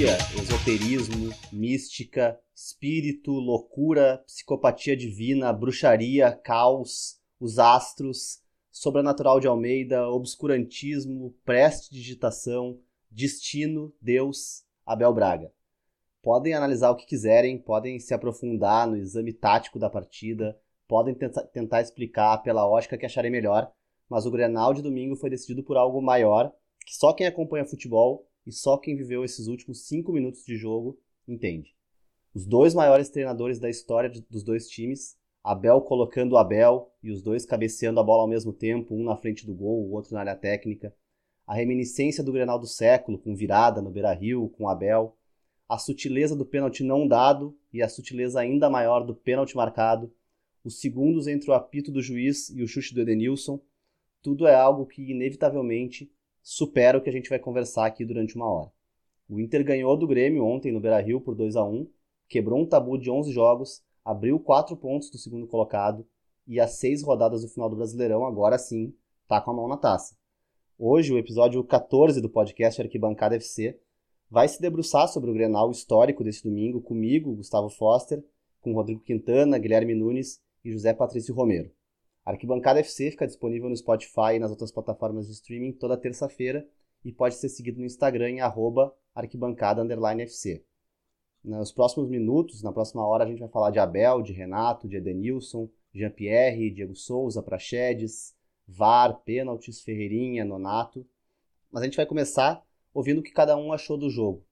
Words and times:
magia, 0.00 0.16
esoterismo, 0.40 1.30
mística, 1.52 2.40
espírito, 2.54 3.32
loucura, 3.32 4.22
psicopatia 4.26 4.96
divina, 4.96 5.52
bruxaria, 5.52 6.32
caos, 6.32 7.20
os 7.38 7.58
astros, 7.58 8.42
sobrenatural 8.70 9.38
de 9.38 9.46
Almeida, 9.46 10.08
obscurantismo, 10.08 11.34
prestidigitação, 11.44 12.78
destino, 13.10 13.92
Deus, 14.00 14.64
Abel 14.86 15.12
Braga. 15.12 15.52
Podem 16.22 16.54
analisar 16.54 16.90
o 16.90 16.96
que 16.96 17.06
quiserem, 17.06 17.58
podem 17.58 17.98
se 17.98 18.14
aprofundar 18.14 18.86
no 18.86 18.96
exame 18.96 19.34
tático 19.34 19.78
da 19.78 19.90
partida, 19.90 20.58
podem 20.88 21.14
tentar 21.52 21.82
explicar 21.82 22.38
pela 22.38 22.66
ótica 22.66 22.96
que 22.96 23.04
acharem 23.04 23.30
melhor, 23.30 23.70
mas 24.08 24.24
o 24.24 24.30
Grenal 24.30 24.72
de 24.72 24.80
domingo 24.80 25.14
foi 25.16 25.28
decidido 25.28 25.62
por 25.62 25.76
algo 25.76 26.00
maior 26.00 26.50
que 26.86 26.94
só 26.94 27.12
quem 27.12 27.26
acompanha 27.26 27.66
futebol 27.66 28.29
e 28.50 28.52
só 28.52 28.76
quem 28.76 28.96
viveu 28.96 29.24
esses 29.24 29.46
últimos 29.46 29.86
cinco 29.86 30.12
minutos 30.12 30.44
de 30.44 30.56
jogo 30.56 30.98
entende. 31.26 31.72
Os 32.34 32.44
dois 32.44 32.74
maiores 32.74 33.08
treinadores 33.08 33.60
da 33.60 33.70
história 33.70 34.10
dos 34.28 34.42
dois 34.42 34.68
times, 34.68 35.16
Abel 35.42 35.80
colocando 35.82 36.32
o 36.32 36.36
Abel 36.36 36.92
e 37.00 37.12
os 37.12 37.22
dois 37.22 37.46
cabeceando 37.46 38.00
a 38.00 38.02
bola 38.02 38.24
ao 38.24 38.28
mesmo 38.28 38.52
tempo, 38.52 38.92
um 38.92 39.04
na 39.04 39.16
frente 39.16 39.46
do 39.46 39.54
gol, 39.54 39.84
o 39.84 39.92
outro 39.92 40.14
na 40.14 40.20
área 40.20 40.34
técnica. 40.34 40.92
A 41.46 41.54
reminiscência 41.54 42.24
do 42.24 42.32
Grenal 42.32 42.58
do 42.58 42.66
século, 42.66 43.18
com 43.18 43.36
virada 43.36 43.80
no 43.80 43.90
Beira-Rio, 43.90 44.48
com 44.48 44.68
Abel. 44.68 45.16
A 45.68 45.78
sutileza 45.78 46.34
do 46.34 46.44
pênalti 46.44 46.82
não 46.82 47.06
dado 47.06 47.56
e 47.72 47.80
a 47.80 47.88
sutileza 47.88 48.40
ainda 48.40 48.68
maior 48.68 49.06
do 49.06 49.14
pênalti 49.14 49.56
marcado. 49.56 50.12
Os 50.64 50.80
segundos 50.80 51.28
entre 51.28 51.48
o 51.48 51.54
apito 51.54 51.92
do 51.92 52.02
juiz 52.02 52.50
e 52.50 52.64
o 52.64 52.66
chute 52.66 52.92
do 52.94 53.00
Edenilson. 53.00 53.60
Tudo 54.20 54.48
é 54.48 54.56
algo 54.56 54.86
que, 54.86 55.08
inevitavelmente, 55.08 56.12
supera 56.42 56.98
o 56.98 57.00
que 57.00 57.08
a 57.10 57.12
gente 57.12 57.28
vai 57.28 57.38
conversar 57.38 57.86
aqui 57.86 58.04
durante 58.04 58.36
uma 58.36 58.50
hora. 58.50 58.70
O 59.28 59.40
Inter 59.40 59.64
ganhou 59.64 59.96
do 59.96 60.06
Grêmio 60.06 60.44
ontem 60.44 60.72
no 60.72 60.80
Beira-Rio 60.80 61.20
por 61.20 61.34
2 61.34 61.56
a 61.56 61.64
1 61.64 61.88
quebrou 62.28 62.60
um 62.60 62.66
tabu 62.66 62.96
de 62.96 63.10
11 63.10 63.32
jogos, 63.32 63.82
abriu 64.04 64.38
4 64.38 64.76
pontos 64.76 65.10
do 65.10 65.18
segundo 65.18 65.48
colocado 65.48 66.06
e 66.46 66.60
às 66.60 66.78
6 66.78 67.02
rodadas 67.02 67.42
do 67.42 67.48
final 67.48 67.68
do 67.68 67.76
Brasileirão, 67.76 68.24
agora 68.24 68.56
sim, 68.56 68.94
tá 69.26 69.40
com 69.40 69.50
a 69.50 69.54
mão 69.54 69.68
na 69.68 69.76
taça. 69.76 70.16
Hoje, 70.78 71.12
o 71.12 71.18
episódio 71.18 71.62
14 71.62 72.20
do 72.20 72.30
podcast 72.30 72.80
Arquibancada 72.80 73.36
FC 73.36 73.78
vai 74.30 74.48
se 74.48 74.60
debruçar 74.60 75.08
sobre 75.08 75.30
o 75.30 75.34
Grenal 75.34 75.70
histórico 75.70 76.24
desse 76.24 76.42
domingo 76.42 76.80
comigo, 76.80 77.34
Gustavo 77.34 77.68
Foster, 77.68 78.24
com 78.60 78.72
Rodrigo 78.72 79.00
Quintana, 79.00 79.58
Guilherme 79.58 79.94
Nunes 79.94 80.40
e 80.64 80.70
José 80.70 80.94
Patrício 80.94 81.34
Romero. 81.34 81.70
Arquibancada 82.30 82.80
FC 82.80 83.10
fica 83.10 83.26
disponível 83.26 83.68
no 83.68 83.76
Spotify 83.76 84.34
e 84.34 84.38
nas 84.38 84.50
outras 84.50 84.70
plataformas 84.70 85.26
de 85.26 85.32
streaming 85.32 85.72
toda 85.72 85.96
terça-feira 85.96 86.66
e 87.04 87.12
pode 87.12 87.34
ser 87.34 87.48
seguido 87.48 87.78
no 87.80 87.86
Instagram 87.86 88.30
em 88.30 88.40
arquibancada_fc. 89.14 90.64
Nos 91.42 91.72
próximos 91.72 92.08
minutos, 92.08 92.62
na 92.62 92.72
próxima 92.72 93.06
hora, 93.06 93.24
a 93.24 93.26
gente 93.26 93.40
vai 93.40 93.48
falar 93.48 93.70
de 93.70 93.78
Abel, 93.78 94.22
de 94.22 94.32
Renato, 94.32 94.86
de 94.86 94.96
Edenilson, 94.96 95.68
Jean-Pierre, 95.92 96.70
Diego 96.70 96.94
Souza, 96.94 97.42
Praxedes, 97.42 98.36
VAR, 98.68 99.20
pênaltis, 99.24 99.80
Ferreirinha, 99.80 100.44
Nonato. 100.44 101.06
Mas 101.72 101.82
a 101.82 101.86
gente 101.86 101.96
vai 101.96 102.06
começar 102.06 102.62
ouvindo 102.92 103.20
o 103.20 103.22
que 103.22 103.32
cada 103.32 103.56
um 103.56 103.72
achou 103.72 103.96
do 103.96 104.10
jogo. 104.10 104.44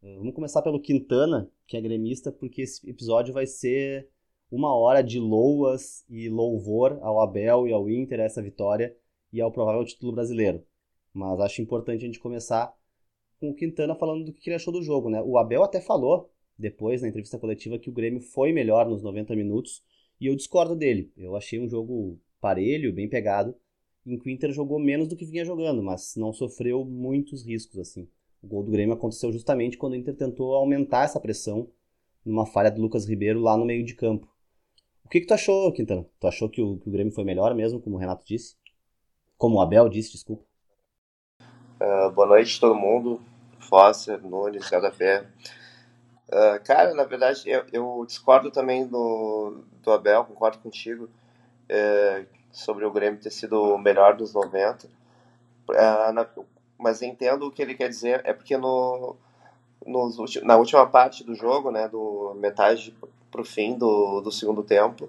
Vamos 0.00 0.34
começar 0.34 0.62
pelo 0.62 0.80
Quintana, 0.80 1.50
que 1.66 1.76
é 1.76 1.80
gremista, 1.80 2.30
porque 2.30 2.62
esse 2.62 2.88
episódio 2.88 3.34
vai 3.34 3.46
ser 3.46 4.08
uma 4.50 4.74
hora 4.74 5.02
de 5.02 5.18
loas 5.18 6.04
e 6.08 6.28
louvor 6.28 6.98
ao 7.02 7.20
Abel 7.20 7.66
e 7.66 7.72
ao 7.72 7.88
Inter 7.88 8.20
essa 8.20 8.42
vitória 8.42 8.96
e 9.32 9.40
ao 9.40 9.52
provável 9.52 9.84
título 9.84 10.12
brasileiro. 10.12 10.64
Mas 11.12 11.40
acho 11.40 11.62
importante 11.62 12.02
a 12.02 12.06
gente 12.06 12.18
começar 12.18 12.74
com 13.38 13.50
o 13.50 13.54
Quintana 13.54 13.94
falando 13.94 14.24
do 14.24 14.32
que 14.32 14.48
ele 14.48 14.56
achou 14.56 14.72
do 14.72 14.82
jogo, 14.82 15.10
né? 15.10 15.22
O 15.22 15.38
Abel 15.38 15.62
até 15.62 15.80
falou 15.80 16.30
depois 16.58 17.02
na 17.02 17.08
entrevista 17.08 17.38
coletiva 17.38 17.78
que 17.78 17.90
o 17.90 17.92
Grêmio 17.92 18.20
foi 18.20 18.52
melhor 18.52 18.88
nos 18.88 19.02
90 19.02 19.36
minutos 19.36 19.82
e 20.20 20.26
eu 20.26 20.34
discordo 20.34 20.74
dele. 20.74 21.12
Eu 21.16 21.36
achei 21.36 21.60
um 21.60 21.68
jogo 21.68 22.18
parelho, 22.40 22.92
bem 22.92 23.08
pegado, 23.08 23.54
em 24.04 24.18
que 24.18 24.28
o 24.28 24.30
Inter 24.30 24.52
jogou 24.52 24.78
menos 24.78 25.08
do 25.08 25.16
que 25.16 25.24
vinha 25.24 25.44
jogando, 25.44 25.82
mas 25.82 26.14
não 26.16 26.32
sofreu 26.32 26.84
muitos 26.84 27.44
riscos 27.44 27.78
assim. 27.78 28.08
O 28.42 28.46
gol 28.46 28.62
do 28.62 28.70
Grêmio 28.70 28.94
aconteceu 28.94 29.32
justamente 29.32 29.76
quando 29.76 29.92
o 29.92 29.96
Inter 29.96 30.16
tentou 30.16 30.54
aumentar 30.54 31.04
essa 31.04 31.20
pressão 31.20 31.68
numa 32.24 32.46
falha 32.46 32.70
do 32.70 32.80
Lucas 32.80 33.06
Ribeiro 33.06 33.40
lá 33.40 33.56
no 33.56 33.64
meio 33.64 33.84
de 33.84 33.94
campo. 33.94 34.28
O 35.08 35.10
que, 35.10 35.20
que 35.20 35.26
tu 35.26 35.32
achou, 35.32 35.72
Quintana? 35.72 36.04
Tu 36.20 36.26
achou 36.26 36.50
que 36.50 36.60
o, 36.60 36.76
que 36.76 36.86
o 36.86 36.92
Grêmio 36.92 37.10
foi 37.10 37.24
melhor 37.24 37.54
mesmo, 37.54 37.80
como 37.80 37.96
o 37.96 37.98
Renato 37.98 38.26
disse? 38.26 38.54
Como 39.38 39.56
o 39.56 39.60
Abel 39.62 39.88
disse, 39.88 40.12
desculpa. 40.12 40.44
Uh, 41.80 42.10
boa 42.10 42.26
noite 42.26 42.60
todo 42.60 42.74
mundo. 42.74 43.18
Fosser, 43.58 44.22
Nunes, 44.22 44.68
Cadafé. 44.68 45.26
Uh, 46.28 46.62
cara, 46.62 46.92
na 46.92 47.04
verdade, 47.04 47.48
eu, 47.48 47.64
eu, 47.72 48.04
discordo 48.06 48.50
também 48.50 48.86
do, 48.86 49.64
do 49.82 49.92
Abel, 49.92 50.26
concordo 50.26 50.58
contigo 50.58 51.04
uh, 51.04 52.26
sobre 52.52 52.84
o 52.84 52.92
Grêmio 52.92 53.18
ter 53.18 53.30
sido 53.30 53.76
o 53.76 53.78
melhor 53.78 54.14
dos 54.14 54.34
90. 54.34 54.88
Uh, 55.70 56.12
na, 56.12 56.28
mas 56.76 57.00
entendo 57.00 57.46
o 57.46 57.50
que 57.50 57.62
ele 57.62 57.74
quer 57.74 57.88
dizer, 57.88 58.20
é 58.26 58.34
porque 58.34 58.58
no, 58.58 59.16
nos, 59.86 60.18
na 60.42 60.58
última 60.58 60.86
parte 60.86 61.24
do 61.24 61.34
jogo, 61.34 61.70
né, 61.70 61.88
do 61.88 62.34
metade 62.34 62.94
pro 63.30 63.44
fim 63.44 63.76
do, 63.76 64.20
do 64.20 64.32
segundo 64.32 64.62
tempo, 64.62 65.08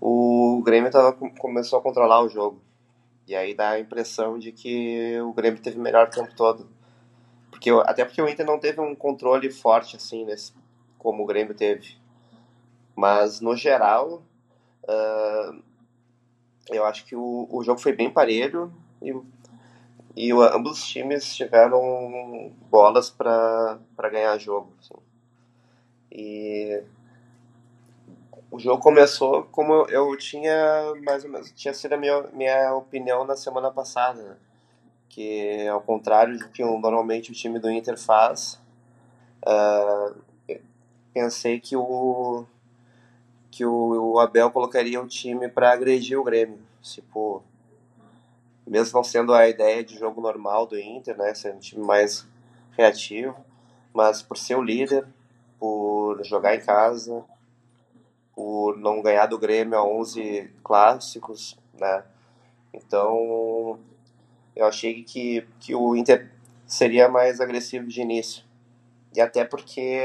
o 0.00 0.60
Grêmio 0.64 0.90
tava, 0.90 1.12
começou 1.12 1.78
a 1.78 1.82
controlar 1.82 2.22
o 2.22 2.28
jogo. 2.28 2.60
E 3.26 3.36
aí 3.36 3.54
dá 3.54 3.70
a 3.70 3.80
impressão 3.80 4.38
de 4.38 4.50
que 4.50 5.20
o 5.20 5.32
Grêmio 5.32 5.62
teve 5.62 5.78
melhor 5.78 6.10
tempo 6.10 6.34
todo. 6.34 6.68
Porque, 7.50 7.70
até 7.70 8.04
porque 8.04 8.20
o 8.20 8.28
Inter 8.28 8.44
não 8.44 8.58
teve 8.58 8.80
um 8.80 8.94
controle 8.94 9.48
forte 9.50 9.94
assim, 9.96 10.24
nesse, 10.24 10.52
como 10.98 11.22
o 11.22 11.26
Grêmio 11.26 11.54
teve. 11.54 11.96
Mas, 12.96 13.40
no 13.40 13.56
geral, 13.56 14.22
uh, 14.82 15.62
eu 16.68 16.84
acho 16.84 17.04
que 17.04 17.14
o, 17.14 17.46
o 17.50 17.62
jogo 17.62 17.80
foi 17.80 17.92
bem 17.92 18.10
parelho 18.10 18.72
e, 19.00 19.14
e 20.16 20.32
o, 20.32 20.42
ambos 20.42 20.78
os 20.80 20.84
times 20.84 21.34
tiveram 21.34 22.52
bolas 22.68 23.08
para 23.08 23.78
ganhar 24.10 24.36
jogo. 24.38 24.72
Assim. 24.80 24.94
E 26.10 26.82
o 28.52 28.58
jogo 28.58 28.82
começou 28.82 29.44
como 29.44 29.86
eu 29.88 30.14
tinha 30.18 30.92
mais 31.02 31.24
ou 31.24 31.30
menos 31.30 31.50
tinha 31.52 31.72
sido 31.72 31.94
a 31.94 31.96
minha, 31.96 32.22
minha 32.34 32.74
opinião 32.74 33.24
na 33.24 33.34
semana 33.34 33.70
passada, 33.70 34.22
né? 34.22 34.36
que 35.08 35.66
ao 35.68 35.80
contrário 35.80 36.38
do 36.38 36.48
que 36.50 36.62
normalmente 36.62 37.30
o 37.30 37.34
time 37.34 37.58
do 37.58 37.70
Inter 37.70 37.98
faz, 37.98 38.60
uh, 39.46 40.14
pensei 41.14 41.58
que 41.58 41.74
o 41.76 42.44
que 43.50 43.64
o, 43.64 44.12
o 44.12 44.20
Abel 44.20 44.50
colocaria 44.50 45.00
o 45.00 45.08
time 45.08 45.48
para 45.48 45.72
agredir 45.72 46.18
o 46.18 46.24
Grêmio, 46.24 46.60
tipo 46.82 47.42
mesmo 48.66 48.96
não 48.96 49.04
sendo 49.04 49.32
a 49.32 49.48
ideia 49.48 49.82
de 49.82 49.98
jogo 49.98 50.20
normal 50.20 50.66
do 50.66 50.78
Inter, 50.78 51.16
né, 51.16 51.34
ser 51.34 51.54
um 51.54 51.58
time 51.58 51.84
mais 51.84 52.26
reativo, 52.76 53.34
mas 53.94 54.22
por 54.22 54.36
ser 54.36 54.56
o 54.56 54.62
líder, 54.62 55.06
por 55.58 56.22
jogar 56.22 56.54
em 56.54 56.60
casa, 56.60 57.24
por 58.34 58.76
não 58.78 59.02
ganhar 59.02 59.26
do 59.26 59.38
Grêmio 59.38 59.78
a 59.78 59.84
11 59.84 60.50
clássicos, 60.62 61.58
né? 61.78 62.04
Então, 62.72 63.78
eu 64.56 64.66
achei 64.66 65.02
que, 65.02 65.46
que 65.60 65.74
o 65.74 65.94
Inter 65.94 66.30
seria 66.66 67.08
mais 67.08 67.40
agressivo 67.40 67.86
de 67.86 68.00
início. 68.00 68.44
E 69.14 69.20
até 69.20 69.44
porque 69.44 70.00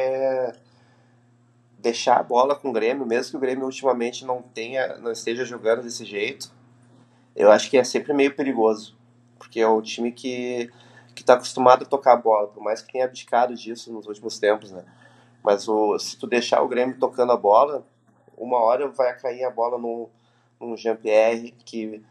deixar 1.80 2.18
a 2.18 2.24
bola 2.24 2.56
com 2.56 2.70
o 2.70 2.74
Grêmio, 2.74 3.06
mesmo 3.06 3.32
que 3.32 3.38
o 3.38 3.40
Grêmio 3.40 3.66
ultimamente 3.66 4.26
não 4.26 4.42
tenha, 4.42 4.98
não 4.98 5.12
esteja 5.12 5.46
jogando 5.46 5.84
desse 5.84 6.04
jeito, 6.04 6.52
eu 7.36 7.52
acho 7.52 7.70
que 7.70 7.78
é 7.78 7.84
sempre 7.84 8.14
meio 8.14 8.36
perigoso, 8.36 8.98
porque 9.38 9.60
é 9.60 9.68
o 9.68 9.82
time 9.82 10.12
que 10.12 10.70
que 11.18 11.24
está 11.24 11.34
acostumado 11.34 11.82
a 11.82 11.88
tocar 11.88 12.14
a 12.14 12.18
bola, 12.18 12.48
por 12.48 12.62
mais 12.62 12.80
que 12.80 12.94
tenha 12.94 13.06
abdicado 13.06 13.56
disso 13.56 13.92
nos 13.92 14.06
últimos 14.06 14.38
tempos, 14.38 14.72
né? 14.72 14.86
Mas 15.44 15.68
o, 15.68 15.98
se 15.98 16.16
tu 16.16 16.28
deixar 16.28 16.62
o 16.62 16.68
Grêmio 16.68 17.00
tocando 17.00 17.32
a 17.32 17.38
bola, 17.38 17.84
uma 18.38 18.58
hora 18.60 18.88
vai 18.88 19.18
cair 19.18 19.44
a 19.44 19.50
bola 19.50 19.78
num, 19.78 20.08
num 20.60 20.78
Jean-Pierre 20.78 21.52
que, 21.66 22.04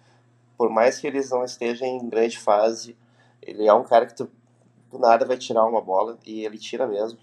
por 0.58 0.68
mais 0.68 0.98
que 0.98 1.06
eles 1.06 1.30
não 1.30 1.44
estejam 1.44 1.86
em 1.86 2.08
grande 2.08 2.38
fase, 2.38 2.96
ele 3.40 3.66
é 3.66 3.72
um 3.72 3.84
cara 3.84 4.06
que 4.06 4.14
tu, 4.14 4.28
do 4.90 4.98
nada 4.98 5.24
vai 5.24 5.36
tirar 5.36 5.64
uma 5.64 5.80
bola 5.80 6.18
e 6.26 6.44
ele 6.44 6.58
tira 6.58 6.86
mesmo. 6.86 7.18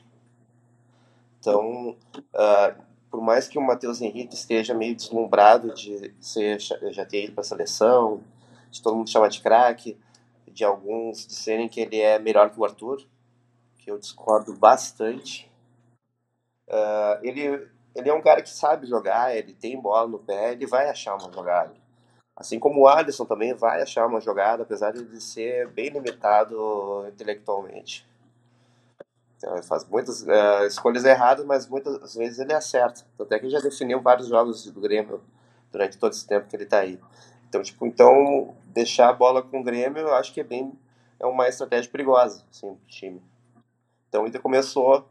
Então, 1.39 1.97
uh, 2.15 2.83
por 3.11 3.21
mais 3.21 3.47
que 3.47 3.59
o 3.59 3.61
Matheus 3.61 4.01
Henrique 4.01 4.33
esteja 4.33 4.73
meio 4.73 4.95
deslumbrado 4.95 5.73
de 5.73 6.13
ser, 6.19 6.59
já 6.59 7.06
ter 7.06 7.25
ido 7.25 7.33
para 7.33 7.41
a 7.41 7.45
seleção, 7.45 8.23
de 8.71 8.81
todo 8.81 8.95
mundo 8.95 9.09
chamar 9.09 9.27
de 9.27 9.41
craque, 9.41 9.97
de 10.47 10.63
alguns 10.63 11.27
disserem 11.27 11.67
que 11.67 11.81
ele 11.81 11.99
é 11.99 12.17
melhor 12.17 12.49
que 12.49 12.59
o 12.59 12.63
Arthur, 12.63 13.06
que 13.77 13.91
eu 13.91 13.99
discordo 13.99 14.53
bastante. 14.53 15.51
Uh, 16.69 17.19
ele 17.21 17.67
ele 17.95 18.10
é 18.10 18.13
um 18.13 18.22
cara 18.22 18.42
que 18.42 18.50
sabe 18.50 18.88
jogar, 18.88 19.36
ele 19.36 19.54
tem 19.54 19.80
bola 19.80 20.07
no 20.07 20.19
pé, 20.19 20.51
ele 20.51 20.66
vai 20.66 20.90
achar 20.90 21.16
uma 21.16 21.31
jogada. 21.31 21.74
Assim 22.36 22.60
como 22.60 22.81
o 22.81 22.88
Alisson 22.88 23.25
também 23.25 23.54
vai 23.54 23.81
achar 23.81 24.07
uma 24.07 24.19
jogada, 24.19 24.63
apesar 24.63 24.92
de 24.92 25.00
ele 25.00 25.22
ser 25.22 25.68
bem 25.69 25.90
limitado 25.90 27.06
intelectualmente. 27.07 28.07
Então, 29.38 29.54
ele 29.54 29.63
faz 29.63 29.86
muitas 29.88 30.24
uh, 30.24 30.66
escolhas 30.66 31.04
erradas, 31.04 31.45
mas 31.45 31.68
muitas 31.68 32.16
vezes 32.16 32.40
ele 32.40 32.54
acerta. 32.54 33.04
Até 33.19 33.38
que 33.38 33.45
ele 33.45 33.51
já 33.51 33.60
definiu 33.60 34.01
vários 34.01 34.28
jogos 34.28 34.66
do 34.72 34.80
Grêmio 34.80 35.22
durante 35.72 35.98
todo 35.98 36.13
esse 36.13 36.25
tempo 36.25 36.48
que 36.48 36.56
ele 36.56 36.63
está 36.63 36.80
aí. 36.80 37.00
Então, 37.50 37.62
tipo, 37.62 37.86
então 37.86 38.56
deixar 38.68 39.10
a 39.10 39.13
bola 39.13 39.44
com 39.44 39.60
o 39.60 39.63
Grêmio, 39.63 40.00
eu 40.00 40.16
acho 40.16 40.34
que 40.34 40.40
é 40.40 40.44
bem 40.44 40.74
é 41.19 41.25
uma 41.25 41.48
estratégia 41.48 41.90
perigosa, 41.92 42.44
assim, 42.51 42.74
do 42.74 42.86
time. 42.88 43.22
Então, 44.10 44.24
o 44.24 44.28
Inter 44.28 44.42
começou 44.42 45.07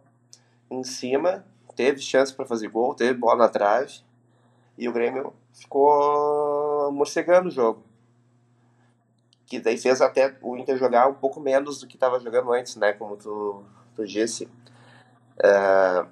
em 0.71 0.83
cima, 0.85 1.45
teve 1.75 2.01
chance 2.01 2.33
para 2.33 2.47
fazer 2.47 2.69
gol, 2.69 2.95
teve 2.95 3.15
bola 3.15 3.45
na 3.45 3.49
trave, 3.49 4.01
e 4.77 4.89
o 4.89 4.93
Grêmio 4.93 5.33
ficou 5.53 6.91
morcegando 6.93 7.49
o 7.49 7.53
jogo. 7.53 7.83
Que 9.47 9.61
daí 9.61 9.77
fez 9.77 10.01
até 10.01 10.37
o 10.41 10.57
Inter 10.57 10.79
jogar 10.79 11.09
um 11.09 11.15
pouco 11.15 11.39
menos 11.39 11.81
do 11.81 11.87
que 11.87 11.97
estava 11.97 12.19
jogando 12.19 12.53
antes, 12.53 12.77
né? 12.77 12.93
Como 12.95 13.17
tu, 13.17 13.63
tu 13.95 14.07
disse. 14.07 14.49
É, 15.43 16.07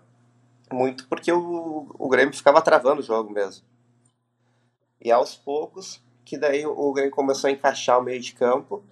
muito 0.72 1.08
porque 1.08 1.32
o, 1.32 1.86
o 1.98 2.08
Grêmio 2.08 2.34
ficava 2.34 2.60
travando 2.60 3.00
o 3.00 3.04
jogo 3.04 3.32
mesmo. 3.32 3.64
E 5.00 5.10
aos 5.10 5.34
poucos, 5.34 6.02
que 6.24 6.36
daí 6.36 6.66
o 6.66 6.92
Grêmio 6.92 7.12
começou 7.12 7.48
a 7.48 7.52
encaixar 7.52 7.98
o 7.98 8.02
meio 8.02 8.20
de 8.20 8.34
campo 8.34 8.84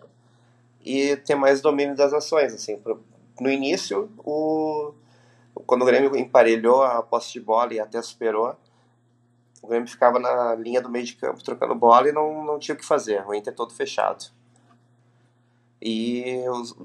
e 0.84 1.16
ter 1.16 1.34
mais 1.34 1.60
domínio 1.60 1.94
das 1.94 2.12
ações. 2.14 2.54
Assim, 2.54 2.82
no 3.38 3.50
início, 3.50 4.10
o, 4.18 4.94
quando 5.66 5.82
o 5.82 5.84
Grêmio 5.84 6.16
emparelhou 6.16 6.82
a 6.82 7.02
posse 7.02 7.32
de 7.32 7.40
bola 7.40 7.74
e 7.74 7.80
até 7.80 8.00
superou, 8.02 8.56
o 9.62 9.66
Grêmio 9.66 9.88
ficava 9.88 10.18
na 10.18 10.54
linha 10.54 10.80
do 10.80 10.88
meio 10.88 11.04
de 11.04 11.16
campo 11.16 11.42
trocando 11.42 11.74
bola 11.74 12.08
e 12.08 12.12
não, 12.12 12.44
não 12.44 12.58
tinha 12.58 12.74
o 12.74 12.78
que 12.78 12.84
fazer. 12.84 13.26
O 13.26 13.34
Inter 13.34 13.54
todo 13.54 13.72
fechado. 13.72 14.26
E 15.80 16.44
os, 16.48 16.76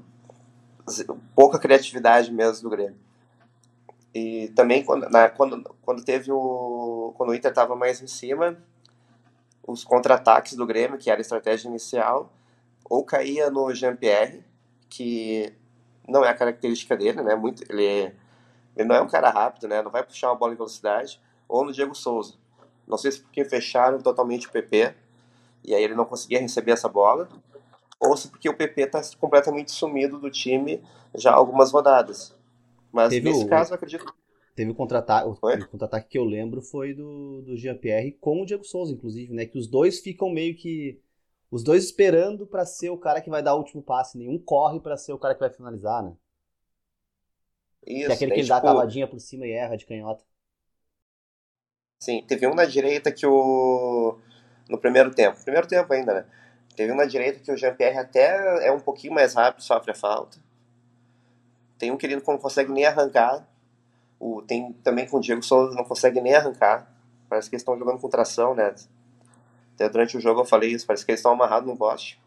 pouca 1.34 1.58
criatividade 1.58 2.32
mesmo 2.32 2.62
do 2.62 2.70
Grêmio. 2.70 2.98
E 4.14 4.48
também 4.54 4.84
quando, 4.84 5.08
na, 5.10 5.28
quando, 5.28 5.62
quando 5.82 6.04
teve 6.04 6.30
o. 6.30 7.12
Quando 7.16 7.30
o 7.30 7.34
Inter 7.34 7.50
estava 7.50 7.74
mais 7.74 8.00
em 8.00 8.06
cima, 8.06 8.56
os 9.66 9.82
contra-ataques 9.82 10.54
do 10.54 10.66
Grêmio, 10.66 10.98
que 10.98 11.10
era 11.10 11.20
a 11.20 11.22
estratégia 11.22 11.68
inicial, 11.68 12.32
ou 12.84 13.04
caía 13.04 13.50
no 13.50 13.74
Jean-Pierre, 13.74 14.44
que 14.88 15.52
não 16.08 16.24
é 16.24 16.28
a 16.28 16.34
característica 16.34 16.96
dele, 16.96 17.22
né? 17.22 17.34
Muito, 17.34 17.64
ele, 17.68 17.84
é, 17.84 18.14
ele 18.76 18.88
não 18.88 18.96
é 18.96 19.00
um 19.00 19.08
cara 19.08 19.30
rápido, 19.30 19.68
né? 19.68 19.82
Não 19.82 19.90
vai 19.90 20.02
puxar 20.02 20.28
uma 20.28 20.36
bola 20.36 20.52
em 20.52 20.56
velocidade, 20.56 21.20
ou 21.48 21.64
no 21.64 21.72
Diego 21.72 21.94
Souza. 21.94 22.34
Não 22.86 22.98
sei 22.98 23.12
se 23.12 23.20
porque 23.20 23.44
fecharam 23.44 23.98
totalmente 24.00 24.46
o 24.46 24.50
PP 24.50 24.94
e 25.64 25.74
aí 25.74 25.82
ele 25.82 25.94
não 25.94 26.04
conseguia 26.04 26.40
receber 26.40 26.72
essa 26.72 26.88
bola, 26.88 27.28
ou 27.98 28.16
se 28.16 28.28
porque 28.28 28.48
o 28.48 28.56
PP 28.56 28.82
está 28.82 29.00
completamente 29.18 29.72
sumido 29.72 30.18
do 30.18 30.30
time 30.30 30.82
já 31.14 31.30
há 31.30 31.34
algumas 31.34 31.72
rodadas. 31.72 32.36
Mas 32.92 33.08
Teve 33.08 33.30
nesse 33.30 33.44
o... 33.44 33.48
caso, 33.48 33.72
eu 33.72 33.76
acredito 33.76 34.04
Teve 34.54 34.70
o 34.70 34.74
contra-ataque, 34.74 35.28
o, 35.28 35.34
contra-ataque 35.66 36.10
que 36.10 36.18
eu 36.18 36.24
lembro 36.24 36.62
foi 36.62 36.94
do, 36.94 37.42
do 37.42 37.56
Jean-Pierre 37.56 38.12
com 38.20 38.40
o 38.40 38.46
Diego 38.46 38.62
Souza, 38.62 38.92
inclusive, 38.92 39.34
né? 39.34 39.46
Que 39.46 39.58
os 39.58 39.66
dois 39.66 39.98
ficam 39.98 40.30
meio 40.30 40.54
que. 40.54 41.00
Os 41.50 41.64
dois 41.64 41.84
esperando 41.84 42.46
para 42.46 42.64
ser 42.64 42.90
o 42.90 42.96
cara 42.96 43.20
que 43.20 43.30
vai 43.30 43.42
dar 43.42 43.54
o 43.54 43.58
último 43.58 43.82
passe. 43.82 44.16
Nenhum 44.16 44.38
corre 44.38 44.78
para 44.78 44.96
ser 44.96 45.12
o 45.12 45.18
cara 45.18 45.34
que 45.34 45.40
vai 45.40 45.50
finalizar, 45.50 46.04
né? 46.04 46.12
Isso, 47.86 48.06
que 48.06 48.12
é 48.12 48.14
aquele 48.14 48.32
que 48.32 48.40
ele 48.40 48.42
tipo... 48.42 48.48
dá 48.48 48.56
a 48.56 48.60
tipo 48.60 48.72
cavadinha 48.72 49.06
por 49.06 49.20
cima 49.20 49.46
e 49.46 49.52
erra 49.52 49.76
de 49.76 49.86
canhota. 49.86 50.24
Sim, 52.00 52.22
teve 52.26 52.46
um 52.46 52.54
na 52.54 52.64
direita 52.64 53.10
que 53.12 53.26
o. 53.26 54.18
No 54.68 54.78
primeiro 54.78 55.14
tempo. 55.14 55.42
Primeiro 55.42 55.66
tempo 55.66 55.92
ainda, 55.92 56.14
né? 56.14 56.26
Teve 56.76 56.92
um 56.92 56.96
na 56.96 57.04
direita 57.04 57.40
que 57.40 57.52
o 57.52 57.56
Jean-Pierre 57.56 57.98
até 57.98 58.66
é 58.66 58.72
um 58.72 58.80
pouquinho 58.80 59.14
mais 59.14 59.34
rápido, 59.34 59.62
sofre 59.62 59.92
a 59.92 59.94
falta. 59.94 60.38
Tem 61.78 61.90
um 61.90 61.96
que 61.96 62.06
ele 62.06 62.16
não 62.16 62.38
consegue 62.38 62.72
nem 62.72 62.84
arrancar. 62.84 63.46
O, 64.18 64.42
tem 64.42 64.72
também 64.82 65.06
com 65.06 65.18
o 65.18 65.20
Diego 65.20 65.42
Souza, 65.42 65.74
não 65.74 65.84
consegue 65.84 66.20
nem 66.20 66.34
arrancar. 66.34 66.90
Parece 67.28 67.48
que 67.48 67.54
eles 67.56 67.62
estão 67.62 67.78
jogando 67.78 68.00
com 68.00 68.08
tração, 68.08 68.54
né? 68.54 68.74
Até 69.74 69.88
durante 69.88 70.16
o 70.16 70.20
jogo 70.20 70.40
eu 70.40 70.44
falei 70.44 70.70
isso, 70.72 70.86
parece 70.86 71.04
que 71.04 71.10
eles 71.10 71.20
estão 71.20 71.32
amarrados 71.32 71.68
no 71.68 71.76
poste. 71.76 72.20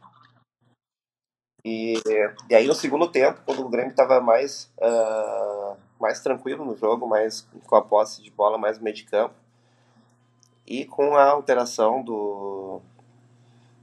E, 1.70 2.02
e 2.50 2.56
aí 2.56 2.66
no 2.66 2.74
segundo 2.74 3.10
tempo, 3.10 3.42
quando 3.46 3.60
o 3.60 3.68
Grêmio 3.68 3.92
estava 3.92 4.22
mais, 4.22 4.72
uh, 4.78 5.76
mais 6.00 6.22
tranquilo 6.22 6.64
no 6.64 6.78
jogo, 6.78 7.06
mais 7.06 7.46
com 7.66 7.76
a 7.76 7.82
posse 7.82 8.24
de 8.24 8.32
bola 8.32 8.58
mais 8.58 8.80
meio 8.80 8.96
de 8.96 9.04
campo, 9.04 9.36
e 10.66 10.86
com 10.86 11.18
a 11.18 11.26
alteração 11.26 12.02
do, 12.02 12.80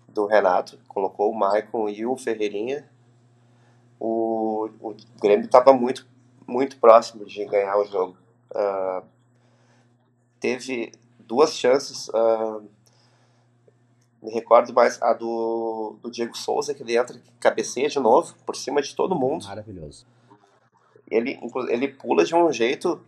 do 0.09 0.25
Renato, 0.25 0.79
colocou 0.89 1.31
o 1.31 1.39
Maicon 1.39 1.91
e 1.91 2.07
o 2.07 2.17
Ferreirinha, 2.17 2.89
o, 4.01 4.71
o 4.81 4.97
Grêmio 5.21 5.45
estava 5.45 5.75
muito 5.75 6.07
muito 6.47 6.79
próximo 6.79 7.27
de 7.27 7.45
ganhar 7.45 7.77
o 7.77 7.85
jogo. 7.85 8.17
Uh, 8.51 9.05
teve 10.41 10.91
duas 11.19 11.55
chances, 11.55 12.09
uh, 12.09 12.67
me 14.25 14.32
recordo 14.32 14.73
mais 14.73 15.00
a 15.03 15.12
do, 15.12 15.99
do 16.03 16.11
Diego 16.11 16.35
Souza, 16.35 16.73
que 16.73 16.82
ele 16.82 16.97
entra 16.97 17.21
cabeceia 17.38 17.91
de 17.91 18.00
novo, 18.00 18.35
por 18.47 18.56
cima 18.56 18.81
de 18.81 18.97
todo 18.97 19.15
mundo. 19.15 19.44
Maravilhoso. 19.44 20.06
Ele, 21.11 21.38
ele 21.69 21.88
pula 21.88 22.25
de 22.25 22.35
um 22.35 22.50
jeito, 22.50 22.99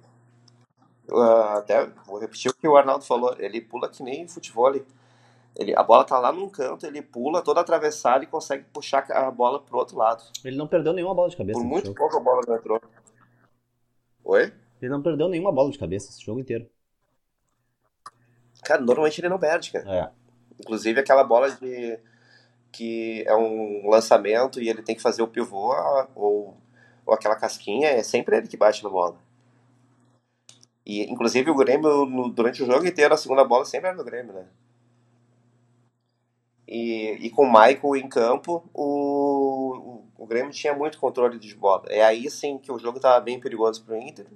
uh, 1.08 1.56
até 1.56 1.86
vou 2.06 2.18
repetir 2.18 2.50
o 2.50 2.54
que 2.54 2.68
o 2.68 2.76
Arnaldo 2.76 3.02
falou, 3.02 3.34
ele 3.38 3.62
pula 3.62 3.88
que 3.88 4.02
nem 4.02 4.28
futebol. 4.28 4.74
Ele, 5.56 5.74
a 5.74 5.82
bola 5.82 6.04
tá 6.04 6.18
lá 6.18 6.30
num 6.30 6.50
canto, 6.50 6.84
ele 6.84 7.00
pula 7.00 7.40
toda 7.40 7.62
atravessada 7.62 8.22
e 8.22 8.26
consegue 8.26 8.64
puxar 8.64 9.10
a 9.10 9.30
bola 9.30 9.58
pro 9.58 9.78
outro 9.78 9.96
lado. 9.96 10.22
Ele 10.44 10.58
não 10.58 10.68
perdeu 10.68 10.92
nenhuma 10.92 11.14
bola 11.14 11.30
de 11.30 11.36
cabeça. 11.38 11.58
Por 11.58 11.66
muito 11.66 11.94
pouco 11.94 12.18
a 12.18 12.20
bola 12.20 12.42
não 12.46 12.56
entrou. 12.56 12.78
Oi? 14.22 14.52
Ele 14.82 14.90
não 14.90 15.00
perdeu 15.00 15.30
nenhuma 15.30 15.50
bola 15.50 15.70
de 15.70 15.78
cabeça 15.78 16.10
esse 16.10 16.22
jogo 16.22 16.40
inteiro. 16.40 16.68
Cara, 18.62 18.82
normalmente 18.82 19.18
ele 19.18 19.30
não 19.30 19.38
perde, 19.38 19.72
cara. 19.72 19.90
É. 19.90 20.25
Inclusive 20.60 21.00
aquela 21.00 21.24
bola 21.24 21.50
de. 21.50 21.98
que 22.72 23.24
é 23.26 23.34
um 23.36 23.88
lançamento 23.88 24.60
e 24.60 24.68
ele 24.68 24.82
tem 24.82 24.94
que 24.94 25.02
fazer 25.02 25.22
o 25.22 25.28
pivô 25.28 25.74
ou, 26.14 26.56
ou 27.04 27.14
aquela 27.14 27.36
casquinha, 27.36 27.88
é 27.88 28.02
sempre 28.02 28.36
ele 28.36 28.48
que 28.48 28.56
bate 28.56 28.82
na 28.82 28.90
bola. 28.90 29.16
E 30.84 31.02
inclusive 31.10 31.50
o 31.50 31.54
Grêmio, 31.54 32.06
no, 32.06 32.28
durante 32.28 32.62
o 32.62 32.66
jogo 32.66 32.86
inteiro, 32.86 33.12
a 33.12 33.16
segunda 33.16 33.44
bola 33.44 33.64
sempre 33.64 33.88
era 33.88 33.96
do 33.96 34.04
Grêmio, 34.04 34.32
né? 34.32 34.46
E, 36.68 37.26
e 37.26 37.30
com 37.30 37.42
o 37.44 37.52
Michael 37.52 37.96
em 37.96 38.08
campo, 38.08 38.68
o, 38.74 40.02
o, 40.18 40.22
o, 40.22 40.26
Grêmio 40.26 40.52
tinha 40.52 40.74
muito 40.74 40.98
controle 40.98 41.38
de 41.38 41.54
bola. 41.54 41.84
É 41.88 42.04
aí 42.04 42.28
sim 42.28 42.58
que 42.58 42.72
o 42.72 42.78
jogo 42.78 42.98
estava 42.98 43.20
bem 43.20 43.38
perigoso 43.38 43.84
para 43.84 43.94
o 43.94 43.98
Inter. 43.98 44.26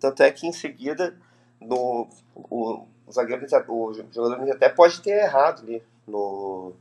Tanto 0.00 0.22
é 0.22 0.30
que 0.30 0.46
em 0.46 0.52
seguida 0.52 1.18
no, 1.60 2.08
o, 2.34 2.86
o 3.06 3.12
zagueiro, 3.12 3.44
o 3.68 3.92
jogador 3.92 4.50
até 4.50 4.68
pode 4.68 5.00
ter 5.00 5.22
errado 5.22 5.62
ali. 5.62 5.82
No, 6.06 6.72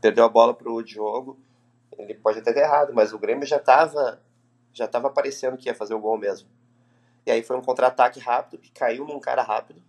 perdeu 0.00 0.24
a 0.24 0.28
bola 0.28 0.54
para 0.54 0.70
o 0.70 0.82
Diogo. 0.82 1.36
Ele 1.98 2.14
pode 2.14 2.38
até 2.38 2.52
ter 2.52 2.60
errado, 2.60 2.92
mas 2.94 3.12
o 3.12 3.18
Grêmio 3.18 3.46
já 3.46 3.56
estava 3.56 4.20
já 4.74 4.88
tava 4.88 5.08
aparecendo 5.08 5.58
que 5.58 5.68
ia 5.68 5.74
fazer 5.74 5.94
o 5.94 6.00
gol 6.00 6.16
mesmo. 6.16 6.48
E 7.26 7.30
aí 7.30 7.42
foi 7.42 7.56
um 7.56 7.62
contra-ataque 7.62 8.18
rápido, 8.18 8.60
que 8.60 8.70
caiu 8.70 9.04
num 9.06 9.20
cara 9.20 9.42
rápido 9.42 9.82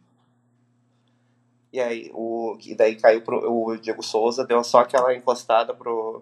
e 1.74 1.82
aí 1.82 2.12
o 2.14 2.56
e 2.64 2.76
daí 2.76 2.96
caiu 2.96 3.22
pro, 3.24 3.52
o 3.52 3.76
Diego 3.76 4.04
Souza, 4.04 4.46
deu 4.46 4.64
só 4.64 4.82
aquela 4.82 5.14
encostada 5.16 5.74
pro 5.74 6.22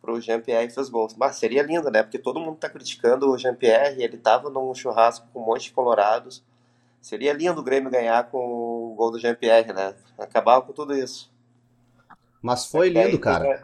pro 0.00 0.18
Jean-Pierre 0.18 0.66
e 0.68 0.70
fez 0.70 0.88
gols. 0.88 1.14
Mas 1.14 1.36
seria 1.36 1.62
lindo, 1.62 1.90
né? 1.90 2.02
Porque 2.02 2.18
todo 2.18 2.40
mundo 2.40 2.56
tá 2.56 2.70
criticando 2.70 3.30
o 3.30 3.36
Jean-Pierre, 3.36 4.02
ele 4.02 4.16
tava 4.16 4.48
num 4.48 4.74
churrasco 4.74 5.28
com 5.30 5.42
um 5.42 5.44
monte 5.44 5.64
de 5.64 5.72
colorados. 5.72 6.42
Seria 7.00 7.32
lindo 7.32 7.60
o 7.60 7.64
Grêmio 7.64 7.90
ganhar 7.90 8.24
com 8.30 8.38
o 8.38 8.94
gol 8.94 9.10
do 9.10 9.18
Jean-Pierre, 9.18 9.72
né? 9.72 9.94
Acabar 10.18 10.60
com 10.60 10.72
tudo 10.72 10.94
isso. 10.94 11.32
Mas 12.42 12.66
foi 12.66 12.88
lindo, 12.88 13.08
aí, 13.08 13.18
cara. 13.18 13.46
É... 13.46 13.62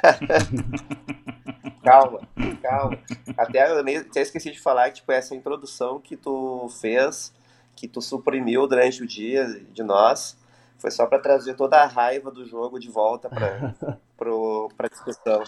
calma, 1.84 2.20
calma. 2.62 2.98
Até 3.36 3.70
eu 3.70 3.82
nem, 3.82 3.98
até 3.98 4.22
esqueci 4.22 4.50
de 4.50 4.60
falar 4.60 4.88
que 4.90 4.96
tipo, 4.96 5.12
essa 5.12 5.34
introdução 5.34 6.00
que 6.00 6.16
tu 6.16 6.68
fez 6.80 7.34
que 7.76 7.88
tu 7.88 8.02
suprimiu 8.02 8.66
durante 8.66 9.02
o 9.02 9.06
dia 9.06 9.46
de 9.72 9.82
nós 9.82 10.38
foi 10.78 10.90
só 10.90 11.06
para 11.06 11.18
trazer 11.18 11.54
toda 11.54 11.82
a 11.82 11.86
raiva 11.86 12.30
do 12.30 12.44
jogo 12.44 12.78
de 12.78 12.90
volta 12.90 13.28
para 13.28 13.74
para 14.76 14.88
discussão. 14.88 15.42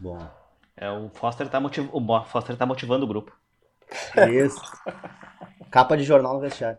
Bom. 0.00 0.18
É, 0.76 0.90
o 0.90 1.08
Foster 1.08 1.48
tá 1.48 1.58
motiv... 1.58 1.88
o 1.92 2.24
Foster 2.24 2.56
tá 2.56 2.66
motivando 2.66 3.04
o 3.04 3.08
grupo. 3.08 3.36
Isso. 4.32 4.60
Capa 5.70 5.96
de 5.96 6.04
jornal 6.04 6.34
no 6.34 6.40
vestiário. 6.40 6.78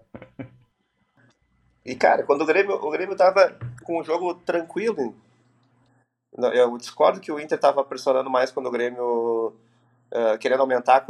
E 1.85 1.95
cara, 1.95 2.23
quando 2.23 2.41
o 2.41 2.45
Grêmio, 2.45 2.75
o 2.75 2.89
Grêmio 2.89 3.15
tava 3.15 3.57
com 3.83 3.99
o 3.99 4.03
jogo 4.03 4.35
tranquilo, 4.35 5.15
eu 6.53 6.77
discordo 6.77 7.19
que 7.19 7.31
o 7.31 7.39
Inter 7.39 7.59
tava 7.59 7.83
pressionando 7.83 8.29
mais 8.29 8.51
quando 8.51 8.67
o 8.67 8.71
Grêmio 8.71 9.55
uh, 10.11 10.37
querendo 10.39 10.61
aumentar 10.61 11.05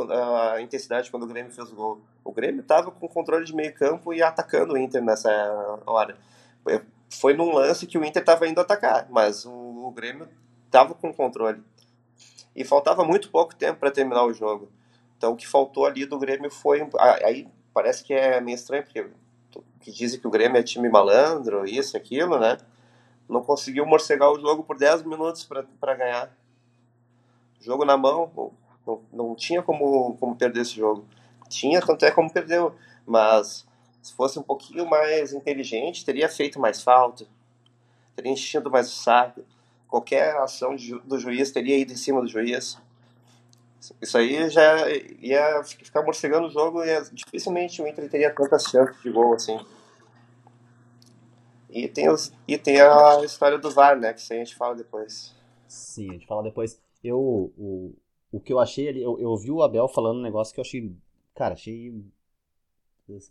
a 0.53 0.61
intensidade 0.61 1.09
quando 1.09 1.23
o 1.23 1.27
Grêmio 1.27 1.51
fez 1.51 1.71
o 1.71 1.75
gol. 1.75 2.01
O 2.23 2.31
Grêmio 2.31 2.61
estava 2.61 2.91
com 2.91 3.07
controle 3.07 3.45
de 3.45 3.55
meio 3.55 3.73
campo 3.73 4.13
e 4.13 4.21
atacando 4.21 4.73
o 4.73 4.77
Inter 4.77 5.03
nessa 5.03 5.29
hora. 5.85 6.17
Foi 7.09 7.33
num 7.33 7.53
lance 7.53 7.87
que 7.87 7.97
o 7.97 8.05
Inter 8.05 8.21
estava 8.21 8.47
indo 8.47 8.61
atacar, 8.61 9.07
mas 9.09 9.45
o, 9.45 9.51
o 9.51 9.91
Grêmio 9.91 10.27
estava 10.65 10.93
com 10.93 11.13
controle. 11.13 11.63
e 12.55 12.63
faltava 12.63 13.03
muito 13.03 13.29
pouco 13.29 13.55
tempo 13.55 13.79
para 13.79 13.91
terminar 13.91 14.23
o 14.25 14.33
jogo. 14.33 14.69
Então 15.17 15.33
o 15.33 15.35
que 15.35 15.47
faltou 15.47 15.85
ali 15.85 16.05
do 16.05 16.19
Grêmio 16.19 16.49
foi. 16.51 16.87
Aí 17.23 17.47
parece 17.73 18.03
que 18.03 18.13
é 18.13 18.39
meio 18.39 18.55
estranho, 18.55 18.83
porque 18.83 19.07
que 19.79 19.91
dizem 19.91 20.19
que 20.19 20.27
o 20.27 20.29
Grêmio 20.29 20.59
é 20.59 20.63
time 20.63 20.89
malandro, 20.89 21.65
isso, 21.65 21.95
aquilo, 21.95 22.37
né? 22.37 22.57
Não 23.27 23.41
conseguiu 23.41 23.85
morcegar 23.85 24.29
o 24.31 24.39
jogo 24.39 24.63
por 24.63 24.77
10 24.77 25.03
minutos 25.03 25.47
para 25.79 25.95
ganhar. 25.95 26.35
Jogo 27.59 27.85
na 27.85 27.97
mão, 27.97 28.53
não, 28.85 29.01
não 29.11 29.35
tinha 29.35 29.61
como, 29.61 30.15
como 30.17 30.35
perder 30.35 30.61
esse 30.61 30.75
jogo. 30.75 31.05
Tinha, 31.49 31.81
tanto 31.81 32.05
é 32.05 32.11
como 32.11 32.31
perdeu. 32.31 32.75
Mas 33.05 33.65
se 34.01 34.13
fosse 34.13 34.37
um 34.39 34.43
pouquinho 34.43 34.85
mais 34.89 35.33
inteligente, 35.33 36.05
teria 36.05 36.29
feito 36.29 36.59
mais 36.59 36.81
falta, 36.81 37.25
teria 38.15 38.31
enchido 38.31 38.69
mais 38.69 38.87
o 38.87 38.95
saco. 38.95 39.41
Qualquer 39.87 40.35
ação 40.37 40.75
de, 40.75 40.99
do 40.99 41.17
juiz 41.17 41.51
teria 41.51 41.77
ido 41.77 41.93
em 41.93 41.97
cima 41.97 42.21
do 42.21 42.27
juiz. 42.27 42.77
Isso 44.01 44.17
aí 44.17 44.49
já 44.49 44.89
ia 45.21 45.63
ficar 45.63 46.03
morcegando 46.03 46.47
o 46.47 46.51
jogo 46.51 46.83
e 46.83 47.01
dificilmente 47.11 47.81
o 47.81 47.87
Inter 47.87 48.09
teria 48.09 48.33
tantas 48.33 48.63
chances 48.63 49.01
de 49.01 49.11
gol 49.11 49.33
assim. 49.33 49.57
E 51.69 51.87
tem, 51.87 52.09
os, 52.09 52.33
e 52.47 52.57
tem 52.57 52.81
a 52.81 53.23
história 53.23 53.57
do 53.57 53.69
VAR, 53.69 53.99
né? 53.99 54.13
Que 54.13 54.19
isso 54.19 54.33
aí 54.33 54.41
a 54.41 54.43
gente 54.43 54.55
fala 54.55 54.75
depois. 54.75 55.35
Sim, 55.67 56.09
a 56.09 56.13
gente 56.13 56.25
fala 56.25 56.41
depois. 56.41 56.81
Eu, 57.03 57.19
o, 57.19 57.93
o 58.31 58.39
que 58.39 58.51
eu 58.51 58.59
achei 58.59 58.87
ali, 58.87 59.01
eu, 59.01 59.19
eu 59.19 59.29
ouvi 59.29 59.51
o 59.51 59.61
Abel 59.61 59.87
falando 59.87 60.19
um 60.19 60.23
negócio 60.23 60.53
que 60.53 60.59
eu 60.59 60.63
achei, 60.63 60.95
cara, 61.35 61.53
achei 61.53 61.93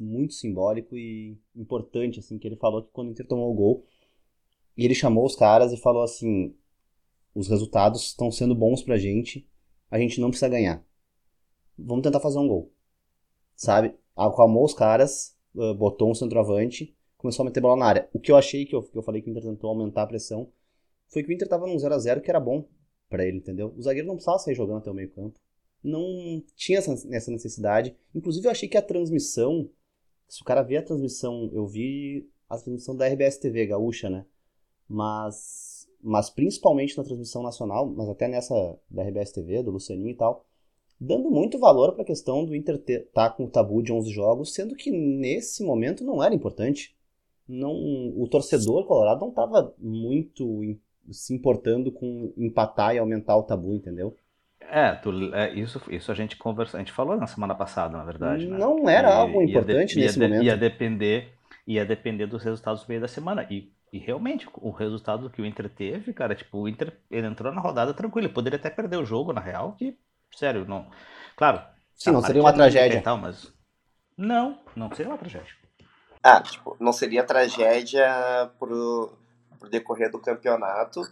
muito 0.00 0.35
simbólico 0.35 0.97
e 0.97 1.38
importante, 1.55 2.21
assim, 2.21 2.38
que 2.38 2.47
ele 2.47 2.57
falou 2.57 2.83
que 2.83 2.91
quando 2.93 3.09
o 3.09 3.11
Inter 3.11 3.26
tomou 3.26 3.50
o 3.50 3.55
gol, 3.55 3.85
ele 4.76 4.95
chamou 4.95 5.25
os 5.25 5.35
caras 5.37 5.73
e 5.73 5.76
falou 5.76 6.03
assim, 6.03 6.55
os 7.35 7.49
resultados 7.49 8.03
estão 8.03 8.31
sendo 8.31 8.55
bons 8.55 8.83
pra 8.83 8.97
gente, 8.97 9.47
a 9.90 9.99
gente 9.99 10.21
não 10.21 10.31
precisa 10.31 10.49
ganhar. 10.49 10.85
Vamos 11.78 12.02
tentar 12.02 12.21
fazer 12.21 12.38
um 12.38 12.49
gol. 12.49 12.73
Sabe? 13.55 13.95
Acalmou 14.14 14.64
os 14.64 14.75
caras, 14.75 15.37
botou 15.78 16.11
um 16.11 16.14
centroavante, 16.14 16.95
começou 17.16 17.43
a 17.43 17.47
meter 17.47 17.61
bola 17.61 17.76
na 17.76 17.87
área. 17.87 18.09
O 18.12 18.21
que 18.21 18.31
eu 18.31 18.37
achei 18.37 18.64
que 18.64 18.75
eu, 18.75 18.83
que 18.83 18.97
eu 18.97 19.02
falei 19.02 19.21
que 19.21 19.28
o 19.28 19.31
Inter 19.31 19.43
tentou 19.43 19.71
aumentar 19.71 20.02
a 20.02 20.07
pressão 20.07 20.49
foi 21.09 21.23
que 21.23 21.31
o 21.31 21.33
Inter 21.33 21.49
tava 21.49 21.66
num 21.66 21.78
0 21.78 21.95
a 21.95 21.99
0 21.99 22.21
que 22.21 22.31
era 22.31 22.40
bom 22.40 22.66
para 23.09 23.25
ele, 23.25 23.38
entendeu? 23.38 23.73
O 23.76 23.83
zagueiro 23.83 24.09
não 24.09 24.16
precisava 24.16 24.38
sair 24.38 24.55
jogando 24.55 24.78
até 24.78 24.90
o 24.90 24.95
meio 24.95 25.11
campo. 25.11 25.38
Não 25.83 26.43
tinha 26.57 26.78
essa, 26.78 26.93
essa 27.14 27.31
necessidade. 27.31 27.95
Inclusive 28.14 28.47
eu 28.47 28.50
achei 28.50 28.69
que 28.69 28.76
a 28.76 28.83
transmissão, 28.83 29.71
se 30.28 30.43
o 30.43 30.45
cara 30.45 30.62
vê 30.62 30.78
a 30.78 30.83
transmissão, 30.83 31.50
eu 31.52 31.66
vi 31.66 32.28
a 32.49 32.57
transmissão 32.57 32.97
da 32.97 33.07
RBS 33.07 33.38
TV 33.38 33.66
gaúcha, 33.66 34.11
né? 34.11 34.26
Mas 34.88 35.75
mas 36.06 36.30
principalmente 36.30 36.96
na 36.96 37.02
transmissão 37.02 37.42
nacional, 37.42 37.84
mas 37.86 38.08
até 38.08 38.28
nessa 38.28 38.54
da 38.88 39.02
RBS 39.02 39.32
TV, 39.32 39.62
do 39.62 39.72
Lucianinho 39.72 40.10
e 40.10 40.14
tal, 40.14 40.44
dando 41.00 41.28
muito 41.30 41.58
valor 41.58 41.92
para 41.92 42.02
a 42.02 42.06
questão 42.06 42.44
do 42.44 42.54
Inter 42.54 42.76
estar 42.76 43.02
tá 43.12 43.30
com 43.30 43.44
o 43.44 43.50
tabu 43.50 43.82
de 43.82 43.92
11 43.92 44.10
jogos, 44.10 44.54
sendo 44.54 44.76
que 44.76 44.90
nesse 44.90 45.64
momento 45.64 46.04
não 46.04 46.22
era 46.22 46.34
importante. 46.34 46.94
Não, 47.48 47.72
o 48.16 48.26
torcedor 48.30 48.86
colorado 48.86 49.20
não 49.20 49.30
estava 49.30 49.75
muito 49.78 50.62
se 51.10 51.34
importando 51.34 51.90
com 51.90 52.32
empatar 52.36 52.94
e 52.94 52.98
aumentar 52.98 53.36
o 53.36 53.42
tabu, 53.42 53.75
entendeu? 53.75 54.16
É, 54.60 54.92
tu, 54.92 55.10
é, 55.34 55.52
isso, 55.54 55.80
isso 55.90 56.10
a 56.10 56.14
gente 56.14 56.36
conversou, 56.36 56.78
a 56.78 56.80
gente 56.80 56.92
falou 56.92 57.16
na 57.16 57.26
semana 57.26 57.54
passada, 57.54 57.96
na 57.96 58.04
verdade. 58.04 58.46
Né? 58.46 58.58
Não 58.58 58.88
era 58.88 59.14
algo 59.14 59.42
importante 59.42 59.94
de, 59.94 60.00
nesse 60.00 60.18
ia 60.18 60.28
momento. 60.28 60.44
Ia 60.44 60.56
depender, 60.56 61.32
ia 61.66 61.84
depender 61.84 62.26
dos 62.26 62.42
resultados 62.42 62.82
do 62.82 62.88
meio 62.88 63.00
da 63.00 63.08
semana. 63.08 63.46
E, 63.50 63.70
e 63.93 63.99
realmente, 63.99 64.49
o 64.55 64.71
resultado 64.71 65.31
que 65.31 65.40
o 65.40 65.47
Inter 65.47 65.69
teve, 65.69 66.12
cara, 66.12 66.35
tipo, 66.35 66.59
o 66.59 66.69
Inter 66.69 66.99
ele 67.11 67.26
entrou 67.26 67.52
na 67.52 67.61
rodada 67.61 67.95
tranquilo. 67.95 68.26
Ele 68.26 68.35
poderia 68.35 68.59
até 68.59 68.69
perder 68.69 68.97
o 68.97 69.05
jogo, 69.05 69.33
na 69.33 69.40
real, 69.40 69.73
que, 69.73 69.97
sério, 70.35 70.64
não. 70.66 70.90
Claro. 71.37 71.62
Sim, 71.95 72.11
não 72.11 72.23
seria 72.23 72.43
uma 72.43 72.52
tragédia. 72.52 73.00
Tal, 73.00 73.16
mas... 73.16 73.52
Não, 74.16 74.59
não 74.75 74.93
seria 74.95 75.11
uma 75.11 75.19
tragédia. 75.19 75.52
Ah, 76.23 76.40
tipo, 76.40 76.76
não 76.81 76.93
seria 76.93 77.23
tragédia 77.23 78.50
pro 78.59 79.16
pro 79.59 79.71
decorrer 79.71 80.11
do 80.11 80.19
campeonato, 80.19 81.02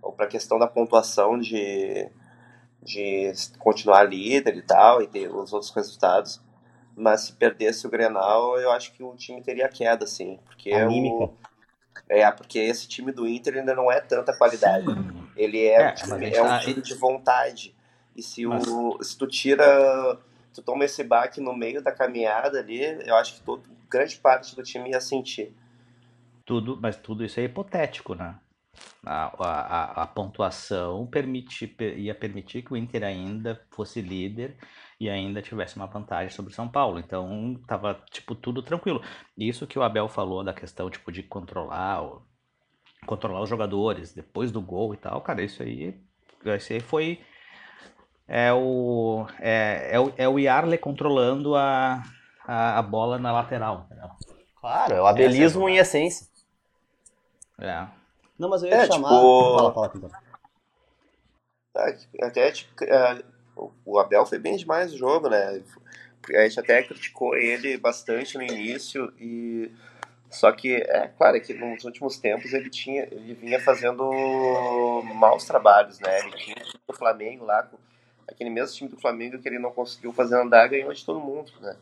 ou 0.00 0.12
para 0.12 0.26
a 0.26 0.28
questão 0.28 0.58
da 0.58 0.66
pontuação 0.66 1.38
de, 1.38 2.08
de 2.82 3.32
continuar 3.58 4.04
líder 4.04 4.56
e 4.56 4.62
tal, 4.62 5.02
e 5.02 5.06
ter 5.06 5.28
os 5.34 5.52
outros 5.52 5.72
resultados. 5.72 6.40
Mas 6.96 7.22
se 7.22 7.32
perdesse 7.32 7.86
o 7.86 7.90
Grenal, 7.90 8.58
eu 8.58 8.70
acho 8.72 8.92
que 8.92 9.02
o 9.02 9.14
time 9.14 9.40
teria 9.40 9.68
queda, 9.68 10.06
sim. 10.06 10.38
Porque 10.44 10.72
Anímica. 10.72 11.32
É, 12.08 12.30
porque 12.30 12.58
esse 12.58 12.88
time 12.88 13.12
do 13.12 13.26
Inter 13.26 13.58
ainda 13.58 13.74
não 13.74 13.90
é 13.90 14.00
tanta 14.00 14.36
qualidade. 14.36 14.86
Ele 15.36 15.66
é, 15.66 15.82
é, 15.82 15.90
um 15.90 15.94
time, 15.94 16.30
é 16.30 16.42
um 16.42 16.46
tá 16.46 16.58
time 16.60 16.80
de 16.80 16.94
vontade. 16.94 17.74
E 18.16 18.22
se, 18.22 18.46
mas... 18.46 18.66
o, 18.66 18.98
se 19.02 19.16
tu 19.16 19.26
tira. 19.26 20.18
Tu 20.52 20.62
toma 20.62 20.84
esse 20.84 21.04
baque 21.04 21.40
no 21.40 21.54
meio 21.54 21.82
da 21.82 21.92
caminhada 21.92 22.58
ali, 22.58 22.82
eu 23.06 23.14
acho 23.14 23.34
que 23.34 23.42
todo, 23.42 23.62
grande 23.88 24.16
parte 24.16 24.56
do 24.56 24.62
time 24.62 24.90
ia 24.90 25.00
sentir. 25.00 25.54
Tudo, 26.44 26.78
mas 26.80 26.96
tudo 26.96 27.24
isso 27.24 27.38
é 27.38 27.44
hipotético, 27.44 28.14
né? 28.14 28.34
A, 29.04 29.26
a, 29.38 30.02
a, 30.02 30.06
pontuação 30.06 31.06
permiti, 31.06 31.76
ia 31.96 32.14
permitir 32.14 32.62
que 32.62 32.72
o 32.72 32.76
Inter 32.76 33.04
ainda 33.04 33.60
fosse 33.70 34.00
líder 34.00 34.56
e 35.00 35.08
ainda 35.08 35.40
tivesse 35.40 35.76
uma 35.76 35.86
vantagem 35.86 36.30
sobre 36.30 36.52
o 36.52 36.54
São 36.54 36.68
Paulo. 36.68 36.98
Então 36.98 37.60
tava 37.66 38.00
tipo 38.10 38.34
tudo 38.34 38.62
tranquilo. 38.62 39.02
Isso 39.36 39.66
que 39.66 39.78
o 39.78 39.82
Abel 39.82 40.08
falou 40.08 40.42
da 40.42 40.52
questão 40.52 40.90
tipo 40.90 41.12
de 41.12 41.22
controlar, 41.22 42.02
controlar 43.06 43.42
os 43.42 43.48
jogadores 43.48 44.12
depois 44.12 44.50
do 44.50 44.60
gol 44.60 44.94
e 44.94 44.96
tal, 44.96 45.20
cara, 45.20 45.42
isso 45.42 45.62
aí, 45.62 45.94
isso 46.44 46.72
aí 46.72 46.80
foi 46.80 47.20
é 48.26 48.52
o 48.52 49.26
é, 49.40 49.90
é 49.92 50.00
o, 50.00 50.12
é 50.16 50.28
o 50.28 50.38
Yarley 50.38 50.78
controlando 50.78 51.54
a, 51.56 52.02
a, 52.46 52.78
a 52.78 52.82
bola 52.82 53.18
na 53.18 53.32
lateral. 53.32 53.86
Entendeu? 53.86 54.10
Claro, 54.60 54.94
é 54.94 55.00
o 55.00 55.06
abelismo 55.06 55.68
é 55.68 55.72
em 55.72 55.76
essência. 55.78 56.26
É. 57.58 57.86
Não, 58.38 58.48
mas 58.48 58.62
eu 58.62 58.68
ia 58.68 58.76
é, 58.76 58.86
chamar. 58.86 59.08
Tipo... 59.08 59.56
Fala, 59.56 59.74
fala 59.74 59.86
aqui, 59.86 59.98
então. 59.98 60.10
Até 62.22 62.50
tipo, 62.52 62.84
é, 62.84 63.22
o 63.84 63.98
Abel 63.98 64.24
foi 64.26 64.38
bem 64.38 64.56
demais 64.56 64.92
no 64.92 64.98
jogo, 64.98 65.28
né? 65.28 65.62
A 66.34 66.42
gente 66.42 66.60
até 66.60 66.82
criticou 66.82 67.36
ele 67.36 67.76
bastante 67.76 68.36
no 68.36 68.42
início 68.42 69.12
e 69.18 69.70
só 70.30 70.52
que 70.52 70.74
é 70.74 71.08
claro 71.08 71.36
é 71.36 71.40
que 71.40 71.54
nos 71.54 71.84
últimos 71.84 72.18
tempos 72.18 72.52
ele 72.52 72.68
tinha 72.68 73.04
ele 73.10 73.34
vinha 73.34 73.58
fazendo 73.60 74.02
maus 75.14 75.44
trabalhos, 75.44 75.98
né? 76.00 76.20
Ele 76.20 76.36
tinha 76.36 76.56
o 76.86 76.92
Flamengo 76.92 77.44
lá 77.44 77.68
aquele 78.28 78.50
mesmo 78.50 78.76
time 78.76 78.90
do 78.90 79.00
Flamengo 79.00 79.38
que 79.38 79.48
ele 79.48 79.58
não 79.58 79.72
conseguiu 79.72 80.12
fazer 80.12 80.36
andar 80.36 80.68
ganhou 80.68 80.92
de 80.92 81.04
todo 81.04 81.18
mundo, 81.18 81.50
né? 81.60 81.76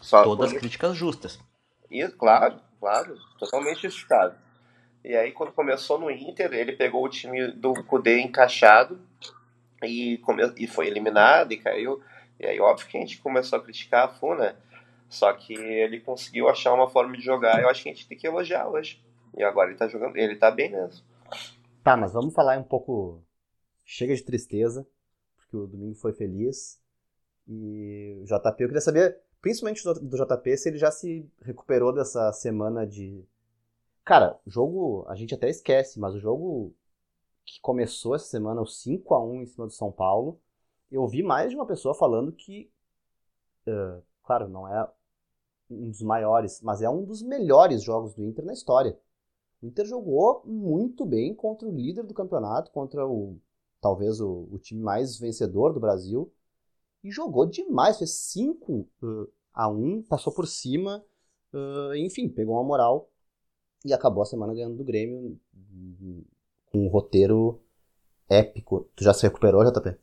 Só 0.00 0.22
Todas 0.22 0.52
as 0.52 0.58
críticas 0.58 0.96
justas. 0.96 1.38
E 1.90 2.06
claro, 2.08 2.58
claro, 2.78 3.16
totalmente 3.38 3.82
justificado. 3.82 4.34
E 5.04 5.16
aí, 5.16 5.32
quando 5.32 5.52
começou 5.52 5.98
no 5.98 6.10
Inter, 6.10 6.52
ele 6.52 6.72
pegou 6.72 7.04
o 7.04 7.08
time 7.08 7.48
do 7.52 7.72
Kudê 7.84 8.20
encaixado 8.20 9.00
e, 9.82 10.18
come... 10.18 10.42
e 10.56 10.66
foi 10.66 10.86
eliminado 10.86 11.52
e 11.52 11.56
caiu. 11.56 12.02
E 12.38 12.46
aí, 12.46 12.60
óbvio 12.60 12.86
que 12.86 12.96
a 12.96 13.00
gente 13.00 13.18
começou 13.18 13.58
a 13.58 13.62
criticar 13.62 14.06
a 14.06 14.08
Fu, 14.08 14.34
né? 14.34 14.56
Só 15.08 15.32
que 15.32 15.54
ele 15.54 16.00
conseguiu 16.00 16.48
achar 16.48 16.72
uma 16.72 16.88
forma 16.88 17.16
de 17.16 17.22
jogar. 17.22 17.60
Eu 17.60 17.68
acho 17.68 17.82
que 17.82 17.88
a 17.88 17.92
gente 17.92 18.06
tem 18.06 18.16
que 18.16 18.26
elogiar 18.26 18.68
hoje. 18.68 19.02
E 19.36 19.42
agora 19.42 19.70
ele 19.70 19.78
tá 19.78 19.88
jogando, 19.88 20.16
ele 20.16 20.36
tá 20.36 20.50
bem 20.50 20.70
mesmo. 20.70 21.04
Tá, 21.82 21.96
mas 21.96 22.12
vamos 22.12 22.34
falar 22.34 22.58
um 22.58 22.64
pouco. 22.64 23.22
Chega 23.84 24.14
de 24.14 24.22
tristeza, 24.22 24.86
porque 25.36 25.56
o 25.56 25.66
domingo 25.66 25.96
foi 25.96 26.12
feliz. 26.12 26.80
E 27.48 28.16
o 28.20 28.24
JP, 28.24 28.62
eu 28.62 28.68
queria 28.68 28.80
saber, 28.80 29.18
principalmente 29.40 29.82
do 29.82 30.16
JP, 30.16 30.56
se 30.56 30.68
ele 30.68 30.78
já 30.78 30.90
se 30.90 31.28
recuperou 31.42 31.92
dessa 31.92 32.32
semana 32.32 32.86
de 32.86 33.26
Cara, 34.10 34.36
o 34.44 34.50
jogo, 34.50 35.04
a 35.08 35.14
gente 35.14 35.34
até 35.34 35.48
esquece, 35.48 36.00
mas 36.00 36.14
o 36.14 36.18
jogo 36.18 36.74
que 37.44 37.60
começou 37.60 38.14
essa 38.14 38.26
semana, 38.26 38.60
o 38.60 38.66
5 38.66 39.14
a 39.14 39.24
1 39.24 39.42
em 39.42 39.46
cima 39.46 39.66
do 39.66 39.72
São 39.72 39.90
Paulo, 39.90 40.40
eu 40.90 41.06
vi 41.06 41.22
mais 41.22 41.50
de 41.50 41.56
uma 41.56 41.66
pessoa 41.66 41.94
falando 41.94 42.32
que, 42.32 42.70
uh, 43.66 44.02
claro, 44.24 44.48
não 44.48 44.66
é 44.68 44.88
um 45.70 45.90
dos 45.90 46.02
maiores, 46.02 46.60
mas 46.62 46.82
é 46.82 46.90
um 46.90 47.04
dos 47.04 47.22
melhores 47.22 47.82
jogos 47.82 48.14
do 48.14 48.24
Inter 48.24 48.44
na 48.44 48.52
história. 48.52 48.98
O 49.62 49.66
Inter 49.66 49.86
jogou 49.86 50.42
muito 50.44 51.04
bem 51.04 51.34
contra 51.34 51.68
o 51.68 51.72
líder 51.72 52.04
do 52.04 52.14
campeonato, 52.14 52.70
contra 52.72 53.06
o 53.06 53.38
talvez 53.80 54.20
o, 54.20 54.46
o 54.50 54.58
time 54.58 54.82
mais 54.82 55.18
vencedor 55.18 55.72
do 55.72 55.80
Brasil, 55.80 56.30
e 57.02 57.10
jogou 57.10 57.46
demais, 57.46 57.98
fez 57.98 58.10
5 58.10 58.72
uh, 58.72 59.32
a 59.54 59.68
1, 59.68 60.02
passou 60.02 60.32
por 60.34 60.46
cima, 60.46 61.04
uh, 61.52 61.94
enfim, 61.94 62.28
pegou 62.28 62.56
uma 62.56 62.64
moral 62.64 63.10
e 63.84 63.92
acabou 63.92 64.22
a 64.22 64.26
semana 64.26 64.52
ganhando 64.52 64.76
do 64.76 64.84
Grêmio 64.84 65.40
com 66.70 66.86
um 66.86 66.88
roteiro 66.88 67.62
épico. 68.28 68.88
Tu 68.96 69.04
já 69.04 69.12
se 69.12 69.26
recuperou, 69.26 69.64
JP? 69.64 69.96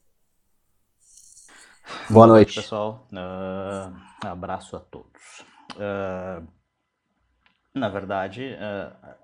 Boa 2.09 2.27
noite. 2.27 2.55
pessoal. 2.55 3.07
Uh, 3.12 4.27
abraço 4.27 4.75
a 4.75 4.79
todos. 4.79 5.45
Uh, 5.75 6.45
na 7.74 7.89
verdade, 7.89 8.53
uh, 8.55 9.15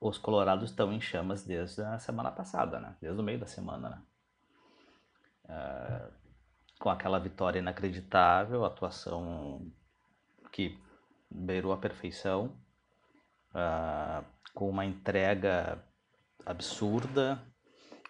os 0.00 0.18
colorados 0.18 0.70
estão 0.70 0.92
em 0.92 1.00
chamas 1.00 1.44
desde 1.44 1.82
a 1.82 1.98
semana 1.98 2.30
passada, 2.30 2.80
né? 2.80 2.96
Desde 3.00 3.20
o 3.20 3.24
meio 3.24 3.38
da 3.38 3.46
semana, 3.46 3.88
né? 3.90 4.02
uh, 5.44 6.12
com 6.78 6.90
aquela 6.90 7.18
vitória 7.18 7.58
inacreditável, 7.58 8.64
atuação 8.64 9.70
que 10.50 10.78
beirou 11.30 11.72
a 11.72 11.78
perfeição, 11.78 12.56
uh, 13.54 14.24
com 14.54 14.68
uma 14.68 14.84
entrega 14.84 15.82
absurda, 16.44 17.42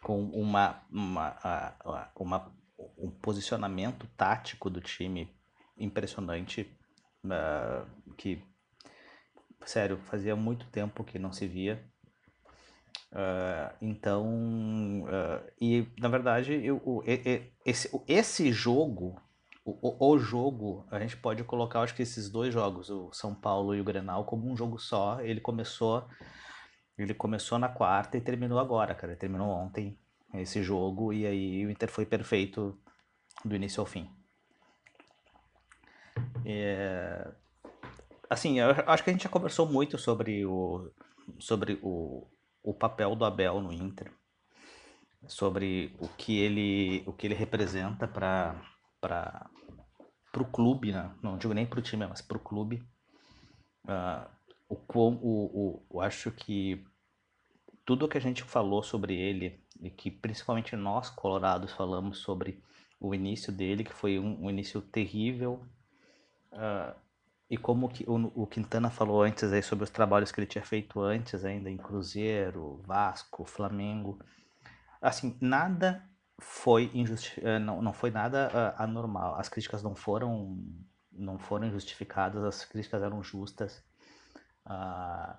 com 0.02 0.22
uma, 0.24 0.82
uma, 0.90 1.76
uma, 2.16 2.52
um 2.98 3.10
posicionamento 3.10 4.06
tático 4.16 4.68
do 4.68 4.80
time 4.80 5.32
impressionante, 5.76 6.68
uh, 7.24 8.14
que, 8.16 8.42
sério, 9.64 9.98
fazia 9.98 10.34
muito 10.34 10.66
tempo 10.66 11.04
que 11.04 11.18
não 11.18 11.32
se 11.32 11.46
via. 11.46 11.84
Uh, 13.12 13.76
então, 13.80 15.04
uh, 15.04 15.52
e 15.60 15.86
na 15.98 16.08
verdade, 16.08 16.54
eu, 16.64 17.02
esse, 17.64 17.90
esse 18.08 18.50
jogo, 18.50 19.20
o, 19.64 20.12
o, 20.12 20.18
jogo, 20.18 20.86
a 20.90 20.98
gente 20.98 21.16
pode 21.16 21.44
colocar, 21.44 21.82
acho 21.82 21.94
que 21.94 22.02
esses 22.02 22.28
dois 22.28 22.52
jogos, 22.52 22.90
o 22.90 23.12
São 23.12 23.34
Paulo 23.34 23.74
e 23.74 23.80
o 23.80 23.84
Grenal, 23.84 24.24
como 24.24 24.50
um 24.50 24.56
jogo 24.56 24.78
só. 24.78 25.20
Ele 25.20 25.40
começou 25.40 26.04
ele 26.98 27.14
começou 27.14 27.58
na 27.58 27.68
quarta 27.68 28.16
e 28.16 28.20
terminou 28.20 28.58
agora, 28.58 28.94
cara. 28.94 29.12
Ele 29.12 29.20
terminou 29.20 29.48
ontem 29.48 29.98
esse 30.34 30.62
jogo 30.62 31.12
e 31.12 31.26
aí 31.26 31.66
o 31.66 31.70
Inter 31.70 31.90
foi 31.90 32.06
perfeito 32.06 32.78
do 33.44 33.54
início 33.54 33.80
ao 33.80 33.86
fim. 33.86 34.10
É... 36.44 37.32
Assim, 38.28 38.58
eu 38.58 38.70
acho 38.86 39.04
que 39.04 39.10
a 39.10 39.12
gente 39.12 39.24
já 39.24 39.28
conversou 39.28 39.66
muito 39.66 39.98
sobre 39.98 40.44
o, 40.46 40.90
sobre 41.38 41.78
o, 41.82 42.26
o 42.62 42.72
papel 42.72 43.14
do 43.14 43.24
Abel 43.24 43.60
no 43.60 43.72
Inter, 43.72 44.10
sobre 45.26 45.94
o 45.98 46.08
que 46.08 46.38
ele, 46.38 47.02
o 47.06 47.12
que 47.12 47.26
ele 47.26 47.34
representa 47.34 48.08
para 48.08 49.50
o 50.34 50.44
clube, 50.44 50.92
né? 50.92 51.14
não 51.22 51.36
digo 51.36 51.52
nem 51.52 51.66
para 51.66 51.78
o 51.78 51.82
time, 51.82 52.06
mas 52.06 52.22
para 52.22 52.38
o 52.38 52.40
clube. 52.40 52.82
Uh, 53.84 54.28
o 54.72 55.08
o, 55.22 55.82
o, 55.90 56.00
acho 56.00 56.30
que 56.30 56.84
tudo 57.84 58.08
que 58.08 58.16
a 58.16 58.20
gente 58.20 58.42
falou 58.42 58.82
sobre 58.82 59.14
ele 59.14 59.62
e 59.80 59.90
que 59.90 60.10
principalmente 60.10 60.76
nós 60.76 61.10
colorados 61.10 61.72
falamos 61.72 62.18
sobre 62.18 62.62
o 63.00 63.14
início 63.14 63.52
dele 63.52 63.84
que 63.84 63.92
foi 63.92 64.18
um, 64.18 64.44
um 64.44 64.50
início 64.50 64.80
terrível 64.80 65.64
uh, 66.52 66.94
e 67.50 67.56
como 67.56 67.88
que 67.88 68.04
o, 68.08 68.32
o, 68.42 68.46
Quintana 68.46 68.88
falou 68.88 69.22
antes 69.22 69.52
aí 69.52 69.62
sobre 69.62 69.84
os 69.84 69.90
trabalhos 69.90 70.32
que 70.32 70.40
ele 70.40 70.46
tinha 70.46 70.64
feito 70.64 71.00
antes 71.00 71.44
ainda 71.44 71.68
em 71.68 71.76
Cruzeiro, 71.76 72.80
Vasco, 72.86 73.44
Flamengo. 73.44 74.18
Assim 75.02 75.36
nada 75.38 76.02
foi 76.40 76.90
injusti 76.94 77.40
uh, 77.40 77.60
não, 77.60 77.82
não 77.82 77.92
foi 77.92 78.10
nada 78.10 78.48
uh, 78.48 78.82
anormal. 78.82 79.34
As 79.34 79.50
críticas 79.50 79.82
não 79.82 79.94
foram 79.94 80.64
não 81.10 81.38
foram 81.38 81.70
justificadas 81.70 82.42
as 82.42 82.64
críticas 82.64 83.02
eram 83.02 83.22
justas 83.22 83.84
Uh, 84.66 85.36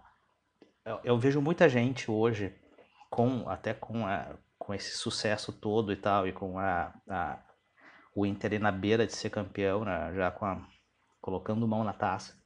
eu, 0.85 0.99
eu, 1.03 1.17
vejo 1.17 1.41
muita 1.41 1.69
gente 1.69 2.11
hoje, 2.11 2.53
com 3.09 3.47
até 3.49 3.73
com, 3.73 4.05
a, 4.05 4.35
com 4.57 4.73
esse 4.73 4.97
sucesso 4.97 5.51
todo 5.51 5.91
e 5.91 5.95
tal, 5.95 6.27
e 6.27 6.33
com 6.33 6.59
a, 6.59 6.93
a 7.09 7.39
o 8.15 8.25
Inter 8.25 8.59
na 8.59 8.71
beira 8.71 9.07
de 9.07 9.13
ser 9.13 9.29
campeão, 9.29 9.83
né, 9.83 10.13
já 10.13 10.29
com 10.29 10.45
a, 10.45 10.61
colocando 11.19 11.67
mão 11.67 11.83
na 11.83 11.93
taça, 11.93 12.37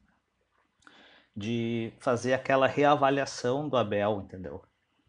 de 1.36 1.94
fazer 2.00 2.34
aquela 2.34 2.68
reavaliação 2.68 3.68
do 3.68 3.78
Abel, 3.78 4.22
entendeu? 4.22 4.64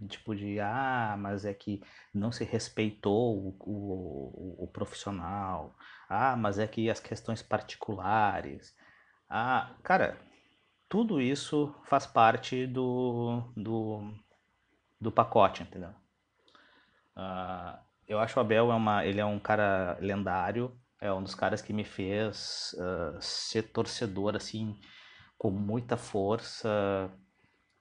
Tipo 0.08 0.34
de, 0.34 0.60
ah, 0.60 1.16
mas 1.18 1.44
é 1.44 1.52
que 1.52 1.82
não 2.14 2.30
se 2.30 2.44
respeitou 2.44 3.36
o, 3.36 3.56
o, 3.60 4.64
o 4.64 4.68
profissional, 4.68 5.74
ah, 6.08 6.36
mas 6.36 6.58
é 6.58 6.66
que 6.66 6.88
as 6.88 7.00
questões 7.00 7.42
particulares, 7.42 8.76
ah, 9.28 9.74
cara, 9.82 10.18
tudo 10.88 11.20
isso 11.20 11.74
faz 11.84 12.06
parte 12.06 12.66
do, 12.66 13.42
do, 13.56 14.10
do 15.00 15.12
pacote, 15.12 15.62
entendeu? 15.62 15.90
Uh, 17.16 17.78
eu 18.06 18.18
acho 18.18 18.38
o 18.38 18.40
Abel 18.40 18.70
é 18.70 18.74
uma, 18.74 19.04
ele 19.04 19.20
é 19.20 19.24
um 19.24 19.38
cara 19.38 19.98
lendário, 20.00 20.72
é 21.00 21.12
um 21.12 21.22
dos 21.22 21.34
caras 21.34 21.60
que 21.60 21.72
me 21.72 21.84
fez 21.84 22.74
uh, 22.78 23.20
ser 23.20 23.64
torcedor 23.64 24.34
assim 24.34 24.76
com 25.36 25.50
muita 25.50 25.96
força 25.96 27.10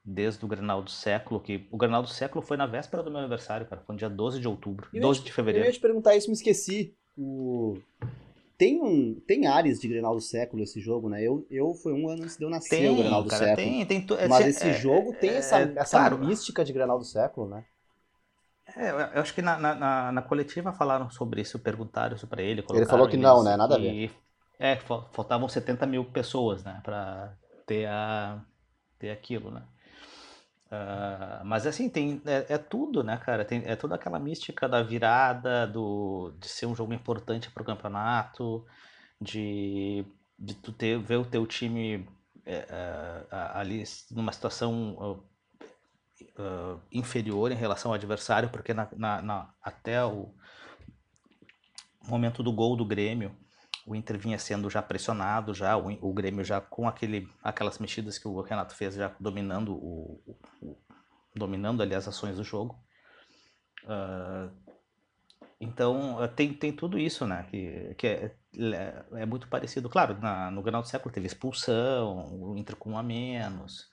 desde 0.03 0.43
o 0.45 0.47
Grenal 0.47 0.81
do 0.81 0.89
Século, 0.89 1.39
que 1.39 1.67
o 1.71 1.77
Grenal 1.77 2.01
do 2.01 2.07
Século 2.07 2.41
foi 2.41 2.55
na 2.55 2.65
véspera 2.65 3.03
do 3.03 3.09
meu 3.09 3.19
aniversário, 3.19 3.65
cara, 3.65 3.81
foi 3.81 3.93
no 3.93 3.99
dia 3.99 4.09
12 4.09 4.39
de 4.39 4.47
outubro, 4.47 4.87
eu 4.93 5.01
12 5.01 5.23
de 5.23 5.33
fevereiro. 5.33 5.65
Eu 5.65 5.69
ia 5.69 5.73
te 5.73 5.81
perguntar 5.81 6.15
isso, 6.15 6.27
me 6.27 6.33
esqueci. 6.33 6.95
O 7.17 7.77
tem 8.57 8.81
um 8.81 9.19
tem 9.27 9.45
áreas 9.45 9.79
de 9.79 9.87
Grenal 9.87 10.15
do 10.15 10.21
século 10.21 10.63
esse 10.63 10.79
jogo, 10.79 11.09
né? 11.09 11.21
Eu, 11.21 11.45
eu 11.49 11.73
foi 11.75 11.93
um 11.93 12.09
ano 12.09 12.23
antes 12.23 12.37
de 12.37 12.43
eu 12.43 12.49
nascer 12.49 12.69
tem, 12.77 12.89
o 12.89 12.95
Grenal 12.95 13.23
do 13.23 13.29
cara, 13.29 13.45
século. 13.45 13.67
Tem, 13.67 13.85
tem 13.85 14.05
Mas 14.27 14.45
é, 14.45 14.49
esse 14.49 14.67
é, 14.67 14.73
jogo 14.73 15.13
tem 15.13 15.29
é, 15.29 15.35
essa, 15.35 15.59
essa 15.59 15.99
claro. 15.99 16.17
mística 16.17 16.65
de 16.65 16.73
Grenal 16.73 16.97
do 16.97 17.05
século, 17.05 17.47
né? 17.47 17.63
É, 18.75 18.89
eu 18.89 19.21
acho 19.21 19.33
que 19.33 19.41
na, 19.41 19.57
na, 19.57 20.11
na, 20.11 20.21
coletiva 20.21 20.73
falaram 20.73 21.09
sobre 21.09 21.41
isso, 21.41 21.57
perguntaram 21.57 22.15
isso 22.15 22.27
para 22.27 22.41
ele. 22.41 22.63
Ele 22.73 22.85
falou 22.85 23.07
que 23.07 23.15
não, 23.15 23.43
né? 23.43 23.55
Nada 23.55 23.75
a 23.75 23.77
ver. 23.77 24.11
É, 24.59 24.75
faltavam 25.11 25.47
70 25.47 25.85
mil 25.85 26.03
pessoas, 26.03 26.63
né? 26.63 26.81
Pra 26.83 27.33
ter, 27.65 27.87
a, 27.87 28.41
ter 28.99 29.11
aquilo, 29.11 29.51
né? 29.51 29.63
Uh, 30.67 31.45
mas 31.45 31.65
assim, 31.65 31.89
tem, 31.89 32.21
é, 32.25 32.45
é, 32.49 32.57
tudo, 32.57 33.03
né, 33.03 33.17
cara? 33.17 33.45
Tem, 33.45 33.63
é 33.65 33.75
toda 33.75 33.95
aquela 33.95 34.19
mística 34.19 34.67
da 34.67 34.83
virada, 34.83 35.65
do, 35.65 36.33
de 36.39 36.47
ser 36.47 36.65
um 36.65 36.75
jogo 36.75 36.93
importante 36.93 37.49
para 37.49 37.63
o 37.63 37.65
campeonato, 37.65 38.65
de, 39.19 40.05
de 40.37 40.53
tu 40.55 40.73
ter, 40.73 40.99
ver 40.99 41.17
o 41.17 41.25
teu 41.25 41.47
time 41.47 42.07
é, 42.45 42.65
ali 43.53 43.83
numa 44.11 44.31
situação 44.31 45.23
uh, 46.37 46.79
inferior 46.91 47.51
em 47.51 47.55
relação 47.55 47.91
ao 47.91 47.95
adversário, 47.95 48.49
porque 48.49 48.73
na, 48.73 48.87
na, 48.95 49.21
na, 49.21 49.53
até 49.61 50.03
o 50.03 50.33
momento 52.07 52.43
do 52.43 52.51
gol 52.51 52.75
do 52.75 52.85
Grêmio, 52.85 53.35
o 53.87 53.95
Inter 53.95 54.19
vinha 54.19 54.37
sendo 54.37 54.69
já 54.69 54.81
pressionado, 54.81 55.53
já 55.53 55.77
o, 55.77 55.87
o 56.01 56.13
Grêmio 56.13 56.43
já 56.43 56.59
com 56.59 56.89
aquele, 56.89 57.29
aquelas 57.41 57.79
mexidas 57.79 58.19
que 58.19 58.27
o 58.27 58.41
Renato 58.41 58.75
fez, 58.75 58.95
já 58.95 59.15
dominando 59.17 59.73
o, 59.73 60.21
o 60.61 60.77
dominando 61.33 61.81
ali 61.81 61.95
as 61.95 62.05
ações 62.05 62.35
do 62.35 62.43
jogo. 62.43 62.77
Uh, 63.85 64.51
então 65.59 66.17
tem, 66.35 66.53
tem 66.53 66.73
tudo 66.73 66.99
isso, 66.99 67.25
né? 67.25 67.47
Que, 67.49 67.95
que 67.95 68.07
é, 68.07 68.35
é, 68.57 69.05
é 69.21 69.25
muito 69.25 69.47
parecido. 69.47 69.89
Claro, 69.89 70.19
na, 70.19 70.51
no 70.51 70.61
Granal 70.61 70.81
do 70.81 70.89
Século 70.89 71.13
teve 71.13 71.27
expulsão, 71.27 72.27
o 72.41 72.57
Inter 72.57 72.75
com 72.75 72.91
um 72.91 72.97
a 72.97 73.03
menos, 73.03 73.89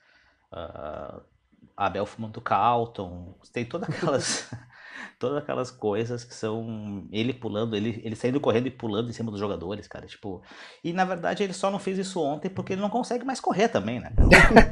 uh, 0.52 1.22
Abel 1.76 2.04
fumando 2.04 2.40
Calton, 2.40 3.38
tem 3.52 3.64
todas 3.64 3.88
aquelas 3.88 4.50
todas 5.18 5.38
aquelas 5.38 5.70
coisas 5.70 6.24
que 6.24 6.34
são 6.34 7.06
ele 7.10 7.32
pulando, 7.32 7.76
ele, 7.76 8.00
ele 8.04 8.16
saindo 8.16 8.40
correndo 8.40 8.66
e 8.66 8.70
pulando 8.70 9.10
em 9.10 9.12
cima 9.12 9.30
dos 9.30 9.40
jogadores, 9.40 9.86
cara. 9.86 10.06
Tipo, 10.06 10.42
e 10.82 10.92
na 10.92 11.04
verdade 11.04 11.42
ele 11.42 11.52
só 11.52 11.70
não 11.70 11.78
fez 11.78 11.98
isso 11.98 12.20
ontem 12.20 12.48
porque 12.48 12.72
ele 12.72 12.82
não 12.82 12.90
consegue 12.90 13.24
mais 13.24 13.40
correr 13.40 13.68
também, 13.68 14.00
né? 14.00 14.12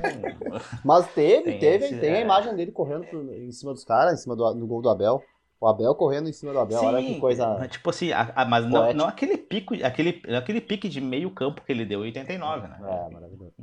Mas 0.84 1.06
teve, 1.12 1.44
tem 1.44 1.58
teve, 1.58 1.84
esse, 1.86 1.98
tem 1.98 2.10
é... 2.10 2.16
a 2.18 2.20
imagem 2.20 2.54
dele 2.54 2.72
correndo 2.72 3.04
em 3.32 3.52
cima 3.52 3.72
dos 3.72 3.84
caras, 3.84 4.14
em 4.14 4.22
cima 4.22 4.36
do 4.36 4.54
no 4.54 4.66
gol 4.66 4.82
do 4.82 4.90
Abel. 4.90 5.22
O 5.60 5.66
Abel 5.68 5.94
correndo 5.94 6.28
em 6.28 6.32
cima 6.32 6.52
do 6.52 6.58
Abel, 6.58 6.80
Sim, 6.80 6.86
olha 6.86 7.02
que 7.02 7.20
coisa. 7.20 7.68
Tipo 7.68 7.90
assim, 7.90 8.10
a, 8.10 8.32
a, 8.34 8.44
mas 8.44 8.68
não, 8.68 8.92
não, 8.92 9.06
aquele 9.06 9.38
pico, 9.38 9.74
aquele, 9.84 10.20
aquele 10.36 10.60
pique 10.60 10.88
de 10.88 11.00
meio 11.00 11.30
campo 11.30 11.62
que 11.62 11.70
ele 11.70 11.84
deu 11.84 12.00
em 12.00 12.06
89, 12.06 12.66
né? 12.66 12.78
É, 12.80 13.12
maravilhoso. 13.12 13.54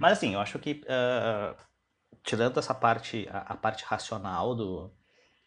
Mas 0.00 0.12
assim, 0.12 0.34
eu 0.34 0.40
acho 0.40 0.58
que 0.58 0.80
uh, 0.84 1.54
tirando 2.28 2.58
essa 2.58 2.74
parte, 2.74 3.26
a, 3.30 3.38
a 3.38 3.56
parte 3.56 3.84
racional 3.86 4.54
do, 4.54 4.92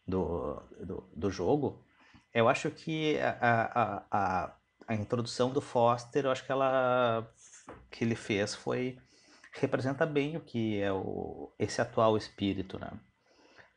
do, 0.07 0.55
do, 0.83 1.09
do, 1.15 1.29
jogo, 1.29 1.85
eu 2.33 2.49
acho 2.49 2.71
que 2.71 3.19
a, 3.19 3.37
a, 3.39 4.05
a, 4.11 4.55
a 4.87 4.95
introdução 4.95 5.51
do 5.51 5.61
Foster, 5.61 6.25
eu 6.25 6.31
acho 6.31 6.43
que 6.43 6.51
ela 6.51 7.31
que 7.91 8.03
ele 8.03 8.15
fez 8.15 8.55
foi 8.55 8.97
representa 9.53 10.07
bem 10.07 10.37
o 10.37 10.41
que 10.41 10.81
é 10.81 10.91
o, 10.91 11.53
esse 11.59 11.79
atual 11.79 12.17
espírito, 12.17 12.79
né? 12.79 12.89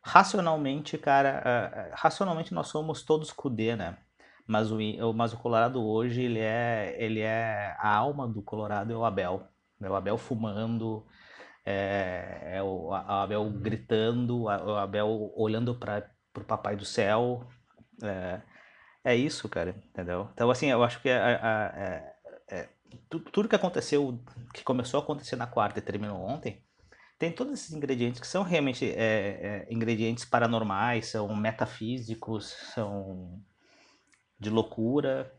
Racionalmente, 0.03 0.97
cara, 0.97 1.93
racionalmente 1.95 2.55
nós 2.55 2.69
somos 2.69 3.03
todos 3.03 3.33
Kudê, 3.33 3.77
né? 3.77 3.99
Mas 4.47 4.71
o, 4.71 4.79
mas 5.15 5.33
o 5.35 5.39
Colorado 5.39 5.85
hoje, 5.85 6.23
ele 6.23 6.41
é, 6.41 6.97
ele 6.99 7.21
é 7.21 7.77
a 7.79 7.95
alma 7.95 8.27
do 8.27 8.43
Colorado 8.43 8.93
é 8.93 8.97
o 8.97 9.05
Abel. 9.05 9.47
É 9.83 9.91
o 9.91 9.95
Abel 9.95 10.17
fumando, 10.17 11.07
é, 11.65 12.57
é 12.57 12.63
o 12.63 12.93
Abel 12.93 13.51
gritando, 13.51 14.43
o 14.43 14.77
Abel 14.77 15.33
olhando 15.35 15.75
para 15.75 16.11
o 16.37 16.45
papai 16.45 16.77
do 16.77 16.85
céu. 16.85 17.47
É, 18.03 18.41
é, 19.05 19.17
isso, 19.17 19.49
cara, 19.49 19.71
entendeu? 19.91 20.29
Então, 20.33 20.51
assim, 20.51 20.71
eu 20.71 20.83
acho 20.83 21.01
que 21.01 21.09
é, 21.09 21.15
é, 21.15 22.15
é 22.49 22.69
tudo 23.09 23.49
que 23.49 23.57
aconteceu, 23.57 24.19
que 24.53 24.63
começou 24.63 25.01
a 25.01 25.03
acontecer 25.03 25.37
na 25.37 25.47
quarta 25.47 25.79
e 25.79 25.83
terminou 25.83 26.21
ontem, 26.21 26.63
tem 27.19 27.33
todos 27.33 27.55
esses 27.55 27.73
ingredientes 27.73 28.21
que 28.21 28.27
são 28.27 28.43
realmente 28.43 28.85
é, 28.91 29.67
é, 29.67 29.67
ingredientes 29.71 30.25
paranormais, 30.25 31.07
são 31.07 31.35
metafísicos, 31.35 32.47
são 32.75 33.41
de 34.39 34.51
loucura. 34.51 35.33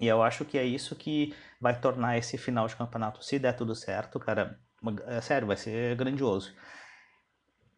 E 0.00 0.06
eu 0.06 0.22
acho 0.22 0.44
que 0.44 0.56
é 0.56 0.64
isso 0.64 0.96
que 0.96 1.34
vai 1.60 1.78
tornar 1.78 2.16
esse 2.18 2.38
final 2.38 2.66
de 2.66 2.76
campeonato, 2.76 3.22
se 3.24 3.38
der 3.38 3.54
tudo 3.54 3.74
certo, 3.74 4.18
cara, 4.18 4.58
é 5.06 5.20
sério, 5.20 5.46
vai 5.46 5.56
ser 5.56 5.96
grandioso. 5.96 6.52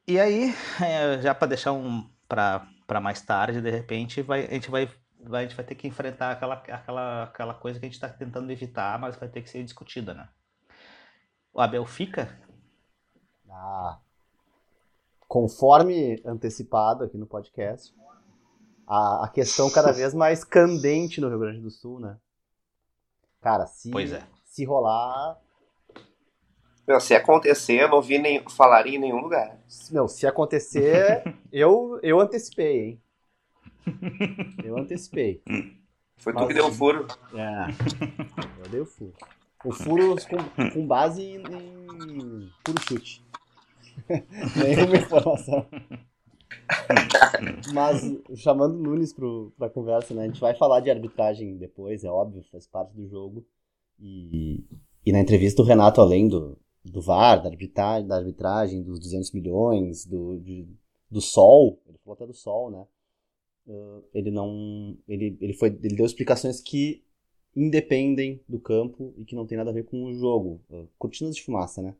E 0.07 0.19
aí, 0.19 0.55
é, 0.83 1.21
já 1.21 1.35
para 1.35 1.49
deixar 1.49 1.73
um 1.73 2.09
para 2.29 3.01
mais 3.01 3.21
tarde, 3.21 3.61
de 3.61 3.71
repente, 3.71 4.23
vai, 4.23 4.47
a 4.47 4.51
gente 4.51 4.71
vai, 4.71 4.91
vai, 5.21 5.45
a 5.45 5.47
gente 5.47 5.57
vai 5.57 5.65
ter 5.65 5.75
que 5.75 5.87
enfrentar 5.87 6.33
aquela, 6.33 6.55
aquela, 6.55 7.23
aquela 7.25 7.55
coisa 7.55 7.79
que 7.79 7.87
a 7.87 7.89
gente 7.89 7.95
está 7.95 8.09
tentando 8.09 8.51
evitar, 8.51 8.99
mas 8.99 9.17
vai 9.17 9.29
ter 9.29 9.43
que 9.43 9.51
ser 9.51 9.63
discutida, 9.63 10.15
né? 10.15 10.29
O 11.53 11.61
Abel 11.61 11.87
fica? 11.87 12.37
Ah, 13.49 14.01
conforme 15.29 16.21
antecipado 16.25 17.05
aqui 17.05 17.17
no 17.17 17.27
podcast, 17.27 17.95
a, 18.87 19.25
a 19.25 19.29
questão 19.29 19.71
cada 19.71 19.93
vez 19.93 20.13
mais 20.13 20.45
candente 20.45 21.21
no 21.21 21.29
Rio 21.29 21.39
Grande 21.39 21.61
do 21.61 21.71
Sul, 21.71 22.01
né? 22.01 22.19
Cara, 23.41 23.67
se, 23.67 23.91
é. 24.13 24.27
se 24.45 24.65
rolar, 24.65 25.39
meu, 26.87 27.01
se 27.01 27.15
acontecer, 27.15 27.83
eu 27.83 27.89
não 27.89 28.03
vi 28.03 28.19
nem 28.19 28.43
falar 28.51 28.87
em 28.87 28.99
nenhum 28.99 29.21
lugar. 29.21 29.59
Meu, 29.91 30.07
se 30.07 30.27
acontecer, 30.27 31.23
eu, 31.51 31.99
eu 32.03 32.21
antecipei, 32.21 32.81
hein? 32.81 33.01
Eu 34.65 34.79
antecipei. 34.79 35.43
Foi 36.17 36.33
tu 36.33 36.47
que 36.47 36.55
deu 36.55 36.69
o 36.69 36.73
furo. 36.73 37.07
É, 37.35 37.67
eu 38.65 38.71
dei 38.71 38.81
o 38.81 38.87
furo. 38.87 39.13
O 39.63 39.73
furo 39.73 40.17
com, 40.27 40.71
com 40.71 40.87
base 40.87 41.23
em, 41.23 41.37
em 41.37 42.51
puro 42.65 42.81
chute. 42.81 43.23
Nenhuma 44.57 44.97
informação. 44.97 45.67
Mas, 47.75 48.11
chamando 48.37 48.77
o 48.77 48.83
Nunes 48.83 49.13
pro, 49.13 49.53
pra 49.59 49.69
conversa, 49.69 50.15
né? 50.15 50.23
A 50.23 50.27
gente 50.27 50.41
vai 50.41 50.55
falar 50.55 50.81
de 50.81 50.91
arbitragem 50.91 51.59
depois, 51.59 52.05
é 52.05 52.11
óbvio, 52.11 52.43
faz 52.51 52.67
parte 52.67 52.95
do 52.95 53.07
jogo. 53.07 53.45
E, 54.01 54.65
e 55.05 55.13
na 55.13 55.21
entrevista 55.21 55.63
do 55.63 55.69
Renato, 55.69 56.01
além 56.01 56.27
do, 56.27 56.59
do 56.85 57.01
VAR, 57.01 57.43
da 57.43 57.49
arbitragem, 57.49 58.07
da 58.07 58.17
arbitragem 58.17 58.83
dos 58.83 59.01
200 59.01 59.33
milhões, 59.33 60.05
do, 60.05 60.39
de, 60.39 60.67
do 61.11 61.21
Sol, 61.21 61.81
ele 61.87 61.99
falou 61.99 62.15
até 62.15 62.27
do 62.27 62.35
Sol, 62.35 62.71
né? 62.71 62.87
Uh, 63.67 64.05
ele 64.13 64.31
não. 64.31 64.97
Ele, 65.09 65.39
ele, 65.41 65.55
foi, 65.55 65.69
ele 65.69 65.97
deu 65.97 66.05
explicações 66.05 66.61
que 66.61 67.03
independem 67.57 68.41
do 68.49 68.61
campo 68.61 69.15
e 69.17 69.25
que 69.25 69.35
não 69.35 69.47
tem 69.47 69.57
nada 69.57 69.71
a 69.71 69.73
ver 69.73 69.85
com 69.85 70.05
o 70.05 70.15
jogo. 70.15 70.61
Uh, 70.69 70.87
cortinas 70.99 71.35
de 71.35 71.43
fumaça, 71.43 71.81
né? 71.81 71.97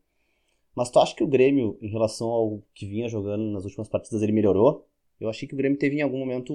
Mas 0.75 0.91
tu 0.91 0.99
acha 0.99 1.15
que 1.15 1.23
o 1.23 1.29
Grêmio, 1.29 1.79
em 1.81 1.89
relação 1.89 2.29
ao 2.29 2.63
que 2.75 2.87
vinha 2.87 3.09
jogando 3.09 3.45
nas 3.45 3.65
últimas 3.65 3.89
partidas, 3.89 4.23
ele 4.23 4.33
melhorou? 4.33 4.87
Eu 5.21 5.29
achei 5.29 5.49
que 5.49 5.55
o 5.55 5.57
Grêmio 5.57 5.79
teve 5.79 5.97
em 5.97 6.03
algum 6.03 6.19
momento 6.19 6.53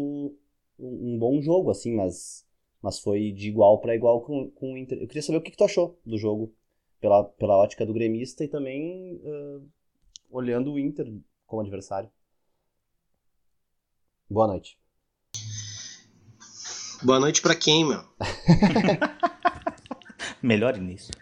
um, 0.78 1.18
bom 1.18 1.42
jogo, 1.42 1.72
assim, 1.72 1.96
mas, 1.96 2.46
mas 2.82 3.00
foi 3.00 3.32
de 3.32 3.48
igual 3.48 3.80
para 3.80 3.96
igual 3.96 4.22
com, 4.22 4.52
com 4.52 4.74
o 4.74 4.78
Inter. 4.78 5.00
Eu 5.00 5.08
queria 5.08 5.22
saber 5.22 5.38
o 5.38 5.42
que, 5.42 5.52
que 5.52 5.58
tu 5.58 5.64
achou 5.64 5.98
do 6.06 6.18
jogo 6.18 6.54
pela, 7.00 7.24
pela 7.24 7.58
ótica 7.58 7.86
do 7.86 7.94
gremista 7.94 8.44
e 8.44 8.48
também 8.48 9.16
uh, 9.24 9.68
olhando 10.30 10.74
o 10.74 10.80
Inter 10.80 11.12
como 11.46 11.62
adversário. 11.62 12.10
Boa 14.30 14.48
noite. 14.48 14.78
Boa 17.02 17.20
noite 17.20 17.42
para 17.42 17.56
quem, 17.56 17.88
meu? 17.88 18.04
Melhor 20.44 20.78
início. 20.78 21.14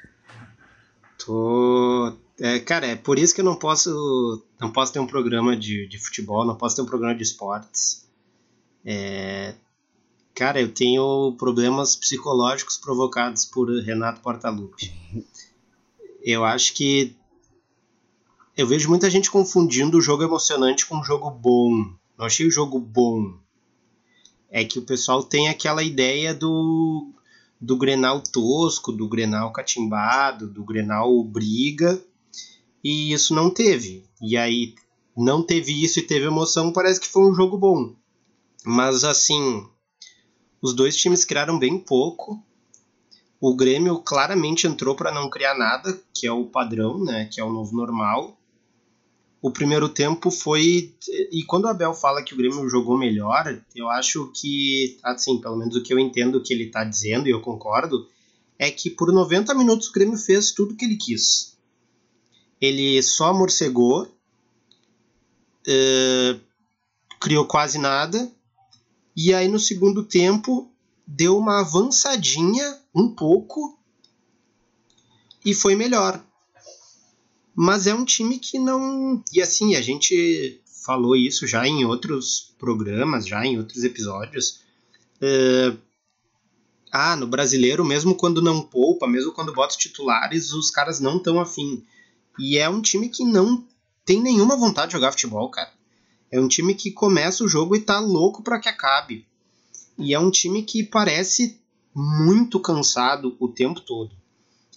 Tô. 1.24 2.18
É, 2.40 2.60
cara, 2.60 2.88
é 2.88 2.96
por 2.96 3.18
isso 3.18 3.34
que 3.34 3.42
eu 3.42 3.46
não 3.46 3.56
posso, 3.56 4.44
não 4.60 4.72
posso 4.72 4.94
ter 4.94 5.00
um 5.00 5.08
programa 5.08 5.56
de, 5.56 5.88
de 5.88 5.98
futebol, 5.98 6.46
não 6.46 6.56
posso 6.56 6.76
ter 6.76 6.82
um 6.82 6.86
programa 6.86 7.16
de 7.16 7.24
esportes. 7.24 8.08
É, 8.86 9.56
cara, 10.36 10.60
eu 10.60 10.74
tenho 10.74 11.36
problemas 11.38 11.96
psicológicos 11.96 12.78
provocados 12.78 13.46
por 13.46 13.70
Renato 13.82 14.22
Portaluppi. 14.22 14.92
Eu 16.30 16.44
acho 16.44 16.74
que 16.74 17.16
eu 18.58 18.68
vejo 18.68 18.90
muita 18.90 19.10
gente 19.10 19.32
confundindo 19.32 19.98
o 19.98 20.02
jogo 20.02 20.24
emocionante 20.24 20.86
com 20.86 20.98
um 20.98 21.04
jogo 21.04 21.32
bom. 21.32 21.72
Não 22.18 22.26
achei 22.26 22.46
o 22.46 22.52
jogo 22.52 22.82
bom. 22.82 23.40
É 24.50 24.66
que 24.66 24.78
o 24.78 24.82
pessoal 24.82 25.24
tem 25.24 25.48
aquela 25.48 25.82
ideia 25.82 26.34
do 26.34 27.14
do 27.62 27.78
Grenal 27.78 28.22
tosco, 28.22 28.92
do 28.92 29.08
Grenal 29.08 29.54
catimbado, 29.54 30.48
do 30.48 30.66
Grenal 30.66 31.24
briga, 31.24 32.04
e 32.84 33.14
isso 33.14 33.34
não 33.34 33.50
teve. 33.50 34.04
E 34.22 34.36
aí 34.36 34.76
não 35.16 35.42
teve 35.42 35.82
isso 35.82 36.00
e 36.00 36.06
teve 36.06 36.26
emoção, 36.26 36.74
parece 36.74 37.00
que 37.00 37.08
foi 37.08 37.24
um 37.24 37.34
jogo 37.34 37.58
bom. 37.58 37.96
Mas 38.66 39.06
assim, 39.06 39.66
os 40.62 40.74
dois 40.74 40.98
times 40.98 41.24
criaram 41.24 41.58
bem 41.58 41.80
pouco. 41.80 42.44
O 43.40 43.56
Grêmio 43.56 44.00
claramente 44.00 44.66
entrou 44.66 44.96
para 44.96 45.12
não 45.12 45.30
criar 45.30 45.56
nada, 45.56 46.00
que 46.14 46.26
é 46.26 46.32
o 46.32 46.46
padrão, 46.46 47.04
né, 47.04 47.26
que 47.32 47.40
é 47.40 47.44
o 47.44 47.54
novo 47.54 47.76
normal. 47.76 48.38
O 49.42 49.52
primeiro 49.52 49.88
tempo 49.88 50.32
foi 50.32 50.96
e 51.32 51.44
quando 51.44 51.66
o 51.66 51.68
Abel 51.68 51.94
fala 51.94 52.24
que 52.24 52.34
o 52.34 52.38
Grêmio 52.38 52.68
jogou 52.68 52.98
melhor, 52.98 53.62
eu 53.76 53.88
acho 53.88 54.32
que 54.34 54.98
assim, 55.04 55.40
pelo 55.40 55.56
menos 55.56 55.76
o 55.76 55.84
que 55.84 55.94
eu 55.94 56.00
entendo 56.00 56.42
que 56.42 56.52
ele 56.52 56.66
está 56.66 56.84
dizendo 56.84 57.28
e 57.28 57.32
eu 57.32 57.40
concordo, 57.40 58.08
é 58.58 58.72
que 58.72 58.90
por 58.90 59.14
90 59.14 59.54
minutos 59.54 59.90
o 59.90 59.92
Grêmio 59.92 60.18
fez 60.18 60.52
tudo 60.52 60.76
que 60.76 60.86
ele 60.86 60.98
quis. 60.98 61.56
Ele 62.60 63.02
só 63.04 63.32
morcegou, 63.32 64.04
uh, 65.68 66.42
criou 67.20 67.46
quase 67.46 67.78
nada, 67.78 68.32
e 69.16 69.34
aí 69.34 69.48
no 69.48 69.60
segundo 69.60 70.04
tempo 70.04 70.72
deu 71.06 71.38
uma 71.38 71.62
avançadinha 71.62 72.80
um 72.98 73.08
pouco 73.10 73.78
e 75.46 75.54
foi 75.54 75.76
melhor. 75.76 76.24
Mas 77.56 77.88
é 77.88 77.94
um 77.94 78.04
time 78.04 78.40
que 78.40 78.58
não. 78.58 79.24
E 79.32 79.42
assim, 79.42 79.76
a 79.76 79.82
gente 79.82 80.62
falou 80.84 81.16
isso 81.16 81.46
já 81.46 81.68
em 81.68 81.86
outros 81.86 82.54
programas, 82.58 83.28
já 83.28 83.46
em 83.46 83.58
outros 83.58 83.84
episódios. 83.84 84.62
Uh, 85.22 85.78
ah, 86.92 87.16
no 87.16 87.28
brasileiro, 87.28 87.86
mesmo 87.86 88.16
quando 88.16 88.42
não 88.42 88.62
poupa, 88.62 89.08
mesmo 89.08 89.32
quando 89.32 89.54
bota 89.54 89.72
os 89.72 89.78
titulares, 89.78 90.52
os 90.54 90.72
caras 90.72 91.00
não 91.00 91.18
estão 91.18 91.40
afim. 91.40 91.84
E 92.40 92.58
é 92.58 92.70
um 92.70 92.82
time 92.82 93.10
que 93.10 93.24
não 93.24 93.64
tem 94.06 94.22
nenhuma 94.22 94.56
vontade 94.56 94.88
de 94.88 94.94
jogar 94.94 95.12
futebol, 95.12 95.50
cara. 95.50 95.72
É 96.32 96.40
um 96.40 96.48
time 96.48 96.74
que 96.74 96.92
começa 96.92 97.44
o 97.44 97.48
jogo 97.48 97.76
e 97.76 97.82
tá 97.82 98.00
louco 98.00 98.44
para 98.44 98.60
que 98.60 98.70
acabe. 98.70 99.26
E 99.98 100.14
é 100.14 100.20
um 100.20 100.30
time 100.30 100.64
que 100.64 100.84
parece 100.84 101.60
muito 102.00 102.60
cansado 102.60 103.36
o 103.40 103.48
tempo 103.48 103.82
todo. 103.82 104.16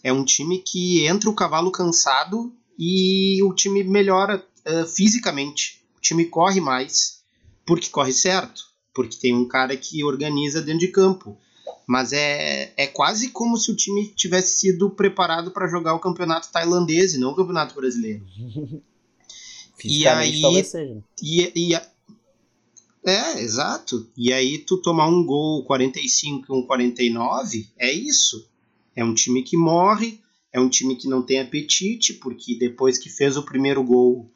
É 0.02 0.10
um 0.10 0.24
time 0.24 0.58
que 0.58 1.06
entra 1.06 1.28
o 1.28 1.34
cavalo 1.34 1.70
cansado 1.70 2.50
e 2.78 3.42
o 3.42 3.52
time 3.52 3.84
melhora 3.84 4.42
uh, 4.66 4.86
fisicamente. 4.86 5.84
O 5.98 6.00
time 6.00 6.24
corre 6.24 6.62
mais 6.62 7.20
porque 7.66 7.90
corre 7.90 8.12
certo, 8.12 8.62
porque 8.94 9.18
tem 9.18 9.34
um 9.34 9.46
cara 9.46 9.76
que 9.76 10.02
organiza 10.02 10.62
dentro 10.62 10.80
de 10.80 10.88
campo. 10.88 11.36
Mas 11.86 12.14
é, 12.14 12.72
é 12.74 12.86
quase 12.86 13.28
como 13.28 13.58
se 13.58 13.70
o 13.70 13.76
time 13.76 14.08
tivesse 14.14 14.58
sido 14.58 14.88
preparado 14.88 15.50
para 15.50 15.68
jogar 15.68 15.92
o 15.92 16.00
campeonato 16.00 16.50
tailandês 16.50 17.12
e 17.12 17.18
não 17.18 17.32
o 17.32 17.36
campeonato 17.36 17.74
brasileiro. 17.74 18.24
e 19.84 20.08
aí. 20.08 20.42
E, 21.22 21.52
e, 21.54 21.80
é, 23.04 23.40
exato. 23.40 24.08
E 24.16 24.32
aí 24.32 24.58
tu 24.58 24.76
tomar 24.76 25.08
um 25.08 25.24
gol 25.24 25.64
45 25.64 26.46
e 26.48 26.58
um 26.58 26.66
49, 26.66 27.68
é 27.78 27.92
isso. 27.92 28.48
É 28.94 29.04
um 29.04 29.14
time 29.14 29.42
que 29.42 29.56
morre, 29.56 30.20
é 30.52 30.60
um 30.60 30.68
time 30.68 30.96
que 30.96 31.08
não 31.08 31.22
tem 31.22 31.40
apetite, 31.40 32.14
porque 32.14 32.54
depois 32.54 32.98
que 32.98 33.08
fez 33.08 33.36
o 33.36 33.42
primeiro 33.42 33.82
gol, 33.82 34.30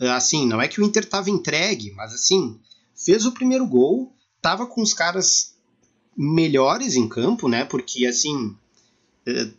é, 0.00 0.08
assim, 0.10 0.46
não 0.46 0.60
é 0.60 0.68
que 0.68 0.80
o 0.80 0.84
Inter 0.84 1.08
tava 1.08 1.30
entregue, 1.30 1.92
mas 1.92 2.12
assim, 2.12 2.58
fez 2.94 3.26
o 3.26 3.32
primeiro 3.32 3.66
gol, 3.66 4.12
tava 4.40 4.66
com 4.66 4.82
os 4.82 4.94
caras 4.94 5.54
melhores 6.16 6.96
em 6.96 7.08
campo, 7.08 7.48
né? 7.48 7.64
Porque 7.64 8.06
assim, 8.06 8.56
é, 9.26 9.50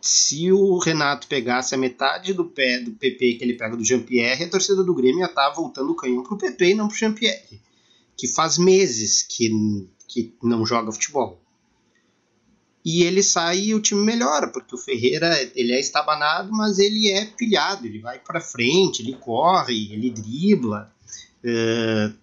se 0.00 0.50
o 0.50 0.78
Renato 0.78 1.26
pegasse 1.26 1.74
a 1.74 1.78
metade 1.78 2.32
do 2.32 2.44
pé 2.44 2.80
do 2.80 2.92
PP 2.92 3.34
que 3.34 3.44
ele 3.44 3.54
pega 3.54 3.76
do 3.76 3.84
Jean-Pierre, 3.84 4.44
a 4.44 4.48
torcida 4.48 4.82
do 4.82 4.94
Grêmio 4.94 5.20
ia 5.20 5.26
estar 5.26 5.48
tá 5.48 5.54
voltando 5.54 5.92
o 5.92 5.96
canhão 5.96 6.22
pro 6.22 6.38
PP 6.38 6.70
e 6.70 6.74
não 6.74 6.88
pro 6.88 6.96
Jean-Pierre, 6.96 7.60
que 8.16 8.26
faz 8.26 8.56
meses 8.56 9.22
que, 9.22 9.50
que 10.08 10.34
não 10.42 10.64
joga 10.64 10.92
futebol. 10.92 11.40
E 12.82 13.02
ele 13.02 13.22
sai 13.22 13.58
e 13.58 13.74
o 13.74 13.80
time 13.80 14.02
melhora, 14.02 14.48
porque 14.48 14.74
o 14.74 14.78
Ferreira 14.78 15.38
ele 15.54 15.72
é 15.72 15.78
estabanado, 15.78 16.50
mas 16.50 16.78
ele 16.78 17.10
é 17.10 17.26
pilhado, 17.26 17.86
ele 17.86 17.98
vai 17.98 18.18
para 18.18 18.40
frente, 18.40 19.02
ele 19.02 19.16
corre, 19.16 19.92
ele 19.92 20.10
dribla. 20.10 20.90
Uh, 21.44 22.14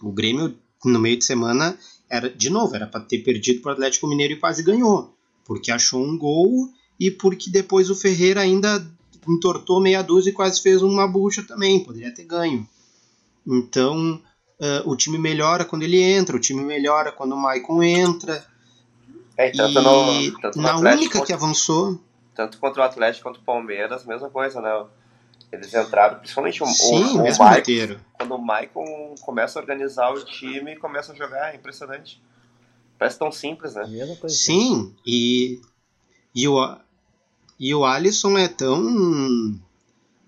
o 0.00 0.12
Grêmio 0.12 0.56
no 0.84 1.00
meio 1.00 1.18
de 1.18 1.24
semana 1.24 1.76
era 2.08 2.30
de 2.30 2.50
novo 2.50 2.74
era 2.76 2.86
para 2.86 3.00
ter 3.00 3.18
perdido 3.18 3.60
para 3.60 3.70
o 3.70 3.72
Atlético 3.72 4.06
Mineiro 4.06 4.34
e 4.34 4.38
quase 4.38 4.62
ganhou, 4.62 5.12
porque 5.44 5.72
achou 5.72 6.04
um 6.04 6.16
gol 6.16 6.70
e 6.98 7.10
porque 7.10 7.50
depois 7.50 7.90
o 7.90 7.94
Ferreira 7.94 8.40
ainda 8.40 8.84
entortou 9.28 9.80
meia 9.80 10.02
dúzia 10.02 10.30
e 10.30 10.34
quase 10.34 10.60
fez 10.60 10.82
uma 10.82 11.06
bucha 11.06 11.42
também, 11.42 11.82
poderia 11.82 12.14
ter 12.14 12.24
ganho. 12.24 12.66
Então, 13.46 14.20
uh, 14.60 14.90
o 14.90 14.96
time 14.96 15.18
melhora 15.18 15.64
quando 15.64 15.82
ele 15.82 16.00
entra, 16.00 16.36
o 16.36 16.40
time 16.40 16.62
melhora 16.62 17.12
quando 17.12 17.32
o 17.32 17.36
Maicon 17.36 17.82
entra. 17.82 18.44
É, 19.36 19.50
tanto 19.50 19.78
e 19.78 20.30
no, 20.30 20.40
tanto 20.40 20.56
no 20.56 20.62
na 20.62 20.76
única 20.78 21.24
que 21.24 21.32
avançou. 21.32 22.00
Tanto 22.34 22.58
contra 22.58 22.82
o 22.82 22.84
Atlético 22.84 23.24
quanto 23.24 23.38
o 23.38 23.44
Palmeiras, 23.44 24.04
mesma 24.04 24.30
coisa, 24.30 24.60
né? 24.60 24.86
Eles 25.52 25.72
entraram, 25.72 26.18
principalmente 26.18 26.62
o, 26.62 26.66
Sim, 26.66 27.18
o, 27.18 27.22
o 27.22 27.38
Maicon, 27.38 27.96
quando 28.18 28.34
o 28.34 28.38
Maicon 28.38 29.14
começa 29.20 29.58
a 29.58 29.62
organizar 29.62 30.12
o 30.12 30.24
time 30.24 30.72
e 30.72 30.76
começa 30.76 31.12
a 31.12 31.14
jogar, 31.14 31.52
é 31.52 31.56
impressionante. 31.56 32.20
Parece 32.98 33.18
tão 33.18 33.30
simples, 33.30 33.74
né? 33.74 33.84
Sim, 34.28 34.94
e, 35.06 35.60
e, 36.34 36.48
o, 36.48 36.78
e 37.58 37.74
o 37.74 37.84
Alisson 37.84 38.36
é 38.36 38.48
tão 38.48 39.58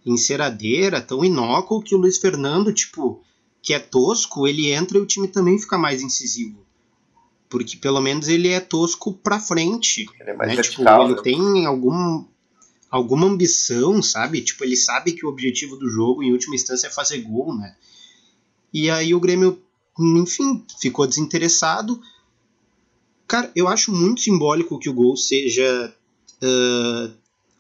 enceradeira, 0.04 1.00
tão 1.00 1.24
inócuo 1.24 1.82
que 1.82 1.94
o 1.94 1.98
Luiz 1.98 2.18
Fernando, 2.18 2.72
tipo, 2.72 3.22
que 3.62 3.74
é 3.74 3.78
tosco, 3.78 4.46
ele 4.46 4.72
entra 4.72 4.96
e 4.96 5.00
o 5.00 5.06
time 5.06 5.28
também 5.28 5.58
fica 5.58 5.76
mais 5.76 6.02
incisivo. 6.02 6.66
Porque 7.48 7.76
pelo 7.76 8.00
menos 8.00 8.28
ele 8.28 8.48
é 8.48 8.60
tosco 8.60 9.12
pra 9.12 9.38
frente. 9.38 10.06
Ele 10.20 10.30
é 10.30 10.34
mais 10.34 10.50
né? 10.50 10.56
vertical, 10.56 11.08
tipo, 11.08 11.20
ele 11.28 11.36
né? 11.36 11.42
tem 11.42 11.66
algum, 11.66 12.24
alguma 12.90 13.26
ambição, 13.26 14.02
sabe? 14.02 14.40
Tipo, 14.40 14.64
ele 14.64 14.76
sabe 14.76 15.12
que 15.12 15.26
o 15.26 15.28
objetivo 15.28 15.76
do 15.76 15.88
jogo, 15.88 16.22
em 16.22 16.32
última 16.32 16.54
instância, 16.54 16.86
é 16.86 16.90
fazer 16.90 17.18
gol, 17.18 17.54
né? 17.54 17.76
E 18.72 18.90
aí 18.90 19.14
o 19.14 19.20
Grêmio, 19.20 19.62
enfim, 19.98 20.64
ficou 20.80 21.06
desinteressado. 21.06 22.00
Cara, 23.26 23.50
eu 23.54 23.68
acho 23.68 23.92
muito 23.92 24.22
simbólico 24.22 24.78
que 24.78 24.88
o 24.88 24.94
gol 24.94 25.16
seja 25.16 25.94
uh, 26.42 27.14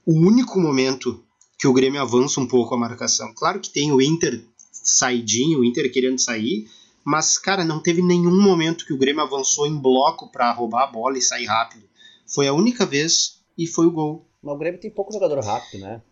o 0.06 0.18
único 0.20 0.58
momento 0.60 1.22
que 1.58 1.66
o 1.66 1.72
Grêmio 1.72 2.00
avança 2.00 2.40
um 2.40 2.46
pouco 2.46 2.74
a 2.74 2.78
marcação. 2.78 3.32
Claro 3.34 3.60
que 3.60 3.70
tem 3.70 3.92
o 3.92 4.00
Inter 4.00 4.44
saidinho, 4.72 5.60
o 5.60 5.64
Inter 5.64 5.92
querendo 5.92 6.18
sair, 6.18 6.68
mas, 7.04 7.36
cara, 7.38 7.64
não 7.64 7.82
teve 7.82 8.02
nenhum 8.02 8.40
momento 8.40 8.86
que 8.86 8.92
o 8.92 8.98
Grêmio 8.98 9.22
avançou 9.22 9.66
em 9.66 9.76
bloco 9.76 10.30
para 10.30 10.52
roubar 10.52 10.84
a 10.84 10.86
bola 10.86 11.18
e 11.18 11.22
sair 11.22 11.46
rápido. 11.46 11.84
Foi 12.26 12.46
a 12.46 12.52
única 12.52 12.86
vez 12.86 13.40
e 13.56 13.66
foi 13.66 13.86
o 13.86 13.90
gol. 13.90 14.26
Mas 14.42 14.54
o 14.54 14.58
Grêmio 14.58 14.80
tem 14.80 14.90
pouco 14.90 15.12
jogador 15.12 15.40
rápido, 15.40 15.80
né? 15.80 16.02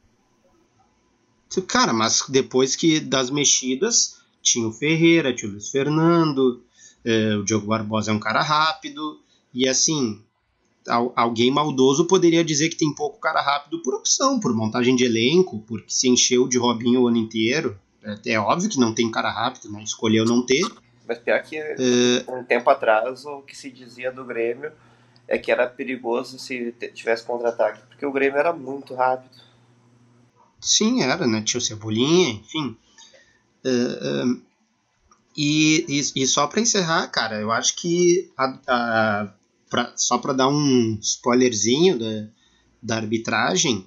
Cara, 1.69 1.93
mas 1.93 2.25
depois 2.29 2.75
que 2.75 2.99
das 2.99 3.31
mexidas, 3.31 4.19
tinha 4.43 4.67
o 4.67 4.73
Ferreira, 4.73 5.35
tinha 5.35 5.49
o 5.49 5.53
Luiz 5.53 5.71
Fernando, 5.71 6.63
eh, 7.05 7.37
o 7.37 7.45
Diogo 7.45 7.67
Barbosa 7.67 8.11
é 8.11 8.15
um 8.15 8.19
cara 8.19 8.43
rápido, 8.43 9.21
e 9.55 9.69
assim, 9.69 10.23
alguém 10.88 11.51
maldoso 11.51 12.07
poderia 12.07 12.44
dizer 12.44 12.68
que 12.68 12.77
tem 12.77 12.94
pouco 12.94 13.18
cara 13.18 13.40
rápido 13.40 13.83
por 13.83 13.94
opção, 13.94 14.38
por 14.38 14.55
montagem 14.55 14.94
de 14.94 15.05
elenco, 15.05 15.61
porque 15.66 15.92
se 15.92 16.09
encheu 16.09 16.49
de 16.49 16.59
Robinho 16.59 17.03
o 17.03 17.09
ano 17.09 17.16
inteiro. 17.16 17.79
É, 18.03 18.33
é 18.33 18.40
óbvio 18.40 18.70
que 18.70 18.79
não 18.79 18.94
tem 18.94 19.11
cara 19.11 19.31
rápido, 19.31 19.70
né? 19.70 19.83
Escolheu 19.83 20.25
não 20.25 20.44
ter. 20.44 20.64
Mas 21.07 21.18
pior 21.18 21.40
que 21.42 21.61
um 22.29 22.42
tempo 22.44 22.68
atrás 22.68 23.25
o 23.25 23.42
que 23.42 23.57
se 23.57 23.70
dizia 23.70 24.11
do 24.11 24.25
Grêmio 24.25 24.72
é 25.29 25.38
que 25.38 25.51
era 25.51 25.66
perigoso 25.66 26.38
se 26.38 26.72
tivesse 26.94 27.25
contra-ataque, 27.25 27.81
porque 27.88 28.07
o 28.07 28.12
Grêmio 28.12 28.38
era 28.38 28.53
muito 28.53 28.94
rápido. 28.94 29.37
Sim, 30.61 31.03
era, 31.03 31.27
né? 31.27 31.42
Tinha 31.42 31.59
o 31.59 31.62
Cebolinha, 31.62 32.31
enfim. 32.31 32.77
Uh, 33.64 34.35
uh, 34.35 34.42
e, 35.37 35.85
e, 35.88 36.22
e, 36.22 36.27
só 36.27 36.46
para 36.46 36.61
encerrar, 36.61 37.07
cara, 37.09 37.40
eu 37.40 37.53
acho 37.53 37.77
que 37.77 38.31
a, 38.37 38.59
a, 38.66 39.29
pra, 39.71 39.93
só 39.97 40.19
para 40.19 40.33
dar 40.33 40.49
um 40.49 40.99
spoilerzinho 41.01 41.99
da, 41.99 42.29
da 42.83 42.97
arbitragem, 42.97 43.87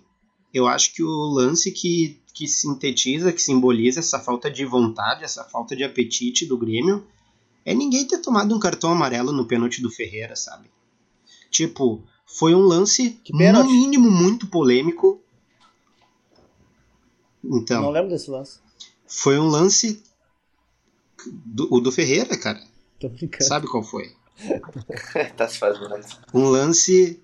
eu 0.54 0.68
acho 0.68 0.94
que 0.94 1.04
o 1.04 1.26
lance 1.34 1.72
que, 1.72 2.20
que 2.34 2.48
sintetiza, 2.48 3.32
que 3.32 3.42
simboliza 3.42 4.00
essa 4.00 4.20
falta 4.20 4.50
de 4.50 4.66
vontade, 4.66 5.24
essa 5.24 5.44
falta 5.44 5.76
de 5.76 5.84
apetite 5.84 6.46
do 6.46 6.58
Grêmio, 6.58 7.06
é 7.66 7.74
ninguém 7.74 8.06
ter 8.06 8.20
tomado 8.20 8.56
um 8.56 8.60
cartão 8.60 8.92
amarelo 8.92 9.32
no 9.32 9.46
pênalti 9.46 9.82
do 9.82 9.92
Ferreira, 9.92 10.36
sabe? 10.36 10.70
Tipo, 11.52 12.04
foi 12.26 12.54
um 12.54 12.62
lance 12.62 13.20
no 13.32 13.64
mínimo 13.66 14.10
muito 14.10 14.48
polêmico. 14.48 15.22
Então. 17.44 17.82
Não 17.82 17.92
lembro 17.92 18.10
desse 18.10 18.30
lance. 18.30 18.60
Foi 19.08 19.40
um 19.40 19.48
lance 19.48 20.04
do, 21.28 21.68
o 21.72 21.80
do 21.80 21.92
Ferreira, 21.92 22.38
cara. 22.38 22.62
Tô 23.00 23.10
brincando. 23.10 23.44
Sabe 23.44 23.68
qual 23.68 23.84
foi? 23.84 24.16
tá 25.36 25.48
se 25.48 25.58
fazendo 25.58 25.96
Um 26.34 26.50
lance. 26.50 27.20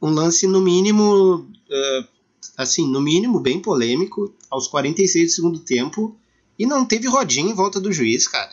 Um 0.00 0.10
lance, 0.10 0.46
no 0.46 0.60
mínimo. 0.60 1.48
Uh, 1.70 2.08
assim, 2.56 2.86
no 2.90 3.00
mínimo, 3.00 3.40
bem 3.40 3.60
polêmico, 3.60 4.34
aos 4.50 4.68
46 4.68 5.30
do 5.30 5.34
segundo 5.34 5.58
tempo. 5.60 6.16
E 6.58 6.66
não 6.66 6.84
teve 6.84 7.08
rodinha 7.08 7.50
em 7.50 7.54
volta 7.54 7.80
do 7.80 7.92
juiz, 7.92 8.28
cara. 8.28 8.52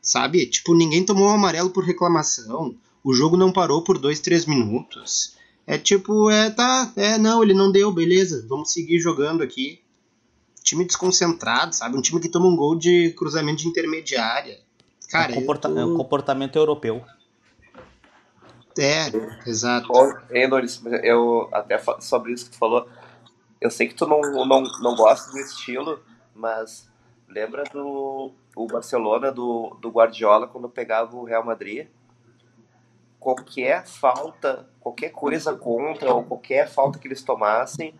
Sabe? 0.00 0.46
Tipo, 0.46 0.74
ninguém 0.74 1.04
tomou 1.04 1.28
um 1.28 1.34
amarelo 1.34 1.70
por 1.70 1.84
reclamação. 1.84 2.74
O 3.04 3.12
jogo 3.14 3.36
não 3.36 3.52
parou 3.52 3.82
por 3.82 3.98
2, 3.98 4.20
3 4.20 4.46
minutos. 4.46 5.36
É 5.66 5.78
tipo, 5.78 6.28
é, 6.28 6.50
tá, 6.50 6.92
é, 6.96 7.18
não, 7.18 7.42
ele 7.42 7.54
não 7.54 7.70
deu, 7.70 7.92
beleza, 7.92 8.44
vamos 8.48 8.72
seguir 8.72 8.98
jogando 8.98 9.42
aqui. 9.42 9.80
Time 10.62 10.84
desconcentrado, 10.84 11.74
sabe? 11.74 11.96
Um 11.96 12.02
time 12.02 12.20
que 12.20 12.28
toma 12.28 12.46
um 12.46 12.56
gol 12.56 12.76
de 12.76 13.10
cruzamento 13.12 13.62
de 13.62 13.68
intermediária. 13.68 14.58
Cara, 15.12 15.32
é, 15.32 15.36
um 15.36 15.40
comporta 15.40 15.68
tô... 15.68 15.78
é 15.78 15.84
um 15.84 15.96
comportamento 15.96 16.56
europeu. 16.56 17.04
É, 18.78 19.08
exato. 19.46 19.92
Endores, 20.32 20.82
eu 21.02 21.48
até 21.52 21.78
sobre 22.00 22.32
isso 22.32 22.46
que 22.46 22.52
tu 22.52 22.58
falou, 22.58 22.88
eu 23.60 23.70
sei 23.70 23.86
que 23.86 23.94
tu 23.94 24.06
não, 24.06 24.20
não, 24.20 24.62
não 24.80 24.96
gosta 24.96 25.30
do 25.30 25.38
estilo, 25.38 26.02
mas 26.34 26.90
lembra 27.28 27.64
do 27.64 28.32
o 28.56 28.66
Barcelona 28.66 29.30
do, 29.30 29.76
do 29.80 29.90
Guardiola 29.90 30.46
quando 30.46 30.68
pegava 30.68 31.14
o 31.16 31.24
Real 31.24 31.44
Madrid? 31.44 31.86
Qualquer 33.20 33.86
falta, 33.86 34.68
qualquer 34.80 35.10
coisa 35.10 35.54
contra, 35.54 36.12
ou 36.12 36.24
qualquer 36.24 36.68
falta 36.68 36.98
que 36.98 37.06
eles 37.06 37.22
tomassem, 37.22 37.94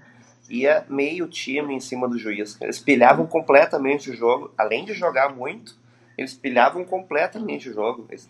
ia 0.49 0.85
meio 0.89 1.29
time 1.29 1.75
em 1.75 1.81
cima 1.81 2.09
do 2.09 2.19
juiz. 2.19 2.59
Eles 2.61 2.81
pilhavam 2.81 3.27
completamente 3.27 4.11
o 4.11 4.17
jogo, 4.17 4.53
além 4.59 4.85
de 4.85 4.95
jogar 4.95 5.35
muito, 5.35 5.77
eles 6.23 6.35
pilhavam 6.35 6.85
completamente 6.85 7.69
o 7.69 7.75
jogo. 7.75 8.07
Eles 8.09 8.29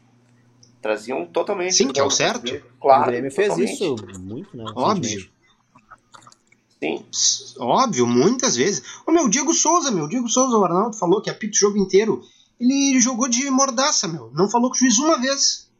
traziam 0.80 1.24
totalmente. 1.26 1.74
Sim, 1.74 1.88
que 1.88 2.00
é 2.00 2.04
o 2.04 2.10
certo. 2.10 2.62
Claro. 2.80 3.02
o 3.02 3.06
Grêmio 3.06 3.30
fez 3.30 3.56
isso 3.58 3.96
muito, 4.18 4.56
né? 4.56 4.64
Óbvio. 4.74 5.30
Sim. 6.80 7.04
Óbvio, 7.60 8.06
muitas 8.06 8.56
vezes. 8.56 8.82
O 9.06 9.12
meu 9.12 9.28
Diego 9.28 9.52
Souza, 9.52 9.90
meu 9.90 10.08
Diego 10.08 10.28
Souza, 10.28 10.56
o 10.56 10.64
Arnaldo 10.64 10.96
falou 10.96 11.22
que 11.22 11.30
apita 11.30 11.54
o 11.54 11.58
jogo 11.58 11.78
inteiro. 11.78 12.22
Ele 12.58 13.00
jogou 13.00 13.28
de 13.28 13.48
mordaça, 13.50 14.08
meu. 14.08 14.30
Não 14.32 14.48
falou 14.48 14.68
com 14.68 14.76
o 14.76 14.78
juiz 14.78 14.98
uma 14.98 15.20
vez. 15.20 15.70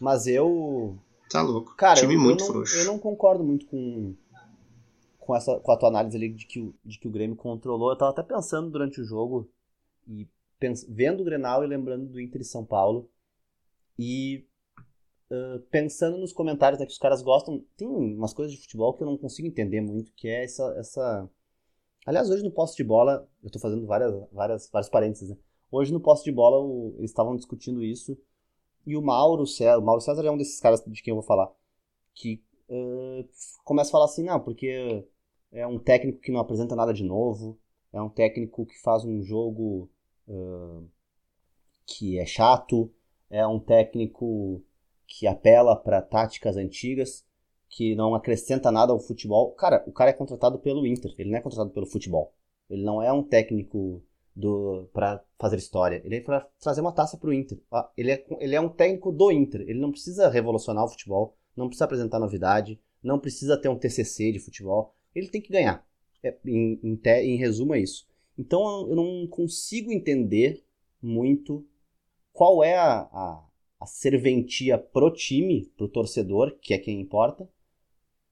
Mas 0.00 0.26
eu. 0.26 0.96
Tá 1.30 1.42
louco. 1.42 1.74
Cara, 1.76 2.00
Time 2.00 2.14
eu, 2.14 2.20
muito 2.20 2.42
eu 2.42 2.46
não, 2.46 2.52
frouxo. 2.54 2.76
eu 2.76 2.84
não 2.84 2.98
concordo 2.98 3.42
muito 3.42 3.66
com, 3.66 4.14
com, 5.18 5.34
essa, 5.34 5.58
com 5.58 5.72
a 5.72 5.76
tua 5.76 5.88
análise 5.88 6.16
ali 6.16 6.32
de 6.32 6.46
que, 6.46 6.60
o, 6.60 6.74
de 6.84 6.98
que 6.98 7.08
o 7.08 7.10
Grêmio 7.10 7.36
controlou. 7.36 7.90
Eu 7.90 7.96
tava 7.96 8.12
até 8.12 8.22
pensando 8.22 8.70
durante 8.70 9.00
o 9.00 9.04
jogo, 9.04 9.48
e 10.06 10.28
pens, 10.58 10.84
vendo 10.88 11.20
o 11.20 11.24
Grenal 11.24 11.64
e 11.64 11.66
lembrando 11.66 12.06
do 12.06 12.20
Inter 12.20 12.40
e 12.40 12.44
São 12.44 12.64
Paulo. 12.64 13.10
E 13.98 14.46
uh, 15.30 15.60
pensando 15.70 16.18
nos 16.18 16.32
comentários 16.32 16.80
né, 16.80 16.86
que 16.86 16.92
os 16.92 16.98
caras 16.98 17.22
gostam. 17.22 17.64
Tem 17.76 17.88
umas 17.88 18.32
coisas 18.32 18.54
de 18.54 18.60
futebol 18.60 18.94
que 18.94 19.02
eu 19.02 19.06
não 19.06 19.16
consigo 19.16 19.48
entender 19.48 19.80
muito, 19.80 20.12
que 20.12 20.28
é 20.28 20.44
essa. 20.44 20.74
essa... 20.78 21.30
Aliás, 22.04 22.30
hoje 22.30 22.42
no 22.42 22.52
posse 22.52 22.76
de 22.76 22.84
bola, 22.84 23.28
eu 23.42 23.50
tô 23.50 23.58
fazendo 23.58 23.86
várias, 23.86 24.14
várias, 24.32 24.70
vários 24.70 24.88
parênteses, 24.88 25.30
né? 25.30 25.36
Hoje 25.70 25.92
no 25.92 26.00
posse 26.00 26.24
de 26.24 26.30
bola 26.30 26.58
o, 26.58 26.94
eles 26.98 27.10
estavam 27.10 27.34
discutindo 27.34 27.82
isso. 27.82 28.16
E 28.86 28.96
o 28.96 29.02
Mauro 29.02 29.46
César, 29.46 29.78
o 29.78 29.82
Mauro 29.82 30.00
César 30.00 30.24
é 30.24 30.30
um 30.30 30.38
desses 30.38 30.60
caras 30.60 30.82
de 30.86 31.02
quem 31.02 31.10
eu 31.10 31.16
vou 31.16 31.24
falar, 31.24 31.52
que 32.14 32.40
uh, 32.70 33.28
começa 33.64 33.90
a 33.90 33.92
falar 33.92 34.04
assim, 34.04 34.22
não, 34.22 34.38
porque 34.38 35.04
é 35.50 35.66
um 35.66 35.78
técnico 35.78 36.20
que 36.20 36.30
não 36.30 36.38
apresenta 36.38 36.76
nada 36.76 36.94
de 36.94 37.02
novo, 37.02 37.58
é 37.92 38.00
um 38.00 38.08
técnico 38.08 38.64
que 38.64 38.80
faz 38.80 39.04
um 39.04 39.20
jogo 39.22 39.90
uh, 40.28 40.88
que 41.86 42.18
é 42.18 42.26
chato, 42.26 42.92
é 43.30 43.46
um 43.46 43.58
técnico 43.60 44.62
que 45.06 45.26
apela 45.26 45.76
para 45.76 46.02
táticas 46.02 46.56
antigas, 46.56 47.24
que 47.68 47.94
não 47.94 48.14
acrescenta 48.14 48.70
nada 48.70 48.92
ao 48.92 48.98
futebol. 49.00 49.52
Cara, 49.52 49.82
o 49.86 49.92
cara 49.92 50.10
é 50.10 50.12
contratado 50.14 50.58
pelo 50.58 50.86
Inter, 50.86 51.14
ele 51.18 51.30
não 51.30 51.38
é 51.38 51.40
contratado 51.40 51.70
pelo 51.70 51.86
futebol. 51.86 52.34
Ele 52.68 52.82
não 52.84 53.02
é 53.02 53.12
um 53.12 53.22
técnico 53.22 54.02
do 54.34 54.88
para 54.92 55.22
fazer 55.38 55.56
história. 55.56 56.00
Ele 56.04 56.16
é 56.16 56.20
para 56.20 56.40
trazer 56.60 56.80
uma 56.80 56.92
taça 56.92 57.16
para 57.16 57.30
o 57.30 57.32
Inter. 57.32 57.58
Ah, 57.72 57.88
Ele 57.96 58.10
é, 58.10 58.26
ele 58.40 58.54
é 58.54 58.60
um 58.60 58.68
técnico 58.68 59.12
do 59.12 59.30
Inter. 59.30 59.60
Ele 59.62 59.78
não 59.80 59.90
precisa 59.92 60.28
revolucionar 60.28 60.84
o 60.84 60.88
futebol, 60.88 61.36
não 61.56 61.68
precisa 61.68 61.84
apresentar 61.84 62.18
novidade, 62.18 62.80
não 63.02 63.18
precisa 63.18 63.56
ter 63.60 63.68
um 63.68 63.78
TCC 63.78 64.32
de 64.32 64.40
futebol. 64.40 64.94
Ele 65.14 65.28
tem 65.28 65.40
que 65.40 65.52
ganhar. 65.52 65.86
É, 66.22 66.36
em, 66.44 66.80
em, 66.82 66.96
te- 66.96 67.22
em 67.22 67.36
resumo, 67.36 67.74
é 67.74 67.80
isso. 67.80 68.06
Então 68.38 68.88
eu 68.88 68.96
não 68.96 69.26
consigo 69.26 69.92
entender 69.92 70.64
muito 71.00 71.66
qual 72.32 72.62
é 72.62 72.76
a, 72.76 73.00
a, 73.00 73.44
a 73.80 73.86
serventia 73.86 74.76
pro 74.76 75.10
time, 75.10 75.66
pro 75.76 75.88
torcedor, 75.88 76.56
que 76.60 76.74
é 76.74 76.78
quem 76.78 77.00
importa, 77.00 77.48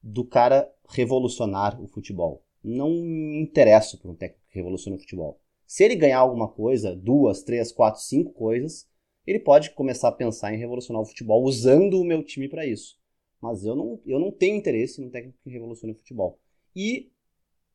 do 0.03 0.25
cara 0.25 0.71
revolucionar 0.89 1.81
o 1.83 1.87
futebol. 1.87 2.45
Não 2.63 2.91
me 2.91 3.41
interesso 3.41 3.99
por 3.99 4.11
um 4.11 4.15
técnico 4.15 4.45
que 4.49 4.57
revolucione 4.57 4.97
o 4.97 5.01
futebol. 5.01 5.41
Se 5.67 5.85
ele 5.85 5.97
ganhar 5.97 6.19
alguma 6.19 6.49
coisa, 6.49 6.95
duas, 6.95 7.43
três, 7.43 7.73
quatro, 7.73 8.01
cinco 8.01 8.33
coisas, 8.33 8.87
ele 9.27 9.39
pode 9.39 9.71
começar 9.71 10.09
a 10.09 10.13
pensar 10.13 10.53
em 10.55 10.59
revolucionar 10.59 11.03
o 11.03 11.07
futebol 11.07 11.43
usando 11.43 12.01
o 12.01 12.05
meu 12.05 12.23
time 12.23 12.49
para 12.49 12.67
isso. 12.67 12.99
Mas 13.41 13.65
eu 13.65 13.75
não, 13.75 14.01
eu 14.07 14.19
não 14.19 14.31
tenho 14.31 14.57
interesse 14.57 15.01
num 15.01 15.11
técnico 15.11 15.39
que 15.43 15.51
revolucione 15.51 15.95
o 15.95 15.97
futebol. 15.97 16.39
E 16.77 17.11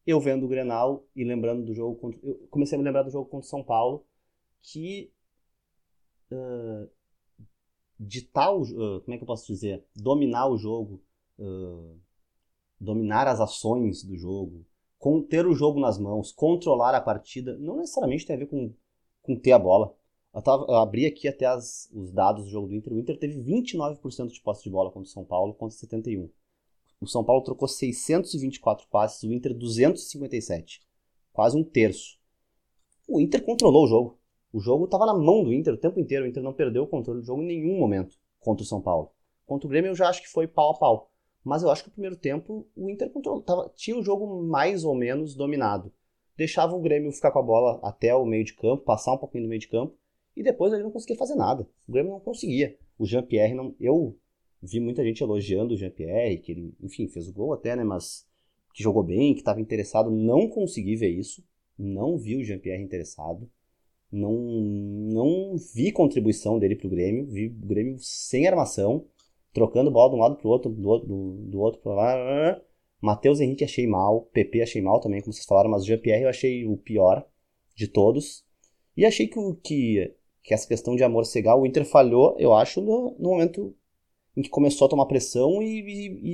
eu 0.06 0.20
vendo 0.20 0.46
o 0.46 0.48
Grenal 0.48 1.06
e 1.16 1.24
lembrando 1.24 1.64
do 1.64 1.74
jogo 1.74 1.96
contra, 1.96 2.20
eu 2.24 2.48
comecei 2.50 2.76
a 2.76 2.80
me 2.80 2.86
lembrar 2.86 3.04
do 3.04 3.12
jogo 3.12 3.30
contra 3.30 3.46
o 3.46 3.50
São 3.50 3.64
Paulo 3.64 4.06
que 4.62 5.12
uh, 6.32 6.90
de 8.00 8.22
tal 8.24 8.62
uh, 8.62 9.02
como 9.02 9.14
é 9.14 9.18
que 9.18 9.24
eu 9.24 9.28
posso 9.28 9.48
dizer? 9.48 9.86
Dominar 9.96 10.48
o 10.48 10.58
jogo 10.58 11.02
uh, 11.38 12.00
dominar 12.80 13.28
as 13.28 13.40
ações 13.40 14.04
do 14.04 14.16
jogo 14.16 14.66
com, 14.98 15.22
ter 15.22 15.46
o 15.46 15.54
jogo 15.54 15.80
nas 15.80 15.98
mãos 15.98 16.32
controlar 16.32 16.96
a 16.96 17.02
partida 17.02 17.58
não 17.58 17.78
necessariamente 17.78 18.26
tem 18.26 18.36
a 18.36 18.40
ver 18.40 18.48
com, 18.48 18.74
com 19.22 19.36
ter 19.36 19.52
a 19.52 19.60
bola. 19.60 19.96
Eu, 20.34 20.42
tava, 20.42 20.66
eu 20.68 20.76
abri 20.76 21.06
aqui 21.06 21.28
até 21.28 21.46
as, 21.46 21.90
os 21.94 22.12
dados 22.12 22.46
do 22.46 22.50
jogo 22.50 22.68
do 22.68 22.76
Inter. 22.76 22.94
O 22.94 23.00
Inter 23.00 23.18
teve 23.18 23.42
29% 23.42 24.28
de 24.28 24.42
posse 24.42 24.64
de 24.64 24.70
bola 24.70 24.92
contra 24.92 25.08
o 25.08 25.12
São 25.12 25.26
Paulo 25.26 25.54
contra 25.54 25.76
71 25.76 26.30
o 27.02 27.08
São 27.08 27.24
Paulo 27.24 27.44
trocou 27.44 27.68
624 27.68 28.88
passes, 28.90 29.24
o 29.24 29.34
Inter 29.34 29.54
257. 29.54 30.82
Quase 31.32 31.58
um 31.58 31.64
terço. 31.64 32.18
O 33.08 33.20
Inter 33.22 33.44
controlou 33.44 33.86
o 33.86 33.88
jogo. 33.88 34.20
O 34.52 34.60
jogo 34.60 34.86
estava 34.86 35.06
na 35.06 35.14
mão 35.14 35.44
do 35.44 35.54
Inter 35.54 35.74
o 35.74 35.78
tempo 35.78 36.00
inteiro. 36.00 36.26
O 36.26 36.28
Inter 36.28 36.44
não 36.44 36.54
perdeu 36.54 36.84
o 36.84 36.88
controle 36.88 37.22
do 37.22 37.26
jogo 37.26 37.42
em 37.42 37.48
nenhum 37.48 37.80
momento 37.80 38.18
contra 38.40 38.64
o 38.64 38.66
São 38.66 38.82
Paulo. 38.82 39.12
Contra 39.46 39.66
o 39.66 39.70
Grêmio 39.70 39.90
eu 39.90 39.96
já 39.96 40.10
acho 40.10 40.22
que 40.22 40.30
foi 40.30 40.48
pau 40.48 40.72
a 40.72 40.78
pau. 40.78 41.12
Mas 41.44 41.64
eu 41.64 41.72
acho 41.72 41.84
que 41.84 41.90
no 41.90 41.94
primeiro 41.94 42.18
tempo 42.18 42.68
o 42.76 42.90
Inter 42.90 43.10
controlou, 43.10 43.42
tava, 43.42 43.72
tinha 43.76 43.98
o 43.98 44.04
jogo 44.04 44.44
mais 44.44 44.84
ou 44.84 44.94
menos 44.94 45.36
dominado. 45.36 45.92
Deixava 46.36 46.76
o 46.76 46.82
Grêmio 46.82 47.12
ficar 47.12 47.32
com 47.32 47.40
a 47.40 47.44
bola 47.44 47.80
até 47.82 48.14
o 48.14 48.26
meio 48.26 48.44
de 48.44 48.54
campo, 48.54 48.84
passar 48.84 49.14
um 49.14 49.18
pouquinho 49.18 49.46
do 49.46 49.50
meio 49.50 49.60
de 49.60 49.68
campo, 49.68 49.98
e 50.36 50.44
depois 50.44 50.74
ele 50.74 50.84
não 50.84 50.92
conseguia 50.92 51.18
fazer 51.18 51.36
nada. 51.36 51.68
O 51.88 51.92
Grêmio 51.92 52.12
não 52.12 52.20
conseguia. 52.20 52.78
O 52.98 53.06
Jean-Pierre 53.06 53.54
não. 53.54 53.74
Eu 53.80 54.18
vi 54.62 54.80
muita 54.80 55.04
gente 55.04 55.24
elogiando 55.24 55.74
o 55.74 55.78
Jean-Pierre, 55.78 56.38
que 56.38 56.52
ele, 56.52 56.74
enfim, 56.82 57.08
fez 57.08 57.28
o 57.28 57.34
gol 57.34 57.54
até, 57.54 57.76
né? 57.76 57.84
Mas 57.84 58.28
que 58.74 58.84
jogou 58.84 59.04
bem, 59.04 59.34
que 59.34 59.42
estava 59.42 59.62
interessado. 59.62 60.12
Não 60.12 60.48
consegui 60.48 60.96
ver 60.96 61.10
isso. 61.10 61.44
Não 61.78 62.18
vi 62.18 62.38
o 62.38 62.44
Jean-Pierre 62.44 62.84
interessado. 62.84 63.50
Não, 64.12 64.34
não 64.34 65.56
vi 65.74 65.92
contribuição 65.92 66.60
dele 66.60 66.76
pro 66.76 66.90
Grêmio. 66.90 67.26
Vi 67.26 67.48
o 67.48 67.68
Grêmio 67.68 67.98
sem 68.00 68.48
armação, 68.48 69.06
trocando 69.54 69.92
bola 69.92 70.10
de 70.10 70.16
um 70.16 70.20
lado 70.20 70.36
pro 70.36 70.50
outro, 70.50 70.72
do, 70.72 71.00
do, 71.00 71.32
do 71.48 71.60
outro 71.60 71.82
pro 71.82 71.94
lá. 71.94 72.62
Matheus 73.02 73.40
Henrique 73.40 73.64
achei 73.64 73.88
mal, 73.88 74.24
PP 74.34 74.62
achei 74.62 74.82
mal 74.82 75.00
também, 75.00 75.22
como 75.22 75.32
vocês 75.32 75.46
falaram, 75.46 75.70
mas 75.70 75.84
o 75.84 75.86
Jean-Pierre 75.86 76.24
eu 76.24 76.30
achei 76.30 76.66
o 76.66 76.76
pior 76.76 77.26
de 77.74 77.88
todos. 77.88 78.44
E 78.98 79.06
achei 79.06 79.28
que, 79.28 79.40
que, 79.64 80.16
que 80.44 80.54
essa 80.54 80.68
questão 80.68 80.96
de 80.96 81.04
amor 81.04 81.26
cegar, 81.26 81.58
o 81.58 81.66
Inter 81.66 81.86
falhou, 81.86 82.36
eu 82.38 82.54
acho, 82.54 82.82
no, 82.82 83.16
no 83.18 83.30
momento 83.30 83.74
em 84.40 84.42
que 84.42 84.50
começou 84.50 84.88
a 84.88 84.90
tomar 84.90 85.06
pressão 85.06 85.62
e, 85.62 85.82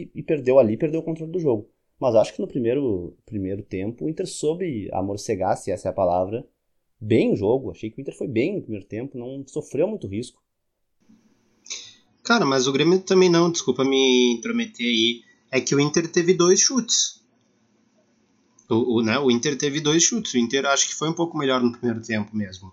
e, 0.04 0.12
e 0.14 0.24
perdeu 0.24 0.60
ali, 0.60 0.78
perdeu 0.78 1.00
o 1.00 1.04
controle 1.04 1.32
do 1.32 1.40
jogo. 1.40 1.68
Mas 2.00 2.14
acho 2.14 2.36
que 2.36 2.42
no 2.42 2.48
primeiro, 2.48 3.18
primeiro 3.26 3.64
tempo 3.64 4.06
o 4.06 4.10
Inter 4.10 4.28
soube 4.28 4.88
amorcegar, 4.94 5.58
se 5.58 5.72
essa 5.72 5.90
é 5.90 5.92
a 5.92 5.94
palavra, 5.94 6.48
bem 7.02 7.34
o 7.34 7.36
jogo. 7.36 7.72
Achei 7.72 7.90
que 7.90 8.00
o 8.00 8.02
Inter 8.02 8.16
foi 8.16 8.28
bem 8.28 8.58
no 8.58 8.62
primeiro 8.62 8.86
tempo, 8.86 9.18
não 9.18 9.44
sofreu 9.48 9.88
muito 9.88 10.06
risco. 10.06 10.40
Cara, 12.24 12.46
mas 12.46 12.68
o 12.68 12.72
Grêmio 12.72 13.00
também 13.00 13.30
não, 13.30 13.52
desculpa 13.52 13.84
me 13.84 14.34
intrometer 14.34 14.86
aí. 14.86 15.24
É 15.52 15.60
que 15.60 15.74
o 15.74 15.80
Inter 15.80 16.12
teve 16.12 16.36
dois 16.36 16.60
chutes. 16.60 17.24
O, 18.70 18.98
o, 18.98 19.02
né, 19.02 19.18
o 19.18 19.32
Inter 19.32 19.58
teve 19.58 19.82
dois 19.82 20.04
chutes. 20.04 20.32
O 20.36 20.38
Inter 20.38 20.66
acho 20.68 20.88
que 20.88 20.94
foi 20.94 21.10
um 21.10 21.14
pouco 21.14 21.36
melhor 21.36 21.60
no 21.60 21.72
primeiro 21.72 22.02
tempo 22.04 22.36
mesmo. 22.36 22.72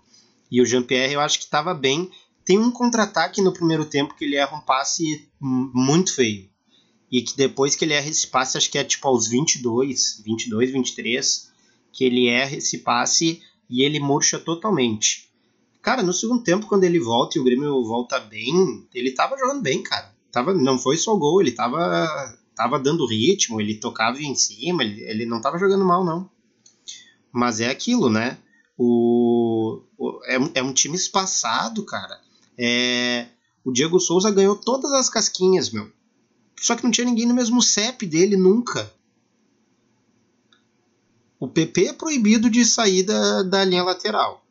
E 0.51 0.61
o 0.61 0.65
Jean-Pierre 0.65 1.13
eu 1.13 1.19
acho 1.19 1.39
que 1.39 1.45
estava 1.45 1.73
bem 1.73 2.11
tem 2.45 2.59
um 2.59 2.71
contra-ataque 2.71 3.41
no 3.41 3.53
primeiro 3.53 3.85
tempo 3.85 4.15
que 4.15 4.25
ele 4.25 4.35
erra 4.35 4.57
um 4.57 4.61
passe 4.61 5.27
muito 5.39 6.13
feio. 6.13 6.49
E 7.11 7.21
que 7.21 7.37
depois 7.37 7.75
que 7.75 7.85
ele 7.85 7.93
erra 7.93 8.09
esse 8.09 8.27
passe, 8.27 8.57
acho 8.57 8.71
que 8.71 8.77
é 8.77 8.83
tipo 8.83 9.07
aos 9.07 9.27
22, 9.27 10.21
22, 10.25 10.71
23, 10.71 11.51
que 11.91 12.03
ele 12.03 12.27
erra 12.27 12.55
esse 12.55 12.79
passe 12.79 13.41
e 13.69 13.83
ele 13.83 13.99
murcha 13.99 14.39
totalmente. 14.39 15.31
Cara, 15.81 16.01
no 16.01 16.13
segundo 16.13 16.43
tempo, 16.43 16.65
quando 16.65 16.85
ele 16.85 16.99
volta 16.99 17.37
e 17.37 17.41
o 17.41 17.43
Grêmio 17.43 17.83
volta 17.83 18.19
bem, 18.19 18.87
ele 18.93 19.11
tava 19.11 19.37
jogando 19.37 19.61
bem, 19.61 19.83
cara. 19.83 20.13
Tava, 20.31 20.53
não 20.53 20.79
foi 20.79 20.97
só 20.97 21.15
gol, 21.15 21.41
ele 21.41 21.51
tava, 21.51 22.07
tava 22.55 22.79
dando 22.79 23.05
ritmo, 23.05 23.61
ele 23.61 23.75
tocava 23.75 24.19
em 24.21 24.33
cima, 24.33 24.83
ele, 24.83 25.01
ele 25.01 25.25
não 25.25 25.41
tava 25.41 25.59
jogando 25.59 25.85
mal, 25.85 26.03
não. 26.03 26.29
Mas 27.31 27.59
é 27.59 27.69
aquilo, 27.69 28.09
né? 28.09 28.37
O, 28.77 29.81
o 29.97 30.19
é, 30.25 30.59
é 30.59 30.63
um 30.63 30.73
time 30.73 30.95
espaçado, 30.95 31.85
cara. 31.85 32.19
É, 32.57 33.27
o 33.63 33.71
Diego 33.71 33.99
Souza 33.99 34.31
ganhou 34.31 34.55
todas 34.55 34.91
as 34.91 35.09
casquinhas, 35.09 35.69
meu. 35.69 35.91
Só 36.59 36.75
que 36.75 36.83
não 36.83 36.91
tinha 36.91 37.05
ninguém 37.05 37.25
no 37.25 37.33
mesmo 37.33 37.61
CEP 37.61 38.05
dele 38.05 38.37
nunca. 38.37 38.91
O 41.39 41.47
PP 41.47 41.87
é 41.87 41.93
proibido 41.93 42.49
de 42.49 42.63
sair 42.63 43.03
da, 43.03 43.43
da 43.43 43.65
linha 43.65 43.83
lateral. 43.83 44.45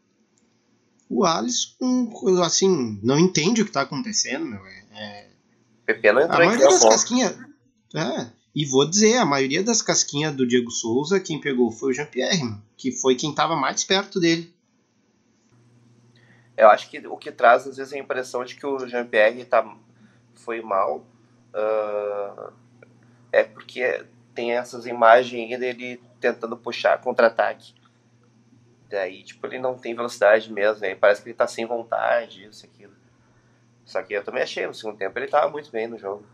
O 1.08 1.24
Alisson, 1.24 2.10
assim, 2.44 2.98
não 3.02 3.18
entende 3.18 3.62
o 3.62 3.64
que 3.64 3.70
está 3.70 3.82
acontecendo, 3.82 4.44
meu. 4.44 4.66
É, 4.66 4.84
é... 4.92 5.30
PP 5.86 6.12
não 6.12 6.22
entrou 6.22 6.42
a 6.42 6.44
maioria 6.44 6.68
das 6.68 6.84
casquinhas. 6.84 7.36
É, 7.94 8.30
e 8.54 8.66
vou 8.66 8.88
dizer, 8.88 9.16
a 9.16 9.24
maioria 9.24 9.62
das 9.62 9.80
casquinhas 9.80 10.34
do 10.34 10.46
Diego 10.46 10.70
Souza, 10.70 11.20
quem 11.20 11.40
pegou 11.40 11.70
foi 11.70 11.90
o 11.90 11.94
Jean-Pierre, 11.94 12.54
que 12.76 12.92
foi 12.92 13.14
quem 13.14 13.30
estava 13.30 13.56
mais 13.56 13.84
perto 13.84 14.20
dele. 14.20 14.52
Eu 16.62 16.70
acho 16.70 16.88
que 16.88 17.05
o 17.07 17.16
que 17.16 17.33
traz 17.33 17.66
às 17.66 17.77
vezes 17.77 17.92
a 17.92 17.98
impressão 17.98 18.44
de 18.44 18.55
que 18.55 18.64
o 18.64 18.87
Jean-Pierre 18.87 19.44
tá, 19.44 19.68
foi 20.35 20.61
mal 20.62 21.05
uh, 21.53 22.53
é 23.33 23.42
porque 23.42 24.05
tem 24.35 24.53
essas 24.53 24.87
imagens 24.87 25.59
dele 25.59 26.01
tentando 26.20 26.57
puxar 26.57 27.01
contra-ataque. 27.01 27.75
Daí, 28.88 29.25
tipo, 29.25 29.46
ele 29.46 29.59
não 29.59 29.77
tem 29.77 29.94
velocidade 29.94 30.53
mesmo, 30.53 30.85
aí 30.85 30.94
parece 30.94 31.22
que 31.22 31.31
ele 31.31 31.37
tá 31.37 31.46
sem 31.46 31.66
vontade, 31.66 32.44
isso, 32.44 32.64
aquilo. 32.64 32.92
Só 33.85 34.03
que 34.03 34.14
eu 34.14 34.22
também 34.22 34.42
achei, 34.42 34.66
no 34.66 34.75
segundo 34.75 34.98
tempo 34.98 35.18
ele 35.18 35.27
tava 35.27 35.51
muito 35.51 35.70
bem 35.72 35.88
no 35.88 35.98
jogo. 35.98 36.25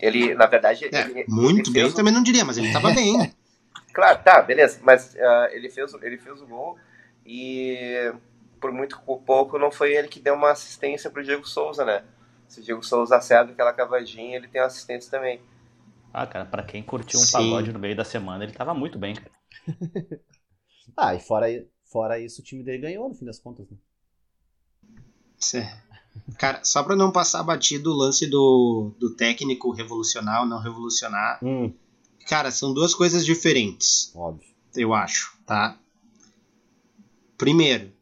Ele, 0.00 0.34
na 0.34 0.46
verdade. 0.46 0.86
É, 0.86 1.00
ele, 1.02 1.24
muito 1.28 1.70
ele 1.70 1.74
bem, 1.74 1.84
o... 1.84 1.94
também 1.94 2.12
não 2.12 2.22
diria, 2.22 2.44
mas 2.44 2.56
ele 2.56 2.72
tava 2.72 2.90
bem. 2.94 3.34
claro, 3.92 4.22
tá, 4.22 4.40
beleza. 4.40 4.80
Mas 4.82 5.14
uh, 5.14 5.52
ele, 5.52 5.68
fez, 5.68 5.92
ele 6.02 6.16
fez 6.16 6.40
o 6.40 6.46
gol 6.46 6.78
e 7.26 8.12
por 8.64 8.72
muito 8.72 8.98
por 9.02 9.20
pouco, 9.20 9.58
não 9.58 9.70
foi 9.70 9.94
ele 9.94 10.08
que 10.08 10.18
deu 10.18 10.32
uma 10.32 10.50
assistência 10.50 11.10
pro 11.10 11.22
Diego 11.22 11.46
Souza, 11.46 11.84
né? 11.84 12.02
Se 12.48 12.60
o 12.60 12.62
Diego 12.62 12.82
Souza 12.82 13.14
acerta 13.14 13.52
aquela 13.52 13.74
cavadinha, 13.74 14.38
ele 14.38 14.48
tem 14.48 14.58
uma 14.58 14.68
assistência 14.68 15.10
também. 15.10 15.38
Ah, 16.10 16.26
cara, 16.26 16.46
pra 16.46 16.62
quem 16.62 16.82
curtiu 16.82 17.20
um 17.20 17.22
Sim. 17.22 17.32
pagode 17.32 17.74
no 17.74 17.78
meio 17.78 17.94
da 17.94 18.06
semana, 18.06 18.42
ele 18.42 18.54
tava 18.54 18.72
muito 18.72 18.98
bem, 18.98 19.16
cara. 19.16 19.30
ah, 20.96 21.14
e 21.14 21.20
fora, 21.20 21.46
fora 21.92 22.18
isso, 22.18 22.40
o 22.40 22.44
time 22.44 22.64
dele 22.64 22.78
ganhou 22.78 23.06
no 23.06 23.14
fim 23.14 23.26
das 23.26 23.38
contas, 23.38 23.68
né? 23.68 23.76
Cara, 26.38 26.64
só 26.64 26.82
pra 26.82 26.96
não 26.96 27.12
passar 27.12 27.42
batido 27.42 27.90
o 27.90 27.94
lance 27.94 28.26
do, 28.26 28.94
do 28.98 29.14
técnico 29.14 29.72
revolucionar 29.72 30.40
ou 30.40 30.46
não 30.46 30.58
revolucionar. 30.58 31.38
Hum. 31.44 31.70
Cara, 32.26 32.50
são 32.50 32.72
duas 32.72 32.94
coisas 32.94 33.26
diferentes. 33.26 34.10
Óbvio. 34.16 34.48
Eu 34.74 34.94
acho, 34.94 35.36
tá? 35.44 35.78
Primeiro, 37.36 37.92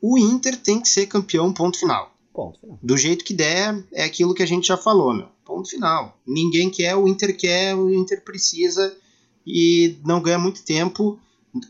o 0.00 0.18
Inter 0.18 0.56
tem 0.56 0.80
que 0.80 0.88
ser 0.88 1.06
campeão, 1.06 1.52
ponto 1.52 1.78
final. 1.78 2.14
Ponto 2.32 2.60
final. 2.60 2.78
Do 2.82 2.96
jeito 2.96 3.24
que 3.24 3.34
der, 3.34 3.84
é 3.92 4.04
aquilo 4.04 4.34
que 4.34 4.42
a 4.42 4.46
gente 4.46 4.68
já 4.68 4.76
falou, 4.76 5.12
meu. 5.12 5.28
Ponto 5.44 5.68
final. 5.68 6.16
Ninguém 6.26 6.70
quer, 6.70 6.94
o 6.94 7.08
Inter 7.08 7.36
quer, 7.36 7.74
o 7.74 7.92
Inter 7.92 8.22
precisa 8.22 8.96
e 9.46 9.96
não 10.04 10.20
ganha 10.20 10.38
muito 10.38 10.62
tempo. 10.62 11.18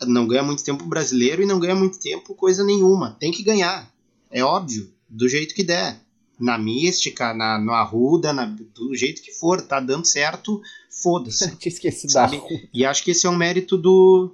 Não 0.07 0.27
ganha 0.27 0.43
muito 0.43 0.65
tempo 0.65 0.85
brasileiro 0.85 1.43
e 1.43 1.47
não 1.47 1.61
ganha 1.61 1.75
muito 1.75 1.99
tempo 1.99 2.35
coisa 2.35 2.65
nenhuma. 2.65 3.17
Tem 3.19 3.31
que 3.31 3.43
ganhar. 3.43 3.91
É 4.31 4.43
óbvio. 4.43 4.93
Do 5.09 5.29
jeito 5.29 5.55
que 5.55 5.63
der. 5.63 6.01
Na 6.39 6.59
mística, 6.59 7.35
na, 7.35 7.59
no 7.59 7.73
Arruda, 7.73 8.33
na, 8.33 8.45
do 8.45 8.95
jeito 8.95 9.23
que 9.23 9.33
for, 9.33 9.61
tá 9.61 9.81
dando 9.81 10.07
certo, 10.07 10.63
foda-se. 10.89 11.51
Tinha 11.59 11.73
esquecido 11.73 12.13
da 12.13 12.31
E 12.73 12.85
acho 12.85 13.03
que 13.03 13.11
esse 13.11 13.27
é 13.27 13.31
um 13.31 13.37
mérito 13.37 13.77
do. 13.77 14.33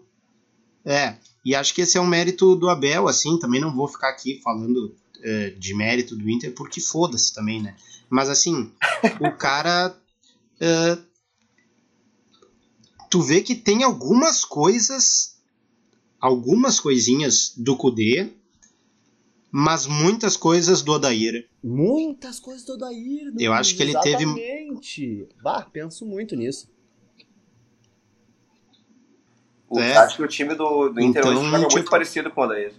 É, 0.84 1.14
e 1.44 1.54
acho 1.54 1.74
que 1.74 1.82
esse 1.82 1.98
é 1.98 2.00
um 2.00 2.06
mérito 2.06 2.56
do 2.56 2.68
Abel, 2.70 3.06
assim, 3.06 3.38
também 3.38 3.60
não 3.60 3.74
vou 3.74 3.86
ficar 3.86 4.08
aqui 4.08 4.40
falando 4.42 4.94
uh, 5.18 5.58
de 5.58 5.74
mérito 5.74 6.16
do 6.16 6.28
Inter, 6.28 6.54
porque 6.54 6.80
foda-se 6.80 7.34
também, 7.34 7.60
né? 7.62 7.76
Mas 8.08 8.30
assim, 8.30 8.72
o 9.20 9.30
cara. 9.36 9.96
Uh, 10.54 11.02
tu 13.10 13.20
vê 13.20 13.42
que 13.42 13.54
tem 13.54 13.84
algumas 13.84 14.44
coisas, 14.44 15.38
algumas 16.18 16.80
coisinhas 16.80 17.52
do 17.56 17.76
Kudê, 17.76 18.32
mas 19.50 19.86
muitas 19.86 20.36
coisas 20.36 20.82
do 20.82 20.92
Odair. 20.92 21.48
Muitas 21.62 22.40
coisas 22.40 22.64
do 22.64 22.72
Odair. 22.72 23.32
Eu 23.38 23.52
acho 23.52 23.76
que 23.76 23.82
ele 23.82 23.96
teve. 24.00 24.24
Exatamente. 24.24 25.28
Bah, 25.42 25.62
penso 25.72 26.04
muito 26.04 26.34
nisso. 26.34 26.68
O- 29.74 29.80
É. 29.80 29.96
Acho 29.96 30.16
que 30.16 30.22
o 30.22 30.28
time 30.28 30.54
do, 30.54 30.88
do 30.88 31.00
Inter 31.00 31.22
Então, 31.22 31.32
hoje 31.36 31.44
joga 31.50 31.58
tipo- 31.62 31.72
muito 31.72 31.90
parecido 31.90 32.30
com 32.30 32.40
o 32.40 32.44
Odair. 32.44 32.72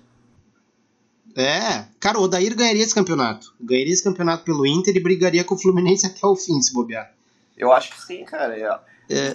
É, 1.37 1.85
cara, 1.99 2.17
o 2.17 2.23
Odair 2.23 2.55
ganharia 2.55 2.81
esse 2.83 2.95
campeonato. 2.95 3.53
Ganharia 3.59 3.91
esse 3.91 4.03
campeonato 4.03 4.43
pelo 4.45 4.65
Inter 4.65 4.95
e 4.95 4.99
brigaria 5.01 5.43
com 5.43 5.55
o 5.55 5.57
Fluminense 5.57 6.05
até 6.07 6.25
o 6.25 6.35
fim, 6.35 6.61
se 6.61 6.73
bobear. 6.73 7.13
Eu 7.57 7.71
acho 7.73 7.91
que 7.93 8.01
sim, 8.01 8.23
cara. 8.23 8.57
É- 8.57 8.79
É. 9.13 9.33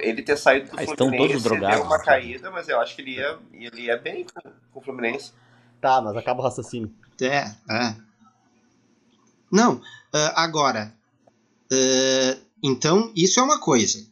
Ele 0.00 0.22
ter 0.22 0.36
saído 0.36 0.70
do 0.70 0.78
Ah, 0.78 0.82
estão 0.82 1.06
Fluminense 1.08 1.28
todos 1.28 1.42
drogados, 1.44 1.76
deu 1.78 1.86
uma 1.86 1.98
caída, 2.02 2.50
mas 2.50 2.68
eu 2.68 2.78
acho 2.80 2.94
que 2.96 3.02
ele 3.02 3.12
ia, 3.12 3.38
ele 3.52 3.82
ia 3.82 3.96
bem 3.96 4.26
com, 4.26 4.50
o 4.78 4.82
Fluminense. 4.82 5.32
Tá, 5.80 6.02
mas 6.02 6.16
acaba 6.16 6.40
o 6.40 6.44
raciocínio. 6.44 6.92
É, 7.20 7.44
é. 7.70 7.96
Não, 9.50 9.80
ah, 10.12 10.42
agora. 10.42 10.92
ah, 11.72 12.36
então, 12.62 13.12
isso 13.16 13.38
é 13.40 13.42
uma 13.42 13.58
coisa. 13.60 14.04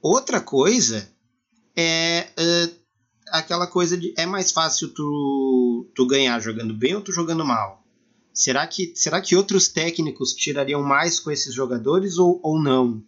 Outra 0.00 0.40
coisa 0.40 1.08
é 1.76 2.28
ah, 2.36 3.38
aquela 3.38 3.66
coisa 3.66 3.96
de 3.96 4.14
é 4.16 4.26
mais 4.26 4.50
fácil 4.50 4.88
tu, 4.92 5.90
tu 5.94 6.06
ganhar 6.06 6.38
jogando 6.40 6.74
bem 6.74 6.94
ou 6.94 7.00
tu 7.00 7.12
jogando 7.12 7.44
mal? 7.44 7.82
Será 8.34 8.66
que, 8.66 8.92
será 8.96 9.20
que 9.20 9.36
outros 9.36 9.68
técnicos 9.68 10.32
tirariam 10.32 10.82
mais 10.82 11.20
com 11.20 11.30
esses 11.30 11.52
jogadores 11.54 12.16
ou, 12.18 12.40
ou 12.42 12.58
não? 12.60 13.02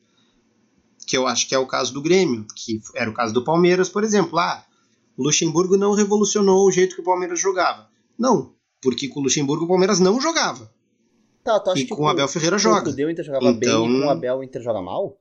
Que 1.07 1.17
eu 1.17 1.27
acho 1.27 1.49
que 1.49 1.55
é 1.55 1.59
o 1.59 1.67
caso 1.67 1.93
do 1.93 2.03
Grêmio, 2.03 2.47
que 2.55 2.81
era 2.95 3.09
o 3.11 3.15
caso 3.15 3.33
do 3.33 3.43
Palmeiras, 3.45 3.89
por 3.89 4.05
exemplo. 4.05 4.39
Ah, 4.39 4.65
o 5.17 5.23
Luxemburgo 5.23 5.77
não 5.77 5.93
revolucionou 5.95 6.67
o 6.67 6.71
jeito 6.71 6.95
que 6.95 7.01
o 7.01 7.05
Palmeiras 7.05 7.41
jogava. 7.41 7.89
Não, 8.19 8.53
porque 8.83 9.09
com 9.09 9.21
o 9.21 9.23
Luxemburgo 9.23 9.65
o 9.65 9.69
Palmeiras 9.69 9.99
não 10.01 10.21
jogava. 10.21 10.71
Tá, 11.43 11.61
tu 11.61 11.71
acha 11.71 11.81
E 11.83 11.85
que 11.87 11.95
com 11.95 12.05
o 12.05 12.09
Abel 12.09 12.27
Ferreira 12.29 12.57
joga. 12.59 12.91
O 12.91 13.11
Inter 13.11 13.25
jogava 13.25 13.45
Então- 13.51 13.59
bem 13.59 13.69
e 13.99 14.01
com 14.01 14.07
o 14.07 14.11
Abel 14.11 14.37
o 14.39 14.45
Inter 14.45 14.63
joga 14.63 14.81
mal? 14.83 15.19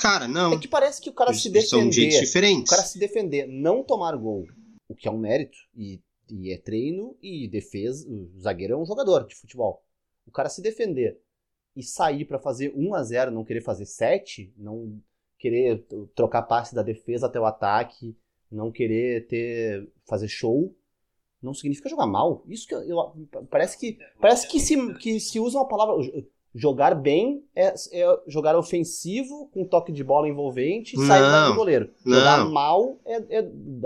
Cara, 0.00 0.26
não. 0.28 0.54
É 0.54 0.58
que 0.58 0.68
parece 0.68 1.00
que 1.00 1.10
o 1.10 1.12
cara 1.12 1.32
se 1.32 1.48
Eles 1.48 1.68
São 1.68 1.80
jeitos 1.80 1.96
defender. 1.96 2.16
O 2.18 2.20
diferentes. 2.24 2.70
cara 2.70 2.82
se 2.82 2.98
defender, 2.98 3.46
não 3.46 3.82
tomar 3.82 4.16
gol, 4.16 4.46
o 4.88 4.94
que 4.94 5.06
é 5.06 5.10
um 5.10 5.18
mérito, 5.18 5.56
e, 5.76 6.00
e 6.30 6.52
é 6.52 6.58
treino 6.58 7.16
e 7.22 7.46
defesa. 7.48 8.08
O 8.08 8.30
zagueiro 8.40 8.74
é 8.74 8.76
um 8.76 8.86
jogador 8.86 9.26
de 9.26 9.34
futebol. 9.34 9.82
O 10.26 10.30
cara 10.30 10.48
se 10.48 10.62
defender 10.62 11.18
e 11.76 11.82
sair 11.82 12.24
pra 12.24 12.38
fazer 12.38 12.72
1 12.76 12.94
a 12.94 13.02
0 13.02 13.30
não 13.30 13.44
querer 13.44 13.60
fazer 13.62 13.86
7, 13.86 14.52
não 14.56 15.00
querer 15.38 15.86
trocar 16.14 16.42
passe 16.42 16.74
da 16.74 16.82
defesa 16.82 17.26
até 17.26 17.38
o 17.40 17.44
ataque, 17.46 18.16
não 18.50 18.70
querer 18.72 19.26
ter 19.28 19.88
fazer 20.08 20.28
show, 20.28 20.74
não 21.40 21.54
significa 21.54 21.88
jogar 21.88 22.06
mal. 22.06 22.44
Isso 22.48 22.66
que 22.66 22.74
eu, 22.74 22.82
eu- 22.82 23.46
parece 23.50 23.78
que 23.78 23.96
parece 24.20 24.46
que 24.48 24.60
se, 24.60 24.94
que 24.94 25.18
se 25.20 25.38
usa 25.40 25.58
uma 25.58 25.68
palavra 25.68 25.94
jogar 26.54 26.94
bem 26.94 27.44
é, 27.54 27.74
é 27.92 28.20
jogar 28.26 28.56
ofensivo 28.56 29.48
com 29.52 29.64
toque 29.64 29.92
de 29.92 30.02
bola 30.02 30.28
envolvente 30.28 30.96
e 30.96 31.06
sair 31.06 31.48
do 31.48 31.54
goleiro. 31.54 31.90
Jogar 32.04 32.38
não. 32.38 32.50
mal 32.50 32.98
é, 33.04 33.38
é 33.38 33.42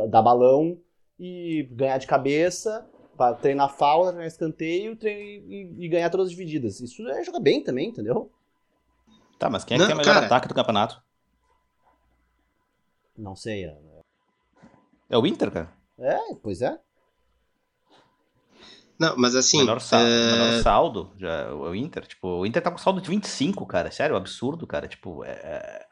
dar 0.09 0.23
balão 0.23 0.79
e 1.19 1.69
ganhar 1.73 1.99
de 1.99 2.07
cabeça, 2.07 2.89
pra 3.17 3.35
treinar 3.35 3.69
falta, 3.77 4.09
treinar 4.11 4.27
escanteio 4.27 4.97
trein- 4.97 5.45
e, 5.47 5.85
e 5.85 5.89
ganhar 5.89 6.11
todas 6.11 6.27
as 6.27 6.31
divididas. 6.33 6.81
Isso 6.81 7.07
é 7.09 7.23
jogar 7.23 7.41
bem 7.41 7.63
também, 7.63 7.89
entendeu? 7.91 8.31
Tá, 9.39 9.49
mas 9.51 9.65
quem 9.65 9.77
é 9.77 9.79
Não, 9.79 9.87
que 9.87 9.93
tem 9.93 9.95
o 9.95 9.99
melhor 9.99 10.15
cara. 10.15 10.27
ataque 10.27 10.49
do 10.49 10.55
campeonato? 10.55 11.03
Não 13.17 13.37
sei. 13.37 13.65
é- 13.67 13.79
É 15.11 15.19
o 15.19 15.27
Inter, 15.27 15.51
cara. 15.51 15.73
É, 15.99 16.19
pois 16.43 16.61
é. 16.63 16.79
Não, 18.99 19.17
mas 19.17 19.35
assim. 19.35 19.59
melhor, 19.59 19.81
saldo, 19.81 20.07
é, 20.07 20.33
melhor 20.33 20.63
saldo, 20.63 21.13
já, 21.17 21.53
o 21.53 21.75
Inter, 21.75 22.07
tipo, 22.07 22.29
o 22.29 22.47
Inter 22.47 22.63
tá 22.63 22.71
com 22.71 22.79
saldo 22.79 23.01
de 23.01 23.11
25, 23.11 23.67
cara, 23.67 23.91
sério, 23.91 24.15
absurdo, 24.15 24.67
cara, 24.67 24.87
tipo, 24.87 25.25
é, 25.25 25.31
é, 25.31 25.87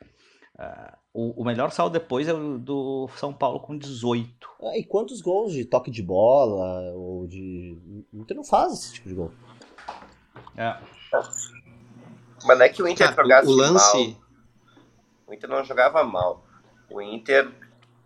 é, 0.58 0.92
o, 1.12 1.42
o 1.42 1.44
melhor 1.44 1.70
saldo 1.70 1.92
depois 1.92 2.28
é 2.28 2.32
o 2.32 2.58
do 2.58 3.08
São 3.16 3.32
Paulo 3.32 3.60
com 3.60 3.76
18. 3.76 4.48
Ah, 4.62 4.78
E 4.78 4.84
quantos 4.84 5.20
gols 5.20 5.52
de 5.52 5.64
toque 5.64 5.90
de 5.90 6.02
bola 6.02 6.92
ou 6.92 7.26
de. 7.26 7.76
O 8.12 8.18
Inter 8.22 8.36
não 8.36 8.44
faz 8.44 8.72
esse 8.72 8.94
tipo 8.94 9.08
de 9.08 9.14
gol. 9.14 9.32
É. 10.56 10.76
Mas 12.44 12.58
não 12.58 12.64
é 12.64 12.68
que 12.68 12.82
o 12.82 12.88
Inter 12.88 13.08
cara, 13.08 13.22
jogasse 13.22 13.48
o 13.48 13.52
lance. 13.52 14.08
mal. 14.08 14.22
O 15.26 15.34
Inter 15.34 15.48
não 15.50 15.64
jogava 15.64 16.04
mal. 16.04 16.44
O 16.90 17.00
Inter, 17.00 17.50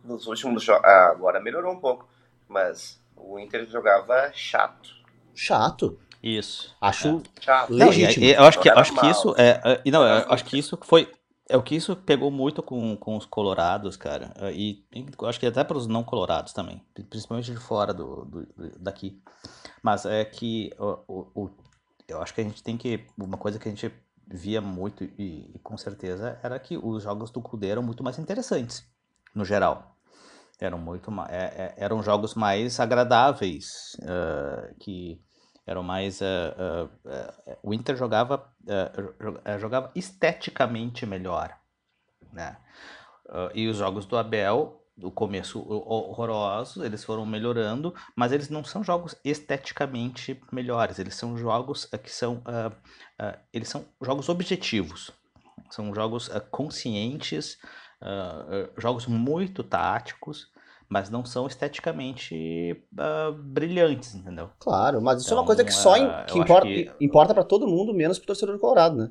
nos 0.04 0.26
últimos 0.26 0.62
jogos. 0.62 0.84
Ah, 0.84 1.10
agora 1.10 1.40
melhorou 1.40 1.72
um 1.72 1.80
pouco. 1.80 2.08
Mas 2.48 3.00
o 3.16 3.38
Inter 3.38 3.66
jogava 3.66 4.30
chato. 4.34 4.90
Chato. 5.34 5.98
Isso. 6.22 6.74
Acho 6.80 7.22
Chato. 7.40 7.72
Não, 7.72 7.86
e- 7.86 7.90
legítimo. 7.90 8.24
e 8.24 8.32
eu 8.32 8.44
acho 8.44 8.58
que, 8.58 8.70
Não 8.70 8.78
acho 8.78 8.94
que 8.94 9.06
isso 9.06 9.34
é, 9.38 9.60
é, 9.64 9.82
e 9.84 9.90
não, 9.90 10.02
eu 10.02 10.32
acho 10.32 10.44
que 10.44 10.58
isso 10.58 10.78
foi 10.82 11.12
é 11.48 11.56
o 11.56 11.62
que 11.62 11.76
isso 11.76 11.94
pegou 11.94 12.28
muito 12.30 12.60
com, 12.60 12.96
com 12.96 13.16
os 13.16 13.24
colorados, 13.24 13.96
cara, 13.96 14.32
é, 14.36 14.52
e, 14.52 14.84
e 14.92 15.06
acho 15.26 15.38
que 15.38 15.46
até 15.46 15.62
para 15.62 15.76
os 15.78 15.86
não 15.86 16.02
colorados 16.02 16.52
também, 16.52 16.82
principalmente 17.08 17.52
de 17.52 17.58
fora 17.60 17.94
do, 17.94 18.24
do- 18.24 18.46
do- 18.46 18.78
daqui. 18.80 19.22
Mas 19.80 20.04
é 20.04 20.24
que 20.24 20.72
o, 20.76 20.98
o- 21.06 21.42
o- 21.44 21.50
eu 22.08 22.20
acho 22.20 22.34
que 22.34 22.40
a 22.40 22.44
gente 22.44 22.60
tem 22.62 22.76
que 22.76 23.06
uma 23.16 23.36
coisa 23.38 23.60
que 23.60 23.68
a 23.68 23.70
gente 23.70 23.92
via 24.26 24.60
muito 24.60 25.04
e, 25.04 25.52
e 25.54 25.58
com 25.62 25.76
certeza 25.76 26.36
era 26.42 26.58
que 26.58 26.76
os 26.76 27.04
jogos 27.04 27.30
do 27.30 27.40
Cudê 27.40 27.68
eram 27.68 27.82
muito 27.82 28.02
mais 28.02 28.18
interessantes 28.18 28.84
no 29.32 29.44
geral. 29.44 29.95
Eram 30.60 30.78
muito 30.78 31.10
ma- 31.10 31.26
é- 31.30 31.74
é- 31.76 31.84
eram 31.84 32.02
jogos 32.02 32.34
mais 32.34 32.80
agradáveis, 32.80 33.96
eh, 34.02 34.74
que 34.80 35.20
eram 35.66 35.82
mais 35.82 36.22
eh, 36.22 36.54
eh, 37.06 37.58
o 37.62 37.74
Inter 37.74 37.96
jogava 37.96 38.50
jo- 39.20 39.58
jogava 39.58 39.90
esteticamente 39.94 41.04
melhor, 41.04 41.54
né? 42.32 42.56
E 43.54 43.66
os 43.68 43.76
jogos 43.76 44.06
do 44.06 44.16
Abel, 44.16 44.80
do 44.96 45.10
começo 45.10 45.58
ho- 45.60 46.10
horrorosos, 46.10 46.82
eles 46.84 47.04
foram 47.04 47.26
melhorando, 47.26 47.92
mas 48.14 48.32
eles 48.32 48.48
não 48.48 48.64
são 48.64 48.84
jogos 48.84 49.16
esteticamente 49.24 50.40
melhores, 50.52 50.98
eles 50.98 51.16
são 51.16 51.36
jogos 51.36 51.84
que 52.02 52.10
são 52.10 52.42
eles 53.52 53.68
são 53.68 53.84
jogos 54.00 54.28
objetivos. 54.28 55.10
São 55.70 55.92
jogos 55.94 56.28
conscientes, 56.50 57.58
ah, 58.00 58.68
jogos 58.78 59.06
muito 59.06 59.62
táticos, 59.62 60.48
mas 60.88 61.10
não 61.10 61.24
são 61.24 61.46
esteticamente 61.46 62.82
ah, 62.98 63.32
brilhantes, 63.36 64.14
entendeu? 64.14 64.50
Claro, 64.58 65.00
mas 65.02 65.20
isso 65.22 65.30
é 65.30 65.32
uma 65.34 65.42
Então, 65.42 65.46
coisa 65.46 65.64
que 65.64 65.72
só 65.72 65.96
é, 65.96 66.00
im- 66.00 66.08
eu 66.08 66.24
que 66.26 66.38
importa, 66.38 66.66
que- 66.66 66.90
importa 67.00 67.34
para 67.34 67.44
todo 67.44 67.66
mundo, 67.66 67.92
menos 67.94 68.18
pro 68.18 68.28
torcedor 68.28 68.58
colorado, 68.58 68.96
né? 68.96 69.10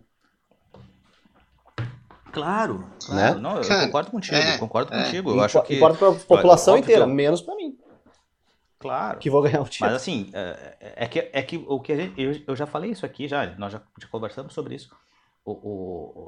Claro, 2.31 2.85
Né? 3.09 3.33
Não, 3.35 3.57
eu 3.57 3.67
Cara, 3.67 3.85
concordo 3.85 4.11
contigo, 4.11 4.35
é, 4.35 4.57
concordo 4.57 4.93
é. 4.93 5.03
contigo. 5.03 5.29
Eu 5.31 5.41
acho 5.41 5.61
que. 5.63 5.75
Importa 5.75 5.97
pra 5.97 6.11
população 6.11 6.73
óbvio 6.73 6.85
que 6.85 6.91
inteira, 6.91 7.09
eu- 7.09 7.13
menos 7.15 7.41
pra 7.41 7.55
mim, 7.55 7.77
Claro. 8.77 9.19
que 9.19 9.29
vou 9.29 9.41
ganhar 9.41 9.61
o 9.61 9.65
título. 9.65 9.89
Mas 9.89 10.01
assim, 10.01 10.29
é, 10.33 10.95
é 10.97 11.07
que, 11.07 11.19
é 11.31 11.41
que 11.41 11.63
o 11.65 11.79
que 11.79 11.93
a 11.93 11.95
gente, 11.95 12.21
eu, 12.21 12.35
eu 12.47 12.55
já 12.55 12.65
falei 12.65 12.91
isso 12.91 13.05
aqui 13.05 13.27
já, 13.27 13.45
nós 13.57 13.71
já, 13.71 13.81
já 14.01 14.07
conversamos 14.09 14.53
sobre 14.53 14.75
isso. 14.75 14.93
O, 15.45 15.51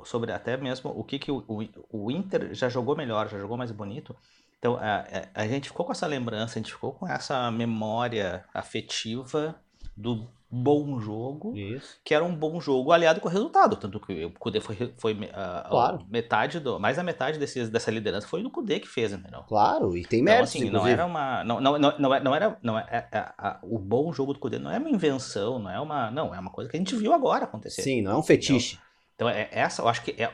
o- 0.02 0.06
sobre 0.06 0.32
até 0.32 0.56
mesmo 0.58 0.92
o 0.96 1.04
que, 1.04 1.18
que 1.18 1.32
o, 1.32 1.44
o, 1.92 2.12
Inter 2.12 2.54
já 2.54 2.70
jogou 2.70 2.96
melhor, 2.96 3.28
já 3.28 3.40
jogou 3.40 3.58
mais 3.58 3.72
bonito. 3.72 4.16
Então 4.60 4.76
a, 4.78 5.06
a, 5.34 5.48
gente 5.48 5.70
ficou 5.70 5.86
com 5.86 5.92
essa 5.92 6.06
lembrança, 6.06 6.60
a 6.60 6.62
gente 6.62 6.72
ficou 6.72 6.92
com 6.92 7.08
essa 7.08 7.50
memória 7.50 8.46
afetiva 8.54 9.56
do 9.96 10.28
bom 10.50 11.00
jogo, 11.00 11.58
Isso. 11.58 12.00
que 12.06 12.14
era 12.14 12.24
um 12.24 12.34
bom 12.34 12.62
jogo 12.62 12.92
aliado 12.92 13.20
com 13.20 13.28
o 13.28 13.32
resultado. 13.32 13.76
Tanto 13.76 14.00
que 14.00 14.24
o 14.26 14.32
Cudê 14.32 14.62
foi, 14.62 14.94
foi 14.98 15.18
ah, 15.34 15.66
Claro. 15.70 16.06
metade 16.10 16.60
do. 16.60 16.80
Mais 16.80 16.96
da 16.98 17.04
metade 17.04 17.40
desse, 17.40 17.68
dessa 17.68 17.90
liderança 17.92 18.28
foi 18.28 18.44
do 18.44 18.50
Cudê 18.52 18.80
que 18.80 18.88
fez, 18.88 19.12
entendeu? 19.12 19.42
Claro, 19.48 19.98
e 19.98 20.06
tem 20.06 20.22
Então, 20.22 20.34
méritos, 20.34 20.56
assim, 20.56 20.70
não 20.70 20.86
era 20.88 21.06
uma. 21.08 21.44
Não, 21.44 21.60
não, 21.60 21.78
não, 21.80 21.98
não, 22.00 22.14
é- 22.14 22.20
não 22.24 22.36
era. 22.36 22.58
Não 22.62 22.78
é, 22.80 22.86
é- 23.12 23.18
é- 23.18 23.56
o 23.64 23.80
bom 23.80 24.14
jogo 24.14 24.34
do 24.34 24.40
Cudê 24.40 24.60
não 24.60 24.72
é 24.72 24.78
uma 24.78 24.90
invenção, 24.90 25.58
não 25.60 25.72
é 25.72 25.80
uma. 25.80 26.12
Não, 26.12 26.34
é 26.34 26.40
uma 26.40 26.52
coisa 26.52 26.70
que 26.70 26.78
a 26.78 26.80
gente 26.80 26.96
viu 26.96 27.14
agora 27.14 27.46
acontecer. 27.46 27.82
Sim, 27.82 28.02
não 28.04 28.12
é 28.12 28.16
um 28.18 28.24
fetiche. 28.24 28.80
Então, 29.18 29.30
é, 29.30 29.50
essa, 29.52 29.84
eu 29.84 29.90
acho 29.90 30.04
que 30.04 30.14
é, 30.22 30.26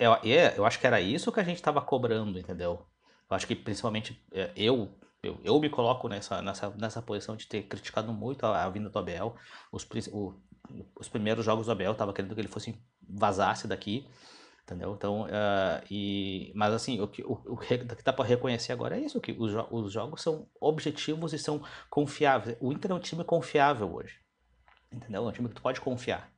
é, 0.00 0.06
é- 0.30 0.58
eu 0.58 0.66
acho 0.66 0.80
que 0.80 0.86
era 0.88 1.00
isso 1.02 1.32
que 1.32 1.40
a 1.40 1.44
gente 1.44 1.56
estava 1.58 1.82
cobrando, 1.82 2.38
entendeu? 2.40 2.86
Eu 3.30 3.36
acho 3.36 3.46
que 3.48 3.56
principalmente 3.56 4.24
é, 4.32 4.52
eu, 4.56 4.90
eu, 5.22 5.40
eu 5.44 5.60
me 5.60 5.70
coloco 5.70 6.08
nessa, 6.08 6.42
nessa, 6.42 6.70
nessa 6.72 7.02
posição 7.02 7.36
de 7.36 7.48
ter 7.48 7.64
criticado 7.64 8.12
muito 8.14 8.46
a, 8.46 8.64
a 8.64 8.70
vinda 8.70 8.90
do 8.90 8.98
Abel. 9.00 9.36
Os, 9.72 9.86
o- 10.12 10.34
os 10.98 11.08
primeiros 11.08 11.44
jogos 11.44 11.66
do 11.66 11.72
Abel, 11.72 11.94
tava 11.94 12.12
querendo 12.12 12.34
que 12.34 12.40
ele 12.40 12.48
fosse 12.48 12.78
vazasse 13.08 13.66
daqui. 13.68 14.08
Entendeu? 14.64 14.94
Então, 14.94 15.26
ah, 15.30 15.82
e, 15.90 16.52
mas 16.54 16.74
assim, 16.74 17.00
o 17.00 17.08
que, 17.08 17.22
o, 17.24 17.32
o 17.46 17.56
que 17.58 17.78
dá 18.04 18.12
para 18.12 18.24
reconhecer 18.26 18.72
agora 18.72 18.96
é 18.98 19.00
isso, 19.00 19.20
que 19.20 19.32
os, 19.32 19.52
os 19.70 19.92
jogos 19.92 20.22
são 20.22 20.48
objetivos 20.60 21.32
e 21.34 21.38
são 21.38 21.62
confiáveis. 21.90 22.56
O 22.60 22.72
Inter 22.72 22.92
é 22.92 22.94
um 22.94 23.00
time 23.00 23.24
confiável 23.24 23.92
hoje. 23.94 24.20
Entendeu? 24.92 25.24
É 25.26 25.28
um 25.28 25.32
time 25.32 25.48
que 25.50 25.56
tu 25.56 25.62
pode 25.62 25.80
confiar. 25.82 26.31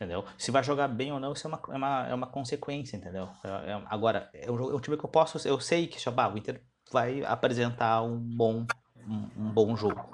Entendeu? 0.00 0.24
Se 0.38 0.52
vai 0.52 0.62
jogar 0.62 0.86
bem 0.86 1.12
ou 1.12 1.18
não, 1.18 1.32
isso 1.32 1.44
é 1.44 1.50
uma, 1.50 1.60
é 1.70 1.76
uma, 1.76 2.08
é 2.10 2.14
uma 2.14 2.26
consequência, 2.28 2.96
entendeu? 2.96 3.28
É- 3.42 3.72
é- 3.72 3.82
agora, 3.90 4.30
é 4.32 4.48
um, 4.48 4.56
jogo- 4.56 4.70
é 4.70 4.74
um 4.76 4.80
time 4.80 4.96
que 4.96 5.04
eu 5.04 5.08
posso. 5.10 5.46
Eu 5.46 5.58
sei 5.58 5.88
que 5.88 6.08
bah, 6.10 6.28
o 6.32 6.38
Inter 6.38 6.62
vai 6.92 7.24
apresentar 7.24 8.02
um 8.02 8.16
bom, 8.16 8.64
um, 9.04 9.28
um 9.36 9.50
bom 9.50 9.76
jogo. 9.76 10.08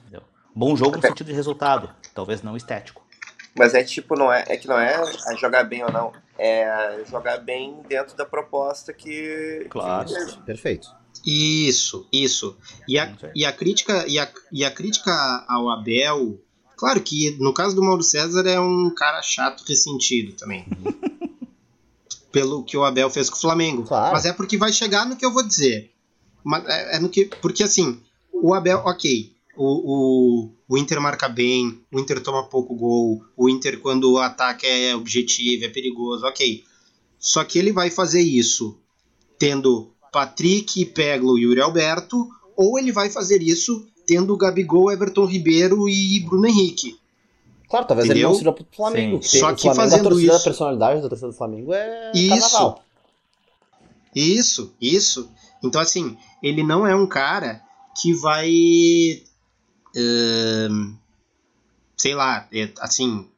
Entendeu? 0.00 0.22
Bom 0.52 0.74
jogo 0.74 0.96
no 0.96 1.02
sentido 1.02 1.28
de 1.28 1.32
resultado, 1.32 1.94
talvez 2.12 2.42
não 2.42 2.56
estético. 2.56 3.06
Mas 3.56 3.72
é 3.72 3.84
tipo, 3.84 4.16
não 4.16 4.32
é, 4.32 4.44
é 4.48 4.56
que 4.56 4.66
não 4.66 4.78
é 4.78 5.00
jogar 5.38 5.62
bem 5.62 5.84
ou 5.84 5.92
não, 5.92 6.12
é 6.36 7.04
jogar 7.08 7.38
bem 7.38 7.82
dentro 7.88 8.16
da 8.16 8.26
proposta 8.26 8.92
que. 8.92 9.68
Claro. 9.70 10.08
que- 10.08 10.42
Perfeito. 10.42 10.88
Isso, 11.24 12.08
isso. 12.12 12.58
E 12.88 12.98
a, 12.98 13.12
e 13.34 13.44
a 13.46 13.52
crítica 13.52 14.06
e 14.08 14.18
a, 14.18 14.28
e 14.50 14.64
a 14.64 14.70
crítica 14.72 15.12
ao 15.48 15.68
Abel, 15.70 16.40
claro 16.80 16.98
que 17.02 17.36
no 17.38 17.52
caso 17.52 17.76
do 17.76 17.82
Mauro 17.82 18.02
César 18.02 18.46
é 18.46 18.58
um 18.58 18.88
cara 18.88 19.20
chato 19.20 19.62
ressentido 19.68 20.32
também. 20.32 20.64
Pelo 22.32 22.64
que 22.64 22.74
o 22.74 22.84
Abel 22.84 23.10
fez 23.10 23.28
com 23.28 23.36
o 23.36 23.40
Flamengo. 23.40 23.84
Claro. 23.84 24.14
Mas 24.14 24.24
é 24.24 24.32
porque 24.32 24.56
vai 24.56 24.72
chegar 24.72 25.04
no 25.04 25.14
que 25.14 25.26
eu 25.26 25.32
vou 25.32 25.46
dizer. 25.46 25.90
Mas 26.42 26.66
é, 26.66 26.96
é 26.96 26.98
no 26.98 27.10
que 27.10 27.26
porque 27.26 27.62
assim, 27.62 28.00
o 28.32 28.54
Abel, 28.54 28.78
OK, 28.78 29.30
o, 29.54 29.66
o, 29.66 30.50
o 30.66 30.78
Inter 30.78 30.98
marca 31.02 31.28
bem, 31.28 31.78
o 31.92 32.00
Inter 32.00 32.22
toma 32.22 32.44
pouco 32.44 32.74
gol, 32.74 33.22
o 33.36 33.50
Inter 33.50 33.78
quando 33.78 34.16
ataque 34.16 34.64
é 34.64 34.96
objetivo, 34.96 35.66
é 35.66 35.68
perigoso, 35.68 36.24
OK. 36.24 36.64
Só 37.18 37.44
que 37.44 37.58
ele 37.58 37.72
vai 37.72 37.90
fazer 37.90 38.22
isso 38.22 38.78
tendo 39.38 39.92
Patrick, 40.10 40.86
Peglo 40.86 41.38
e 41.38 41.42
Yuri 41.42 41.60
Alberto, 41.60 42.26
ou 42.56 42.78
ele 42.78 42.90
vai 42.90 43.10
fazer 43.10 43.42
isso 43.42 43.86
tendo 44.10 44.36
Gabigol, 44.36 44.90
Everton 44.90 45.24
Ribeiro 45.24 45.88
e 45.88 46.18
Bruno 46.20 46.46
Henrique. 46.48 46.98
Claro, 47.68 47.86
talvez 47.86 48.08
ele 48.10 48.18
Entendeu? 48.18 48.30
não 48.30 48.36
sirva 48.36 48.52
pro 48.52 48.66
Flamengo. 48.74 49.22
Sim. 49.22 49.38
Só 49.38 49.54
que 49.54 49.62
Flamengo, 49.62 49.80
fazendo 49.82 50.06
a 50.06 50.10
torcida, 50.10 50.32
isso- 50.32 50.40
a 50.40 50.44
personalidade 50.44 51.02
da 51.02 51.08
torcida 51.08 51.28
do 51.30 51.36
Flamengo 51.36 51.72
é 51.72 52.10
Isso. 52.12 52.28
carnaval. 52.50 52.84
Isso, 54.14 54.74
isso. 54.80 55.30
Então, 55.62 55.80
assim, 55.80 56.16
ele 56.42 56.64
não 56.64 56.84
é 56.86 56.94
um 56.96 57.06
cara 57.06 57.62
que 58.00 58.12
vai. 58.14 58.50
ahn, 59.96 60.94
sei 61.96 62.14
lá, 62.14 62.48
é, 62.52 62.70
assim. 62.80 63.28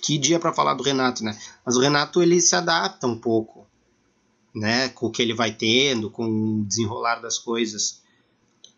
Que 0.00 0.18
dia 0.18 0.40
pra 0.40 0.52
falar 0.52 0.74
do 0.74 0.82
Renato, 0.82 1.22
né? 1.22 1.38
Mas 1.64 1.76
o 1.76 1.80
Renato 1.80 2.20
ele 2.20 2.40
se 2.40 2.56
adapta 2.56 3.06
um 3.06 3.16
pouco, 3.16 3.64
né? 4.52 4.88
Com 4.88 5.06
o 5.06 5.10
que 5.12 5.22
ele 5.22 5.34
vai 5.34 5.52
tendo, 5.52 6.10
com 6.10 6.24
o 6.26 6.64
desenrolar 6.64 7.20
das 7.20 7.38
coisas. 7.38 8.01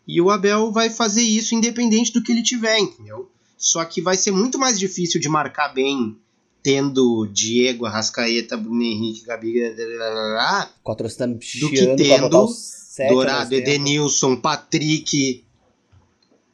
E 0.06 0.20
o 0.20 0.30
Abel 0.30 0.70
vai 0.70 0.90
fazer 0.90 1.22
isso 1.22 1.54
independente 1.54 2.12
do 2.12 2.22
que 2.22 2.32
ele 2.32 2.42
tiver, 2.42 2.78
entendeu? 2.78 3.30
Só 3.56 3.84
que 3.84 4.02
vai 4.02 4.16
ser 4.16 4.30
muito 4.30 4.58
mais 4.58 4.78
difícil 4.78 5.20
de 5.20 5.28
marcar 5.28 5.68
bem 5.68 6.18
tendo 6.62 7.26
Diego, 7.26 7.84
Arrascaeta, 7.84 8.56
Bruno 8.56 8.82
Henrique, 8.82 9.26
Gabi, 9.26 9.60
torcida 11.60 11.96
que 11.96 12.02
tendo 12.02 12.28
Dourado. 13.08 13.54
Edenilson, 13.54 14.36
Patrick. 14.36 15.44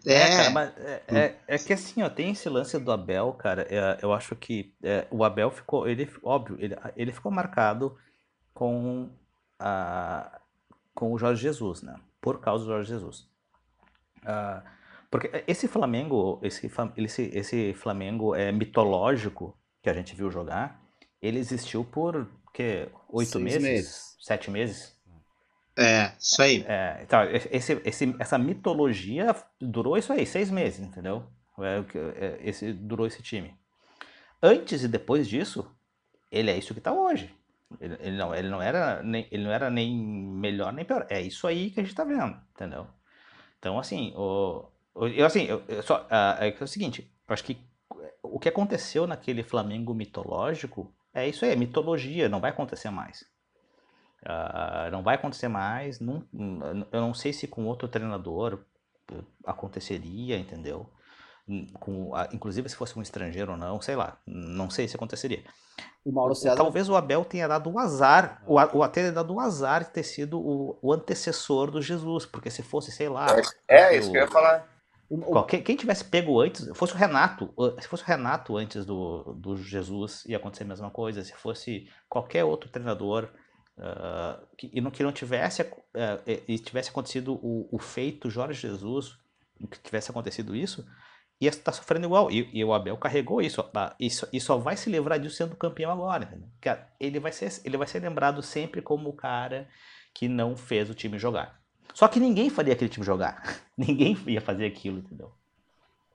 É, 0.05 0.29
cara, 0.29 0.51
mas 0.51 0.73
é, 0.79 1.03
é, 1.09 1.37
é 1.47 1.59
que 1.59 1.73
assim, 1.73 2.03
ó, 2.03 2.09
tem 2.09 2.33
esse 2.33 2.49
lance 2.49 2.79
do 2.79 2.91
Abel, 2.91 3.33
cara. 3.35 3.67
é, 3.71 3.99
eu 4.03 4.13
acho 4.13 4.35
que 4.35 4.73
é, 4.83 5.07
o 5.11 5.23
Abel 5.23 5.51
ficou, 5.51 5.87
ele, 5.87 6.09
óbvio, 6.23 6.57
ele, 6.59 6.75
ele 6.97 7.13
ficou 7.13 7.31
marcado 7.31 7.95
com, 8.53 9.11
a, 9.59 10.41
com 10.95 11.13
o 11.13 11.19
Jorge 11.19 11.43
Jesus, 11.43 11.83
né? 11.83 11.95
Por 12.21 12.41
causa 12.41 12.65
do 12.65 12.71
Jorge 12.71 12.89
Jesus. 12.89 13.30
Ah, 14.25 14.63
porque 15.11 15.45
esse 15.47 15.67
Flamengo, 15.67 16.39
esse, 16.43 16.71
esse, 16.97 17.23
esse 17.35 17.75
Flamengo 17.75 18.35
é 18.35 18.53
mitológico 18.53 19.59
que 19.83 19.91
a 19.91 19.93
gente 19.93 20.15
viu 20.15 20.31
jogar, 20.31 20.81
ele 21.21 21.39
existiu 21.39 21.85
por 21.85 22.29
que 22.53 22.89
oito 23.09 23.41
meses, 23.41 23.63
meses. 23.63 24.17
sete 24.21 24.51
meses. 24.51 24.97
é, 25.77 26.13
isso 26.19 26.41
aí. 26.41 26.65
É, 26.69 27.01
então, 27.03 27.23
esse, 27.25 27.81
esse, 27.85 28.17
essa 28.19 28.39
mitologia 28.39 29.35
durou 29.61 29.97
isso 29.97 30.13
aí, 30.13 30.25
seis 30.25 30.51
meses, 30.51 30.81
entendeu? 30.81 31.27
É, 31.59 31.85
é, 32.15 32.39
esse, 32.43 32.73
durou 32.73 33.07
esse 33.07 33.23
time. 33.23 33.55
Antes 34.43 34.83
e 34.85 34.89
depois 34.89 35.29
disso, 35.29 35.69
ele 36.31 36.51
é 36.51 36.57
isso 36.57 36.75
que 36.75 36.81
tá 36.81 36.93
hoje. 36.93 37.35
Ele, 37.81 37.97
ele 38.01 38.17
não, 38.17 38.35
ele, 38.35 38.49
não 38.49 38.63
era 38.63 39.03
nem, 39.03 39.27
ele 39.31 39.45
não 39.45 39.53
era 39.53 39.71
nem 39.71 39.97
melhor 39.97 40.73
nem 40.73 40.85
pior. 40.85 41.07
É 41.11 41.21
isso 41.21 41.47
aí 41.47 41.71
que 41.71 41.81
a 41.81 41.83
gente 41.83 41.95
tá 41.95 42.05
vendo, 42.05 42.37
entendeu? 42.55 42.87
Então, 43.61 43.79
assim, 43.79 44.15
o, 44.17 44.65
eu, 44.97 45.27
assim, 45.27 45.45
eu, 45.45 45.63
eu 45.69 45.83
só, 45.85 46.07
ah, 46.11 46.39
é, 46.41 46.65
o 46.65 46.67
seguinte, 46.69 47.11
eu 47.29 47.35
acho 47.35 47.45
que 47.45 47.59
o 48.23 48.41
que 48.41 48.49
aconteceu 48.49 49.07
naquele 49.07 49.43
Flamengo 49.45 49.95
mitológico 49.95 50.93
é 51.15 51.29
isso 51.29 51.45
aí, 51.45 51.53
é 51.53 51.57
mitologia, 51.57 52.29
não 52.29 52.41
vai 52.41 52.51
acontecer 52.51 52.91
mais. 52.91 53.25
Ah, 54.25 54.89
não 54.93 55.03
vai 55.03 55.15
acontecer 55.17 55.49
mais. 55.49 56.01
não- 56.01 56.87
eu 56.93 57.01
não 57.01 57.15
sei 57.15 57.33
se 57.33 57.49
com 57.49 57.67
outro 57.67 57.89
treinador 57.89 58.61
aconteceria, 59.45 60.39
entendeu? 60.39 60.89
Hum, 61.51 61.67
Com, 61.75 62.13
inclusive 62.33 62.69
se 62.69 62.77
fosse 62.77 62.97
um 62.97 63.03
estrangeiro 63.03 63.51
ou 63.51 63.59
não, 63.59 63.81
sei 63.81 63.97
lá. 63.97 64.17
Não 64.25 64.71
sei 64.71 64.87
se 64.87 64.95
aconteceria. 64.95 65.43
O 66.05 66.13
Mauro 66.13 66.35
César 66.35 66.55
Talvez 66.57 66.89
o 66.89 66.95
Abel 66.95 67.25
tenha 67.25 67.49
dado 67.49 67.71
o 67.71 67.79
azar, 67.79 68.41
o, 68.47 68.59
a- 68.59 68.71
o 68.73 68.89
tenha 68.89 69.11
dado 69.11 69.35
o 69.35 69.41
azar 69.41 69.85
de 69.85 69.91
ter 69.91 70.05
sido 70.05 70.41
o, 70.41 70.79
o 70.81 70.93
antecessor 70.93 71.71
do 71.73 71.83
Jesus, 71.83 72.25
porque 72.25 72.51
se 72.51 72.63
fosse, 72.63 72.93
sei 72.93 73.09
lá, 73.09 73.27
É, 73.69 73.97
isso 73.97 74.11
que 74.13 74.17
eu 74.17 74.23
ia 74.23 74.29
falar. 74.29 74.67
o- 75.11 75.19
o- 75.19 75.33
qualquer, 75.33 75.61
quem 75.63 75.77
tivesse 75.77 76.05
pego 76.05 76.41
antes, 76.41 76.69
fosse 76.75 76.95
o 76.95 76.97
Renato, 76.97 77.53
se 77.81 77.89
fosse 77.89 78.03
o 78.05 78.07
Renato 78.07 78.57
antes 78.57 78.87
do, 78.87 79.35
do 79.35 79.57
Jesus, 79.57 80.25
ia 80.27 80.37
acontecer 80.37 80.63
a 80.65 80.69
mesma 80.69 80.91
coisa. 80.91 81.25
Se 81.25 81.35
fosse 81.35 81.87
qualquer 82.09 82.45
outro 82.45 82.71
treinador 82.71 83.29
uh, 83.77 84.47
que, 84.57 84.71
e 84.73 84.81
não, 84.81 84.91
que 84.91 85.03
não 85.03 85.13
tivesse, 85.13 85.63
uh, 85.63 85.67
e- 86.27 86.43
e 86.49 86.59
tivesse 86.59 86.91
acontecido 86.91 87.35
o, 87.43 87.69
o 87.73 87.79
feito 87.79 88.31
Jorge 88.31 88.61
Jesus, 88.69 89.19
que 89.71 89.79
tivesse 89.81 90.11
acontecido 90.11 90.57
isso, 90.57 90.87
ia 91.41 91.49
estar 91.51 91.73
sofrendo 91.73 92.07
igual. 92.07 92.31
E, 92.31 92.49
e 92.53 92.65
o 92.65 92.73
Abel 92.75 92.97
carregou 92.97 93.41
isso, 93.41 93.65
ah, 93.75 93.95
e 93.99 94.11
só- 94.11 94.27
e 94.33 94.41
só 94.41 94.57
vai 94.59 94.77
se 94.77 94.91
livrar 94.91 95.19
disso 95.19 95.37
sendo 95.37 95.57
campeão 95.57 95.91
agora. 95.91 96.25
entendeu? 96.25 96.49
Ele 96.99 97.19
vai, 97.19 97.33
ser, 97.33 97.61
ele 97.65 97.77
vai 97.77 97.87
ser 97.87 98.01
lembrado 98.01 98.43
sempre 98.43 98.83
como 98.83 99.09
o 99.09 99.13
cara 99.15 99.69
que 100.13 100.29
não 100.29 100.57
fez 100.57 100.91
o 100.91 100.95
time 100.95 101.19
jogar. 101.19 101.61
Só 101.95 102.07
que 102.09 102.21
ninguém 102.21 102.51
faria 102.51 102.73
aquele 102.73 102.91
time 102.91 103.05
jogar. 103.05 103.43
Ninguém 103.77 104.17
ia 104.27 104.41
fazer 104.41 104.67
aquilo, 104.67 104.99
entendeu? 104.99 105.33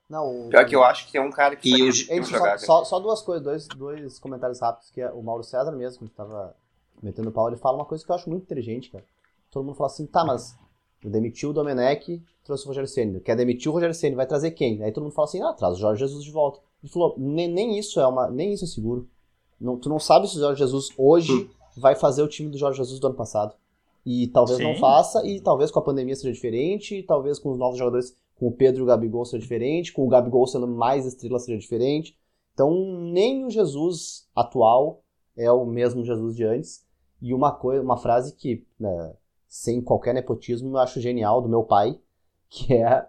Não, 0.10 0.48
o- 0.48 0.50
Pior 0.50 0.66
que 0.66 0.76
eu 0.76 0.84
acho 0.84 1.06
que 1.08 1.12
tem 1.12 1.22
um 1.22 1.32
cara 1.32 1.56
que 1.56 1.68
E 1.68 1.80
eu 2.10 2.24
só, 2.24 2.58
só, 2.58 2.86
só 2.86 3.00
duas 3.00 3.22
coisas, 3.22 3.44
dois, 3.44 3.68
dois 3.68 4.20
comentários 4.20 4.62
rápidos, 4.62 4.92
que 4.92 5.02
é 5.02 5.12
o 5.12 5.22
Mauro 5.22 5.44
César 5.44 5.72
mesmo, 5.72 5.98
que 5.98 6.04
a 6.04 6.08
gente 6.08 6.16
tava 6.16 6.56
metendo 7.02 7.32
pau, 7.32 7.48
ele 7.48 7.58
fala 7.58 7.78
uma 7.78 7.86
coisa 7.86 8.06
que 8.06 8.12
eu 8.12 8.16
acho 8.16 8.30
muito 8.30 8.44
inteligente, 8.44 8.90
cara. 8.92 9.04
Todo 9.52 9.66
mundo 9.66 9.76
fala 9.76 9.88
assim, 9.88 10.06
tá, 10.06 10.24
mas 10.24 10.58
demitiu 11.10 11.50
o 11.50 11.54
Domenech, 11.54 12.22
trouxe 12.44 12.66
o 12.66 12.68
Rogério 12.68 12.88
Ceni. 12.88 13.20
Quer 13.20 13.36
demitir 13.36 13.70
o 13.70 13.74
Rogério 13.74 13.96
Ceni, 13.96 14.16
vai 14.16 14.28
trazer 14.28 14.52
quem? 14.52 14.84
Aí 14.84 14.92
todo 14.92 15.04
mundo 15.04 15.14
fala 15.14 15.28
assim, 15.28 15.42
ah, 15.42 15.54
traz 15.54 15.76
o 15.76 15.80
Jorge 15.80 16.00
Jesus 16.00 16.24
de 16.24 16.32
volta. 16.32 16.60
Ele 16.84 16.92
falou, 16.92 17.16
nem, 17.18 17.48
nem 17.48 17.78
isso 17.78 18.00
é 18.00 18.08
uma, 18.08 18.30
nem 18.30 18.54
isso 18.54 18.66
é 18.66 18.68
seguro. 18.68 19.08
Não, 19.60 19.78
tu 19.78 19.90
não 19.90 20.00
sabe 20.00 20.28
se 20.28 20.38
o 20.38 20.40
Jorge 20.40 20.60
Jesus 20.60 20.90
hoje 20.98 21.50
vai 21.76 21.96
fazer 21.96 22.22
o 22.22 22.28
time 22.28 22.50
do 22.50 22.58
Jorge 22.58 22.78
Jesus 22.78 23.00
do 23.00 23.08
ano 23.08 23.16
passado. 23.16 23.56
E 24.06 24.28
talvez 24.28 24.60
não 24.60 24.76
Sim. 24.76 24.80
faça, 24.80 25.26
e 25.26 25.42
talvez 25.42 25.72
com 25.72 25.80
a 25.80 25.84
pandemia 25.84 26.16
seja 26.16 26.32
diferente, 26.32 27.02
talvez 27.04 27.40
com 27.40 27.52
os 27.52 27.58
novos 27.58 27.80
jogadores, 27.80 28.16
com 28.36 28.48
o 28.48 28.52
Pedro 28.52 28.82
e 28.82 28.84
o 28.84 28.86
Gabigol 28.86 29.26
seja 29.26 29.42
diferente, 29.42 29.92
com 29.92 30.06
o 30.06 30.10
Gabigol 30.10 30.46
sendo 30.46 30.68
mais 30.68 31.06
estrela 31.06 31.40
seja 31.40 31.58
diferente. 31.58 32.16
Então, 32.54 32.72
nem 33.12 33.46
o 33.46 33.50
Jesus 33.50 34.28
atual 34.36 35.02
é 35.36 35.52
o 35.52 35.66
mesmo 35.66 36.06
Jesus 36.06 36.36
de 36.36 36.44
antes. 36.44 36.86
E 37.22 37.34
uma 37.34 37.52
coisa, 37.52 37.82
uma 37.82 37.98
frase 37.98 38.36
que, 38.36 38.64
né, 38.80 39.16
sem 39.56 39.82
qualquer 39.82 40.14
nepotismo, 40.14 40.68
eu 40.72 40.78
acho 40.80 41.00
genial 41.00 41.42
do 41.42 41.48
meu 41.48 41.64
pai, 41.64 41.98
que 42.50 42.74
é 42.74 43.08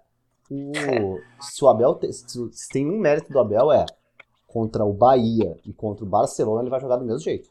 o 0.48 1.18
se 1.40 1.64
o 1.64 1.68
Abel 1.68 1.96
te- 1.96 2.12
se, 2.12 2.24
se 2.52 2.68
tem 2.68 2.88
um 2.88 3.00
mérito 3.00 3.32
do 3.32 3.40
Abel 3.40 3.72
é 3.72 3.84
contra 4.46 4.84
o 4.84 4.92
Bahia 4.92 5.58
e 5.64 5.72
contra 5.72 6.04
o 6.04 6.08
Barcelona 6.08 6.62
ele 6.62 6.70
vai 6.70 6.80
jogar 6.80 6.98
do 6.98 7.04
mesmo 7.04 7.18
jeito. 7.18 7.50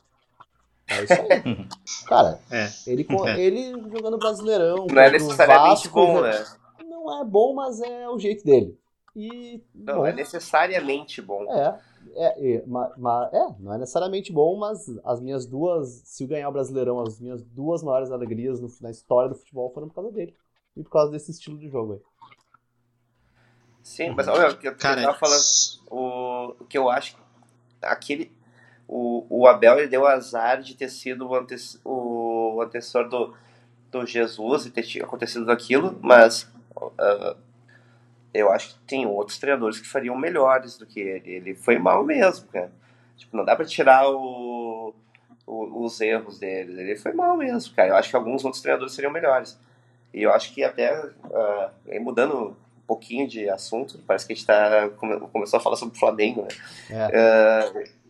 É 0.87 1.03
isso 1.03 1.13
aí. 1.13 1.67
Cara, 2.07 2.39
É. 2.49 2.69
ele, 2.87 3.05
É. 3.27 3.37
ele 3.39 3.71
jogando 3.89 4.17
Brasileirão, 4.17 4.87
Não 4.89 5.01
é 5.01 5.11
necessariamente 5.11 5.89
Vasco, 5.89 5.99
bom, 5.99 6.21
né? 6.21 6.45
Não 6.89 7.21
é 7.21 7.25
bom, 7.25 7.53
mas 7.53 7.81
é 7.81 8.09
o 8.09 8.17
jeito 8.17 8.45
dele. 8.45 8.79
E 9.13 9.61
Não, 9.73 9.95
bom, 9.97 10.05
é 10.05 10.13
necessariamente 10.13 11.21
bom. 11.21 11.43
é, 11.51 11.77
é, 12.13 12.55
é, 12.57 12.65
ma- 12.65 12.93
ma- 12.97 13.29
é, 13.33 13.55
não 13.61 13.73
é 13.73 13.77
necessariamente 13.77 14.31
bom, 14.31 14.57
mas 14.57 14.87
as 15.03 15.19
minhas 15.21 15.45
duas, 15.45 16.01
se 16.05 16.23
eu 16.23 16.27
ganhar 16.27 16.49
o 16.49 16.51
Brasileirão, 16.53 16.99
as 17.01 17.19
minhas 17.19 17.43
duas 17.43 17.83
maiores 17.83 18.11
alegrias 18.11 18.59
no- 18.59 18.69
na 18.81 18.91
história 18.91 19.29
do 19.29 19.35
futebol 19.35 19.71
foram 19.73 19.87
por 19.89 19.95
causa 19.95 20.11
dele. 20.11 20.35
E 20.75 20.83
por 20.83 20.89
causa 20.91 21.11
desse 21.11 21.31
estilo 21.31 21.57
de 21.57 21.69
jogo 21.69 21.93
aí. 21.93 22.01
Sim, 23.83 24.11
mas 24.15 24.27
olha, 24.27 24.49
o 24.49 24.57
que 24.57 24.67
eu 24.67 24.75
Cara, 24.77 25.01
tava 25.01 25.17
falando, 25.17 25.45
o, 25.89 26.55
o 26.59 26.65
que 26.65 26.77
eu 26.77 26.89
acho, 26.89 27.15
aquele, 27.81 28.31
o, 28.87 29.25
o 29.29 29.47
Abel 29.47 29.79
ele 29.79 29.87
deu 29.87 30.07
azar 30.07 30.61
de 30.61 30.75
ter 30.75 30.89
sido 30.89 31.27
o, 31.27 31.35
ante, 31.35 31.55
o 31.83 32.61
antecessor 32.63 33.07
do, 33.09 33.35
do 33.91 34.05
Jesus 34.05 34.65
e 34.65 34.71
ter 34.71 35.03
acontecido 35.03 35.51
aquilo, 35.51 35.99
mas 36.01 36.51
ah, 36.99 37.37
eu 38.39 38.51
acho 38.51 38.69
que 38.69 38.79
tem 38.87 39.05
outros 39.05 39.37
treinadores 39.37 39.79
que 39.79 39.87
fariam 39.87 40.17
melhores 40.17 40.77
do 40.77 40.85
que 40.85 40.99
ele. 40.99 41.31
Ele 41.31 41.55
foi 41.55 41.77
mal 41.79 42.03
mesmo, 42.03 42.47
cara. 42.47 42.71
Tipo, 43.17 43.35
não 43.37 43.45
dá 43.45 43.55
pra 43.55 43.65
tirar 43.65 44.09
o, 44.09 44.93
o- 45.47 45.83
os 45.85 45.99
erros 46.01 46.39
dele. 46.39 46.79
Ele 46.81 46.95
foi 46.95 47.13
mal 47.13 47.35
mesmo, 47.37 47.73
cara. 47.75 47.89
Eu 47.89 47.95
acho 47.95 48.09
que 48.09 48.15
alguns 48.15 48.43
outros 48.43 48.61
treinadores 48.61 48.93
seriam 48.93 49.11
melhores. 49.11 49.57
E 50.13 50.21
eu 50.23 50.31
acho 50.33 50.53
que 50.53 50.63
até, 50.63 50.89
aí 51.89 51.99
mudando 51.99 52.55
pouquinho 52.87 53.27
de 53.27 53.49
assunto. 53.49 53.99
Parece 54.05 54.25
que 54.27 54.33
a 54.33 54.35
gente 54.35 54.45
tá, 54.45 54.89
come, 54.97 55.19
começou 55.31 55.57
a 55.57 55.61
falar 55.61 55.75
sobre 55.75 55.95
o 55.95 55.99
Flamengo, 55.99 56.43
né? 56.43 57.09
É. 57.11 57.69
Uh, 57.79 58.04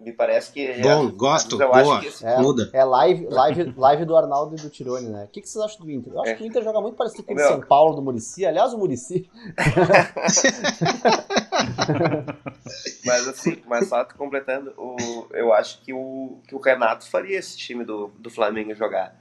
me 0.00 0.12
parece 0.12 0.52
que. 0.52 0.80
Bom, 0.80 1.08
é, 1.08 1.12
gosto, 1.12 1.58
boa, 1.58 2.04
esse... 2.04 2.24
é, 2.24 2.38
muda. 2.38 2.70
É 2.72 2.82
live, 2.82 3.26
live, 3.28 3.74
live 3.76 4.06
do 4.06 4.16
Arnaldo 4.16 4.56
e 4.56 4.60
do 4.60 4.70
Tirone, 4.70 5.08
né? 5.08 5.24
O 5.24 5.28
que, 5.28 5.42
que 5.42 5.48
vocês 5.48 5.64
acham 5.64 5.84
do 5.84 5.90
Inter? 5.90 6.14
Eu 6.14 6.22
acho 6.22 6.30
é. 6.30 6.34
que 6.34 6.42
o 6.42 6.46
Inter 6.46 6.64
joga 6.64 6.80
muito 6.80 6.96
parecido 6.96 7.22
com 7.22 7.34
o 7.34 7.38
São 7.38 7.60
Paulo 7.60 7.94
do 7.94 8.02
Murici. 8.02 8.46
Aliás, 8.46 8.72
o 8.72 8.78
Murici. 8.78 9.30
mas 13.04 13.28
assim, 13.28 13.62
mas 13.66 13.88
só 13.88 14.04
completando, 14.04 14.72
o, 14.78 15.26
eu 15.32 15.52
acho 15.52 15.82
que 15.82 15.92
o, 15.92 16.38
que 16.48 16.54
o 16.54 16.60
Renato 16.60 17.06
faria 17.08 17.38
esse 17.38 17.58
time 17.58 17.84
do, 17.84 18.10
do 18.18 18.30
Flamengo 18.30 18.74
jogar. 18.74 19.14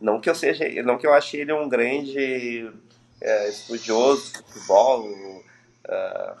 Não 0.00 0.20
que 0.20 0.30
eu 0.30 0.34
seja, 0.34 0.64
não 0.82 0.96
que 0.96 1.06
eu 1.06 1.12
ache 1.12 1.36
ele 1.36 1.52
um 1.52 1.68
grande 1.68 2.72
é, 3.20 3.48
estudioso 3.48 4.32
de 4.32 4.38
futebol, 4.38 5.06
uh, 5.06 5.42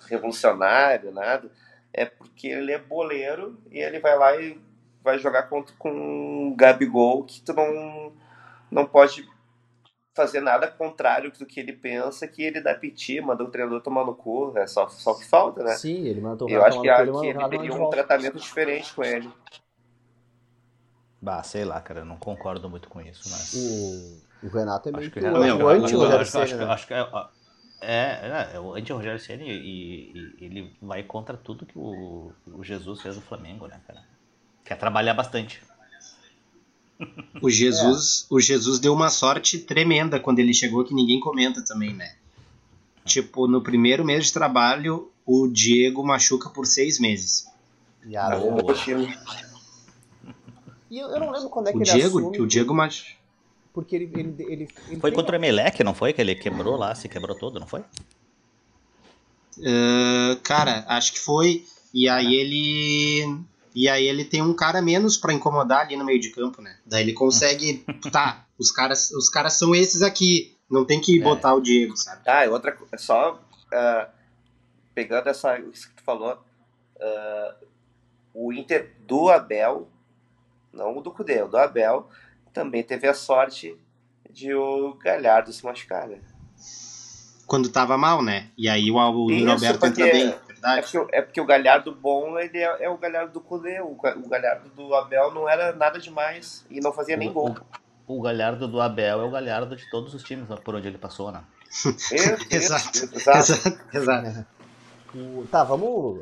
revolucionário, 0.08 1.12
nada. 1.12 1.50
É 1.92 2.04
porque 2.04 2.48
ele 2.48 2.72
é 2.72 2.78
boleiro 2.78 3.58
e 3.70 3.78
ele 3.78 3.98
vai 4.00 4.18
lá 4.18 4.36
e 4.36 4.60
vai 5.02 5.18
jogar 5.18 5.44
contra 5.44 5.74
com 5.76 5.90
um 5.90 6.56
Gabigol 6.56 7.24
que 7.24 7.40
tu 7.40 7.52
não, 7.52 8.12
não 8.70 8.86
pode 8.86 9.28
fazer 10.14 10.40
nada 10.40 10.66
contrário 10.68 11.32
do 11.32 11.46
que 11.46 11.58
ele 11.58 11.72
pensa, 11.72 12.28
que 12.28 12.42
ele 12.42 12.60
dá 12.60 12.74
piti, 12.74 13.20
manda 13.20 13.42
o 13.42 13.50
treinador 13.50 13.80
tomar 13.80 14.04
no 14.04 14.14
cu, 14.14 14.52
é 14.56 14.66
só, 14.66 14.88
só 14.88 15.14
que 15.14 15.24
falta, 15.26 15.62
né? 15.62 15.74
Sim, 15.74 16.06
ele 16.06 16.20
manda 16.20 16.44
o 16.44 16.48
Eu 16.48 16.64
acho 16.64 16.80
que, 16.80 16.88
a, 16.88 16.96
que 17.04 17.26
ele 17.26 17.48
teria 17.48 17.74
um 17.74 17.88
tratamento 17.88 18.38
diferente 18.38 18.94
com 18.94 19.02
ele. 19.02 19.30
Bah, 21.20 21.42
sei 21.42 21.64
lá, 21.64 21.80
cara, 21.80 22.00
eu 22.00 22.04
não 22.04 22.16
concordo 22.16 22.68
muito 22.68 22.88
com 22.88 23.00
isso, 23.00 23.22
mas... 23.30 23.54
O, 23.54 24.46
o 24.46 24.50
Renato 24.50 24.88
é 24.88 24.92
meio 24.92 25.04
acho 25.04 25.10
que, 25.12 25.20
que 25.20 25.26
o, 25.26 25.40
Renato, 25.40 25.64
o 25.64 26.42
acho, 26.42 26.56
né? 26.56 26.64
acho 26.66 26.86
que 26.86 26.94
é, 27.82 28.50
é, 28.52 28.56
é, 28.56 28.60
o 28.60 28.74
anti-Rogério 28.74 29.18
Ceni 29.18 29.44
e, 29.50 30.12
e, 30.14 30.44
ele 30.44 30.72
vai 30.80 31.02
contra 31.02 31.36
tudo 31.36 31.66
que 31.66 31.76
o, 31.76 32.32
o 32.46 32.62
Jesus 32.62 33.02
fez 33.02 33.16
no 33.16 33.22
Flamengo, 33.22 33.66
né, 33.66 33.80
cara? 33.86 34.02
Quer 34.64 34.76
trabalhar 34.76 35.14
bastante. 35.14 35.60
O 37.42 37.50
Jesus, 37.50 38.26
é. 38.30 38.34
o 38.34 38.40
Jesus 38.40 38.78
deu 38.78 38.94
uma 38.94 39.10
sorte 39.10 39.58
tremenda 39.58 40.20
quando 40.20 40.38
ele 40.38 40.54
chegou 40.54 40.84
que 40.84 40.94
ninguém 40.94 41.18
comenta 41.18 41.64
também, 41.64 41.92
né? 41.92 42.14
Tipo, 43.04 43.48
no 43.48 43.60
primeiro 43.60 44.04
mês 44.04 44.26
de 44.26 44.32
trabalho, 44.32 45.10
o 45.26 45.48
Diego 45.48 46.04
machuca 46.04 46.48
por 46.48 46.64
seis 46.64 47.00
meses. 47.00 47.48
E 48.06 48.16
a 48.16 48.28
E 50.88 50.98
eu, 50.98 51.08
eu, 51.08 51.18
não 51.18 51.30
lembro 51.30 51.48
quando 51.48 51.68
é 51.68 51.72
que 51.72 51.78
o 51.78 51.82
ele 51.82 51.90
Diego, 51.90 52.18
assume. 52.18 52.40
O 52.40 52.46
Diego 52.46 52.74
machuca. 52.74 53.21
Porque 53.72 53.96
ele, 53.96 54.10
ele, 54.14 54.34
ele, 54.38 54.68
ele 54.88 55.00
Foi 55.00 55.12
contra 55.12 55.32
o 55.32 55.38
Emelec, 55.38 55.82
não 55.82 55.94
foi? 55.94 56.12
Que 56.12 56.20
ele 56.20 56.34
quebrou 56.34 56.76
lá, 56.76 56.94
se 56.94 57.08
quebrou 57.08 57.36
todo, 57.36 57.58
não 57.58 57.66
foi? 57.66 57.80
Uh, 59.58 60.36
cara, 60.42 60.84
acho 60.88 61.12
que 61.12 61.20
foi. 61.20 61.64
E 61.92 62.08
aí 62.08 62.34
ele. 62.34 63.44
E 63.74 63.88
aí 63.88 64.06
ele 64.06 64.24
tem 64.24 64.42
um 64.42 64.54
cara 64.54 64.82
menos 64.82 65.16
para 65.16 65.32
incomodar 65.32 65.80
ali 65.80 65.96
no 65.96 66.04
meio 66.04 66.20
de 66.20 66.30
campo, 66.30 66.60
né? 66.60 66.76
Daí 66.84 67.02
ele 67.02 67.14
consegue. 67.14 67.84
tá, 68.12 68.46
os 68.58 68.70
caras, 68.70 69.10
os 69.12 69.28
caras 69.28 69.54
são 69.54 69.74
esses 69.74 70.02
aqui. 70.02 70.56
Não 70.70 70.84
tem 70.84 71.00
que 71.00 71.18
é. 71.18 71.22
botar 71.22 71.54
o 71.54 71.60
Diego, 71.60 71.96
sabe? 71.96 72.22
Ah, 72.26 72.44
e 72.44 72.48
outra 72.48 72.72
coisa, 72.72 72.96
só 72.98 73.34
uh, 73.34 74.10
pegando 74.94 75.28
essa, 75.28 75.58
isso 75.58 75.88
que 75.88 75.96
tu 75.96 76.02
falou, 76.02 76.32
uh, 76.96 77.66
o 78.34 78.52
Inter 78.52 78.94
do 79.06 79.30
Abel, 79.30 79.88
não 80.72 80.96
o 80.96 81.02
do 81.02 81.10
Cudê, 81.10 81.42
o 81.42 81.48
do 81.48 81.58
Abel, 81.58 82.08
também 82.52 82.82
teve 82.82 83.08
a 83.08 83.14
sorte 83.14 83.76
de 84.30 84.54
o 84.54 84.94
Galhardo 84.94 85.52
se 85.52 85.64
machucar, 85.64 86.08
né? 86.08 86.18
Quando 87.46 87.68
tava 87.68 87.98
mal, 87.98 88.22
né? 88.22 88.50
E 88.56 88.68
aí 88.68 88.90
o, 88.90 88.96
o 88.96 89.30
Isso, 89.30 89.46
Roberto 89.46 89.86
entra 89.86 90.06
bem, 90.06 90.34
verdade? 90.62 90.78
É 90.78 90.82
porque, 90.82 91.16
é 91.16 91.22
porque, 91.22 91.40
o 91.40 91.44
Galhardo 91.44 91.94
bom 91.94 92.38
ele 92.38 92.58
é, 92.58 92.84
é 92.84 92.88
o 92.88 92.96
Galhardo 92.96 93.32
do 93.32 93.40
Cudê. 93.40 93.80
O, 93.80 93.92
o, 93.92 94.28
Galhardo 94.28 94.68
do 94.70 94.94
Abel 94.94 95.34
não 95.34 95.48
era 95.48 95.72
nada 95.72 95.98
demais 95.98 96.64
e 96.70 96.80
não 96.80 96.92
fazia 96.92 97.16
nem 97.16 97.28
o, 97.28 97.32
gol. 97.32 97.56
O, 98.06 98.18
o, 98.18 98.22
Galhardo 98.22 98.68
do 98.68 98.80
Abel 98.80 99.20
é 99.20 99.24
o 99.24 99.30
Galhardo 99.30 99.76
de 99.76 99.88
todos 99.90 100.14
os 100.14 100.22
times 100.22 100.48
por 100.64 100.74
onde 100.74 100.88
ele 100.88 100.98
passou, 100.98 101.32
né? 101.32 101.44
Exato, 102.50 103.14
exato. 103.16 103.52
exato, 103.92 104.26
exato. 104.26 104.46
O, 105.14 105.46
tá, 105.50 105.64
vamos. 105.64 106.20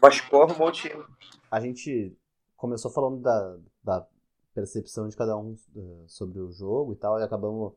Machucou, 0.00 0.42
arrumou 0.42 0.68
o 0.68 0.72
time. 0.72 1.02
A 1.50 1.60
gente 1.60 2.16
começou 2.56 2.90
falando 2.90 3.20
da, 3.20 3.56
da 3.82 4.06
percepção 4.58 5.08
de 5.08 5.16
cada 5.16 5.36
um 5.36 5.56
uh, 5.76 6.04
sobre 6.08 6.40
o 6.40 6.50
jogo 6.50 6.92
e 6.92 6.96
tal, 6.96 7.18
e 7.18 7.22
acabamos 7.22 7.72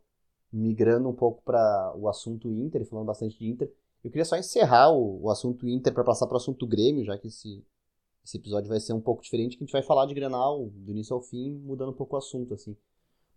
migrando 0.51 1.07
um 1.07 1.13
pouco 1.13 1.43
para 1.43 1.93
o 1.95 2.09
assunto 2.09 2.51
Inter, 2.51 2.85
falando 2.85 3.05
bastante 3.05 3.37
de 3.37 3.47
Inter. 3.47 3.71
Eu 4.03 4.09
queria 4.09 4.25
só 4.25 4.35
encerrar 4.35 4.91
o, 4.91 5.23
o 5.23 5.29
assunto 5.29 5.67
Inter 5.67 5.93
para 5.93 6.03
passar 6.03 6.25
para 6.25 6.33
o 6.33 6.37
assunto 6.37 6.65
Grêmio, 6.65 7.05
já 7.05 7.17
que 7.17 7.27
esse, 7.27 7.63
esse 8.25 8.37
episódio 8.37 8.67
vai 8.67 8.79
ser 8.79 8.93
um 8.93 8.99
pouco 8.99 9.21
diferente, 9.21 9.55
que 9.55 9.63
a 9.63 9.65
gente 9.65 9.73
vai 9.73 9.83
falar 9.83 10.07
de 10.07 10.13
Grenal 10.13 10.65
do 10.73 10.91
início 10.91 11.15
ao 11.15 11.21
fim, 11.21 11.51
mudando 11.63 11.91
um 11.91 11.95
pouco 11.95 12.15
o 12.15 12.19
assunto, 12.19 12.53
assim. 12.53 12.75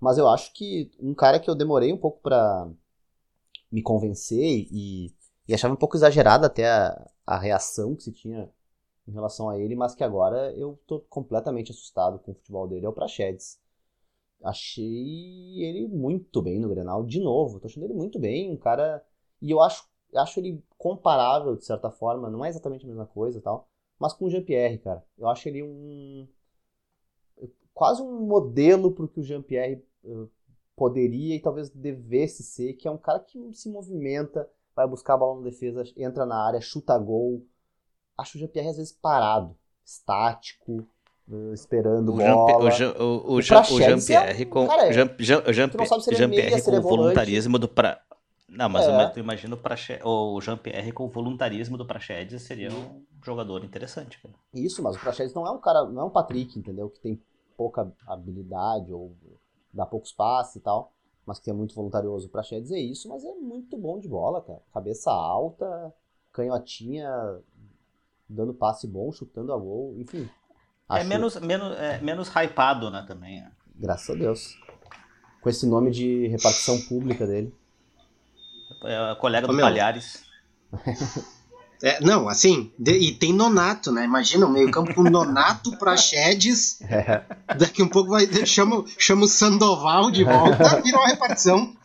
Mas 0.01 0.17
eu 0.19 0.27
acho 0.29 0.53
que 0.55 0.91
um 0.99 1.15
cara 1.15 1.39
que 1.39 1.49
eu 1.49 1.55
demorei 1.55 1.93
um 1.93 1.99
pouco 1.99 2.21
para 2.23 2.69
me 3.71 3.83
convencer 3.83 4.67
e, 4.71 5.15
e 5.47 5.55
achava 5.55 5.75
um 5.75 5.79
pouco 5.79 5.97
exagerada 5.97 6.47
até 6.47 6.69
a, 6.69 7.11
a 7.27 7.39
reação 7.39 7.95
que 7.95 8.05
se 8.05 8.13
tinha 8.13 8.51
em 9.07 9.13
relação 9.13 9.49
a 9.49 9.59
ele, 9.59 9.75
mas 9.77 9.95
que 9.95 10.03
agora 10.05 10.53
eu 10.53 10.79
tô 10.87 11.01
completamente 11.01 11.71
assustado 11.71 12.19
com 12.19 12.33
o 12.33 12.35
futebol 12.35 12.67
dele, 12.67 12.87
é 12.87 12.89
o 12.89 12.93
Praxedes. 12.93 13.61
Achei 14.43 15.63
ele 15.63 15.89
muito 15.89 16.43
bem 16.43 16.59
no 16.59 16.69
Grenal, 16.69 17.05
de 17.05 17.21
novo, 17.21 17.61
tô 17.61 17.67
achando 17.67 17.85
ele 17.85 17.95
muito 17.95 18.19
bem, 18.19 18.51
um 18.51 18.57
cara... 18.57 19.05
E 19.41 19.51
eu 19.51 19.61
acho, 19.61 19.89
acho 20.15 20.41
ele 20.41 20.63
comparável, 20.79 21.57
de 21.57 21.65
certa 21.65 21.91
forma, 21.91 22.31
não 22.31 22.45
é 22.45 22.49
exatamente 22.49 22.85
a 22.85 22.89
mesma 22.89 23.07
coisa 23.07 23.41
tal, 23.41 23.69
mas 23.99 24.13
com 24.13 24.27
o 24.27 24.31
Jean-Pierre, 24.31 24.79
cara. 24.79 25.05
Eu 25.19 25.29
acho 25.29 25.49
ele 25.49 25.63
um... 25.63 26.27
quase 27.73 28.03
um 28.03 28.27
modelo 28.27 28.93
pro 28.93 29.09
que 29.09 29.21
o 29.21 29.23
Jean-Pierre 29.23 29.85
uh, 30.05 30.31
poderia 30.77 31.37
e 31.37 31.41
talvez 31.41 31.71
devesse 31.71 32.43
ser, 32.43 32.75
que 32.75 32.89
é 32.89 32.91
um 32.91 32.99
cara 32.99 33.21
que 33.21 33.53
se 33.53 33.69
movimenta, 33.69 34.49
vai 34.75 34.87
buscar 34.89 35.15
a 35.15 35.19
bola 35.19 35.41
na 35.41 35.45
defesa, 35.45 35.85
entra 35.97 36.27
na 36.27 36.37
área, 36.37 36.61
chuta 36.61 36.99
gol, 36.99 37.47
acho 38.17 38.37
o 38.37 38.41
Jean-Pierre 38.41 38.71
às 38.71 38.77
vezes 38.77 38.93
parado, 38.93 39.57
estático, 39.85 40.87
uh, 41.29 41.53
esperando 41.53 42.13
o 42.13 42.17
bola. 42.17 42.65
o, 42.65 42.71
Jean, 42.71 42.93
o, 42.93 43.33
o, 43.35 43.43
Jean, 43.43 43.61
o 43.61 43.81
Jean-Pierre 43.81 44.47
com 44.47 44.67
cara, 44.67 44.93
Jean, 44.93 45.11
Jean, 45.19 45.43
Jean, 45.53 45.71
Jean 46.13 46.31
Pierre 46.31 46.63
com 46.63 46.77
o 46.77 46.83
voluntarismo 46.83 47.59
do 47.59 47.69
pra... 47.69 48.01
Não, 48.49 48.69
mas 48.69 48.87
é. 48.87 49.09
tu 49.09 49.19
imagina 49.19 49.59
o, 50.05 50.41
Jean-Pierre 50.41 50.93
com 50.93 51.05
o 51.05 51.09
voluntarismo 51.09 51.77
do 51.77 51.85
Praxedes 51.85 52.43
seria 52.43 52.71
um 52.71 53.05
jogador 53.23 53.65
interessante. 53.65 54.21
Cara. 54.23 54.35
Isso, 54.53 54.81
mas 54.83 54.95
o 54.97 55.01
Praxedes 55.01 55.35
não 55.35 55.47
é 55.47 55.51
um 55.51 55.59
cara, 55.59 55.85
não 55.85 56.03
é 56.03 56.05
um 56.05 56.11
Patrick, 56.11 56.57
entendeu? 56.57 56.89
Que 56.89 57.01
tem 57.01 57.21
pouca 57.57 57.93
habilidade 58.07 58.93
ou 58.93 59.17
dá 59.73 59.85
poucos 59.85 60.13
passes 60.13 60.57
e 60.57 60.61
tal, 60.61 60.93
mas 61.27 61.41
que 61.41 61.51
é 61.51 61.53
muito 61.53 61.75
voluntarioso. 61.75 62.29
O 62.29 62.31
Praxedes 62.31 62.71
é 62.71 62.79
isso, 62.79 63.09
mas 63.09 63.25
é 63.25 63.35
muito 63.35 63.77
bom 63.77 63.99
de 63.99 64.09
bola, 64.09 64.41
cara. 64.41 64.61
Cabeça 64.73 65.11
alta, 65.11 65.93
canhotinha, 66.33 67.11
dando 68.35 68.53
passe 68.53 68.87
bom, 68.87 69.13
chutando 69.13 69.53
a 69.53 69.57
gol, 69.57 69.95
enfim. 69.99 70.29
É 70.91 71.03
menos, 71.03 71.37
menos, 71.41 71.77
é 71.79 71.99
menos 72.01 72.29
hypado, 72.29 72.91
né, 72.91 73.05
também. 73.07 73.39
É. 73.39 73.47
Graças 73.77 74.11
a 74.11 74.19
Deus. 74.19 74.59
Com 75.41 75.49
esse 75.49 75.67
nome 75.67 75.91
de 75.91 76.27
repartição 76.29 76.81
pública 76.83 77.27
dele. 77.27 77.55
É 78.85 79.15
colega 79.17 79.47
do 79.47 79.57
Palhares. 79.57 80.25
É, 81.83 82.01
não, 82.01 82.29
assim, 82.31 82.73
de, 82.79 82.93
e 82.93 83.13
tem 83.13 83.31
Nonato, 83.31 83.93
né? 83.93 84.05
Imagina 84.05 84.47
o 84.47 84.51
meio-campo 84.51 84.95
com 84.95 85.03
Nonato 85.03 85.77
pra 85.77 85.97
Chedes. 85.99 86.81
É. 86.83 87.23
Daqui 87.59 87.83
um 87.83 87.89
pouco 87.89 88.11
vai. 88.11 88.27
Chama, 88.47 88.85
chama 88.99 89.25
o 89.25 89.29
Sandoval 89.29 90.11
de 90.11 90.25
volta, 90.25 90.81
virou 90.81 91.01
uma 91.01 91.09
repartição. 91.09 91.77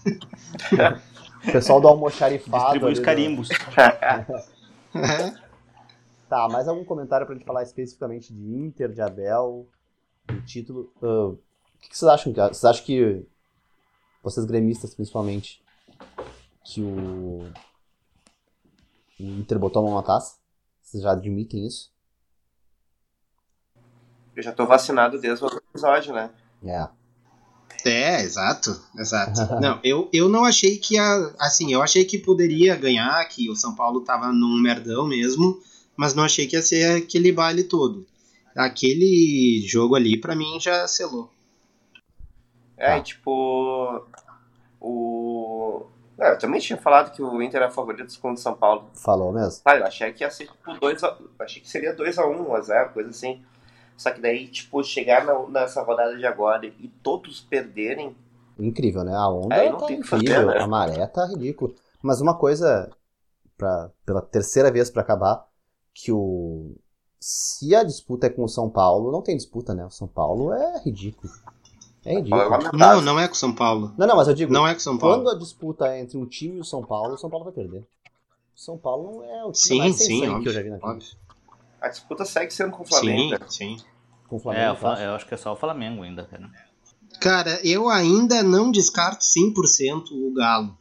O 1.45 1.51
pessoal 1.51 1.81
do 1.81 1.87
almoxarifado. 1.89 2.63
Distribui 2.63 2.93
os 2.93 2.99
carimbos. 2.99 3.49
é. 4.95 5.48
Tá, 6.29 6.47
mais 6.47 6.67
algum 6.67 6.85
comentário 6.85 7.25
pra 7.25 7.35
gente 7.35 7.45
falar 7.45 7.63
especificamente 7.63 8.31
de 8.31 8.39
Inter, 8.39 8.93
de 8.93 9.01
Abel, 9.01 9.67
do 10.27 10.41
título? 10.43 10.93
Uh, 11.01 11.29
o 11.29 11.39
que, 11.81 11.89
que, 11.89 11.97
vocês 11.97 12.07
acham? 12.07 12.31
Vocês 12.31 12.65
acham 12.65 12.85
que, 12.85 13.25
vocês 14.21 14.45
gremistas 14.45 14.93
principalmente, 14.93 15.63
que 16.63 16.83
o, 16.83 17.51
o 19.19 19.23
Inter 19.23 19.57
botou 19.57 19.81
a 19.81 19.85
mão 19.87 19.95
na 19.95 20.03
taça? 20.03 20.37
Vocês 20.83 21.01
já 21.01 21.13
admitem 21.13 21.65
isso? 21.65 21.91
Eu 24.35 24.43
já 24.43 24.51
tô 24.51 24.67
vacinado 24.67 25.19
desde 25.19 25.43
o 25.43 25.47
episódio, 25.47 26.13
né? 26.13 26.29
É. 26.63 26.89
É, 27.83 28.21
exato, 28.21 28.79
exato. 28.95 29.41
não, 29.59 29.79
eu, 29.83 30.07
eu 30.13 30.29
não 30.29 30.45
achei 30.45 30.77
que 30.77 30.95
a, 30.95 31.33
assim, 31.39 31.73
eu 31.73 31.81
achei 31.81 32.05
que 32.05 32.19
poderia 32.19 32.75
ganhar, 32.75 33.27
que 33.29 33.49
o 33.49 33.55
São 33.55 33.73
Paulo 33.73 34.01
tava 34.01 34.31
num 34.31 34.61
merdão 34.61 35.07
mesmo, 35.07 35.59
mas 35.99 36.13
não 36.13 36.23
achei 36.23 36.47
que 36.47 36.55
ia 36.55 36.61
ser 36.61 36.95
aquele 36.95 37.29
baile 37.29 37.61
todo. 37.61 38.07
Aquele 38.55 39.61
jogo 39.67 39.97
ali, 39.97 40.17
para 40.17 40.33
mim, 40.33 40.57
já 40.57 40.87
selou. 40.87 41.29
É, 42.77 42.95
tá. 42.95 43.01
tipo, 43.01 44.07
o, 44.79 45.85
É, 46.17 46.31
eu 46.31 46.39
também 46.39 46.61
tinha 46.61 46.77
falado 46.77 47.11
que 47.11 47.21
o 47.21 47.41
Inter 47.41 47.63
era 47.63 47.69
favorito 47.69 48.17
contra 48.21 48.39
o 48.39 48.41
São 48.41 48.55
Paulo. 48.55 48.89
Falou 48.93 49.33
mesmo? 49.33 49.61
Ah, 49.65 49.75
eu 49.75 49.85
achei 49.85 50.13
que 50.13 50.23
ia 50.23 50.31
ser 50.31 50.45
tipo 50.45 50.73
2 50.79 51.03
a... 51.03 51.17
achei 51.39 51.61
que 51.61 51.69
seria 51.69 51.93
2x1, 51.93 52.47
1x0, 52.47 52.93
coisa 52.93 53.09
assim. 53.09 53.43
Só 53.97 54.09
que 54.11 54.21
daí, 54.21 54.47
tipo, 54.47 54.81
chegar 54.81 55.25
na, 55.25 55.37
nessa 55.49 55.83
rodada 55.83 56.15
de 56.15 56.25
agora 56.25 56.65
e 56.65 56.87
todos 57.03 57.41
perderem. 57.41 58.15
Incrível, 58.57 59.03
né? 59.03 59.13
A 59.13 59.27
onda 59.27 59.69
não 59.69 59.77
tá 59.79 59.91
incrível, 59.91 60.05
fazer, 60.05 60.45
né? 60.45 60.59
a 60.61 60.65
maré 60.65 61.05
tá 61.07 61.25
ridícula. 61.25 61.73
Mas 62.01 62.21
uma 62.21 62.37
coisa, 62.37 62.89
pra, 63.57 63.91
pela 64.05 64.21
terceira 64.21 64.71
vez 64.71 64.89
pra 64.89 65.01
acabar, 65.01 65.48
que 66.03 66.11
o. 66.11 66.75
Se 67.19 67.75
a 67.75 67.83
disputa 67.83 68.27
é 68.27 68.29
com 68.29 68.43
o 68.43 68.47
São 68.47 68.69
Paulo, 68.69 69.11
não 69.11 69.21
tem 69.21 69.35
disputa, 69.35 69.73
né? 69.73 69.85
O 69.85 69.89
São 69.91 70.07
Paulo 70.07 70.53
é 70.53 70.81
ridículo. 70.83 71.31
É 72.05 72.15
ridículo. 72.15 72.41
Não, 72.73 73.01
não 73.01 73.19
é 73.19 73.27
com 73.27 73.33
o 73.33 73.37
São 73.37 73.53
Paulo. 73.53 73.93
Não, 73.97 74.07
não, 74.07 74.15
mas 74.15 74.27
eu 74.29 74.33
digo, 74.33 74.53
Não 74.53 74.65
é 74.65 74.71
com 74.73 74.79
o 74.79 74.81
São 74.83 74.97
Paulo. 74.97 75.15
quando 75.17 75.29
a 75.29 75.37
disputa 75.37 75.87
é 75.87 75.99
entre 75.99 76.17
um 76.17 76.25
time 76.25 76.57
e 76.57 76.61
o 76.61 76.63
São 76.63 76.81
Paulo, 76.81 77.15
o 77.15 77.17
São 77.17 77.29
Paulo 77.29 77.43
vai 77.43 77.53
perder. 77.53 77.79
O 77.81 77.85
São 78.59 78.77
Paulo 78.77 79.11
não 79.17 79.23
é 79.25 79.43
o 79.43 79.51
time 79.51 79.55
Sim, 79.75 79.77
mais 79.79 79.95
sem 79.97 80.07
sim, 80.07 80.19
sangue 80.25 80.43
que 80.43 80.49
eu 80.49 80.53
já 80.53 80.59
óbvio. 80.59 80.63
vi 80.63 80.69
na 80.69 80.75
vida. 80.77 80.87
óbvio. 80.87 81.17
A 81.81 81.89
disputa 81.89 82.23
segue 82.25 82.53
sendo 82.53 82.71
com 82.71 82.83
o 82.83 82.85
Flamengo. 82.85 83.21
Sim, 83.21 83.29
né? 83.31 83.39
sim. 83.49 83.77
Com 84.29 84.35
o 84.35 84.39
É, 84.39 84.41
Flamengo, 84.41 84.69
eu, 84.69 84.75
tá? 84.75 84.95
fa- 84.95 85.01
eu 85.01 85.11
acho 85.13 85.25
que 85.27 85.33
é 85.33 85.37
só 85.37 85.51
o 85.51 85.55
Flamengo 85.57 86.03
ainda, 86.03 86.23
cara. 86.25 86.49
Cara, 87.19 87.59
eu 87.67 87.89
ainda 87.89 88.41
não 88.43 88.71
descarto 88.71 89.23
100% 89.25 90.11
o 90.11 90.33
Galo. 90.33 90.77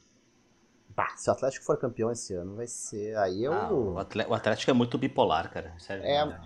Bah, 0.99 1.17
se 1.17 1.31
o 1.31 1.33
Atlético 1.33 1.65
for 1.65 1.79
campeão 1.79 2.11
esse 2.11 2.35
ano, 2.35 2.57
vai 2.57 2.67
ser. 2.67 3.17
Aí 3.19 3.45
eu. 3.45 3.53
Ah, 3.53 3.69
o, 3.73 3.95
o 3.95 4.35
Atlético 4.35 4.69
é 4.73 4.75
muito 4.75 4.99
bipolar, 4.99 5.49
cara. 5.49 5.73
Sério. 5.79 6.03
É. 6.05 6.25
né? 6.27 6.41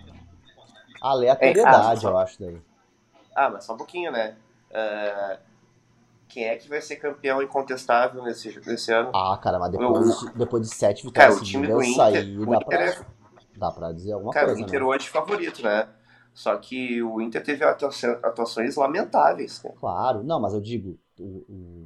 Aleatoriedade, 1.01 2.05
É, 2.05 2.07
ah, 2.07 2.11
eu 2.11 2.17
acho 2.19 2.39
daí. 2.39 2.61
Ah, 3.35 3.49
mas 3.49 3.63
só 3.65 3.73
um 3.73 3.77
pouquinho, 3.77 4.11
né? 4.11 4.35
Ah, 4.71 5.39
quem 6.29 6.45
é 6.45 6.55
que 6.55 6.69
vai 6.69 6.81
ser 6.81 6.97
campeão 6.97 7.41
incontestável 7.41 8.21
nesse, 8.23 8.59
nesse 8.63 8.93
ano? 8.93 9.09
Ah, 9.11 9.35
cara, 9.41 9.57
mas 9.57 9.71
depois, 9.71 10.19
de, 10.19 10.33
depois 10.33 10.69
de 10.69 10.75
sete 10.75 11.01
Cara, 11.11 11.31
vitórias 11.31 11.35
o 11.35 11.43
time 11.43 11.67
do 11.67 11.81
seguidas, 11.81 11.87
Inter, 12.07 12.39
o 12.39 12.51
dá 12.51 12.57
Inter 12.57 12.65
pra, 12.67 12.85
é, 12.85 13.05
dá 13.57 13.71
pra 13.71 13.91
dizer 13.91 14.11
alguma 14.13 14.33
cara, 14.33 14.47
o 14.47 14.49
coisa, 14.49 14.65
Inter 14.67 14.79
né? 14.81 14.85
hoje 14.85 15.07
é 15.07 15.09
favorito, 15.11 15.63
né? 15.63 15.87
Só 16.31 16.55
que 16.57 17.01
o 17.01 17.19
Inter 17.21 17.43
teve 17.43 17.63
atua- 17.63 17.89
atuações 18.23 18.75
lamentáveis. 18.75 19.63
Né? 19.63 19.71
Claro, 19.79 20.23
não, 20.23 20.39
mas 20.39 20.53
eu 20.53 20.61
digo, 20.61 20.97
o- 21.19 21.45
o- 21.49 21.82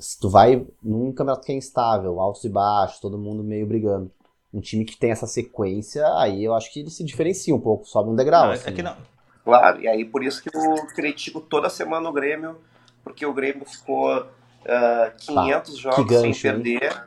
se 0.00 0.18
tu 0.18 0.28
vai 0.28 0.66
num 0.82 1.12
campeonato 1.12 1.46
que 1.46 1.52
é 1.52 1.54
instável, 1.54 2.18
altos 2.18 2.44
e 2.44 2.48
baixos, 2.48 2.98
todo 2.98 3.18
mundo 3.18 3.44
meio 3.44 3.66
brigando, 3.66 4.10
um 4.52 4.60
time 4.60 4.84
que 4.84 4.96
tem 4.96 5.10
essa 5.10 5.26
sequência, 5.26 6.04
aí 6.16 6.42
eu 6.42 6.54
acho 6.54 6.72
que 6.72 6.80
ele 6.80 6.90
se 6.90 7.04
diferencia 7.04 7.54
um 7.54 7.60
pouco, 7.60 7.86
sobe 7.86 8.10
um 8.10 8.16
degrau. 8.16 8.46
Não, 8.46 8.52
é 8.52 8.54
assim, 8.54 8.72
que 8.72 8.82
né? 8.82 8.90
não. 8.90 8.96
Claro, 9.44 9.80
e 9.80 9.88
aí 9.88 10.04
por 10.04 10.24
isso 10.24 10.42
que 10.42 10.50
eu 10.54 10.86
critico 10.94 11.40
toda 11.40 11.68
semana 11.68 12.08
o 12.08 12.12
Grêmio, 12.12 12.58
porque 13.04 13.24
o 13.24 13.32
Grêmio 13.32 13.64
ficou 13.64 14.26
ah, 14.66 15.12
500 15.18 15.76
jogos 15.76 16.06
gancho, 16.06 16.40
sem 16.40 16.52
perder. 16.52 17.04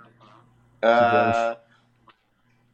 Ah, 0.81 1.57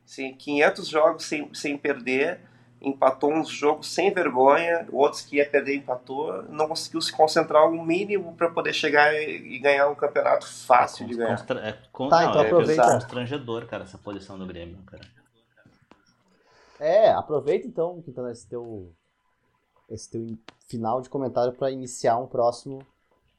sim, 0.06 0.34
500 0.34 0.88
jogos 0.88 1.26
sem, 1.26 1.54
sem 1.54 1.78
perder, 1.78 2.40
empatou 2.82 3.32
uns 3.34 3.50
jogos 3.50 3.94
sem 3.94 4.14
vergonha, 4.14 4.88
outros 4.92 5.22
que 5.22 5.36
ia 5.38 5.50
perder 5.50 5.76
empatou, 5.76 6.44
não 6.44 6.68
conseguiu 6.68 7.02
se 7.02 7.12
concentrar 7.12 7.70
o 7.70 7.84
mínimo 7.86 8.34
para 8.36 8.50
poder 8.50 8.74
chegar 8.74 9.14
e, 9.14 9.56
e 9.56 9.60
ganhar 9.60 9.90
um 9.90 9.96
campeonato 9.96 10.48
fácil 10.48 11.06
de 11.06 11.16
ganhar. 11.16 11.38
Constra- 11.38 11.60
é 11.68 11.74
con- 11.92 12.10
Tá, 12.10 12.22
não, 12.24 12.30
então 12.30 12.42
é 12.44 12.46
aproveita. 12.48 12.84
constrangedor, 12.84 13.66
cara, 13.68 13.84
essa 13.84 13.98
posição 13.98 14.38
do 14.40 14.46
Grêmio, 14.46 14.78
cara. 14.84 15.04
É, 16.80 17.10
aproveita 17.12 17.68
então, 17.68 18.02
Quintana, 18.02 18.32
esse 18.32 18.48
teu, 18.48 18.94
esse 19.90 20.10
teu 20.10 20.22
in- 20.22 20.40
final 20.68 21.02
de 21.02 21.10
comentário 21.10 21.52
para 21.54 21.70
iniciar 21.72 22.18
um 22.18 22.28
próximo 22.28 22.80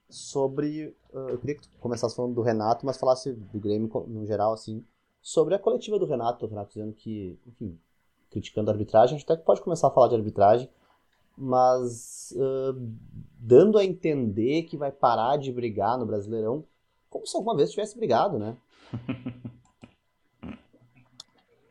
sobre. 0.09 0.95
ah, 1.15 1.27
eu 1.31 1.39
queria 1.39 1.55
que 1.55 1.63
tu 1.63 1.79
começasse 1.79 2.15
falando 2.15 2.35
do 2.35 2.43
Renato, 2.43 2.85
mas 2.85 2.99
falasse 2.99 3.33
do 3.33 3.59
Grêmio 3.59 3.89
no 4.09 4.27
geral, 4.27 4.53
assim, 4.53 4.85
sobre 5.23 5.55
a 5.55 5.59
coletiva 5.59 5.99
do 5.99 6.05
Renato. 6.05 6.45
O 6.45 6.49
Renato 6.49 6.69
dizendo 6.75 6.93
que, 6.93 7.39
enfim, 7.47 7.81
criticando 8.31 8.71
a 8.71 8.75
arbitragem, 8.75 9.17
a 9.17 9.19
gente 9.19 9.31
até 9.31 9.43
pode 9.43 9.61
começar 9.63 9.89
a 9.89 9.91
falar 9.91 10.09
de 10.09 10.17
arbitragem, 10.17 10.69
mas 11.37 12.35
ah, 12.39 12.75
dando 13.39 13.79
a 13.79 13.85
entender 13.85 14.65
que 14.65 14.77
vai 14.77 14.93
parar 14.93 15.39
de 15.39 15.53
brigar 15.53 15.99
no 15.99 16.07
Brasileirão, 16.07 16.65
como 17.11 17.27
se 17.27 17.37
alguma 17.37 17.57
vez 17.57 17.71
tivesse 17.71 17.97
brigado, 17.97 18.39
né? 18.39 18.57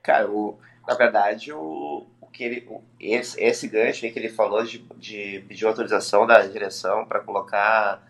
Cara, 0.02 0.30
o, 0.30 0.58
na 0.88 0.94
verdade, 0.96 1.52
o, 1.52 2.06
o 2.22 2.28
que 2.28 2.44
ele, 2.44 2.68
o- 2.70 2.82
esse, 3.00 3.40
esse 3.42 3.68
gancho 3.68 4.06
aí 4.06 4.12
que 4.12 4.20
ele 4.20 4.30
falou 4.30 4.64
de, 4.64 4.80
de 4.98 5.44
pedir 5.48 5.66
autorização 5.66 6.26
da 6.26 6.46
direção 6.46 7.06
para 7.06 7.20
colocar 7.20 8.02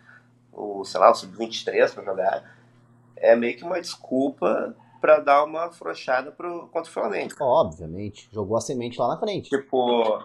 o, 0.52 0.84
sei 0.84 1.00
lá, 1.00 1.10
o 1.10 1.14
sub-23 1.14 1.92
para 1.94 2.04
jogar, 2.04 2.56
é 3.16 3.36
meio 3.36 3.56
que 3.56 3.64
uma 3.64 3.80
desculpa 3.80 4.76
para 5.00 5.18
dar 5.18 5.44
uma 5.44 5.66
afrouxada 5.66 6.30
pro, 6.30 6.68
contra 6.68 6.90
o 6.90 6.92
Flamengo. 6.92 7.34
Obviamente, 7.40 8.28
jogou 8.32 8.56
a 8.56 8.60
semente 8.60 8.98
lá 8.98 9.08
na 9.08 9.18
frente. 9.18 9.48
Tipo, 9.48 10.22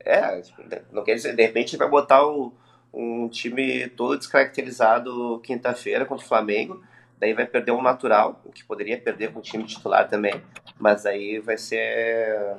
é, 0.00 0.42
não 0.90 1.04
quer 1.04 1.14
dizer, 1.14 1.36
de 1.36 1.42
repente 1.42 1.76
vai 1.76 1.88
botar 1.88 2.26
o, 2.26 2.52
um 2.92 3.28
time 3.28 3.88
todo 3.90 4.18
descaracterizado 4.18 5.40
quinta-feira 5.40 6.04
contra 6.04 6.24
o 6.24 6.28
Flamengo, 6.28 6.82
daí 7.18 7.34
vai 7.34 7.46
perder 7.46 7.72
um 7.72 7.82
natural, 7.82 8.40
o 8.44 8.50
que 8.50 8.64
poderia 8.64 9.00
perder 9.00 9.32
com 9.32 9.40
o 9.40 9.42
time 9.42 9.64
titular 9.64 10.08
também, 10.08 10.42
mas 10.78 11.04
aí 11.04 11.38
vai 11.38 11.58
ser 11.58 12.56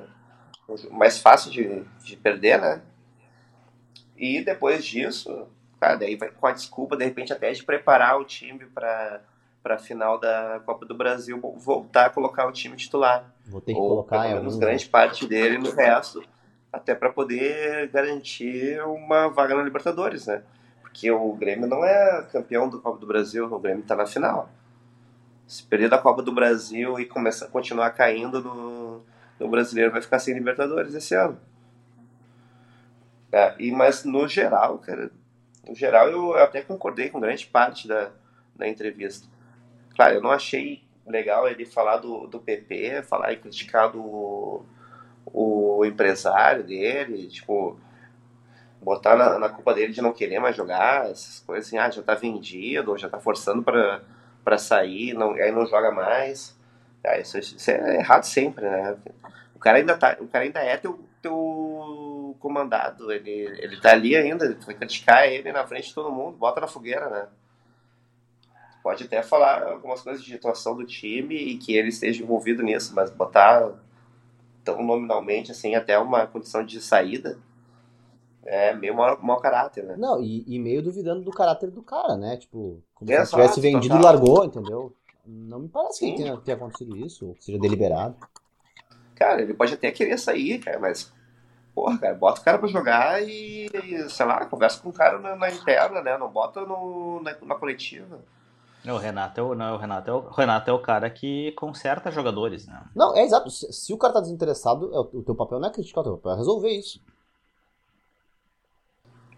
mais 0.90 1.18
fácil 1.18 1.50
de, 1.50 1.84
de 2.04 2.16
perder, 2.16 2.60
né? 2.60 2.82
E 4.16 4.40
depois 4.40 4.84
disso, 4.84 5.48
cara, 5.80 5.96
daí 5.96 6.14
vai 6.14 6.30
com 6.30 6.46
a 6.46 6.52
desculpa, 6.52 6.96
de 6.96 7.04
repente, 7.04 7.32
até 7.32 7.50
de 7.50 7.64
preparar 7.64 8.18
o 8.18 8.24
time 8.24 8.66
para 8.66 9.20
para 9.62 9.76
a 9.76 9.78
final 9.78 10.18
da 10.18 10.60
Copa 10.66 10.84
do 10.84 10.94
Brasil, 10.94 11.38
voltar 11.56 12.06
a 12.06 12.10
colocar 12.10 12.46
o 12.46 12.52
time 12.52 12.76
titular 12.76 13.32
Vou 13.46 13.60
ter 13.60 13.74
que 13.74 13.78
ou 13.78 13.88
colocar 13.88 14.22
pelo 14.22 14.36
menos 14.36 14.56
grande 14.56 14.86
parte 14.88 15.26
dele 15.26 15.58
no 15.58 15.70
resto, 15.70 16.22
até 16.72 16.94
para 16.94 17.10
poder 17.10 17.88
garantir 17.88 18.82
uma 18.84 19.28
vaga 19.28 19.54
na 19.54 19.62
Libertadores, 19.62 20.26
né? 20.26 20.42
Porque 20.80 21.10
o 21.10 21.32
Grêmio 21.34 21.66
não 21.66 21.84
é 21.84 22.22
campeão 22.30 22.68
da 22.68 22.78
Copa 22.78 22.98
do 22.98 23.06
Brasil, 23.06 23.44
o 23.44 23.58
Grêmio 23.58 23.82
está 23.82 23.94
na 23.94 24.06
final. 24.06 24.48
Se 25.46 25.62
perder 25.62 25.88
da 25.88 25.98
Copa 25.98 26.22
do 26.22 26.32
Brasil 26.32 26.98
e 26.98 27.04
começar 27.04 27.46
a 27.46 27.48
continuar 27.48 27.90
caindo 27.90 28.40
no, 28.40 29.02
no 29.38 29.48
brasileiro, 29.48 29.92
vai 29.92 30.00
ficar 30.00 30.18
sem 30.18 30.34
Libertadores 30.34 30.94
esse 30.94 31.14
ano. 31.14 31.38
É, 33.30 33.54
e, 33.58 33.72
mas 33.72 34.04
no 34.04 34.28
geral, 34.28 34.78
cara, 34.78 35.10
no 35.66 35.74
geral 35.74 36.08
eu 36.08 36.34
até 36.36 36.62
concordei 36.62 37.08
com 37.08 37.20
grande 37.20 37.46
parte 37.46 37.88
da, 37.88 38.10
da 38.54 38.68
entrevista. 38.68 39.26
Claro, 39.94 40.14
eu 40.14 40.22
não 40.22 40.30
achei 40.30 40.82
legal 41.06 41.48
ele 41.48 41.64
falar 41.66 41.98
do, 41.98 42.26
do 42.26 42.38
PP, 42.40 43.02
falar 43.02 43.32
e 43.32 43.36
criticar 43.36 43.90
do, 43.90 44.62
o 45.26 45.84
empresário 45.84 46.64
dele, 46.64 47.28
tipo, 47.28 47.78
botar 48.80 49.16
na, 49.16 49.38
na 49.38 49.48
culpa 49.48 49.74
dele 49.74 49.92
de 49.92 50.02
não 50.02 50.12
querer 50.12 50.38
mais 50.40 50.56
jogar, 50.56 51.10
essas 51.10 51.40
coisas 51.40 51.66
assim, 51.66 51.78
ah, 51.78 51.90
já 51.90 52.02
tá 52.02 52.14
vendido, 52.14 52.90
ou 52.90 52.98
já 52.98 53.08
tá 53.08 53.18
forçando 53.20 53.62
pra, 53.62 54.02
pra 54.44 54.58
sair, 54.58 55.14
não, 55.14 55.32
aí 55.32 55.52
não 55.52 55.66
joga 55.66 55.90
mais. 55.90 56.56
Ah, 57.04 57.18
isso, 57.18 57.38
isso 57.38 57.70
é 57.70 57.96
errado 57.98 58.24
sempre, 58.24 58.68
né? 58.68 58.96
O 59.54 59.58
cara 59.58 59.78
ainda, 59.78 59.96
tá, 59.96 60.16
o 60.20 60.26
cara 60.26 60.44
ainda 60.44 60.60
é 60.60 60.76
teu, 60.76 60.98
teu 61.20 62.36
comandado, 62.40 63.12
ele, 63.12 63.30
ele 63.30 63.80
tá 63.80 63.92
ali 63.92 64.16
ainda, 64.16 64.54
tu 64.54 64.66
vai 64.66 64.74
criticar 64.74 65.28
ele 65.28 65.52
na 65.52 65.66
frente 65.66 65.88
de 65.88 65.94
todo 65.94 66.10
mundo, 66.12 66.36
bota 66.36 66.60
na 66.60 66.66
fogueira, 66.66 67.08
né? 67.08 67.26
Pode 68.82 69.04
até 69.04 69.22
falar 69.22 69.62
algumas 69.62 70.00
coisas 70.00 70.24
de 70.24 70.34
atuação 70.34 70.76
do 70.76 70.84
time 70.84 71.36
e 71.36 71.56
que 71.56 71.74
ele 71.74 71.88
esteja 71.88 72.22
envolvido 72.22 72.62
nisso, 72.62 72.92
mas 72.94 73.10
botar 73.10 73.72
tão 74.64 74.82
nominalmente 74.82 75.52
assim 75.52 75.74
até 75.74 75.98
uma 75.98 76.26
condição 76.26 76.64
de 76.64 76.80
saída 76.80 77.38
é 78.44 78.74
meio 78.74 78.94
mau, 78.94 79.18
mau 79.22 79.40
caráter, 79.40 79.84
né? 79.84 79.94
Não, 79.96 80.20
e, 80.20 80.44
e 80.46 80.58
meio 80.58 80.82
duvidando 80.82 81.22
do 81.22 81.30
caráter 81.30 81.70
do 81.70 81.82
cara, 81.82 82.16
né? 82.16 82.36
Tipo, 82.36 82.82
como 82.94 83.08
se 83.08 83.14
Exato, 83.14 83.36
ele 83.36 83.42
tivesse 83.42 83.60
vendido 83.60 83.96
e 83.96 84.02
largou, 84.02 84.44
entendeu? 84.44 84.92
Não 85.24 85.60
me 85.60 85.68
parece 85.68 85.98
Sim. 85.98 86.10
que 86.10 86.22
tenha, 86.22 86.36
tenha 86.38 86.56
acontecido 86.56 86.96
isso, 86.96 87.28
ou 87.28 87.34
que 87.34 87.44
seja 87.44 87.58
deliberado. 87.58 88.16
Cara, 89.14 89.40
ele 89.40 89.54
pode 89.54 89.74
até 89.74 89.92
querer 89.92 90.18
sair, 90.18 90.58
cara, 90.58 90.80
mas 90.80 91.12
porra, 91.72 91.96
cara, 91.98 92.14
bota 92.14 92.40
o 92.40 92.44
cara 92.44 92.58
pra 92.58 92.68
jogar 92.68 93.22
e, 93.22 93.66
e, 93.66 94.10
sei 94.10 94.26
lá, 94.26 94.44
conversa 94.46 94.80
com 94.80 94.88
o 94.88 94.92
cara 94.92 95.18
na, 95.18 95.36
na 95.36 95.50
interna, 95.50 96.02
né? 96.02 96.18
Não 96.18 96.28
bota 96.28 96.62
no, 96.62 97.22
na, 97.22 97.36
na 97.42 97.54
coletiva. 97.54 98.20
O 98.86 98.96
Renato 98.96 99.40
é 99.40 99.42
o, 99.42 99.54
não, 99.54 99.74
o 99.74 99.78
Renato 99.78 100.10
é 100.10 100.12
o, 100.14 100.18
o 100.18 100.30
Renato 100.30 100.70
é 100.70 100.72
o 100.72 100.82
cara 100.82 101.08
que 101.08 101.52
conserta 101.52 102.10
jogadores, 102.10 102.66
né? 102.66 102.82
Não, 102.94 103.14
é 103.16 103.22
exato. 103.24 103.50
Se, 103.50 103.72
se 103.72 103.92
o 103.92 103.98
cara 103.98 104.14
tá 104.14 104.20
desinteressado, 104.20 104.92
é 104.92 104.98
o, 104.98 105.20
o 105.20 105.22
teu 105.22 105.34
papel 105.34 105.60
não 105.60 105.68
é 105.68 105.72
criticar, 105.72 106.02
o 106.02 106.04
teu 106.04 106.16
papel 106.16 106.32
é 106.32 106.36
resolver 106.36 106.70
isso. 106.70 107.00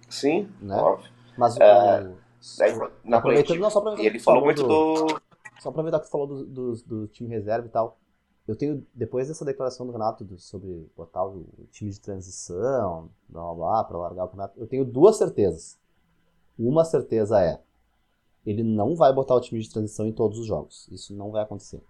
Sim, 0.09 0.49
Né? 0.61 0.77
óbvio. 0.81 1.11
Mas 1.37 1.57
É, 1.59 2.03
o. 2.03 2.17
Daí, 2.57 2.73
na 3.05 3.19
aproveitando, 3.19 3.23
coletiva, 3.23 3.61
não, 3.61 3.71
só 3.71 3.97
ele 3.99 4.19
falou 4.19 4.45
muito 4.45 4.63
do, 4.63 4.69
do. 4.69 5.21
Só 5.61 5.69
aproveitar 5.71 5.99
que 6.01 6.07
tu 6.07 6.11
falou 6.11 6.27
do, 6.27 6.45
do, 6.45 6.73
do 6.85 7.07
time 7.09 7.29
reserva 7.31 7.67
e 7.67 7.71
tal. 7.71 7.99
Eu 8.47 8.55
tenho, 8.55 8.87
depois 8.95 9.29
dessa 9.29 9.45
declaração 9.45 9.87
do 9.87 9.93
Renato 9.93 10.23
do- 10.25 10.39
sobre 10.39 10.87
botar 10.95 11.25
o 11.25 11.47
time 11.73 11.91
de 11.91 11.99
transição, 12.01 13.09
blá 13.29 13.43
blá 13.43 13.55
blá, 13.55 13.85
pra 13.85 13.99
largar 13.99 14.25
o 14.25 14.29
campeonato, 14.29 14.61
eu 14.61 14.67
tenho 14.67 14.85
duas 14.85 15.17
certezas. 15.17 15.79
Uma 16.59 16.85
certeza 16.85 17.41
é: 17.41 17.61
ele 18.47 18.63
não 18.63 18.95
vai 18.95 19.13
botar 19.13 19.35
o 19.35 19.41
time 19.41 19.61
de 19.61 19.71
transição 19.71 20.07
em 20.07 20.13
todos 20.13 20.39
os 20.39 20.47
jogos. 20.47 20.89
Isso 20.91 21.15
não 21.15 21.31
vai 21.31 21.43
acontecer. 21.43 21.83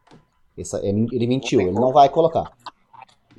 Essa, 0.56 0.78
é 0.78 0.88
ele 0.88 1.26
mentiu, 1.26 1.60
ele 1.60 1.72
não 1.72 1.92
vai 1.92 2.08
colocar. 2.08 2.52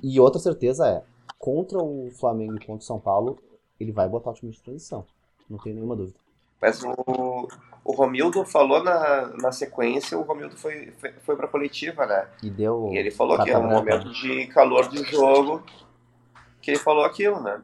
E 0.03 0.20
outra 0.20 0.39
certeza 0.39 0.88
é, 0.88 1.03
contra 1.39 1.82
o 1.82 2.09
Flamengo 2.11 2.55
e 2.55 2.59
contra 2.59 2.84
o 2.84 2.86
São 2.88 2.99
Paulo, 2.99 3.39
ele 3.80 3.91
vai 3.91 4.07
botar 4.09 4.32
o 4.32 4.34
time 4.34 4.51
de 4.51 4.61
transição. 4.61 5.05
Não 5.49 5.57
tenho 5.57 5.76
nenhuma 5.76 5.95
dúvida. 5.95 6.18
Mas 6.61 6.84
o, 6.84 7.47
o 7.84 7.93
Romildo 7.93 8.43
falou 8.45 8.84
na, 8.84 9.28
na 9.41 9.51
sequência, 9.51 10.18
o 10.18 10.24
Romildo 10.24 10.57
foi, 10.57 10.91
foi, 10.97 11.11
foi 11.22 11.36
pra 11.36 11.47
coletiva, 11.47 12.05
né? 12.05 12.28
E 12.41 12.49
deu. 12.49 12.89
E 12.91 12.97
ele 12.97 13.11
falou 13.11 13.38
que 13.41 13.49
é 13.49 13.57
um 13.57 13.70
momento 13.70 14.11
de 14.11 14.47
calor 14.47 14.89
de 14.89 15.03
jogo 15.03 15.63
que 16.61 16.72
ele 16.72 16.80
falou 16.80 17.05
aquilo, 17.05 17.39
né? 17.39 17.61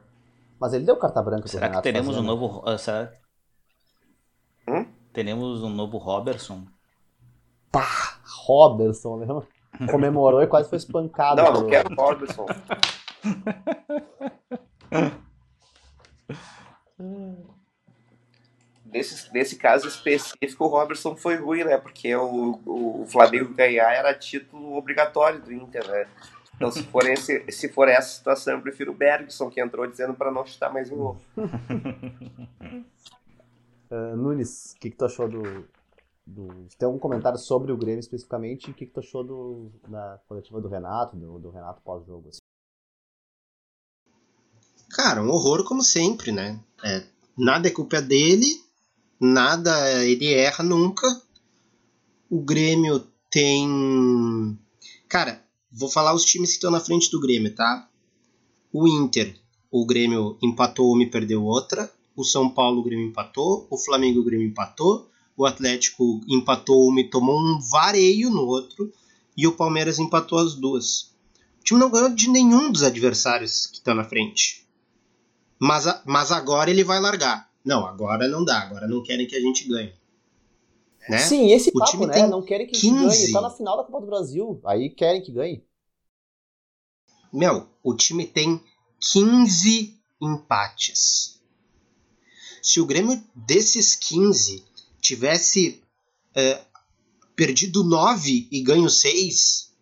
Mas 0.59 0.73
ele 0.73 0.85
deu 0.85 0.95
carta 0.95 1.23
branca 1.23 1.47
Será 1.47 1.69
que 1.69 1.81
teremos 1.81 2.15
um 2.15 2.21
novo. 2.21 2.61
Uh, 2.63 2.77
será... 2.77 3.11
Teremos 5.13 5.61
um 5.63 5.69
novo 5.69 5.97
Robertson? 5.97 6.65
Pá! 7.71 8.19
Robertson, 8.45 9.17
mesmo. 9.17 9.45
Comemorou 9.89 10.41
e 10.41 10.47
quase 10.47 10.69
foi 10.69 10.77
espancado. 10.77 11.41
Não, 11.41 11.53
não 11.53 11.67
quero 11.67 11.93
Robertson. 11.95 12.45
nesse, 18.85 19.33
nesse 19.33 19.55
caso 19.55 19.87
específico, 19.87 20.65
o 20.65 20.67
Robertson 20.67 21.15
foi 21.15 21.35
ruim, 21.35 21.63
né? 21.63 21.77
Porque 21.77 22.15
o, 22.15 22.59
o 22.65 23.05
Flamengo 23.07 23.53
ganhar 23.53 23.91
era 23.91 24.13
título 24.13 24.75
obrigatório 24.75 25.41
do 25.41 25.51
Inter, 25.51 25.87
né? 25.87 26.07
Então, 26.55 26.71
se 26.71 26.83
for, 26.83 27.07
esse, 27.07 27.43
se 27.51 27.69
for 27.69 27.87
essa 27.87 28.09
situação, 28.09 28.53
eu 28.53 28.61
prefiro 28.61 28.91
o 28.91 28.95
Bergson, 28.95 29.49
que 29.49 29.59
entrou 29.59 29.87
dizendo 29.87 30.13
para 30.13 30.29
não 30.31 30.45
chutar 30.45 30.71
mais 30.71 30.91
um 30.91 30.95
gol. 30.95 31.17
uh, 33.91 34.15
Nunes, 34.15 34.73
o 34.75 34.79
que, 34.79 34.89
que 34.89 34.97
tu 34.97 35.05
achou 35.05 35.29
do, 35.29 35.43
do. 36.25 36.67
Tem 36.77 36.85
algum 36.85 36.99
comentário 36.99 37.37
sobre 37.37 37.71
o 37.71 37.77
Grêmio 37.77 37.99
especificamente? 37.99 38.71
O 38.71 38.73
que, 38.73 38.85
que 38.85 38.93
tu 38.93 38.99
achou 38.99 39.23
do, 39.23 39.71
da 39.87 40.19
coletiva 40.27 40.61
do 40.61 40.67
Renato, 40.67 41.15
do, 41.15 41.37
do 41.37 41.51
Renato 41.51 41.81
pós-jogo? 41.83 42.29
Assim? 42.29 42.39
Cara, 44.89 45.21
um 45.21 45.29
horror 45.29 45.63
como 45.63 45.83
sempre, 45.83 46.31
né? 46.31 46.59
É, 46.83 47.03
nada 47.37 47.67
é 47.67 47.71
culpa 47.71 48.01
dele, 48.01 48.45
nada 49.19 50.03
ele 50.05 50.33
erra 50.33 50.63
nunca. 50.63 51.07
O 52.29 52.41
Grêmio 52.41 53.05
tem. 53.29 54.57
Cara, 55.07 55.43
vou 55.71 55.89
falar 55.89 56.13
os 56.13 56.25
times 56.25 56.49
que 56.49 56.55
estão 56.55 56.71
na 56.71 56.79
frente 56.79 57.09
do 57.11 57.19
Grêmio, 57.19 57.53
tá? 57.53 57.89
O 58.73 58.87
Inter, 58.87 59.37
o 59.69 59.85
Grêmio 59.85 60.37
empatou 60.41 60.93
uma 60.93 61.03
e 61.03 61.09
perdeu 61.09 61.43
outra. 61.43 61.91
O 62.15 62.23
São 62.23 62.49
Paulo, 62.49 62.79
o 62.79 62.83
Grêmio 62.83 63.07
empatou. 63.07 63.67
O 63.69 63.77
Flamengo, 63.77 64.19
o 64.19 64.23
Grêmio 64.23 64.47
empatou. 64.47 65.09
O 65.35 65.45
Atlético 65.45 66.21
empatou 66.27 66.87
uma 66.87 67.01
e 67.01 67.09
tomou 67.09 67.39
um 67.39 67.59
vareio 67.71 68.29
no 68.29 68.45
outro. 68.45 68.91
E 69.35 69.47
o 69.47 69.55
Palmeiras 69.55 69.97
empatou 69.97 70.37
as 70.37 70.55
duas. 70.55 71.13
O 71.59 71.63
time 71.63 71.79
não 71.79 71.89
ganhou 71.89 72.09
de 72.09 72.29
nenhum 72.29 72.71
dos 72.71 72.83
adversários 72.83 73.67
que 73.67 73.77
estão 73.77 73.95
na 73.95 74.03
frente. 74.03 74.67
Mas, 75.59 75.85
mas 76.05 76.31
agora 76.31 76.69
ele 76.69 76.83
vai 76.83 76.99
largar. 76.99 77.49
Não, 77.63 77.85
agora 77.85 78.27
não 78.27 78.43
dá. 78.43 78.61
Agora 78.61 78.87
não 78.87 79.03
querem 79.03 79.27
que 79.27 79.35
a 79.35 79.39
gente 79.39 79.67
ganhe. 79.67 79.93
Né? 81.07 81.17
Sim, 81.19 81.51
esse 81.51 81.69
o 81.69 81.73
papo, 81.73 82.05
né? 82.05 82.27
Não 82.27 82.41
querem 82.41 82.67
que 82.67 82.79
15. 82.79 82.95
ganhe. 82.95 83.31
Tá 83.31 83.41
na 83.41 83.49
final 83.49 83.77
da 83.77 83.83
Copa 83.83 84.01
do 84.01 84.07
Brasil. 84.07 84.59
Aí 84.65 84.89
querem 84.89 85.21
que 85.21 85.31
ganhe. 85.31 85.63
Meu, 87.31 87.67
o 87.83 87.95
time 87.95 88.25
tem 88.25 88.61
15 88.99 89.97
empates. 90.21 91.30
Se 92.61 92.79
o 92.79 92.85
Grêmio 92.85 93.21
desses 93.33 93.95
15 93.95 94.63
tivesse 94.99 95.81
é, 96.35 96.63
perdido 97.35 97.83
9 97.83 98.47
e 98.51 98.61
ganho 98.61 98.89
6, 98.89 99.73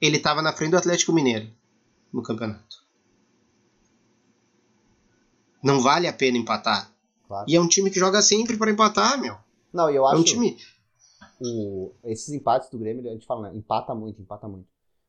ele 0.00 0.18
tava 0.18 0.42
na 0.42 0.52
frente 0.52 0.72
do 0.72 0.76
Atlético 0.76 1.12
Mineiro 1.12 1.50
no 2.12 2.22
campeonato. 2.22 2.86
Não 5.62 5.80
vale 5.80 6.06
a 6.06 6.12
pena 6.12 6.38
empatar. 6.38 6.92
Claro. 7.26 7.46
E 7.48 7.56
é 7.56 7.60
um 7.60 7.68
time 7.68 7.90
que 7.90 7.98
joga 7.98 8.22
sempre 8.22 8.56
para 8.56 8.70
empatar, 8.70 9.20
meu. 9.20 9.36
Não, 9.72 9.90
eu 9.90 10.06
acho. 10.06 10.16
É 10.16 10.18
um 10.18 10.24
time. 10.24 10.56
O, 11.40 11.92
esses 12.04 12.28
empates 12.30 12.70
do 12.70 12.78
Grêmio, 12.78 13.06
a 13.08 13.12
gente 13.12 13.26
fala, 13.26 13.50
né? 13.50 13.56
Empata 13.56 13.94
muito, 13.94 14.20
empata 14.20 14.48
muito. 14.48 14.66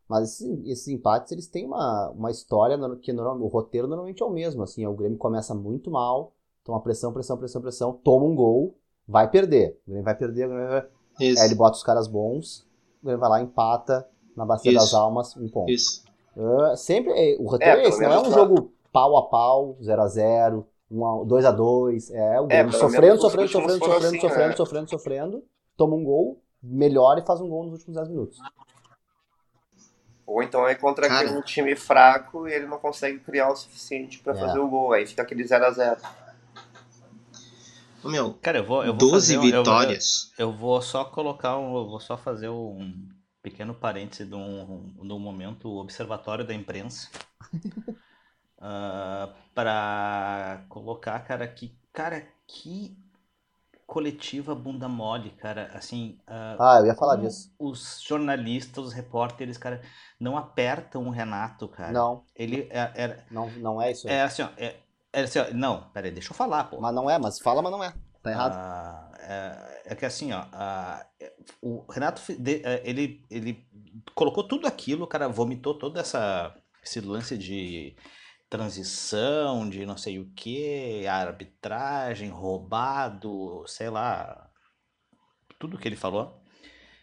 Mas 0.07 0.33
esses, 0.33 0.65
esses 0.65 0.87
empates, 0.87 1.31
eles 1.31 1.47
têm 1.47 1.65
uma, 1.65 2.09
uma 2.09 2.31
história 2.31 2.77
que 2.97 3.11
o 3.11 3.47
roteiro 3.47 3.87
normalmente 3.87 4.21
é 4.21 4.25
o 4.25 4.31
mesmo. 4.31 4.63
Assim, 4.63 4.85
o 4.85 4.93
Grêmio 4.93 5.17
começa 5.17 5.53
muito 5.53 5.91
mal, 5.91 6.33
toma 6.63 6.81
pressão, 6.81 7.11
pressão, 7.11 7.37
pressão, 7.37 7.61
pressão, 7.61 7.93
toma 7.93 8.25
um 8.25 8.35
gol, 8.35 8.77
vai 9.07 9.29
perder. 9.29 9.79
O 9.85 9.91
Grêmio 9.91 10.03
vai 10.03 10.15
perder, 10.15 10.45
o 10.45 10.49
Grêmio 10.49 10.69
vai... 10.69 10.85
Aí 11.19 11.45
ele 11.45 11.55
bota 11.55 11.75
os 11.75 11.83
caras 11.83 12.07
bons, 12.07 12.65
o 13.01 13.05
Grêmio 13.05 13.19
vai 13.19 13.29
lá, 13.29 13.41
empata 13.41 14.07
na 14.35 14.45
Bacia 14.45 14.71
Isso. 14.71 14.79
das 14.79 14.93
Almas, 14.93 15.35
um 15.35 15.49
ponto. 15.49 15.69
Isso. 15.69 16.03
Uh, 16.35 16.75
sempre, 16.77 17.11
é, 17.11 17.37
o 17.37 17.49
roteiro 17.49 17.81
é, 17.81 17.83
é 17.83 17.87
esse, 17.89 18.01
não 18.01 18.13
é 18.13 18.21
um 18.21 18.31
jogo 18.31 18.71
pau 18.93 19.17
a 19.17 19.27
pau, 19.27 19.77
0 19.83 20.01
a 20.01 20.07
0 20.07 20.67
um 20.91 21.25
2 21.25 21.45
a 21.45 21.51
2 21.51 22.11
é, 22.11 22.41
o 22.41 22.45
é, 22.45 22.47
Grêmio 22.47 22.71
sofrendo, 22.73 23.21
sofrendo, 23.21 23.49
sofrendo, 23.49 23.79
sofrendo, 23.79 24.05
assim, 24.07 24.19
sofrendo, 24.19 24.49
né? 24.49 24.55
sofrendo, 24.55 24.89
sofrendo, 24.89 25.43
toma 25.77 25.95
um 25.95 26.03
gol, 26.03 26.41
melhora 26.63 27.19
e 27.19 27.25
faz 27.25 27.41
um 27.41 27.49
gol 27.49 27.63
nos 27.63 27.73
últimos 27.73 27.95
10 27.95 28.09
minutos. 28.09 28.39
Ou 30.25 30.43
então 30.43 30.67
é 30.67 30.75
contra 30.75 31.07
Cara. 31.07 31.31
um 31.31 31.41
time 31.41 31.75
fraco 31.75 32.47
e 32.47 32.53
ele 32.53 32.67
não 32.67 32.77
consegue 32.79 33.19
criar 33.19 33.49
o 33.49 33.55
suficiente 33.55 34.19
para 34.19 34.33
é. 34.33 34.39
fazer 34.39 34.59
o 34.59 34.67
gol, 34.67 34.93
aí 34.93 35.05
fica 35.05 35.21
aquele 35.21 35.43
0 35.43 35.65
a 35.65 35.71
0 35.71 36.01
Meu, 38.03 38.33
Cara, 38.35 38.59
eu 38.59 38.65
vou, 38.65 38.83
eu 38.83 38.93
vou 38.93 39.11
12 39.11 39.35
fazer, 39.35 39.51
vitórias. 39.51 40.31
Eu, 40.37 40.49
eu, 40.49 40.55
vou 40.55 40.81
só 40.81 41.05
colocar 41.05 41.57
um, 41.57 41.75
eu 41.75 41.87
vou 41.87 41.99
só 41.99 42.17
fazer 42.17 42.49
um 42.49 43.07
pequeno 43.41 43.73
parêntese 43.73 44.25
de 44.25 44.35
um, 44.35 44.93
de 45.01 45.13
um 45.13 45.19
momento 45.19 45.69
observatório 45.77 46.45
da 46.45 46.53
imprensa. 46.53 47.09
uh, 47.53 47.95
ah, 48.59 49.29
para 49.53 50.65
colocar, 50.69 51.19
cara, 51.21 51.47
que, 51.47 51.77
cara, 51.91 52.27
que 52.47 52.97
coletiva 53.89 54.53
bunda 54.53 54.87
mole, 54.87 55.31
cara, 55.31 55.71
assim... 55.73 56.19
Uh, 56.27 56.61
ah, 56.61 56.77
eu 56.79 56.85
ia 56.85 56.95
falar 56.95 57.15
disso. 57.15 57.51
Os 57.57 57.99
jornalistas, 58.01 58.85
os 58.85 58.93
repórteres, 58.93 59.57
cara, 59.57 59.81
não 60.19 60.37
apertam 60.37 61.07
o 61.07 61.09
Renato, 61.09 61.67
cara. 61.67 61.91
Não. 61.91 62.23
Ele 62.35 62.67
é, 62.69 62.91
é 62.95 63.23
não, 63.31 63.49
não 63.53 63.81
é 63.81 63.91
isso 63.91 64.07
aí. 64.07 64.13
É 64.13 64.21
assim, 64.21 64.43
ó, 64.43 64.49
é, 64.57 64.75
é 65.13 65.21
assim, 65.21 65.39
ó, 65.39 65.53
não, 65.53 65.89
peraí, 65.91 66.11
deixa 66.11 66.31
eu 66.31 66.35
falar, 66.35 66.65
pô. 66.65 66.79
Mas 66.79 66.93
não 66.93 67.09
é, 67.09 67.17
mas 67.17 67.39
fala, 67.39 67.61
mas 67.61 67.71
não 67.71 67.83
é. 67.83 67.93
Tá 68.21 68.31
errado. 68.31 68.53
Ah, 68.55 69.11
é, 69.19 69.81
é, 69.85 69.95
que 69.95 70.05
assim, 70.05 70.31
ó, 70.33 70.45
ah, 70.51 71.05
o 71.61 71.85
Renato, 71.91 72.21
é, 72.63 72.81
ele, 72.83 73.25
ele 73.29 73.67
colocou 74.13 74.47
tudo 74.47 74.67
aquilo, 74.67 75.07
cara, 75.07 75.27
vomitou 75.27 75.77
toda 75.77 75.99
essa 75.99 76.55
esse 76.83 77.01
lance 77.01 77.37
de 77.37 77.95
transição 78.49 79.69
de 79.69 79.85
não 79.85 79.97
sei 79.97 80.19
o 80.19 80.31
que, 80.33 81.05
arbitragem, 81.07 82.29
roubado, 82.29 83.63
sei 83.67 83.89
lá, 83.89 84.49
tudo 85.59 85.77
que 85.77 85.87
ele 85.87 85.95
falou. 85.95 86.38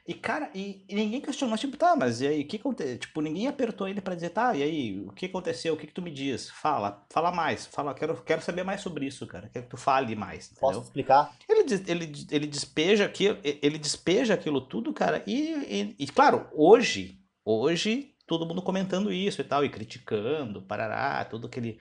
E, 0.07 0.15
cara, 0.15 0.51
e, 0.55 0.85
e, 0.89 0.95
ninguém 0.95 1.21
questionou, 1.21 1.59
tipo, 1.59 1.77
tá, 1.77 1.97
mas 1.97 2.21
e 2.21 2.29
aí, 2.29 2.43
o 2.43 2.47
que 2.47 2.57
aconteceu? 2.57 2.99
Tipo, 2.99 3.21
ninguém 3.21 3.49
apertou 3.49 3.89
ele 3.89 4.01
para 4.01 4.15
dizer, 4.15 4.31
tá, 4.31 4.55
e 4.55 4.63
aí, 4.63 5.01
o 5.01 5.13
que 5.13 5.27
aconteceu? 5.27 5.75
O 5.75 5.77
que, 5.77 5.87
que 5.87 5.93
tu 5.93 6.01
me 6.01 6.13
diz? 6.13 6.49
Fala, 6.49 7.05
fala 7.11 7.33
mais, 7.33 7.67
fala, 7.67 7.93
quero, 7.93 8.17
quero 8.23 8.41
saber 8.41 8.63
mais 8.63 8.81
sobre 8.81 9.07
isso, 9.07 9.27
cara, 9.27 9.49
quero 9.49 9.65
que 9.65 9.71
tu 9.71 9.77
fale 9.77 10.15
mais, 10.15 10.47
entendeu? 10.47 10.61
Posso 10.61 10.83
explicar? 10.83 11.35
Ele, 11.49 11.65
ele, 11.89 12.13
ele 12.31 12.47
despeja 12.47 13.05
aquilo, 13.05 13.39
ele 13.43 13.79
despeja 13.79 14.35
aquilo 14.35 14.61
tudo, 14.61 14.93
cara, 14.93 15.25
e, 15.27 15.53
e, 15.69 15.97
e 15.99 16.07
claro, 16.07 16.47
hoje, 16.53 17.19
hoje 17.45 18.15
todo 18.27 18.47
mundo 18.47 18.61
comentando 18.61 19.13
isso 19.13 19.41
e 19.41 19.45
tal, 19.45 19.65
e 19.65 19.69
criticando, 19.69 20.61
parará, 20.63 21.25
todo 21.25 21.47
aquele, 21.47 21.79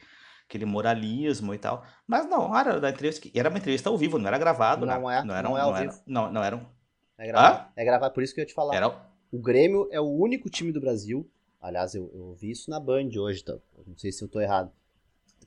aquele 0.48 0.66
moralismo 0.66 1.54
e 1.54 1.58
tal. 1.58 1.84
Mas 2.08 2.28
não, 2.28 2.58
era 2.58 2.80
da 2.80 2.90
entrevista, 2.90 3.28
era 3.34 3.50
uma 3.50 3.58
entrevista 3.58 3.90
ao 3.90 3.98
vivo, 3.98 4.18
não 4.18 4.28
era 4.28 4.38
gravado, 4.38 4.86
não 4.86 4.94
né? 4.94 5.18
É, 5.18 5.24
não, 5.24 5.36
era, 5.36 5.50
não 5.50 5.58
é 5.58 5.62
ao 5.62 5.72
não 5.72 5.80
vivo. 5.80 5.94
Era, 5.94 6.04
não, 6.06 6.32
não 6.32 6.44
era 6.44 6.56
um... 6.56 6.75
É 7.18 7.28
gravado, 7.28 7.58
ah? 7.58 7.72
é 7.76 7.86
gravado, 7.86 8.14
por 8.14 8.24
isso 8.24 8.34
que 8.34 8.40
eu 8.40 8.44
ia 8.44 8.48
te 8.48 8.54
falar. 8.54 8.76
Era... 8.76 8.90
O 9.32 9.40
Grêmio 9.40 9.88
é 9.92 10.00
o 10.00 10.10
único 10.10 10.50
time 10.50 10.72
do 10.72 10.80
Brasil, 10.80 11.30
aliás, 11.62 11.96
eu, 11.96 12.12
eu 12.14 12.34
vi 12.34 12.52
isso 12.52 12.70
na 12.70 12.80
Band 12.80 13.10
hoje, 13.18 13.44
tá? 13.44 13.58
não 13.86 13.98
sei 13.98 14.12
se 14.12 14.24
eu 14.24 14.28
tô 14.28 14.40
errado. 14.40 14.72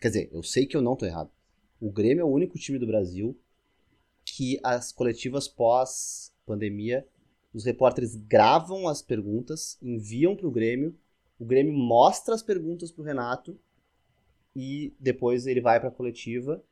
Quer 0.00 0.08
dizer, 0.08 0.30
eu 0.32 0.42
sei 0.42 0.66
que 0.66 0.76
eu 0.76 0.82
não 0.82 0.96
tô 0.96 1.06
errado. 1.06 1.30
O 1.80 1.90
Grêmio 1.90 2.22
é 2.22 2.24
o 2.24 2.28
único 2.28 2.58
time 2.58 2.78
do 2.78 2.86
Brasil 2.86 3.36
que 4.24 4.60
as 4.62 4.92
coletivas 4.92 5.48
pós-pandemia 5.48 7.06
os 7.52 7.64
repórteres 7.64 8.14
gravam 8.14 8.88
as 8.88 9.00
perguntas, 9.00 9.78
enviam 9.82 10.36
para 10.36 10.46
o 10.46 10.50
Grêmio, 10.50 10.94
o 11.38 11.44
Grêmio 11.44 11.72
mostra 11.72 12.34
as 12.34 12.42
perguntas 12.42 12.90
para 12.90 13.02
o 13.02 13.04
Renato 13.04 13.58
e 14.54 14.92
depois 14.98 15.46
ele 15.46 15.60
vai 15.60 15.80
para 15.80 15.88
a 15.88 15.92
coletiva. 15.92 16.62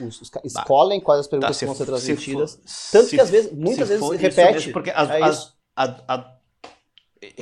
Os, 0.00 0.20
os, 0.20 0.30
escolhem 0.44 1.00
quais 1.00 1.20
as 1.20 1.26
perguntas 1.28 1.58
tá, 1.58 1.66
vão 1.66 1.74
ser 1.74 1.86
transmitidas. 1.86 2.54
For, 2.54 2.98
Tanto 2.98 3.10
que 3.10 3.20
às 3.20 3.30
vezes, 3.30 3.52
muitas 3.52 3.88
vezes 3.88 4.10
repete. 4.10 4.52
Mesmo, 4.54 4.72
porque 4.72 4.90
as, 4.90 5.10
é 5.10 5.22
as, 5.22 5.56
a, 5.76 5.84
a, 6.08 6.36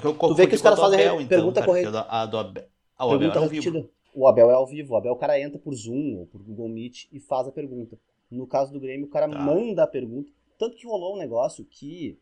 eu 0.02 0.14
tu 0.14 0.34
vê 0.34 0.46
que 0.46 0.54
os 0.54 0.62
caras 0.62 0.78
fazem 0.78 1.00
Abel, 1.00 1.20
então, 1.20 1.28
pergunta 1.28 1.64
correta. 1.64 2.06
A 2.08 2.26
do 2.26 2.38
Abel, 2.38 2.64
ah, 2.96 3.06
o 3.06 3.10
Abel 3.10 3.18
pergunta 3.18 3.40
repetida. 3.40 3.88
O 4.14 4.28
Abel 4.28 4.50
é 4.50 4.54
ao 4.54 4.66
vivo. 4.66 4.92
O 4.92 4.96
Abel 4.96 5.12
o 5.12 5.16
cara 5.16 5.40
entra 5.40 5.58
por 5.58 5.74
Zoom 5.74 6.18
ou 6.18 6.26
por 6.26 6.42
Google 6.42 6.68
Meet 6.68 7.06
e 7.10 7.18
faz 7.18 7.48
a 7.48 7.52
pergunta. 7.52 7.98
No 8.30 8.46
caso 8.46 8.72
do 8.72 8.80
Grêmio, 8.80 9.06
o 9.06 9.10
cara 9.10 9.28
tá. 9.28 9.38
manda 9.38 9.82
a 9.82 9.86
pergunta. 9.86 10.30
tanto 10.58 10.76
que 10.76 10.86
rolou 10.86 11.14
um 11.14 11.18
negócio 11.18 11.64
que 11.64 12.18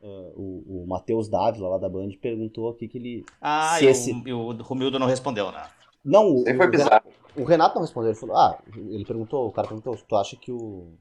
uh, 0.00 0.32
o, 0.34 0.82
o 0.82 0.86
Matheus 0.86 1.28
Dávila, 1.28 1.68
lá 1.68 1.78
da 1.78 1.88
Band, 1.88 2.10
perguntou 2.20 2.68
aqui 2.70 2.88
que 2.88 2.98
ele... 2.98 3.24
Ah, 3.40 3.76
se 3.78 3.84
e 3.84 3.88
esse... 3.88 4.12
o, 4.12 4.28
e 4.28 4.32
o 4.32 4.52
Romildo 4.62 4.98
não 4.98 5.06
respondeu, 5.06 5.50
né? 5.52 5.62
Não, 6.04 6.34
o, 6.34 6.44
foi 6.44 6.66
o, 6.66 6.70
bizarro. 6.70 6.99
O 7.36 7.44
Renato 7.44 7.74
não 7.74 7.82
respondeu, 7.82 8.10
ele 8.10 8.18
falou, 8.18 8.36
ah, 8.36 8.58
ele 8.74 9.04
perguntou, 9.04 9.46
o 9.46 9.52
cara 9.52 9.68
perguntou, 9.68 9.96
tu 9.96 10.16
acha 10.16 10.36
que 10.36 10.50
o 10.50 10.92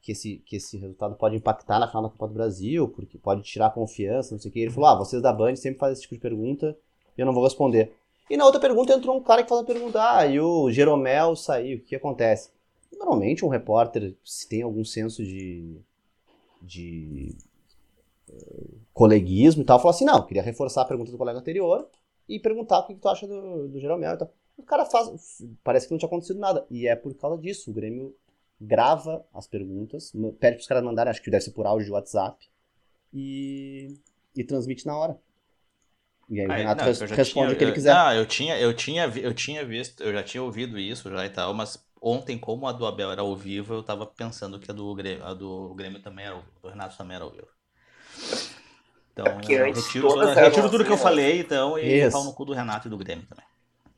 que 0.00 0.12
esse, 0.12 0.36
que 0.46 0.56
esse 0.56 0.78
resultado 0.78 1.14
pode 1.14 1.36
impactar 1.36 1.78
na 1.78 1.86
final 1.86 2.02
da 2.02 2.08
Copa 2.08 2.28
do 2.28 2.34
Brasil, 2.34 2.88
porque 2.88 3.18
pode 3.18 3.42
tirar 3.42 3.66
a 3.66 3.70
confiança, 3.70 4.34
não 4.34 4.40
sei 4.40 4.50
o 4.50 4.52
que. 4.52 4.60
Ele 4.60 4.70
falou, 4.70 4.88
ah, 4.88 4.94
vocês 4.94 5.20
da 5.20 5.32
Band 5.32 5.56
sempre 5.56 5.78
fazem 5.78 5.92
esse 5.92 6.02
tipo 6.02 6.14
de 6.14 6.20
pergunta 6.20 6.76
e 7.16 7.20
eu 7.20 7.26
não 7.26 7.34
vou 7.34 7.44
responder. 7.44 7.92
E 8.28 8.36
na 8.36 8.44
outra 8.44 8.60
pergunta 8.60 8.92
entrou 8.92 9.16
um 9.16 9.22
cara 9.22 9.42
que 9.42 9.48
faz 9.48 9.60
a 9.60 9.64
pergunta, 9.64 10.00
ah, 10.00 10.26
e 10.26 10.40
o 10.40 10.70
Jeromel 10.70 11.36
saiu, 11.36 11.78
o 11.78 11.80
que 11.80 11.96
acontece? 11.96 12.50
Normalmente 12.96 13.44
um 13.44 13.48
repórter, 13.48 14.16
se 14.24 14.48
tem 14.48 14.62
algum 14.62 14.84
senso 14.84 15.22
de, 15.22 15.76
de 16.62 17.36
uh, 18.28 18.78
coleguismo 18.94 19.62
e 19.62 19.64
tal, 19.64 19.78
fala 19.78 19.90
assim, 19.90 20.04
não, 20.04 20.22
queria 20.22 20.42
reforçar 20.42 20.82
a 20.82 20.86
pergunta 20.86 21.10
do 21.10 21.18
colega 21.18 21.38
anterior 21.38 21.88
e 22.28 22.38
perguntar 22.38 22.78
o 22.78 22.86
que 22.86 22.94
tu 22.94 23.08
acha 23.08 23.26
do, 23.26 23.68
do 23.68 23.80
Jeromel 23.80 24.14
e 24.14 24.18
tal. 24.18 24.30
O 24.60 24.66
cara 24.66 24.84
faz, 24.86 25.42
parece 25.64 25.86
que 25.86 25.92
não 25.92 25.98
tinha 25.98 26.08
acontecido 26.08 26.38
nada. 26.38 26.66
E 26.70 26.86
é 26.86 26.96
por 26.96 27.14
causa 27.14 27.40
disso, 27.40 27.70
o 27.70 27.74
Grêmio 27.74 28.14
grava 28.60 29.24
as 29.32 29.46
perguntas, 29.48 30.12
pede 30.38 30.56
para 30.56 30.60
os 30.62 30.66
caras 30.66 30.84
mandarem, 30.84 31.10
acho 31.10 31.22
que 31.22 31.30
deve 31.30 31.44
ser 31.44 31.52
por 31.52 31.66
áudio 31.66 31.86
de 31.86 31.92
WhatsApp, 31.92 32.46
e, 33.14 33.96
e 34.36 34.44
transmite 34.44 34.86
na 34.86 34.96
hora. 34.98 35.20
E 36.30 36.40
aí 36.40 36.48
o 36.48 36.52
Ah, 36.52 36.58
Renato 36.60 36.82
não, 36.84 36.92
já 37.06 37.16
responde 37.16 37.52
tinha- 37.52 37.52
o 37.52 37.56
que 37.58 37.62
ele 37.64 37.72
quiser. 37.72 38.02
Não, 38.02 38.12
eu 38.14 38.26
tinha, 38.26 38.58
eu 38.58 38.74
tinha, 38.74 39.04
eu 39.06 39.32
tinha 39.34 39.64
visto, 39.64 40.02
eu 40.02 40.12
já 40.12 40.22
tinha 40.22 40.42
ouvido 40.42 40.78
isso 40.78 41.08
já 41.10 41.24
e 41.26 41.30
tal, 41.30 41.54
mas 41.54 41.82
ontem, 42.00 42.38
como 42.38 42.66
a 42.66 42.72
do 42.72 42.86
Abel 42.86 43.10
era 43.12 43.22
ao 43.22 43.34
vivo, 43.36 43.74
eu 43.74 43.82
tava 43.82 44.06
pensando 44.06 44.58
que 44.58 44.70
a 44.70 44.74
do 44.74 44.94
Grêmio, 44.94 45.24
a 45.24 45.32
do 45.34 45.74
Grêmio 45.74 46.00
também 46.02 46.24
era 46.26 46.34
ao 46.34 46.42
vivo, 46.42 46.60
do 46.62 46.68
Renato 46.68 46.96
também 46.96 47.14
era 47.16 47.24
ao 47.24 47.30
vivo. 47.30 47.48
Então, 49.12 49.40
É 49.48 49.56
eu 49.60 49.70
retiro, 49.72 50.08
retiro 50.34 50.70
tudo 50.70 50.84
que 50.84 50.90
eu 50.92 50.96
assim, 50.96 51.04
né? 51.04 51.06
falei, 51.06 51.40
então, 51.40 51.78
e 51.78 52.04
Isso. 52.06 52.10
pau 52.10 52.24
no 52.24 52.32
cu 52.34 52.44
do 52.44 52.52
Renato 52.54 52.88
e 52.88 52.90
do 52.90 52.96
Grêmio 52.98 53.26
também. 53.26 53.44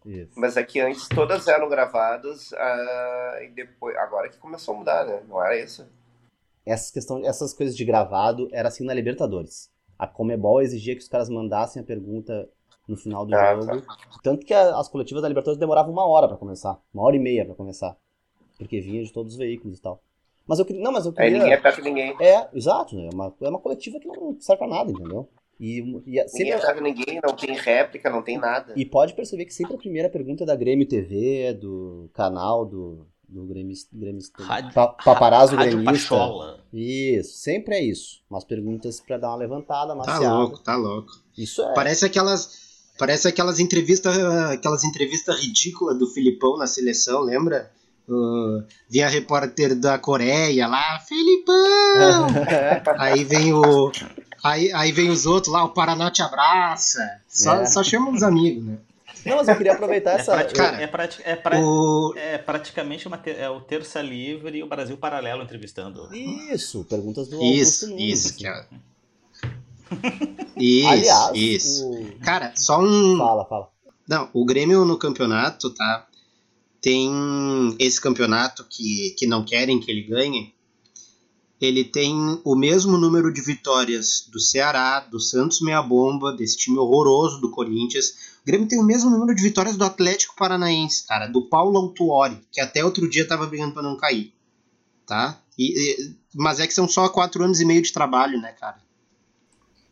Isso. 0.05 0.33
Mas 0.37 0.57
é 0.57 0.63
que 0.63 0.81
antes 0.81 1.09
todas 1.09 1.47
eram 1.49 1.69
gravadas 1.69 2.53
ah, 2.55 3.39
e 3.43 3.49
depois. 3.49 3.97
Agora 3.97 4.29
que 4.29 4.39
começou 4.39 4.75
a 4.75 4.79
mudar, 4.79 5.07
né? 5.07 5.23
Não 5.29 5.43
era 5.45 5.57
isso? 5.59 5.87
Essas, 6.65 6.91
questão, 6.91 7.25
essas 7.25 7.53
coisas 7.53 7.77
de 7.77 7.85
gravado 7.85 8.49
era 8.53 8.69
assim 8.69 8.85
na 8.85 8.95
Libertadores. 8.95 9.71
A 9.99 10.07
Comebol 10.07 10.61
exigia 10.63 10.95
que 10.95 11.03
os 11.03 11.09
caras 11.09 11.29
mandassem 11.29 11.83
a 11.83 11.85
pergunta 11.85 12.49
no 12.89 12.97
final 12.97 13.25
do 13.27 13.35
Ah, 13.35 13.55
jogo. 13.61 13.83
Tanto 14.23 14.45
que 14.47 14.53
a- 14.55 14.77
as 14.79 14.89
coletivas 14.89 15.23
da 15.23 15.29
Libertadores 15.29 15.59
demoravam 15.59 15.93
uma 15.93 16.07
hora 16.07 16.27
pra 16.29 16.37
começar. 16.37 16.79
Uma 16.93 17.05
hora 17.05 17.17
e 17.17 17.21
meia 17.21 17.45
pra 17.45 17.55
começar. 17.55 17.97
Porque 18.59 18.81
vinha 18.81 19.03
de 19.03 19.13
todos 19.13 19.33
os 19.33 19.39
veículos 19.39 19.79
e 19.79 19.83
tal. 19.83 20.03
Mas 20.47 20.59
eu 20.59 20.65
queria. 20.65 20.83
Não, 20.83 20.93
mas 20.93 21.07
eu 21.07 21.13
Aí 21.17 21.27
queria. 21.27 21.39
ninguém 21.39 21.53
é 21.53 21.61
perto 21.61 21.77
de 21.77 21.83
ninguém. 21.83 22.17
É, 22.21 22.49
exato. 22.53 22.97
né? 22.97 23.07
É 23.07 23.15
uma, 23.15 23.35
é 23.41 23.49
uma 23.49 23.61
coletiva 23.61 23.99
que 24.01 24.07
não 24.09 24.37
serve 24.41 24.59
pra 24.59 24.69
nada, 24.69 24.91
entendeu? 24.91 25.29
E, 25.63 25.79
e 25.79 25.83
Ninguém 25.85 26.29
sempre, 26.29 26.75
de 26.75 26.81
ninguém, 26.81 27.21
não 27.25 27.37
tem 27.37 27.55
réplica, 27.57 28.11
não 28.11 28.21
tem 28.21 28.37
nada. 28.37 28.73
e 28.77 28.85
pode 28.85 29.15
perceber 29.15 29.45
que 29.45 29.55
sempre 29.55 29.77
a 29.77 29.79
primeira 29.79 30.11
pergunta 30.11 30.43
é 30.43 30.47
da 30.47 30.57
Grêmio 30.57 30.89
TV, 30.89 31.53
do 31.55 32.11
canal 32.13 32.67
do, 32.67 33.07
do 33.29 33.47
Grêmio, 33.47 33.73
Grêmio 33.93 34.21
Rádio- 34.41 34.73
pa, 34.75 34.89
Paparazzo 34.89 35.55
Rádio 35.55 35.79
Gremista. 35.79 36.17
Pachola. 36.17 36.59
Isso, 36.73 37.35
sempre 37.37 37.77
é 37.77 37.81
isso. 37.81 38.23
Umas 38.29 38.43
perguntas 38.43 39.01
pra 39.01 39.19
dar 39.19 39.29
uma 39.29 39.37
levantada, 39.37 39.95
uma 39.95 40.05
Tá 40.05 40.19
louco, 40.19 40.59
tá 40.59 40.75
louco. 40.75 41.13
Isso 41.39 41.63
é. 41.63 41.73
Parece 41.75 42.05
aquelas. 42.05 42.91
Parece 42.99 43.29
aquelas 43.29 43.61
entrevistas. 43.61 44.19
Aquelas 44.51 44.83
entrevistas 44.83 45.39
ridículas 45.41 45.97
do 45.97 46.09
Filipão 46.09 46.59
na 46.59 46.67
seleção, 46.67 47.21
lembra? 47.21 47.71
Uh, 48.09 48.65
vinha 48.91 49.07
a 49.07 49.09
repórter 49.09 49.79
da 49.79 49.97
Coreia 49.97 50.67
lá, 50.67 50.99
Filipão! 50.99 52.27
aí 52.99 53.23
vem 53.23 53.53
o. 53.53 53.93
Aí, 54.43 54.73
aí 54.73 54.91
vem 54.93 55.09
os 55.11 55.25
outros 55.27 55.53
lá, 55.53 55.65
o 55.65 55.69
Paraná 55.71 56.11
te 56.11 56.21
abraça. 56.23 57.21
Só, 57.29 57.55
É. 57.57 57.67
só 57.67 57.83
chama 57.83 58.11
os 58.11 58.23
amigos, 58.23 58.65
né? 58.65 58.79
Não, 59.25 59.37
mas 59.37 59.47
eu 59.47 59.57
queria 59.57 59.73
aproveitar 59.75 60.13
É, 60.13 60.15
essa. 60.17 60.33
prati- 60.33 60.55
cara, 60.55 60.81
é, 60.83 60.87
prati- 60.89 61.23
é 61.25 61.37
pra- 61.37 61.61
O, 61.61 62.13
é 62.17 62.39
praticamente 62.39 63.07
uma 63.07 63.17
te- 63.17 63.31
é 63.31 63.49
o 63.49 63.61
Terça 63.61 64.03
Livre 64.03 64.59
e 64.59 64.63
o 64.65 64.67
Brasil 64.67 64.97
Paralelo 64.97 65.43
entrevistando. 65.45 66.09
Isso, 66.13 66.85
perguntas 66.85 67.29
do 67.29 67.37
isso, 67.41 67.85
Augusto 67.85 67.87
Nunes. 67.91 68.25
isso. 68.25 68.37
Que 68.37 68.47
é... 68.49 68.67
Isso, 70.57 70.89
Aliás, 70.89 71.31
isso. 71.37 71.91
o- 71.91 72.19
Cara, 72.21 72.53
só 72.57 72.81
um. 72.81 73.19
Fala, 73.19 73.45
fala. 73.45 73.69
Não, 74.09 74.29
o 74.33 74.45
Grêmio 74.45 74.85
no 74.85 74.97
campeonato, 74.99 75.71
tá? 75.71 76.07
Tem 76.81 77.11
esse 77.79 78.01
campeonato 78.01 78.65
que, 78.69 79.15
que 79.19 79.27
não 79.27 79.45
querem 79.45 79.79
que 79.81 79.91
ele 79.91 80.03
ganhe. 80.03 80.52
Ele 81.63 81.85
tem 81.85 82.13
o 82.45 82.57
mesmo 82.57 82.99
número 82.99 83.33
de 83.33 83.41
vitórias 83.41 84.29
do 84.29 84.41
Ceará, 84.41 84.99
do 84.99 85.21
Santos 85.21 85.61
Meia 85.61 85.81
Bomba, 85.81 86.33
desse 86.33 86.57
time 86.57 86.77
horroroso 86.77 87.41
do 87.41 87.53
Corinthians. 87.53 88.09
O 88.43 88.45
Grêmio 88.45 88.67
tem 88.67 88.81
o 88.81 88.85
mesmo 88.85 89.09
número 89.09 89.33
de 89.33 89.41
vitórias 89.41 89.77
do 89.77 89.85
Atlético 89.85 90.35
Paranaense, 90.35 91.07
cara, 91.07 91.29
do 91.29 91.49
Paulo 91.49 91.79
Autuori, 91.79 92.41
que 92.51 92.61
até 92.61 92.85
outro 92.85 93.09
dia 93.09 93.29
tava 93.29 93.47
brigando 93.47 93.75
pra 93.75 93.83
não 93.83 93.97
cair. 93.97 94.35
Tá? 95.07 95.41
E, 95.57 95.71
e- 95.79 96.17
mas 96.35 96.59
é 96.59 96.67
que 96.67 96.75
são 96.75 96.89
só 96.89 97.09
quatro 97.09 97.45
anos 97.45 97.61
e 97.61 97.65
meio 97.65 97.81
de 97.81 97.93
trabalho, 97.93 98.41
né, 98.41 98.51
cara? 98.53 98.79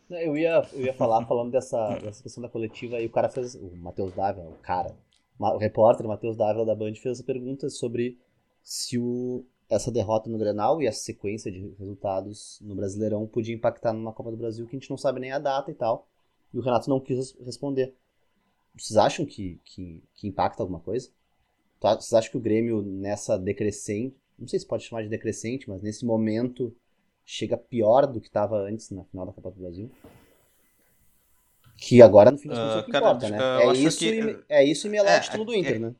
Eu 0.09 0.35
ia, 0.35 0.67
eu 0.73 0.81
ia 0.87 0.93
falar 0.93 1.25
falando 1.25 1.51
dessa, 1.51 1.97
dessa 1.99 2.21
questão 2.21 2.41
da 2.43 2.49
coletiva 2.49 2.99
e 2.99 3.05
o 3.05 3.09
cara 3.09 3.29
fez. 3.29 3.55
O 3.55 3.71
Matheus 3.77 4.13
Dávila, 4.13 4.49
o 4.49 4.57
cara. 4.61 4.93
O 5.39 5.57
repórter 5.57 6.05
Matheus 6.05 6.35
Dávila 6.35 6.65
da 6.65 6.75
Band 6.75 6.95
fez 6.95 7.17
essa 7.17 7.23
pergunta 7.23 7.69
sobre 7.69 8.19
se 8.61 8.97
o, 8.99 9.45
essa 9.71 9.89
derrota 9.91 10.29
no 10.29 10.37
Grenal 10.37 10.81
e 10.81 10.85
essa 10.87 11.01
sequência 11.01 11.51
de 11.51 11.73
resultados 11.79 12.59
no 12.61 12.75
Brasileirão 12.75 13.25
podia 13.25 13.55
impactar 13.55 13.93
numa 13.93 14.11
Copa 14.13 14.29
do 14.29 14.37
Brasil 14.37 14.67
que 14.67 14.75
a 14.75 14.79
gente 14.79 14.89
não 14.89 14.97
sabe 14.97 15.19
nem 15.19 15.31
a 15.31 15.39
data 15.39 15.71
e 15.71 15.73
tal. 15.73 16.07
E 16.53 16.57
o 16.57 16.61
Renato 16.61 16.89
não 16.89 16.99
quis 16.99 17.33
responder. 17.39 17.95
Vocês 18.77 18.97
acham 18.97 19.25
que, 19.25 19.59
que, 19.63 20.03
que 20.13 20.27
impacta 20.27 20.61
alguma 20.61 20.79
coisa? 20.79 21.09
Tá- 21.79 21.95
Vocês 21.95 22.13
acham 22.13 22.31
que 22.31 22.37
o 22.37 22.41
Grêmio 22.41 22.81
nessa 22.81 23.37
decrescente, 23.37 24.15
não 24.37 24.47
sei 24.47 24.59
se 24.59 24.67
pode 24.67 24.83
chamar 24.83 25.03
de 25.03 25.09
decrescente, 25.09 25.69
mas 25.69 25.81
nesse 25.81 26.05
momento 26.05 26.75
chega 27.25 27.57
pior 27.57 28.05
do 28.05 28.19
que 28.19 28.27
estava 28.27 28.57
antes 28.57 28.89
na 28.89 29.03
final 29.05 29.25
da 29.25 29.31
Copa 29.31 29.51
do 29.51 29.59
Brasil? 29.61 29.89
Que 31.77 32.01
agora 32.01 32.29
no 32.31 32.37
fim 32.37 32.49
das 32.49 32.57
contas 32.59 32.75
é 32.75 32.79
o 32.79 32.83
que 32.85 32.89
Ah, 32.89 32.93
cara, 32.93 33.05
importa, 33.05 33.29
né? 33.29 33.63
É 33.63 33.73
isso, 33.73 33.97
que- 33.99 34.05
e, 34.09 34.43
é 34.49 34.63
isso 34.63 34.87
e 34.87 34.89
melar 34.89 35.17
É, 35.17 35.19
título 35.21 35.45
do 35.45 35.53
é- 35.53 35.57
Inter, 35.57 35.79
né? 35.79 35.95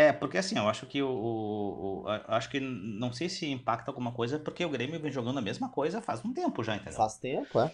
É, 0.00 0.12
porque 0.12 0.38
assim, 0.38 0.56
eu 0.56 0.68
acho 0.68 0.86
que 0.86 1.02
o, 1.02 1.08
o- 1.10 2.02
o- 2.04 2.08
acho 2.28 2.48
que 2.48 2.60
não 2.60 3.12
sei 3.12 3.28
se 3.28 3.50
impacta 3.50 3.90
alguma 3.90 4.12
coisa, 4.12 4.38
porque 4.38 4.64
o 4.64 4.68
Grêmio 4.70 5.00
vem 5.00 5.10
jogando 5.10 5.38
a 5.38 5.42
mesma 5.42 5.68
coisa 5.70 6.00
faz 6.00 6.24
um 6.24 6.32
tempo 6.32 6.62
já, 6.62 6.76
entendeu? 6.76 6.92
Faz 6.96 7.16
tempo, 7.16 7.60
é. 7.60 7.72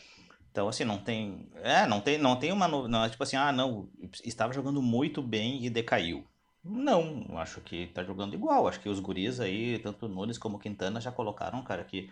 Então, 0.51 0.67
assim, 0.69 0.85
não 0.85 0.97
tem. 0.99 1.47
É, 1.57 1.87
não 1.87 2.01
tem, 2.01 2.17
não 2.17 2.37
tem 2.37 2.51
uma. 2.51 2.67
Não, 2.67 3.05
é 3.05 3.11
tipo 3.11 3.23
assim, 3.23 3.37
ah, 3.37 3.53
não, 3.53 3.89
estava 4.25 4.53
jogando 4.55 4.81
muito 4.81 5.21
bem 5.21 5.63
e 5.65 5.69
decaiu. 5.69 6.25
Não, 6.65 7.27
acho 7.39 7.61
que 7.61 7.89
tá 7.89 8.03
jogando 8.03 8.33
igual. 8.35 8.67
Acho 8.67 8.81
que 8.81 8.89
os 8.89 9.01
guris 9.01 9.39
aí, 9.39 9.79
tanto 9.81 10.09
Nunes 10.09 10.39
como 10.39 10.57
o 10.57 10.61
Quintana, 10.61 11.01
já 11.01 11.13
colocaram, 11.13 11.63
cara, 11.63 11.85
que. 11.85 12.09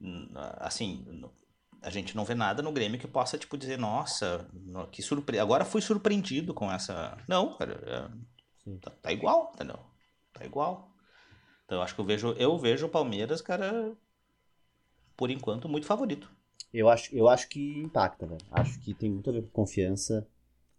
hum, 0.00 0.28
Assim, 0.58 1.04
a 1.82 1.90
gente 1.90 2.14
não 2.14 2.24
vê 2.24 2.34
nada 2.36 2.62
no 2.62 2.70
Grêmio 2.70 3.00
que 3.00 3.08
possa, 3.08 3.36
tipo, 3.38 3.56
dizer, 3.58 3.78
nossa, 3.78 4.46
no- 4.52 4.86
que 4.86 5.02
surpre... 5.02 5.38
agora 5.40 5.64
fui 5.64 5.80
surpreendido 5.80 6.54
com 6.54 6.70
essa. 6.70 7.16
Não, 7.26 7.56
cara, 7.56 7.80
é- 7.84 8.30
tá, 8.80 8.90
tá 8.90 9.12
igual, 9.12 9.52
entendeu? 9.54 9.78
Tá 10.32 10.44
igual. 10.44 10.90
Então 11.64 11.78
eu 11.78 11.82
acho 11.82 11.94
que 11.94 12.00
eu 12.00 12.04
vejo, 12.04 12.32
eu 12.32 12.58
vejo 12.58 12.86
o 12.86 12.90
Palmeiras, 12.90 13.40
cara, 13.40 13.92
por 15.16 15.30
enquanto, 15.30 15.68
muito 15.68 15.86
favorito. 15.86 16.30
Eu 16.72 16.88
acho, 16.88 17.14
eu 17.14 17.28
acho 17.28 17.48
que 17.48 17.80
impacta, 17.80 18.26
velho. 18.26 18.40
Acho 18.50 18.78
que 18.80 18.94
tem 18.94 19.10
muito 19.10 19.28
a 19.30 19.32
ver 19.32 19.42
com 19.42 19.48
confiança. 19.48 20.26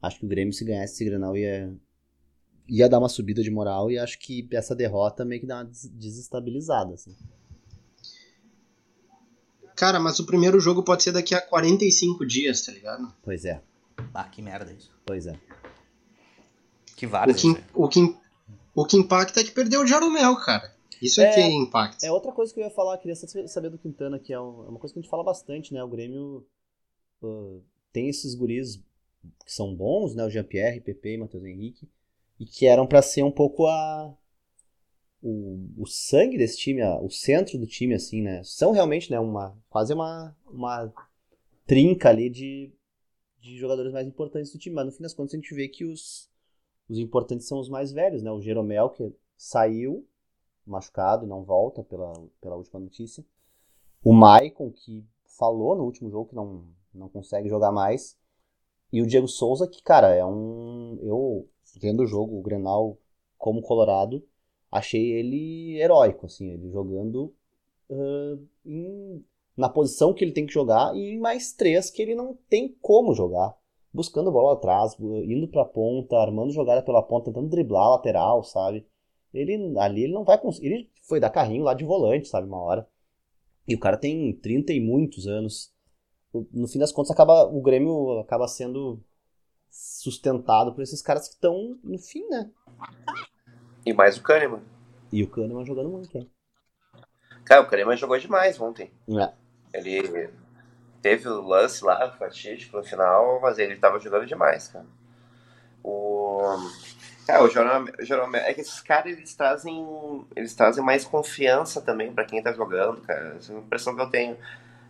Acho 0.02 0.20
que 0.20 0.26
o 0.26 0.30
Grêmio, 0.30 0.54
se 0.54 0.64
ganhasse 0.66 0.94
esse 0.94 1.06
Grenal, 1.06 1.36
ia, 1.38 1.74
ia 2.68 2.90
dar 2.90 3.00
uma 3.00 3.10
subida 3.10 3.44
de 3.44 3.52
moral. 3.52 3.92
E 3.92 4.00
acho 4.00 4.18
que 4.20 4.48
essa 4.52 4.74
derrota 4.76 5.24
meio 5.26 5.42
que 5.42 5.48
dá 5.48 5.58
uma 5.58 5.66
des- 5.66 5.90
desestabilizada, 5.90 6.94
assim. 6.94 7.16
Cara, 9.76 10.00
mas 10.00 10.20
o 10.20 10.26
primeiro 10.26 10.60
jogo 10.60 10.84
pode 10.84 11.04
ser 11.04 11.12
daqui 11.12 11.34
a 11.36 11.42
45 11.42 12.26
dias, 12.26 12.62
tá 12.62 12.72
ligado? 12.72 13.14
Pois 13.24 13.46
é, 13.46 13.62
Ah, 14.14 14.24
que 14.26 14.42
merda 14.42 14.72
isso. 14.72 14.92
pois 15.06 15.26
é. 15.28 15.34
Que 17.02 17.06
O 17.08 17.10
vários. 17.10 17.41
que, 17.41 17.47
o, 17.74 17.88
que, 17.89 18.16
o 18.76 18.86
que 18.86 18.97
impacta 18.97 19.41
é 19.41 19.43
que 19.43 19.52
perdeu 19.52 19.82
o 19.82 19.88
Jaromel, 19.88 20.36
cara. 20.38 20.74
Isso 21.02 21.20
é, 21.20 21.30
É, 21.30 21.34
que 21.34 21.41
impacta. 21.41 22.06
É 22.06 22.12
outra 22.12 22.32
coisa 22.32 22.54
que 22.54 22.60
eu 22.60 22.64
ia 22.64 22.70
falar, 22.70 22.97
queria 22.99 23.16
sa- 23.16 23.47
saber 23.47 23.70
do 23.72 23.78
Quintana, 23.78 24.20
que 24.20 24.32
é 24.32 24.36
é 24.36 24.39
uma 24.39 24.78
coisa 24.80 24.93
que 24.93 24.99
a 24.99 25.02
gente 25.02 25.10
fala 25.10 25.24
bastante, 25.24 25.74
né? 25.74 25.84
O 25.84 25.88
Grêmio 25.88 26.45
uh, 27.24 27.62
tem 27.91 28.08
esses 28.10 28.36
guris 28.36 28.78
que 29.45 29.52
são 29.54 29.76
bons, 29.76 30.14
né? 30.16 30.24
O 30.26 30.30
Jean-Pierre, 30.30 30.82
Pepe 30.82 31.14
e 31.14 31.18
Matheus 31.18 31.43
Henrique, 31.43 31.89
e 32.39 32.45
que 32.45 32.66
eram 32.68 32.86
pra 32.88 33.02
ser 33.02 33.24
um 33.24 33.32
pouco 33.32 33.66
a 33.68 34.16
o, 35.22 35.60
o 35.78 35.86
sangue 35.88 36.38
desse 36.38 36.58
time, 36.58 36.82
a- 36.82 36.99
o 36.99 37.10
centro 37.10 37.58
do 37.58 37.68
time, 37.68 37.93
assim, 37.93 38.22
né? 38.22 38.41
São 38.43 38.72
realmente, 38.72 39.12
né? 39.12 39.20
Uma 39.20 39.56
quase 39.70 39.93
uma 39.93 40.36
uma 40.45 40.91
trinca 41.66 42.10
ali 42.10 42.30
de, 42.30 42.72
de 43.41 43.58
jogadores 43.58 43.93
mais 43.93 44.08
importantes 44.08 44.52
do 44.52 44.60
time, 44.60 44.76
mas 44.76 44.86
no 44.88 44.91
fim 44.93 45.04
das 45.04 45.14
contas 45.14 45.34
a 45.36 45.38
gente 45.38 45.54
vê 45.54 45.68
que 45.68 45.86
os 45.86 46.31
os 46.90 46.98
importantes 46.98 47.48
são 47.48 47.60
os 47.60 47.70
mais 47.70 47.92
velhos, 47.92 48.22
né? 48.22 48.32
O 48.32 48.42
Jeromel 48.42 48.90
que 48.90 49.14
saiu 49.38 50.06
machucado, 50.66 51.26
não 51.26 51.44
volta 51.44 51.84
pela, 51.84 52.14
pela 52.40 52.56
última 52.56 52.80
notícia. 52.80 53.26
O 54.04 54.14
Maicon, 54.14 54.72
que 54.72 55.06
falou 55.38 55.76
no 55.76 55.84
último 55.84 56.10
jogo 56.10 56.30
que 56.30 56.36
não, 56.36 56.66
não 56.94 57.10
consegue 57.10 57.50
jogar 57.50 57.72
mais. 57.72 58.18
E 58.92 59.02
o 59.02 59.08
Diego 59.08 59.28
Souza, 59.28 59.68
que, 59.68 59.82
cara, 59.82 60.14
é 60.14 60.26
um. 60.26 61.00
Eu, 61.02 61.48
vendo 61.80 62.04
o 62.04 62.08
jogo, 62.08 62.38
o 62.38 62.42
Grenal 62.42 62.98
como 63.38 63.62
Colorado, 63.62 64.24
achei 64.72 65.14
ele 65.14 65.80
heróico, 65.80 66.26
assim, 66.26 66.52
ele 66.52 66.70
jogando 66.70 67.34
uh, 67.90 68.48
em, 68.66 69.26
na 69.56 69.70
posição 69.70 70.14
que 70.14 70.24
ele 70.24 70.34
tem 70.34 70.46
que 70.46 70.54
jogar 70.54 70.96
e 70.96 71.16
em 71.16 71.20
mais 71.20 71.54
três 71.54 71.90
que 71.90 72.02
ele 72.02 72.16
não 72.16 72.38
tem 72.50 72.78
como 72.82 73.14
jogar. 73.14 73.58
Buscando 73.94 74.32
bola 74.32 74.54
atrás, 74.54 74.96
indo 75.00 75.48
pra 75.48 75.66
ponta, 75.66 76.18
armando 76.18 76.54
jogada 76.54 76.82
pela 76.82 77.04
ponta, 77.04 77.26
tentando 77.26 77.50
driblar 77.50 77.84
a 77.84 77.89
lateral, 77.92 78.44
sabe? 78.44 78.88
Ele 79.34 79.78
ali 79.78 80.04
ele 80.04 80.14
não 80.14 80.24
vai 80.24 80.38
conseguir. 80.38 80.68
Ele 80.68 80.92
foi 81.08 81.20
dar 81.20 81.30
carrinho 81.30 81.64
lá 81.64 81.74
de 81.74 81.84
volante, 81.84 82.28
sabe, 82.28 82.48
uma 82.48 82.62
hora. 82.62 82.88
E 83.68 83.76
o 83.76 83.80
cara 83.80 83.98
tem 83.98 84.34
30 84.34 84.74
e 84.74 84.80
muitos 84.80 85.28
anos. 85.28 85.74
No 86.54 86.68
fim 86.68 86.80
das 86.80 86.92
contas, 86.92 87.12
acaba, 87.12 87.44
o 87.44 87.62
Grêmio 87.62 88.20
acaba 88.20 88.48
sendo 88.48 89.04
sustentado 89.70 90.74
por 90.74 90.82
esses 90.82 91.02
caras 91.02 91.28
que 91.28 91.36
estão 91.36 91.78
no 91.84 91.98
fim, 91.98 92.28
né? 92.30 92.50
E 93.86 93.94
mais 93.94 94.18
o 94.18 94.24
Kahneman. 94.24 94.62
E 95.12 95.24
o 95.24 95.30
Kahneman 95.30 95.66
jogando 95.66 95.89
muito, 95.89 96.18
né? 96.18 96.26
Cara, 97.46 97.62
o 97.62 97.68
Kahneman 97.68 97.98
jogou 97.98 98.18
demais 98.18 98.60
ontem. 98.60 98.92
É. 99.10 99.34
Ele 99.74 100.30
teve 101.02 101.28
o 101.28 101.41
lance 101.41 101.84
lá, 101.84 102.12
fatídico 102.12 102.78
no 102.78 102.84
final, 102.84 103.39
mas 103.41 103.58
ele 103.58 103.76
tava 103.76 103.99
jogando 103.99 104.26
demais, 104.26 104.68
cara. 104.68 104.86
O. 105.84 106.41
Cara, 107.26 107.43
o 107.43 107.49
Jeromel, 107.49 108.41
é 108.41 108.54
que 108.54 108.62
esses 108.62 108.82
caras 108.82 109.14
eles 109.14 109.34
trazem, 109.36 110.26
eles 110.36 110.54
trazem 110.54 110.84
mais 110.84 111.06
confiança 111.06 111.82
também 111.82 112.12
para 112.12 112.26
quem 112.26 112.41
tá 112.41 112.52
jogando, 112.52 113.02
cara. 113.02 113.36
Essa 113.38 113.54
é 113.54 113.56
a 113.56 113.60
impressão 113.60 113.95
que 113.95 114.02
eu 114.02 114.10
tenho. 114.10 114.38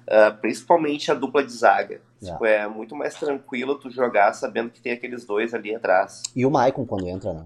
Uh, 0.03 0.35
principalmente 0.41 1.11
a 1.11 1.13
dupla 1.13 1.43
de 1.43 1.51
zaga. 1.51 2.01
Yeah. 2.21 2.33
Tipo, 2.33 2.45
é 2.45 2.67
muito 2.67 2.95
mais 2.95 3.13
tranquilo 3.15 3.75
tu 3.75 3.89
jogar 3.89 4.33
sabendo 4.33 4.69
que 4.69 4.81
tem 4.81 4.93
aqueles 4.93 5.25
dois 5.25 5.53
ali 5.53 5.73
atrás. 5.75 6.23
E 6.35 6.45
o 6.45 6.51
Maicon 6.51 6.85
quando 6.85 7.07
entra, 7.07 7.33
né? 7.33 7.45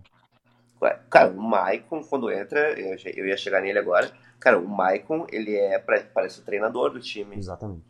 Cara, 1.09 1.29
o 1.29 1.41
Maicon, 1.41 2.03
quando 2.03 2.31
entra, 2.31 2.79
eu 2.79 3.25
ia 3.25 3.37
chegar 3.37 3.61
nele 3.61 3.79
agora. 3.79 4.11
Cara, 4.39 4.59
o 4.59 4.67
Maicon, 4.67 5.25
ele 5.31 5.55
é, 5.55 5.79
parece 5.79 6.39
o 6.39 6.43
treinador 6.43 6.91
do 6.91 6.99
time. 6.99 7.35
Exatamente. 7.35 7.81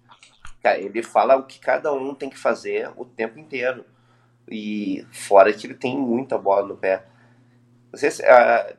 Ele 0.74 1.03
fala 1.03 1.36
o 1.36 1.43
que 1.43 1.59
cada 1.59 1.93
um 1.93 2.13
tem 2.13 2.30
que 2.30 2.38
fazer 2.38 2.91
o 2.95 3.05
tempo 3.05 3.39
inteiro. 3.39 3.86
E 4.49 5.05
fora 5.11 5.51
que 5.53 5.66
ele 5.66 5.74
tem 5.74 5.97
muita 5.97 6.38
bola 6.38 6.68
no 6.68 6.78
pé. 6.78 7.05
Não 7.91 7.99
sei 7.99 8.11
se, 8.11 8.24
uh, 8.24 8.78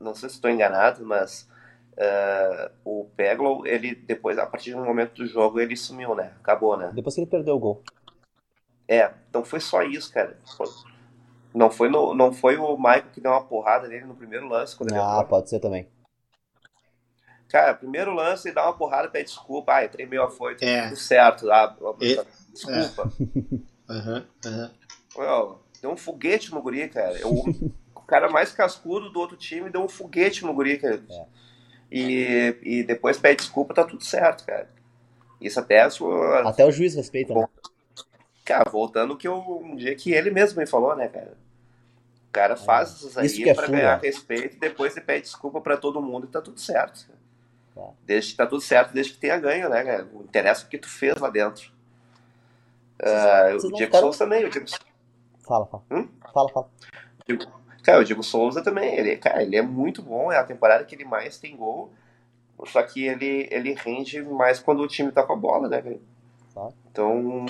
não 0.00 0.14
sei 0.14 0.28
se 0.28 0.36
estou 0.36 0.50
enganado, 0.50 1.04
mas 1.04 1.48
uh, 1.92 2.70
o 2.84 3.06
Peglow, 3.16 3.66
ele 3.66 3.94
depois, 3.94 4.38
a 4.38 4.46
partir 4.46 4.72
do 4.72 4.84
momento 4.84 5.14
do 5.14 5.26
jogo, 5.26 5.60
ele 5.60 5.76
sumiu, 5.76 6.14
né? 6.14 6.32
Acabou, 6.40 6.76
né? 6.76 6.90
Depois 6.94 7.14
que 7.14 7.20
ele 7.20 7.30
perdeu 7.30 7.56
o 7.56 7.60
gol. 7.60 7.82
É, 8.88 9.10
então 9.28 9.44
foi 9.44 9.60
só 9.60 9.82
isso, 9.82 10.12
cara. 10.12 10.36
Não 11.54 11.70
foi, 11.70 11.88
no, 11.88 12.14
não 12.14 12.32
foi 12.32 12.56
o 12.56 12.76
Michael 12.76 13.10
que 13.12 13.20
deu 13.20 13.30
uma 13.30 13.44
porrada 13.44 13.88
nele 13.88 14.04
no 14.04 14.14
primeiro 14.14 14.48
lance. 14.48 14.76
Quando 14.76 14.92
ah, 14.94 15.24
pode 15.24 15.48
ser 15.48 15.60
também. 15.60 15.88
Cara, 17.54 17.72
primeiro 17.72 18.12
lance, 18.12 18.48
ele 18.48 18.54
dá 18.56 18.64
uma 18.64 18.72
porrada, 18.72 19.08
pede 19.08 19.26
desculpa. 19.28 19.76
Ah, 19.76 19.84
entrei 19.84 20.04
meio 20.06 20.24
afoito, 20.24 20.64
é. 20.64 20.88
tudo 20.88 20.96
certo. 20.96 21.48
Ah, 21.52 21.72
desculpa. 22.52 23.12
É. 23.88 23.92
Uhum, 23.92 24.24
uhum. 25.16 25.58
Deu 25.80 25.90
um 25.92 25.96
foguete 25.96 26.52
no 26.52 26.60
guri, 26.60 26.88
cara. 26.88 27.16
Eu, 27.16 27.30
o 27.94 28.00
cara 28.00 28.28
mais 28.28 28.50
cascudo 28.50 29.08
do 29.08 29.20
outro 29.20 29.36
time 29.36 29.70
deu 29.70 29.84
um 29.84 29.88
foguete 29.88 30.44
no 30.44 30.52
guri, 30.52 30.78
cara. 30.78 31.00
É. 31.08 31.26
E, 31.92 32.56
e 32.60 32.82
depois 32.82 33.18
pede 33.18 33.42
desculpa, 33.42 33.72
tá 33.72 33.84
tudo 33.84 34.02
certo, 34.02 34.44
cara. 34.44 34.68
Isso 35.40 35.60
até 35.60 35.82
a 35.82 35.90
sua... 35.90 36.48
Até 36.48 36.66
o 36.66 36.72
juiz 36.72 36.96
respeita, 36.96 37.34
né? 37.34 37.46
Cara, 38.44 38.68
voltando 38.68 39.16
que 39.16 39.28
eu, 39.28 39.38
um 39.38 39.76
dia 39.76 39.94
que 39.94 40.12
ele 40.12 40.32
mesmo 40.32 40.58
me 40.58 40.66
falou, 40.66 40.96
né, 40.96 41.06
cara? 41.06 41.36
O 42.28 42.32
cara 42.32 42.56
faz 42.56 43.16
é. 43.16 43.24
isso 43.24 43.44
aí 43.44 43.48
é 43.48 43.54
pra 43.54 43.68
ganhar 43.68 44.00
respeito 44.00 44.56
e 44.56 44.58
depois 44.58 44.96
ele 44.96 45.06
pede 45.06 45.22
desculpa 45.22 45.60
pra 45.60 45.76
todo 45.76 46.02
mundo 46.02 46.26
e 46.26 46.30
tá 46.30 46.40
tudo 46.40 46.58
certo. 46.58 47.14
Tá. 47.74 47.90
Desde 48.04 48.30
que 48.32 48.36
tá 48.36 48.46
tudo 48.46 48.60
certo, 48.60 48.92
desde 48.92 49.14
que 49.14 49.18
tenha 49.18 49.38
ganho, 49.38 49.68
né, 49.68 49.82
cara? 49.82 50.08
Não 50.12 50.22
interessa 50.22 50.64
o 50.64 50.68
que 50.68 50.78
tu 50.78 50.88
fez 50.88 51.16
lá 51.18 51.28
dentro. 51.28 51.72
Uh, 53.02 53.66
o 53.66 53.72
Diego. 53.72 53.96
Souza 53.96 54.18
também, 54.18 54.44
o 54.44 54.50
Diego... 54.50 54.66
Fala, 55.46 55.66
fala. 55.66 55.82
Hum? 55.90 56.08
Fala, 56.32 56.48
fala. 56.50 56.68
Diego... 57.26 57.44
Cara, 57.82 58.00
o 58.00 58.04
Diego 58.04 58.22
Souza 58.22 58.62
também, 58.62 58.96
ele, 58.96 59.16
cara, 59.16 59.42
ele 59.42 59.56
é 59.56 59.62
muito 59.62 60.00
bom, 60.00 60.32
é 60.32 60.38
a 60.38 60.44
temporada 60.44 60.84
que 60.84 60.94
ele 60.94 61.04
mais 61.04 61.36
tem 61.36 61.54
gol, 61.54 61.92
só 62.64 62.82
que 62.82 63.04
ele, 63.04 63.46
ele 63.50 63.74
rende 63.74 64.22
mais 64.22 64.58
quando 64.58 64.80
o 64.80 64.88
time 64.88 65.12
tá 65.12 65.22
com 65.22 65.34
a 65.34 65.36
bola, 65.36 65.68
né, 65.68 65.82
cara? 65.82 66.00
Tá. 66.54 66.68
Então, 66.90 67.44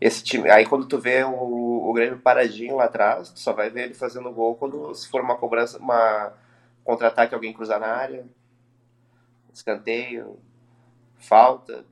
esse 0.00 0.22
time, 0.22 0.48
aí 0.48 0.64
quando 0.64 0.86
tu 0.86 1.00
vê 1.00 1.24
o, 1.24 1.88
o 1.90 1.92
Grêmio 1.92 2.20
paradinho 2.20 2.76
lá 2.76 2.84
atrás, 2.84 3.30
tu 3.30 3.40
só 3.40 3.52
vai 3.52 3.70
ver 3.70 3.86
ele 3.86 3.94
fazendo 3.94 4.30
gol 4.30 4.54
quando 4.54 4.94
se 4.94 5.08
for 5.08 5.20
uma 5.20 5.36
cobrança, 5.36 5.78
uma 5.78 6.32
contra-ataque, 6.84 7.34
alguém 7.34 7.52
cruzar 7.52 7.80
na 7.80 7.88
área, 7.88 8.24
escanteio, 9.52 10.38
falta, 11.18 11.84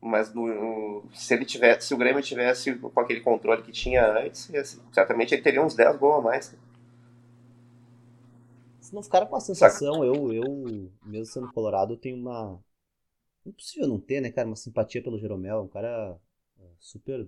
mas 0.00 0.34
no, 0.34 1.04
se 1.14 1.32
ele 1.32 1.44
tivesse, 1.44 1.86
se 1.86 1.94
o 1.94 1.96
Grêmio 1.96 2.20
tivesse 2.22 2.74
com 2.74 3.00
aquele 3.00 3.20
controle 3.20 3.62
que 3.62 3.70
tinha 3.70 4.04
antes, 4.18 4.50
certamente 4.92 5.32
ele 5.32 5.42
teria 5.42 5.62
uns 5.62 5.76
10 5.76 5.96
gols 5.96 6.18
a 6.18 6.20
mais. 6.20 6.56
Se 8.80 8.92
não 8.92 9.02
ficar 9.02 9.24
com 9.26 9.36
a 9.36 9.40
sensação, 9.40 10.04
eu, 10.04 10.32
eu, 10.32 10.90
mesmo 11.04 11.26
sendo 11.26 11.52
colorado, 11.52 11.94
eu 11.94 11.96
tenho 11.96 12.16
uma. 12.16 12.58
Impossível 13.46 13.88
não 13.88 13.98
ter, 13.98 14.20
né, 14.20 14.30
cara, 14.30 14.48
uma 14.48 14.56
simpatia 14.56 15.02
pelo 15.02 15.18
Jeromel, 15.18 15.62
um 15.62 15.68
cara 15.68 16.18
é, 16.60 16.64
super 16.78 17.26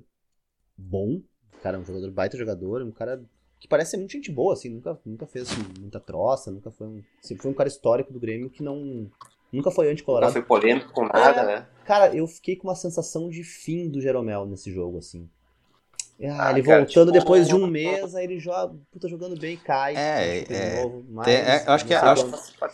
bom, 0.76 1.22
cara, 1.62 1.78
um 1.78 1.84
jogador 1.84 2.10
baita 2.10 2.36
jogador, 2.36 2.82
um 2.82 2.92
cara 2.92 3.24
que 3.60 3.68
parece 3.68 3.92
ser 3.92 3.96
muito 3.96 4.12
gente 4.12 4.30
boa, 4.30 4.52
assim, 4.52 4.68
nunca, 4.68 5.00
nunca 5.06 5.26
fez 5.26 5.48
muita 5.78 5.98
troça, 5.98 6.50
nunca 6.50 6.70
foi 6.70 6.86
um. 6.86 7.02
Sempre 7.22 7.42
foi 7.42 7.50
um 7.50 7.54
cara 7.54 7.68
histórico 7.68 8.12
do 8.12 8.20
Grêmio 8.20 8.50
que 8.50 8.62
não 8.62 9.10
Nunca 9.56 9.70
foi 9.70 9.90
anti-colorado. 9.90 10.32
Nunca 10.32 10.46
foi 10.46 10.60
polêmico 10.60 10.92
com 10.92 11.06
nada, 11.06 11.40
é, 11.40 11.46
né? 11.46 11.66
Cara, 11.84 12.14
eu 12.14 12.26
fiquei 12.26 12.56
com 12.56 12.68
uma 12.68 12.74
sensação 12.74 13.28
de 13.28 13.42
fim 13.44 13.88
do 13.88 14.00
Jeromel 14.00 14.46
nesse 14.46 14.72
jogo, 14.72 14.98
assim. 14.98 15.28
Ah, 16.22 16.48
ah 16.48 16.50
ele 16.52 16.62
cara, 16.62 16.78
voltando 16.78 17.12
tipo, 17.12 17.20
depois 17.20 17.48
de 17.48 17.54
um 17.54 17.66
mês, 17.66 18.14
aí 18.14 18.24
ele 18.24 18.38
joga, 18.38 18.74
puta, 18.92 19.08
jogando 19.08 19.38
bem, 19.38 19.56
cai. 19.56 19.96
É, 19.96 20.44
é, 20.48 20.82
novo, 20.82 21.04
mas, 21.10 21.26
é, 21.26 21.64
eu 21.66 21.72
acho 21.72 21.84
que 21.84 21.92
é, 21.92 21.96
acho, 21.96 22.26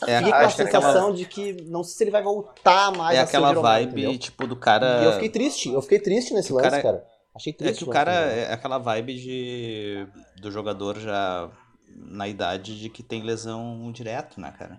é, 0.06 0.18
Fiquei 0.18 0.30
com 0.30 0.36
a 0.36 0.50
sensação 0.50 0.90
aquela, 0.90 1.12
de 1.14 1.24
que 1.24 1.52
não 1.64 1.82
sei 1.82 1.96
se 1.96 2.04
ele 2.04 2.10
vai 2.10 2.22
voltar 2.22 2.92
mais 2.92 3.16
é 3.16 3.20
a 3.20 3.24
aquela 3.24 3.48
Jeromel, 3.48 3.72
vibe, 3.72 4.02
entendeu? 4.02 4.18
tipo, 4.18 4.46
do 4.46 4.56
cara. 4.56 5.02
E 5.02 5.04
eu 5.06 5.12
fiquei 5.14 5.28
triste, 5.30 5.72
eu 5.72 5.80
fiquei 5.80 5.98
triste 5.98 6.34
nesse 6.34 6.52
lance, 6.52 6.68
cara. 6.68 6.82
cara. 6.82 7.06
Achei 7.34 7.52
triste. 7.52 7.76
É 7.76 7.78
que 7.78 7.84
o 7.84 7.92
cara 7.92 8.12
é 8.12 8.52
aquela 8.52 8.76
vibe 8.76 9.14
de 9.14 10.06
do 10.40 10.50
jogador 10.50 10.98
já 10.98 11.50
na 11.96 12.28
idade 12.28 12.78
de 12.78 12.90
que 12.90 13.02
tem 13.02 13.22
lesão 13.22 13.90
direto, 13.90 14.38
né, 14.38 14.52
cara? 14.58 14.78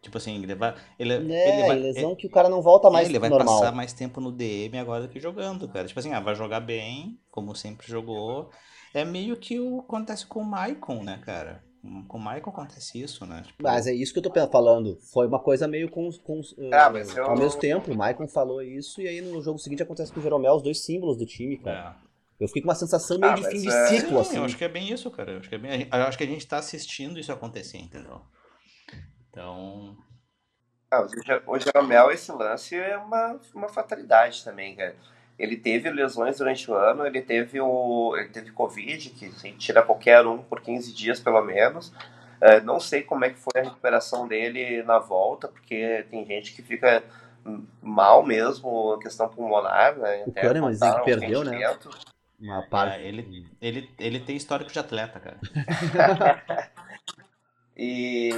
Tipo 0.00 0.18
assim, 0.18 0.42
ele 0.42 0.54
vai. 0.54 0.74
Ele, 0.98 1.12
é, 1.12 1.58
ele 1.58 1.66
vai, 1.66 1.78
lesão 1.78 2.10
ele, 2.10 2.16
que 2.16 2.26
o 2.26 2.30
cara 2.30 2.48
não 2.48 2.62
volta 2.62 2.88
mais 2.88 3.08
é, 3.08 3.10
Ele 3.10 3.18
vai 3.18 3.28
normal. 3.28 3.58
passar 3.58 3.72
mais 3.72 3.92
tempo 3.92 4.20
no 4.20 4.30
DM 4.30 4.78
agora 4.78 5.02
do 5.02 5.08
que 5.08 5.18
jogando, 5.18 5.68
cara. 5.68 5.86
Tipo 5.86 5.98
assim, 5.98 6.12
ah, 6.12 6.20
vai 6.20 6.34
jogar 6.34 6.60
bem, 6.60 7.18
como 7.30 7.54
sempre 7.54 7.86
jogou. 7.86 8.50
É 8.94 9.04
meio 9.04 9.36
que 9.36 9.58
o 9.58 9.80
acontece 9.80 10.26
com 10.26 10.40
o 10.40 10.44
Maicon, 10.44 11.02
né, 11.02 11.20
cara? 11.24 11.64
Com 12.06 12.18
o 12.18 12.20
Maicon 12.20 12.50
acontece 12.50 13.00
isso, 13.00 13.26
né? 13.26 13.42
Tipo... 13.44 13.62
Mas 13.62 13.86
é 13.86 13.92
isso 13.92 14.12
que 14.12 14.18
eu 14.18 14.22
tô 14.22 14.32
falando. 14.48 14.98
Foi 15.12 15.26
uma 15.26 15.40
coisa 15.40 15.66
meio 15.66 15.90
com. 15.90 16.08
com 16.24 16.40
ah, 16.72 16.90
mas 16.90 17.12
uh, 17.12 17.18
eu... 17.18 17.26
Ao 17.26 17.36
mesmo 17.36 17.58
tempo, 17.58 17.92
o 17.92 17.96
Maicon 17.96 18.28
falou 18.28 18.62
isso, 18.62 19.00
e 19.00 19.08
aí 19.08 19.20
no 19.20 19.40
jogo 19.42 19.58
seguinte 19.58 19.82
acontece 19.82 20.12
com 20.12 20.20
o 20.20 20.22
Jeromel, 20.22 20.54
os 20.54 20.62
dois 20.62 20.84
símbolos 20.84 21.16
do 21.16 21.26
time, 21.26 21.58
cara. 21.58 21.96
É. 22.04 22.08
Eu 22.40 22.46
fiquei 22.46 22.62
com 22.62 22.68
uma 22.68 22.74
sensação 22.74 23.18
meio 23.18 23.32
ah, 23.32 23.36
de 23.36 23.48
fim 23.48 23.60
de 23.62 23.68
é... 23.68 23.86
ciclo, 23.88 24.20
assim. 24.20 24.36
Eu 24.36 24.44
acho 24.44 24.56
que 24.56 24.64
é 24.64 24.68
bem 24.68 24.92
isso, 24.92 25.10
cara. 25.10 25.32
Eu 25.32 25.38
acho 25.38 25.48
que, 25.48 25.54
é 25.56 25.58
bem... 25.58 25.88
eu 25.90 26.02
acho 26.02 26.16
que 26.16 26.24
a 26.24 26.26
gente 26.26 26.46
tá 26.46 26.58
assistindo 26.58 27.18
isso 27.18 27.32
acontecer, 27.32 27.78
entendeu? 27.78 28.20
Então. 29.30 29.96
Ah, 30.90 31.06
o 31.46 31.58
Jeromel, 31.58 32.10
esse 32.10 32.32
lance 32.32 32.74
é 32.74 32.96
uma, 32.96 33.38
uma 33.54 33.68
fatalidade 33.68 34.42
também, 34.42 34.74
cara. 34.74 34.96
Ele 35.38 35.56
teve 35.56 35.90
lesões 35.90 36.38
durante 36.38 36.70
o 36.70 36.74
ano, 36.74 37.06
ele 37.06 37.22
teve 37.22 37.60
o. 37.60 38.16
Ele 38.16 38.28
teve 38.30 38.50
Covid, 38.50 39.10
que 39.10 39.26
assim, 39.26 39.52
tira 39.56 39.82
qualquer 39.82 40.26
um 40.26 40.38
por 40.38 40.60
15 40.60 40.92
dias 40.92 41.20
pelo 41.20 41.42
menos. 41.42 41.92
É, 42.40 42.60
não 42.60 42.80
sei 42.80 43.02
como 43.02 43.24
é 43.24 43.30
que 43.30 43.38
foi 43.38 43.60
a 43.60 43.64
recuperação 43.64 44.26
dele 44.26 44.82
na 44.82 44.98
volta, 44.98 45.48
porque 45.48 46.06
tem 46.10 46.24
gente 46.24 46.54
que 46.54 46.62
fica 46.62 47.04
mal 47.82 48.24
mesmo, 48.24 48.94
a 48.94 48.98
questão 49.00 49.28
pulmonar, 49.28 49.96
né? 49.96 50.24
O 50.26 50.32
Kahneman 50.32 50.70
dizem 50.70 50.92
que 50.94 51.04
perdeu, 51.04 51.44
né? 51.44 51.76
Uma 52.40 52.62
parte. 52.62 53.00
É, 53.00 53.06
ele, 53.06 53.46
ele, 53.60 53.90
ele 53.98 54.20
tem 54.20 54.36
histórico 54.36 54.72
de 54.72 54.78
atleta, 54.78 55.18
cara. 55.18 55.38
e 57.76 58.30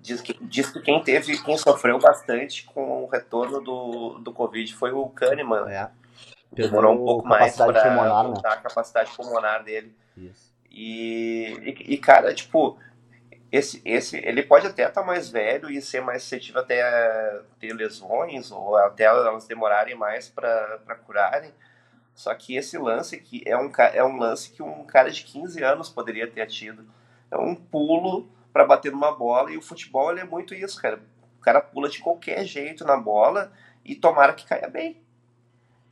Diz 0.00 0.20
que, 0.22 0.32
diz 0.40 0.70
que 0.70 0.80
quem 0.80 1.02
teve, 1.02 1.36
quem 1.42 1.58
sofreu 1.58 1.98
bastante 1.98 2.64
com 2.64 3.04
o 3.04 3.06
retorno 3.06 3.60
do, 3.60 4.18
do 4.18 4.32
Covid 4.32 4.74
foi 4.74 4.92
o 4.92 5.08
Kahneman. 5.10 5.70
É. 5.70 5.90
Demorou 6.50 6.94
um 6.94 7.04
pouco 7.04 7.28
mais 7.28 7.54
para 7.54 7.94
aumentar 7.94 8.50
né? 8.50 8.54
a 8.54 8.56
capacidade 8.56 9.14
pulmonar 9.14 9.62
dele. 9.62 9.94
Isso. 10.16 10.50
E, 10.70 11.52
e, 11.62 11.94
e, 11.94 11.98
cara, 11.98 12.34
tipo, 12.34 12.78
esse, 13.52 13.82
esse, 13.84 14.16
ele 14.16 14.42
pode 14.42 14.66
até 14.66 14.88
estar 14.88 15.02
tá 15.02 15.06
mais 15.06 15.28
velho 15.28 15.70
e 15.70 15.82
ser 15.82 16.00
mais 16.00 16.22
suscetível 16.22 16.60
até 16.60 17.42
ter 17.58 17.72
lesões 17.72 18.50
ou 18.50 18.76
até 18.76 19.04
elas 19.04 19.46
demorarem 19.46 19.94
mais 19.94 20.28
para 20.28 20.96
curarem. 21.04 21.52
Só 22.14 22.34
que 22.34 22.56
esse 22.56 22.78
lance 22.78 23.16
aqui 23.16 23.42
é 23.46 23.56
um, 23.56 23.70
é 23.92 24.04
um 24.04 24.18
lance 24.18 24.50
que 24.50 24.62
um 24.62 24.84
cara 24.84 25.10
de 25.10 25.22
15 25.24 25.62
anos 25.62 25.88
poderia 25.88 26.30
ter 26.30 26.46
tido. 26.46 26.86
É 27.30 27.36
um 27.36 27.54
pulo 27.54 28.28
para 28.52 28.64
bater 28.64 28.92
numa 28.92 29.12
bola 29.12 29.50
e 29.50 29.56
o 29.56 29.62
futebol 29.62 30.16
é 30.16 30.24
muito 30.24 30.54
isso, 30.54 30.80
cara. 30.80 31.02
O 31.38 31.40
cara 31.40 31.60
pula 31.60 31.88
de 31.88 31.98
qualquer 31.98 32.44
jeito 32.44 32.84
na 32.84 32.96
bola 32.96 33.52
e 33.84 33.94
tomara 33.94 34.32
que 34.32 34.46
caia 34.46 34.68
bem. 34.68 35.02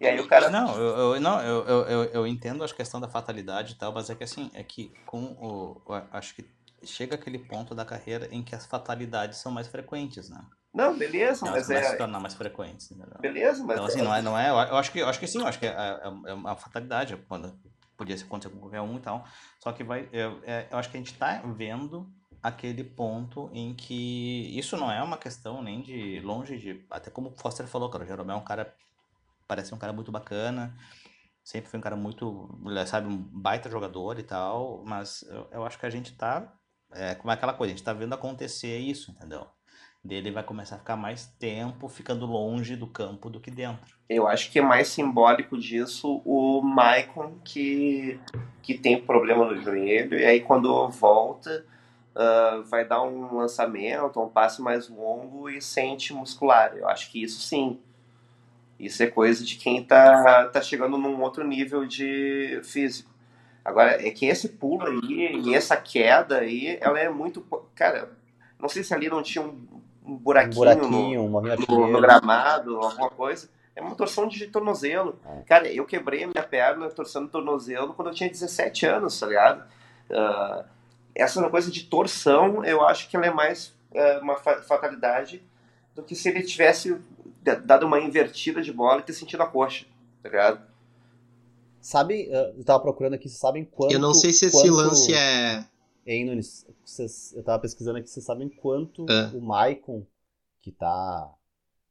E 0.01 0.07
aí 0.07 0.21
o 0.21 0.29
cara. 0.29 0.49
Não, 0.51 0.77
eu, 0.77 1.15
eu 1.15 1.21
não, 1.21 1.41
eu, 1.43 1.65
eu, 1.67 2.05
eu, 2.05 2.27
entendo 2.27 2.63
a 2.63 2.69
questão 2.69 3.01
da 3.01 3.09
fatalidade 3.09 3.73
e 3.73 3.77
tal, 3.77 3.93
mas 3.93 4.09
é 4.09 4.15
que 4.15 4.23
assim, 4.23 4.51
é 4.55 4.63
que 4.63 4.93
com 5.07 5.25
o. 5.41 5.83
Acho 6.13 6.35
que 6.35 6.49
chega 6.85 7.17
aquele 7.17 7.39
ponto 7.39 7.75
da 7.75 7.85
carreira 7.85 8.29
em 8.31 8.43
que 8.43 8.55
as 8.55 8.65
fatalidades 8.65 9.39
são 9.39 9.51
mais 9.51 9.67
frequentes, 9.67 10.31
né? 10.31 10.41
Não, 10.73 10.97
beleza, 10.97 11.49
Elas 11.49 11.69
mas 11.69 11.71
é. 11.71 11.83
se 11.83 11.97
tornar 11.97 12.21
mais 12.21 12.35
frequentes. 12.35 12.93
Beleza, 13.21 13.65
mas. 13.65 13.77
Então, 13.77 13.87
assim, 13.87 14.01
é... 14.01 14.05
não 14.05 14.15
é, 14.15 14.23
não 14.23 14.39
é. 14.39 14.51
Eu 14.51 14.77
acho 14.77 14.93
que, 14.93 15.01
eu 15.01 15.09
acho 15.09 15.19
que 15.19 15.27
sim, 15.27 15.41
eu 15.41 15.47
acho 15.47 15.59
que 15.59 15.67
é, 15.67 15.71
é, 15.71 16.31
é 16.31 16.35
uma 16.35 16.55
fatalidade, 16.55 17.17
quando 17.29 17.59
podia 17.97 18.15
acontecer 18.15 18.55
com 18.55 18.61
qualquer 18.61 18.81
um 18.81 18.97
e 18.97 19.01
tal. 19.01 19.27
Só 19.59 19.73
que 19.73 19.83
vai. 19.83 20.09
Eu, 20.13 20.41
é, 20.45 20.69
eu 20.71 20.79
acho 20.79 20.91
que 20.91 20.97
a 20.97 21.01
gente 21.01 21.15
tá 21.15 21.43
vendo 21.45 22.09
aquele 22.49 22.85
ponto 22.85 23.51
em 23.53 23.75
que 23.75 24.59
isso 24.59 24.77
não 24.77 24.91
é 24.91 25.03
uma 25.03 25.17
questão 25.17 25.63
nem 25.63 25.81
de 25.81 26.21
longe 26.21 26.59
de. 26.59 26.85
Até 26.91 27.11
como 27.11 27.29
o 27.29 27.39
Foster 27.39 27.67
falou, 27.67 27.89
cara, 27.89 28.05
o 28.05 28.07
Jeromel 28.07 28.37
é 28.37 28.39
um 28.39 28.45
cara 28.45 28.75
parece 29.49 29.75
um 29.75 29.79
cara 29.79 29.93
muito 29.93 30.13
bacana. 30.13 30.77
Sempre 31.43 31.71
foi 31.71 31.79
um 31.79 31.83
cara 31.83 31.97
muito, 31.97 32.47
sabe, 32.87 33.09
um 33.09 33.17
baita 33.17 33.71
jogador 33.71 34.19
e 34.19 34.23
tal. 34.23 34.85
Mas 34.85 35.23
eu, 35.23 35.49
eu 35.51 35.65
acho 35.65 35.79
que 35.79 35.87
a 35.87 35.91
gente 35.91 36.15
tá. 36.15 36.53
É 36.93 37.15
como 37.15 37.31
é 37.31 37.35
aquela 37.35 37.55
coisa, 37.55 37.73
a 37.73 37.77
gente 37.77 37.85
tá 37.85 37.93
vendo 37.93 38.13
acontecer 38.13 38.79
isso, 38.79 39.11
entendeu? 39.11 39.47
Dele 40.05 40.31
vai 40.31 40.43
começar 40.43 40.77
a 40.77 40.79
ficar 40.79 40.97
mais 40.97 41.27
tempo 41.27 41.89
ficando 41.89 42.25
longe 42.25 42.77
do 42.77 42.87
campo 42.87 43.29
do 43.29 43.41
que 43.41 43.51
dentro. 43.51 43.99
Eu 44.09 44.29
acho 44.29 44.51
que 44.51 44.59
é 44.59 44.63
mais 44.63 44.89
simbólico 44.89 45.59
disso 45.59 46.23
o 46.25 46.63
Maicon 46.63 47.39
que, 47.45 48.19
que 48.63 48.79
tem 48.79 49.03
problema 49.03 49.45
no 49.45 49.61
joelho, 49.61 50.19
e 50.19 50.25
aí 50.25 50.41
quando 50.41 50.89
volta. 50.89 51.67
Uh, 52.15 52.65
vai 52.65 52.85
dar 52.85 53.03
um 53.03 53.37
lançamento, 53.37 54.21
um 54.21 54.29
passe 54.29 54.61
mais 54.61 54.89
longo 54.89 55.49
e 55.49 55.63
sente 55.63 56.13
muscular. 56.13 56.77
Eu 56.77 56.89
acho 56.89 57.11
que 57.13 57.23
isso 57.23 57.41
sim 57.41 57.79
isso 58.79 59.03
é 59.03 59.09
coisa 59.09 59.45
de 59.45 59.57
quem 59.57 59.83
tá, 59.83 60.49
tá 60.49 60.63
chegando 60.63 60.97
num 60.97 61.21
outro 61.21 61.45
nível 61.45 61.85
de 61.85 62.61
físico. 62.63 63.11
Agora, 63.65 64.07
é 64.07 64.11
que 64.11 64.27
esse 64.27 64.49
pulo 64.51 64.87
aí 64.87 65.43
e 65.45 65.55
essa 65.55 65.77
queda 65.77 66.39
aí, 66.39 66.79
ela 66.81 66.99
é 66.99 67.09
muito. 67.09 67.45
Cara, 67.75 68.11
não 68.59 68.69
sei 68.69 68.85
se 68.85 68.95
ali 68.95 69.09
não 69.09 69.23
tinha 69.23 69.45
um, 69.45 70.17
buraquinho, 70.17 71.25
um 71.25 71.31
buraquinho 71.31 71.77
no, 71.77 71.87
no, 71.87 71.93
no, 71.93 72.01
gramado, 72.01 72.77
alguma 72.77 73.11
coisa. 73.11 73.51
É 73.75 73.83
uma 73.83 73.95
torção 73.97 74.29
de 74.29 74.47
tornozelo. 74.47 75.19
É. 75.27 75.43
Cara, 75.43 75.69
eu 75.73 75.85
quebrei 75.85 76.23
a 76.25 76.29
minha 76.29 76.43
perna 76.43 76.89
torcendo 76.89 77.29
tornozelo 77.29 77.95
quando 77.95 78.09
eu 78.09 78.15
tinha 78.15 78.31
17 78.31 78.87
anos, 78.87 79.19
tá 79.19 79.27
ligado? 79.27 79.65
Uh, 80.09 80.65
essa 81.19 81.45
é 81.45 81.51
coisa 81.51 81.71
de 81.71 81.85
torção, 81.85 82.65
eu 82.65 82.83
acho 82.83 83.11
que 83.11 83.17
ela 83.17 83.27
é 83.27 83.31
mais 83.31 83.75
uh, 83.91 84.23
uma 84.23 84.37
fatalidade 84.37 85.43
do 85.95 86.03
que 86.03 86.15
se 86.15 86.29
ele 86.29 86.43
tivesse 86.43 86.97
dado 87.65 87.87
uma 87.87 88.01
invertida 88.01 88.63
de 88.63 88.73
bola 88.73 89.01
e 89.01 89.05
ter 89.05 89.13
sentido 89.13 89.43
a 89.43 89.47
coxa, 89.47 89.87
tá 90.23 90.29
ligado? 90.29 90.67
Sabe, 91.81 92.29
eu 92.31 92.65
tava 92.65 92.81
procurando 92.81 93.15
aqui, 93.15 93.29
vocês 93.29 93.41
sabem 93.41 93.65
quanto. 93.65 93.93
Eu 93.93 93.99
não 93.99 94.13
sei 94.13 94.33
se 94.33 94.47
esse 94.47 94.69
lance 94.69 95.15
é. 95.15 95.65
Hein, 96.07 96.25
Nunes, 96.25 96.67
vocês, 96.85 97.33
eu 97.37 97.43
tava 97.43 97.61
pesquisando 97.61 97.99
aqui, 97.99 98.09
vocês 98.09 98.25
sabem 98.25 98.49
quanto 98.49 99.07
é. 99.11 99.37
o 99.37 99.41
Maicon, 99.41 100.07
que 100.61 100.73
tá 100.73 101.33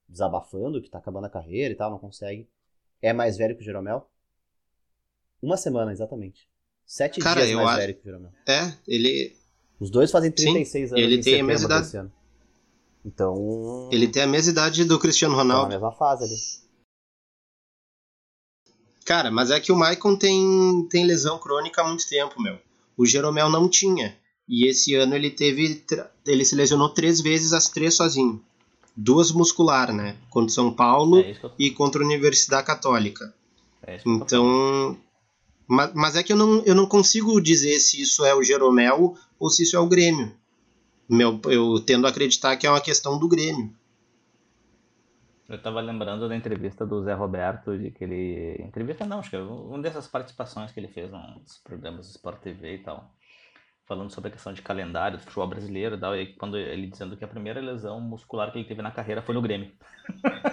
desabafando, 0.08 0.82
que 0.82 0.90
tá 0.90 0.98
acabando 0.98 1.26
a 1.26 1.30
carreira 1.30 1.74
e 1.74 1.78
tal, 1.78 1.92
não 1.92 2.00
consegue, 2.00 2.50
é 3.02 3.14
mais 3.14 3.38
velho 3.38 3.56
que 3.56 3.62
o 3.62 3.66
Jeromel? 3.66 4.10
Uma 5.42 5.58
semana, 5.58 5.92
exatamente. 5.92 6.50
Sete 6.88 7.20
Cara, 7.20 7.46
dias 7.46 7.54
mais 7.54 7.68
acho... 7.68 7.78
velho 7.78 7.94
que 7.96 8.00
o 8.00 8.04
Jeromel. 8.06 8.32
É, 8.48 8.74
ele. 8.88 9.36
Os 9.78 9.92
dois 9.92 10.10
fazem 10.10 10.32
36 10.32 10.90
Sim, 10.90 10.96
anos. 10.96 11.06
Ele 11.06 11.22
tem 11.22 11.42
a 11.42 11.44
mesma 11.44 11.66
idade. 11.66 12.12
Então. 13.06 13.90
Ele 13.92 14.08
tem 14.08 14.24
a 14.24 14.28
mesma 14.28 14.52
idade 14.52 14.86
do 14.86 14.98
Cristiano 14.98 15.36
Ronaldo. 15.36 15.64
Tá 15.64 15.68
na 15.68 15.76
mesma 15.76 15.92
fase 15.92 16.24
ali. 16.24 16.68
Cara, 19.06 19.30
mas 19.30 19.52
é 19.52 19.60
que 19.60 19.72
o 19.72 19.76
Maicon 19.76 20.16
tem, 20.16 20.88
tem 20.90 21.06
lesão 21.06 21.38
crônica 21.38 21.82
há 21.82 21.88
muito 21.88 22.08
tempo, 22.08 22.42
meu. 22.42 22.58
O 22.98 23.06
Jeromel 23.06 23.50
não 23.50 23.70
tinha. 23.70 24.18
E 24.48 24.68
esse 24.68 24.96
ano 24.96 25.14
ele 25.14 25.30
teve. 25.30 25.84
Ele 26.26 26.46
se 26.46 26.56
lesionou 26.56 26.90
três 26.90 27.20
vezes, 27.20 27.52
as 27.52 27.68
três 27.68 27.96
sozinho. 27.96 28.42
Duas 28.96 29.32
muscular, 29.32 29.94
né? 29.94 30.16
Contra 30.30 30.54
São 30.54 30.74
Paulo 30.74 31.20
é 31.20 31.32
eu... 31.32 31.52
e 31.60 31.70
contra 31.70 32.02
a 32.02 32.06
Universidade 32.06 32.66
Católica. 32.66 33.34
É 33.84 34.00
então. 34.06 34.98
Mas, 35.68 35.94
mas 35.94 36.16
é 36.16 36.24
que 36.24 36.32
eu 36.32 36.38
não, 36.38 36.64
eu 36.64 36.74
não 36.74 36.86
consigo 36.86 37.42
dizer 37.42 37.78
se 37.80 38.02
isso 38.02 38.26
é 38.26 38.34
o 38.34 38.44
Jeromel 38.44 39.16
ou 39.40 39.50
se 39.50 39.64
isso 39.64 39.76
é 39.76 39.80
o 39.80 39.88
Grêmio 39.88 40.34
meu, 41.10 41.40
eu 41.46 41.80
tendo 41.80 42.06
a 42.06 42.10
acreditar 42.10 42.56
que 42.58 42.68
é 42.68 42.70
uma 42.70 42.82
questão 42.82 43.18
do 43.18 43.28
Grêmio. 43.28 43.74
Eu 45.48 45.56
estava 45.56 45.80
lembrando 45.80 46.28
da 46.28 46.36
entrevista 46.36 46.86
do 46.86 47.02
Zé 47.02 47.14
Roberto, 47.14 47.78
de 47.78 47.90
que 47.92 48.04
ele. 48.04 48.62
Entrevista 48.62 49.06
não, 49.06 49.20
acho 49.20 49.30
que 49.30 49.38
é 49.38 49.40
uma 49.40 49.82
dessas 49.82 50.06
participações 50.06 50.74
que 50.74 50.80
ele 50.80 50.90
fez 50.90 51.10
nos 51.10 51.58
programas 51.64 52.08
do 52.08 52.12
Sport 52.12 52.42
TV 52.42 52.76
e 52.76 52.80
tal. 52.80 53.14
Falando 53.86 54.12
sobre 54.12 54.28
a 54.28 54.34
questão 54.34 54.52
de 54.52 54.62
calendário 54.62 55.18
do 55.18 55.24
futebol 55.24 55.48
brasileiro 55.48 55.96
e 55.96 56.00
tal. 56.00 56.18
E 56.18 56.34
quando 56.34 56.58
ele 56.58 56.88
dizendo 56.88 57.16
que 57.16 57.24
a 57.24 57.28
primeira 57.28 57.62
lesão 57.62 58.02
muscular 58.02 58.52
que 58.52 58.58
ele 58.58 58.68
teve 58.68 58.82
na 58.82 58.92
carreira 58.92 59.22
foi 59.22 59.34
no 59.34 59.42
Grêmio. 59.42 59.72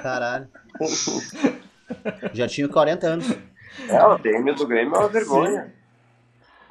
Caralho. 0.00 0.48
Já 2.32 2.46
tinha 2.46 2.68
40 2.68 3.06
anos. 3.08 3.26
É, 3.88 4.04
o 4.04 4.18
Grêmio 4.18 4.54
do 4.54 4.66
Grêmio 4.66 4.94
é 4.94 4.98
uma 4.98 5.08
vergonha. 5.08 5.64
Sim. 5.64 5.84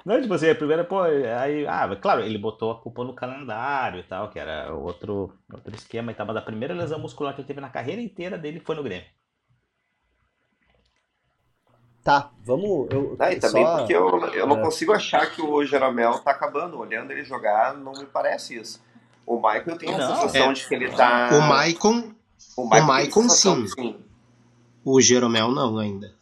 Não, 0.06 0.22
tipo 0.22 0.34
assim, 0.34 0.50
a 0.50 0.56
primeira, 0.56 0.84
pô, 0.84 1.02
aí, 1.02 1.66
ah, 1.66 1.98
claro, 2.02 2.22
ele 2.22 2.38
botou 2.38 2.72
a 2.72 2.82
culpa 2.82 3.06
no 3.06 3.14
calendário 3.14 4.02
e 4.02 4.04
tal, 4.04 4.30
que 4.30 4.38
era 4.38 4.74
outro, 4.74 5.34
outro 5.52 5.74
esquema 5.74 6.12
e 6.12 6.16
tal, 6.16 6.26
mas 6.26 6.36
a 6.36 6.42
primeira 6.42 6.74
lesão 6.74 7.00
muscular 7.00 7.34
que 7.34 7.40
ele 7.40 7.48
teve 7.48 7.62
na 7.62 7.70
carreira 7.70 8.02
inteira 8.02 8.38
dele 8.38 8.60
foi 8.60 8.76
no 8.76 8.84
Grêmio. 8.84 9.08
Tá, 12.04 12.32
vamos. 12.44 12.90
Eu, 12.92 13.16
ah, 13.18 13.32
e 13.32 13.40
também 13.40 13.64
só... 13.64 13.78
porque 13.78 13.96
eu, 13.96 14.26
eu 14.34 14.46
não 14.46 14.60
é. 14.60 14.62
consigo 14.62 14.92
achar 14.92 15.32
que 15.32 15.42
o 15.42 15.64
Jeromel 15.66 16.20
tá 16.20 16.32
acabando. 16.32 16.78
Olhando 16.78 17.12
ele 17.12 17.24
jogar, 17.24 17.74
não 17.74 17.94
me 17.94 18.06
parece 18.06 18.58
isso. 18.58 18.84
O 19.26 19.38
Michael 19.38 19.64
eu 19.68 19.78
tenho 19.78 19.96
a 19.96 20.02
sensação 20.02 20.52
é. 20.52 20.54
de 20.54 20.68
que 20.68 20.76
ele 20.76 20.90
tá. 20.90 21.30
O 21.32 21.42
Maicon. 21.42 22.12
O 22.58 22.66
Maicon, 22.66 23.30
sim. 23.30 23.68
sim. 23.68 23.96
O 24.84 25.00
Jeromel 25.00 25.50
não 25.52 25.78
ainda. 25.78 26.14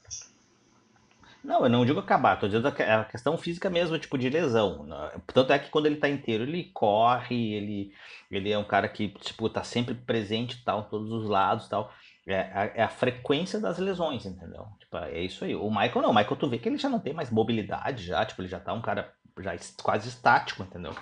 Não, 1.43 1.63
eu 1.63 1.69
não 1.69 1.85
digo 1.85 1.99
acabar, 1.99 2.39
tô 2.39 2.45
dizendo 2.47 2.67
a 2.67 3.05
questão 3.05 3.35
física 3.35 3.69
mesmo, 3.69 3.97
tipo 3.97 4.17
de 4.17 4.29
lesão. 4.29 4.83
Né? 4.83 5.11
Tanto 5.33 5.51
é 5.51 5.57
que 5.57 5.71
quando 5.71 5.87
ele 5.87 5.95
tá 5.95 6.07
inteiro, 6.07 6.43
ele 6.43 6.65
corre, 6.65 7.53
ele, 7.53 7.93
ele 8.29 8.51
é 8.51 8.57
um 8.57 8.63
cara 8.63 8.87
que, 8.87 9.09
tipo, 9.09 9.49
tá 9.49 9.63
sempre 9.63 9.95
presente 9.95 10.63
tal, 10.63 10.83
todos 10.83 11.11
os 11.11 11.27
lados 11.27 11.67
tal. 11.67 11.91
É, 12.27 12.33
é, 12.33 12.71
é 12.75 12.83
a 12.83 12.89
frequência 12.89 13.59
das 13.59 13.79
lesões, 13.79 14.25
entendeu? 14.25 14.67
Tipo, 14.79 14.97
é 14.97 15.21
isso 15.21 15.43
aí. 15.43 15.55
O 15.55 15.69
Michael 15.69 16.03
não, 16.03 16.11
o 16.11 16.15
Michael 16.15 16.35
tu 16.35 16.47
vê 16.47 16.59
que 16.59 16.69
ele 16.69 16.77
já 16.77 16.87
não 16.87 16.99
tem 16.99 17.13
mais 17.13 17.31
mobilidade 17.31 18.05
já, 18.05 18.23
tipo, 18.23 18.41
ele 18.41 18.47
já 18.47 18.59
tá 18.59 18.71
um 18.73 18.81
cara 18.81 19.11
já 19.39 19.55
quase 19.81 20.09
estático, 20.09 20.61
entendeu? 20.61 20.93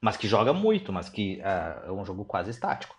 Mas 0.00 0.16
que 0.16 0.26
joga 0.26 0.52
muito, 0.52 0.92
mas 0.92 1.08
que 1.08 1.40
é, 1.40 1.86
é 1.86 1.92
um 1.92 2.04
jogo 2.04 2.24
quase 2.24 2.50
estático. 2.50 2.96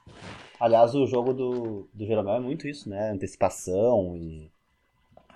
Aliás, 0.57 0.95
o 0.95 1.05
jogo 1.05 1.33
do, 1.33 1.89
do 1.93 2.05
Jeromel 2.05 2.35
é 2.35 2.39
muito 2.39 2.67
isso, 2.67 2.89
né? 2.89 3.11
Antecipação 3.11 4.15
e 4.15 4.49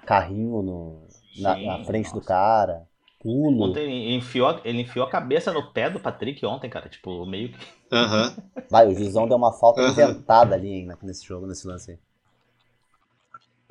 carrinho 0.05 0.61
no, 0.61 1.07
na, 1.37 1.55
Sim, 1.55 1.65
na 1.65 1.83
frente 1.83 2.05
nossa. 2.05 2.19
do 2.19 2.25
cara, 2.25 2.87
pulo. 3.19 3.69
Ontem 3.69 3.83
ele 3.83 4.15
enfiou, 4.15 4.59
ele 4.63 4.81
enfiou 4.81 5.05
a 5.05 5.09
cabeça 5.09 5.51
no 5.51 5.71
pé 5.71 5.89
do 5.89 5.99
Patrick 5.99 6.43
ontem, 6.45 6.69
cara, 6.69 6.89
tipo, 6.89 7.25
meio 7.25 7.49
que. 7.49 7.59
Aham. 7.91 8.35
Vai, 8.69 8.87
o 8.87 8.95
Juizão 8.95 9.27
deu 9.27 9.37
uma 9.37 9.51
falta 9.51 9.81
inventada 9.81 10.55
ali 10.55 10.69
hein, 10.69 10.89
nesse 11.01 11.25
jogo, 11.25 11.47
nesse 11.47 11.67
lance 11.67 11.91
aí. 11.91 11.99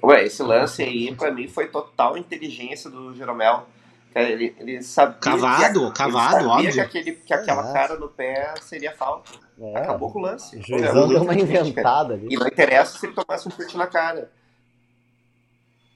Ué, 0.02 0.24
esse 0.24 0.42
lance 0.42 0.82
aí, 0.82 1.14
pra 1.14 1.30
mim, 1.30 1.48
foi 1.48 1.68
total 1.68 2.16
inteligência 2.16 2.88
do 2.88 3.14
Jeromel. 3.14 3.66
Ele, 4.14 4.54
ele 4.58 4.82
sabia. 4.82 5.18
Cavado, 5.18 5.92
que, 5.92 5.98
cavado, 5.98 6.38
ele 6.38 6.46
óbvio. 6.46 6.72
Que, 6.72 6.80
aquele, 6.80 7.12
que 7.12 7.34
aquela 7.34 7.70
é. 7.70 7.72
cara 7.72 7.96
no 7.96 8.08
pé 8.08 8.54
seria 8.60 8.92
falta. 8.92 9.30
É. 9.60 9.78
Acabou 9.78 10.10
com 10.12 10.18
o 10.18 10.22
lance. 10.22 10.56
O 10.56 10.62
Juizão 10.62 11.08
deu 11.08 11.22
uma 11.22 11.34
inventada 11.34 12.14
ali. 12.14 12.28
E 12.30 12.36
não 12.36 12.46
interessa 12.46 12.98
se 12.98 13.06
ele 13.06 13.14
tomasse 13.14 13.48
um 13.48 13.50
chute 13.50 13.76
na 13.76 13.86
cara. 13.86 14.30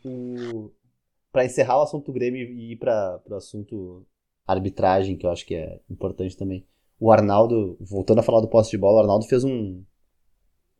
O 0.04 0.70
para 1.32 1.44
encerrar 1.44 1.78
o 1.78 1.82
assunto 1.82 2.12
Grêmio 2.12 2.42
e 2.42 2.72
ir 2.72 2.76
para 2.76 3.20
o 3.28 3.34
assunto 3.34 4.06
arbitragem, 4.46 5.16
que 5.16 5.24
eu 5.24 5.30
acho 5.30 5.46
que 5.46 5.54
é 5.54 5.80
importante 5.88 6.36
também. 6.36 6.66
O 7.00 7.10
Arnaldo, 7.10 7.76
voltando 7.80 8.18
a 8.20 8.22
falar 8.22 8.40
do 8.40 8.48
posse 8.48 8.70
de 8.70 8.78
bola, 8.78 8.98
o 8.98 9.00
Arnaldo 9.00 9.26
fez 9.26 9.42
um, 9.42 9.82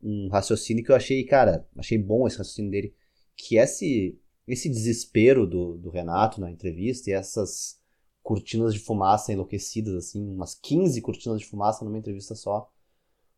um 0.03 0.29
raciocínio 0.29 0.85
que 0.85 0.93
eu 0.93 0.97
achei, 0.97 1.25
cara, 1.25 1.67
achei 1.77 1.99
bom 1.99 2.27
esse 2.27 2.39
raciocínio 2.39 2.71
dele, 2.71 2.95
que 3.37 3.57
esse, 3.57 4.21
esse 4.47 4.69
desespero 4.69 5.47
do, 5.47 5.79
do 5.79 5.91
Renato 5.91 6.41
na 6.41 6.51
entrevista 6.51 7.11
e 7.11 7.15
essas 7.15 7.81
cortinas 8.23 8.73
de 8.73 8.79
fumaça 8.79 9.33
enlouquecidas, 9.33 9.95
assim, 9.95 10.23
umas 10.23 10.55
15 10.55 11.01
cortinas 11.01 11.41
de 11.41 11.47
fumaça 11.47 11.85
numa 11.85 11.99
entrevista 11.99 12.35
só, 12.35 12.71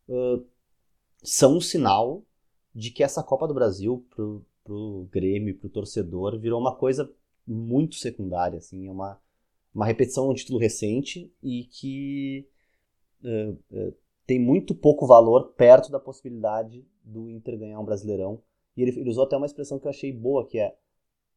uh, 0.09 0.45
são 1.23 1.57
um 1.57 1.61
sinal 1.61 2.23
de 2.73 2.91
que 2.91 3.03
essa 3.03 3.23
Copa 3.23 3.47
do 3.47 3.53
Brasil 3.53 4.05
pro 4.65 5.07
Grêmio, 5.11 5.57
pro 5.57 5.69
torcedor, 5.69 6.37
virou 6.39 6.59
uma 6.59 6.75
coisa 6.75 7.09
muito 7.47 7.95
secundária, 7.95 8.57
assim, 8.57 8.87
é 8.87 8.91
uma, 8.91 9.21
uma 9.73 9.85
repetição 9.85 10.25
de 10.25 10.31
um 10.31 10.33
título 10.33 10.59
recente 10.59 11.31
e 11.41 11.65
que 11.65 12.49
uh, 13.23 13.51
uh, 13.71 13.93
tem 14.25 14.39
muito 14.39 14.73
pouco 14.73 15.05
valor 15.05 15.53
perto 15.53 15.91
da 15.91 15.99
possibilidade 15.99 16.85
do 17.03 17.29
Inter 17.29 17.57
ganhar 17.57 17.79
um 17.79 17.85
Brasileirão. 17.85 18.41
E 18.75 18.81
ele, 18.81 18.99
ele 18.99 19.09
usou 19.09 19.23
até 19.23 19.37
uma 19.37 19.45
expressão 19.45 19.79
que 19.79 19.85
eu 19.85 19.91
achei 19.91 20.11
boa, 20.11 20.45
que 20.47 20.57
é 20.57 20.75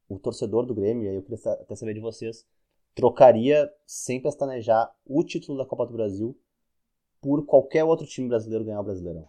o 0.08 0.18
torcedor 0.18 0.64
do 0.64 0.74
Grêmio, 0.74 1.04
e 1.04 1.08
aí 1.08 1.14
eu 1.16 1.22
queria 1.22 1.38
até 1.52 1.76
saber 1.76 1.92
de 1.92 2.00
vocês, 2.00 2.46
trocaria, 2.94 3.70
sem 3.86 4.20
pestanejar, 4.20 4.90
o 5.04 5.22
título 5.22 5.58
da 5.58 5.66
Copa 5.66 5.86
do 5.86 5.92
Brasil 5.92 6.36
por 7.20 7.44
qualquer 7.44 7.84
outro 7.84 8.06
time 8.06 8.28
brasileiro 8.28 8.64
ganhar 8.64 8.80
o 8.80 8.84
Brasileirão. 8.84 9.28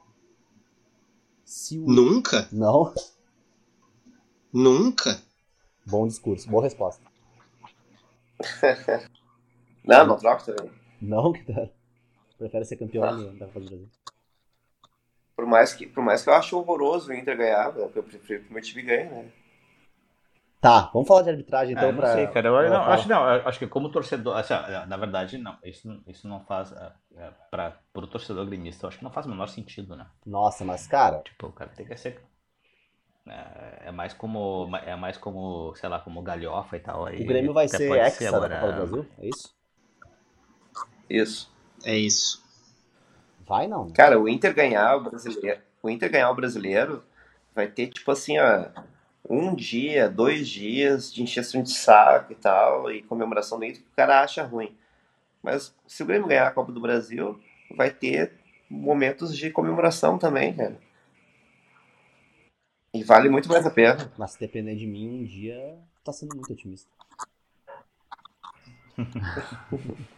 O... 1.74 1.92
Nunca? 1.92 2.48
Não. 2.52 2.94
Nunca? 4.54 5.22
Bom 5.86 6.08
discurso, 6.08 6.50
boa 6.50 6.64
resposta. 6.64 7.04
não, 9.84 10.08
não 10.08 10.18
troco 10.18 10.46
também. 10.46 10.72
Não, 11.02 11.32
que 11.34 11.44
tá. 11.44 11.68
Prefere 12.38 12.66
ser 12.66 12.78
campeão 12.78 13.04
ah. 13.04 13.12
da 13.12 13.46
Copa 13.48 13.60
do 13.60 13.66
Brasil. 13.66 13.90
Por 15.36 15.46
mais, 15.46 15.74
que, 15.74 15.88
por 15.88 16.04
mais 16.04 16.24
que 16.24 16.30
eu 16.30 16.34
acho 16.34 16.58
horroroso 16.58 17.12
o 17.12 17.14
Inter 17.14 17.38
ganhar, 17.38 17.74
eu 17.78 18.04
prefiro 18.04 18.44
que 18.44 18.50
o 18.50 18.54
meu 18.54 18.62
time 18.62 18.82
ganhe, 18.82 19.10
né? 19.10 19.32
Tá, 20.62 20.90
vamos 20.94 21.08
falar 21.08 21.22
de 21.22 21.30
arbitragem 21.30 21.74
então. 21.74 21.88
É, 21.88 21.92
não 21.92 22.00
pra, 22.00 22.14
sei, 22.14 22.28
cara. 22.28 22.50
Eu, 22.50 22.70
não, 22.70 22.82
acho, 22.82 23.08
não, 23.08 23.24
acho 23.24 23.60
que 23.60 23.68
como 23.68 23.90
torcedor, 23.90 24.36
assim, 24.36 24.54
na 24.88 24.98
verdade, 24.98 25.38
não. 25.38 25.58
Isso, 25.64 26.04
isso 26.06 26.28
não 26.28 26.42
faz. 26.42 26.74
É, 26.74 26.92
é 27.16 27.32
para 27.50 27.80
o 27.96 28.08
torcedor 28.08 28.46
gremista, 28.46 28.86
eu 28.86 28.90
acho 28.90 28.98
que 28.98 29.04
não 29.04 29.12
faz 29.12 29.26
o 29.26 29.30
menor 29.30 29.48
sentido, 29.48 29.96
né? 29.96 30.06
Nossa, 30.26 30.66
mas 30.66 30.86
cara. 30.86 31.20
Tipo, 31.20 31.48
o 31.48 31.54
cara 31.54 31.70
tem 31.70 31.86
que 31.86 31.96
ser. 31.96 32.22
É, 33.28 33.88
é 33.88 33.92
mais 33.92 34.14
como. 34.14 34.70
É 34.86 34.96
mais 34.96 35.18
como, 35.18 35.74
sei 35.76 35.90
lá, 35.90 36.00
como 36.00 36.22
galhofa 36.22 36.78
e 36.78 36.80
tal. 36.80 37.06
Aí, 37.06 37.22
o 37.22 37.26
Grêmio 37.26 37.54
vai 37.54 37.68
ser 37.68 37.92
ex 37.92 38.22
agora... 38.24 38.50
da 38.50 38.60
Copa 38.62 38.72
do 38.74 38.78
Brasil? 38.78 39.08
É 39.20 39.28
isso? 39.28 39.56
Isso. 41.10 41.54
É 41.84 41.98
isso. 41.98 42.44
Vai 43.48 43.68
não. 43.68 43.90
Cara, 43.92 44.20
o 44.20 44.28
Inter 44.28 44.54
ganhar 44.54 44.96
o 44.96 45.04
brasileiro. 45.04 45.62
O 45.82 45.90
Inter 45.90 46.12
ganhar 46.12 46.30
o 46.30 46.36
brasileiro 46.36 47.04
vai 47.56 47.68
ter, 47.68 47.88
tipo 47.88 48.12
assim, 48.12 48.38
ó 48.40 48.66
um 49.30 49.54
dia, 49.54 50.10
dois 50.10 50.48
dias 50.48 51.14
de 51.14 51.22
encheção 51.22 51.62
de 51.62 51.72
saco 51.72 52.32
e 52.34 52.36
tal, 52.36 52.92
e 52.92 53.04
comemoração 53.04 53.60
do 53.60 53.66
Inter, 53.66 53.82
que 53.82 53.88
o 53.88 53.96
cara 53.96 54.22
acha 54.22 54.44
ruim. 54.44 54.76
Mas 55.42 55.74
se 55.88 56.02
o 56.02 56.06
Grêmio 56.06 56.28
ganhar 56.28 56.48
a 56.48 56.52
Copa 56.52 56.72
do 56.72 56.82
Brasil, 56.82 57.40
vai 57.76 57.92
ter 57.92 58.34
momentos 58.70 59.38
de 59.38 59.52
comemoração 59.52 60.18
também, 60.18 60.54
cara. 60.54 60.78
E 62.94 63.04
vale 63.04 63.30
muito 63.30 63.48
mais 63.50 63.66
a 63.66 63.70
pena. 63.70 64.12
Mas 64.18 64.32
se 64.32 64.40
depender 64.40 64.76
de 64.76 64.88
mim, 64.88 65.22
um 65.22 65.24
dia 65.24 65.78
tá 66.04 66.12
sendo 66.12 66.36
muito 66.36 66.52
otimista. 66.52 66.90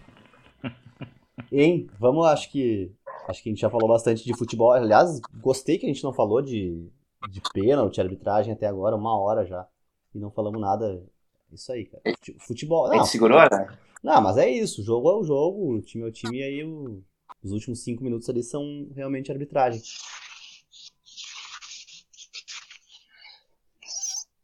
hein? 1.51 1.89
Vamos, 1.99 2.25
acho 2.27 2.49
que. 2.51 2.91
Acho 3.27 3.43
que 3.43 3.49
a 3.49 3.51
gente 3.51 3.61
já 3.61 3.69
falou 3.69 3.87
bastante 3.87 4.23
de 4.23 4.35
futebol. 4.35 4.71
Aliás, 4.71 5.21
gostei 5.39 5.77
que 5.77 5.85
a 5.85 5.89
gente 5.89 6.03
não 6.03 6.11
falou 6.11 6.41
de, 6.41 6.89
de 7.29 7.41
pênalti, 7.53 8.01
arbitragem 8.01 8.53
até 8.53 8.65
agora, 8.65 8.95
uma 8.95 9.17
hora 9.19 9.45
já. 9.45 9.67
E 10.13 10.19
não 10.19 10.31
falamos 10.31 10.59
nada. 10.59 11.03
Isso 11.51 11.71
aí, 11.71 11.85
cara. 11.85 12.01
Futebol. 12.39 12.87
Não, 12.87 12.95
a 12.95 12.97
gente 12.97 13.09
segurou, 13.09 13.39
né? 13.39 13.77
Não, 14.01 14.21
mas 14.21 14.37
é 14.37 14.49
isso. 14.49 14.81
O 14.81 14.83
jogo 14.83 15.09
é 15.09 15.15
o 15.15 15.23
jogo, 15.23 15.75
o 15.75 15.81
time 15.81 16.03
é 16.03 16.07
o 16.07 16.11
time, 16.11 16.39
e 16.39 16.43
aí 16.43 16.63
o, 16.63 17.03
os 17.43 17.51
últimos 17.51 17.83
cinco 17.83 18.03
minutos 18.03 18.29
ali 18.29 18.41
são 18.41 18.87
realmente 18.95 19.31
arbitragem. 19.31 19.81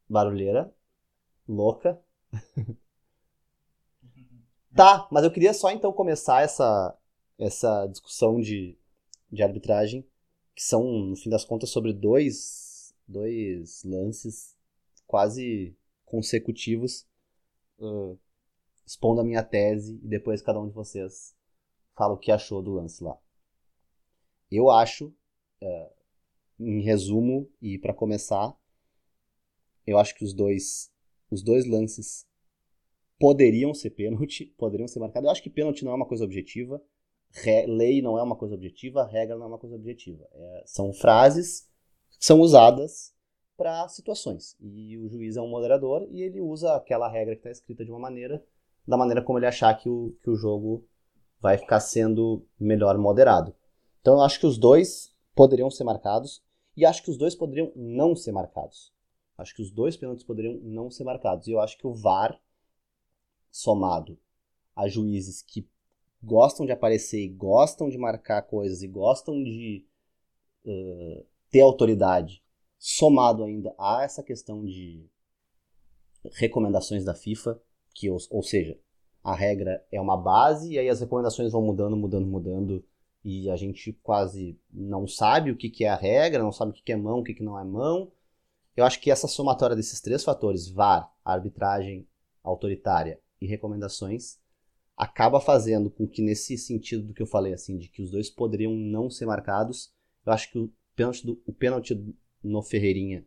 Barulheira. 0.09 0.73
Louca. 1.47 2.01
tá, 4.75 5.07
mas 5.11 5.23
eu 5.23 5.31
queria 5.31 5.53
só 5.53 5.71
então 5.71 5.91
começar 5.93 6.41
essa, 6.43 6.97
essa 7.37 7.87
discussão 7.87 8.39
de, 8.39 8.77
de 9.31 9.43
arbitragem, 9.43 10.05
que 10.55 10.63
são, 10.63 10.83
no 10.83 11.15
fim 11.15 11.29
das 11.29 11.45
contas, 11.45 11.69
sobre 11.69 11.93
dois 11.93 12.67
dois 13.07 13.83
lances 13.83 14.55
quase 15.05 15.75
consecutivos 16.03 17.07
uh, 17.79 18.19
expondo 18.85 19.21
a 19.21 19.23
minha 19.23 19.43
tese 19.43 19.99
e 20.03 20.07
depois 20.07 20.41
cada 20.41 20.59
um 20.59 20.67
de 20.67 20.73
vocês 20.73 21.35
fala 21.95 22.13
o 22.13 22.17
que 22.17 22.31
achou 22.31 22.61
do 22.61 22.73
lance 22.73 23.03
lá. 23.03 23.17
Eu 24.51 24.69
acho, 24.69 25.07
uh, 25.61 25.91
em 26.59 26.81
resumo 26.81 27.49
e 27.61 27.77
para 27.77 27.93
começar, 27.93 28.55
eu 29.87 29.97
acho 29.97 30.13
que 30.15 30.23
os 30.23 30.33
dois, 30.33 30.91
os 31.31 31.41
dois 31.41 31.65
lances 31.65 32.27
poderiam 33.19 33.73
ser 33.73 33.91
pênalti, 33.91 34.45
poderiam 34.59 34.87
ser 34.87 34.99
marcados. 34.99 35.25
Eu 35.25 35.31
acho 35.31 35.41
que 35.41 35.49
pênalti 35.49 35.83
não 35.83 35.93
é 35.93 35.95
uma 35.95 36.05
coisa 36.05 36.25
objetiva, 36.25 36.81
lei 37.67 38.01
não 38.01 38.19
é 38.19 38.21
uma 38.23 38.35
coisa 38.35 38.53
objetiva, 38.53 39.05
regra 39.05 39.35
não 39.35 39.45
é 39.45 39.47
uma 39.47 39.57
coisa 39.57 39.75
objetiva. 39.75 40.27
É, 40.31 40.63
são 40.65 40.93
frases 40.93 41.67
são 42.19 42.39
usadas 42.39 43.13
para 43.55 43.87
situações. 43.87 44.55
E 44.59 44.97
o 44.97 45.07
juiz 45.07 45.35
é 45.37 45.41
um 45.41 45.49
moderador 45.49 46.07
e 46.11 46.21
ele 46.21 46.41
usa 46.41 46.75
aquela 46.75 47.09
regra 47.09 47.35
que 47.35 47.39
está 47.39 47.51
escrita 47.51 47.83
de 47.83 47.91
uma 47.91 47.99
maneira, 47.99 48.43
da 48.87 48.97
maneira 48.97 49.21
como 49.21 49.39
ele 49.39 49.45
achar 49.45 49.73
que 49.75 49.89
o, 49.89 50.15
que 50.23 50.29
o 50.29 50.35
jogo 50.35 50.87
vai 51.39 51.57
ficar 51.57 51.79
sendo 51.79 52.45
melhor 52.59 52.97
moderado. 52.97 53.55
Então 54.01 54.15
eu 54.15 54.21
acho 54.21 54.39
que 54.39 54.45
os 54.45 54.57
dois 54.57 55.15
poderiam 55.35 55.69
ser 55.69 55.83
marcados 55.83 56.43
e 56.75 56.85
acho 56.85 57.03
que 57.03 57.11
os 57.11 57.17
dois 57.17 57.35
poderiam 57.35 57.71
não 57.75 58.15
ser 58.15 58.31
marcados. 58.31 58.93
Acho 59.37 59.55
que 59.55 59.61
os 59.61 59.71
dois 59.71 59.95
pênaltis 59.95 60.25
poderiam 60.25 60.59
não 60.63 60.89
ser 60.89 61.03
marcados. 61.03 61.47
E 61.47 61.51
eu 61.51 61.59
acho 61.59 61.77
que 61.77 61.85
o 61.85 61.93
VAR, 61.93 62.39
somado 63.51 64.17
a 64.75 64.87
juízes 64.87 65.41
que 65.41 65.67
gostam 66.21 66.65
de 66.65 66.71
aparecer 66.71 67.23
e 67.23 67.29
gostam 67.29 67.89
de 67.89 67.97
marcar 67.97 68.41
coisas 68.43 68.81
e 68.81 68.87
gostam 68.87 69.41
de 69.43 69.85
uh, 70.65 71.25
ter 71.49 71.61
autoridade, 71.61 72.43
somado 72.77 73.43
ainda 73.43 73.73
a 73.77 74.03
essa 74.03 74.23
questão 74.23 74.65
de 74.65 75.05
recomendações 76.33 77.05
da 77.05 77.13
FIFA, 77.13 77.61
que 77.93 78.09
ou, 78.09 78.17
ou 78.29 78.43
seja, 78.43 78.79
a 79.23 79.35
regra 79.35 79.85
é 79.91 79.99
uma 79.99 80.17
base 80.17 80.73
e 80.73 80.79
aí 80.79 80.89
as 80.89 80.99
recomendações 80.99 81.51
vão 81.51 81.61
mudando, 81.61 81.95
mudando, 81.95 82.25
mudando 82.25 82.83
e 83.23 83.49
a 83.49 83.55
gente 83.55 83.93
quase 84.03 84.57
não 84.71 85.07
sabe 85.07 85.51
o 85.51 85.55
que, 85.55 85.69
que 85.69 85.83
é 85.83 85.89
a 85.89 85.95
regra, 85.95 86.43
não 86.43 86.51
sabe 86.51 86.71
o 86.71 86.73
que, 86.73 86.81
que 86.81 86.91
é 86.91 86.95
mão, 86.95 87.19
o 87.19 87.23
que, 87.23 87.33
que 87.33 87.43
não 87.43 87.59
é 87.59 87.63
mão. 87.63 88.11
Eu 88.77 88.85
acho 88.85 89.01
que 89.01 89.09
essa 89.09 89.27
somatória 89.27 89.75
desses 89.75 89.99
três 89.99 90.23
fatores, 90.23 90.69
VAR, 90.69 91.11
arbitragem 91.25 92.07
autoritária 92.43 93.19
e 93.41 93.47
recomendações, 93.47 94.37
acaba 94.95 95.41
fazendo 95.41 95.89
com 95.89 96.07
que 96.07 96.21
nesse 96.21 96.55
sentido 96.59 97.07
do 97.07 97.13
que 97.13 97.23
eu 97.23 97.25
falei, 97.25 97.53
assim, 97.53 97.75
de 97.75 97.89
que 97.89 98.03
os 98.03 98.11
dois 98.11 98.29
poderiam 98.29 98.71
não 98.71 99.09
ser 99.09 99.25
marcados, 99.25 99.91
eu 100.23 100.31
acho 100.31 100.51
que 100.51 100.59
o 100.59 100.71
pênalti, 100.95 101.25
do, 101.25 101.41
o 101.47 101.51
pênalti 101.51 102.15
no 102.43 102.61
Ferreirinha 102.61 103.25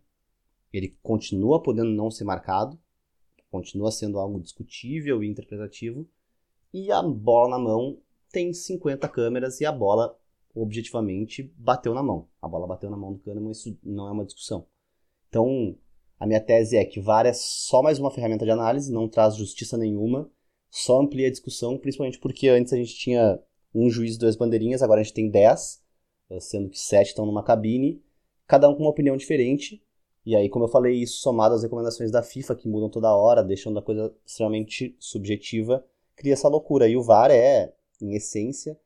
ele 0.73 0.97
continua 1.03 1.61
podendo 1.61 1.91
não 1.91 2.13
ser 2.13 2.23
marcado, 2.23 2.79
continua 3.51 3.91
sendo 3.91 4.21
algo 4.21 4.41
discutível 4.41 5.21
e 5.21 5.29
interpretativo, 5.29 6.09
e 6.73 6.93
a 6.93 7.03
bola 7.03 7.59
na 7.59 7.59
mão 7.59 8.01
tem 8.31 8.53
50 8.53 9.09
câmeras 9.09 9.61
e 9.61 9.67
a 9.67 9.73
bola 9.73 10.17
objetivamente 10.55 11.53
bateu 11.57 11.93
na 11.93 12.05
mão. 12.05 12.29
A 12.41 12.47
bola 12.47 12.69
bateu 12.69 12.89
na 12.89 12.97
mão 12.97 13.13
do 13.13 13.19
Kahneman, 13.19 13.51
isso 13.51 13.77
não 13.83 14.07
é 14.07 14.13
uma 14.13 14.25
discussão. 14.25 14.65
Então, 15.31 15.77
a 16.19 16.27
minha 16.27 16.41
tese 16.41 16.77
é 16.77 16.85
que 16.85 17.01
VAR 17.01 17.25
é 17.25 17.33
só 17.33 17.83
mais 17.83 17.99
uma 17.99 18.11
ferramenta 18.11 18.45
de 18.45 18.51
análise, 18.51 18.93
não 18.93 19.09
traz 19.09 19.37
justiça 19.37 19.79
nenhuma, 19.79 20.29
só 20.69 21.01
amplia 21.01 21.29
a 21.29 21.31
discussão, 21.31 21.79
principalmente 21.79 22.19
porque 22.19 22.49
antes 22.49 22.73
a 22.73 22.77
gente 22.77 22.95
tinha 22.97 23.41
um 23.73 23.89
juiz 23.89 24.17
e 24.17 24.19
duas 24.19 24.37
bandeirinhas, 24.37 24.83
agora 24.83 25.01
a 25.01 25.05
gente 25.05 25.15
tem 25.15 25.31
dez, 25.31 25.81
sendo 26.41 26.69
que 26.69 26.79
sete 26.79 27.09
estão 27.09 27.25
numa 27.25 27.45
cabine, 27.45 28.03
cada 28.47 28.69
um 28.69 28.75
com 28.75 28.83
uma 28.83 28.91
opinião 28.91 29.17
diferente. 29.17 29.83
E 30.27 30.35
aí, 30.37 30.49
como 30.49 30.65
eu 30.65 30.69
falei, 30.69 30.97
isso 30.97 31.21
somado 31.21 31.55
às 31.55 31.63
recomendações 31.63 32.11
da 32.11 32.23
FIFA, 32.23 32.57
que 32.57 32.69
mudam 32.69 32.91
toda 32.91 33.15
hora, 33.17 33.43
deixando 33.43 33.79
a 33.79 33.83
coisa 33.83 34.15
extremamente 34.27 34.95
subjetiva, 34.99 35.85
cria 36.15 36.35
essa 36.35 36.49
loucura. 36.49 36.89
E 36.89 36.97
o 36.97 37.03
VAR 37.03 37.31
é, 37.31 37.73
em 38.03 38.15
essência, 38.15 38.79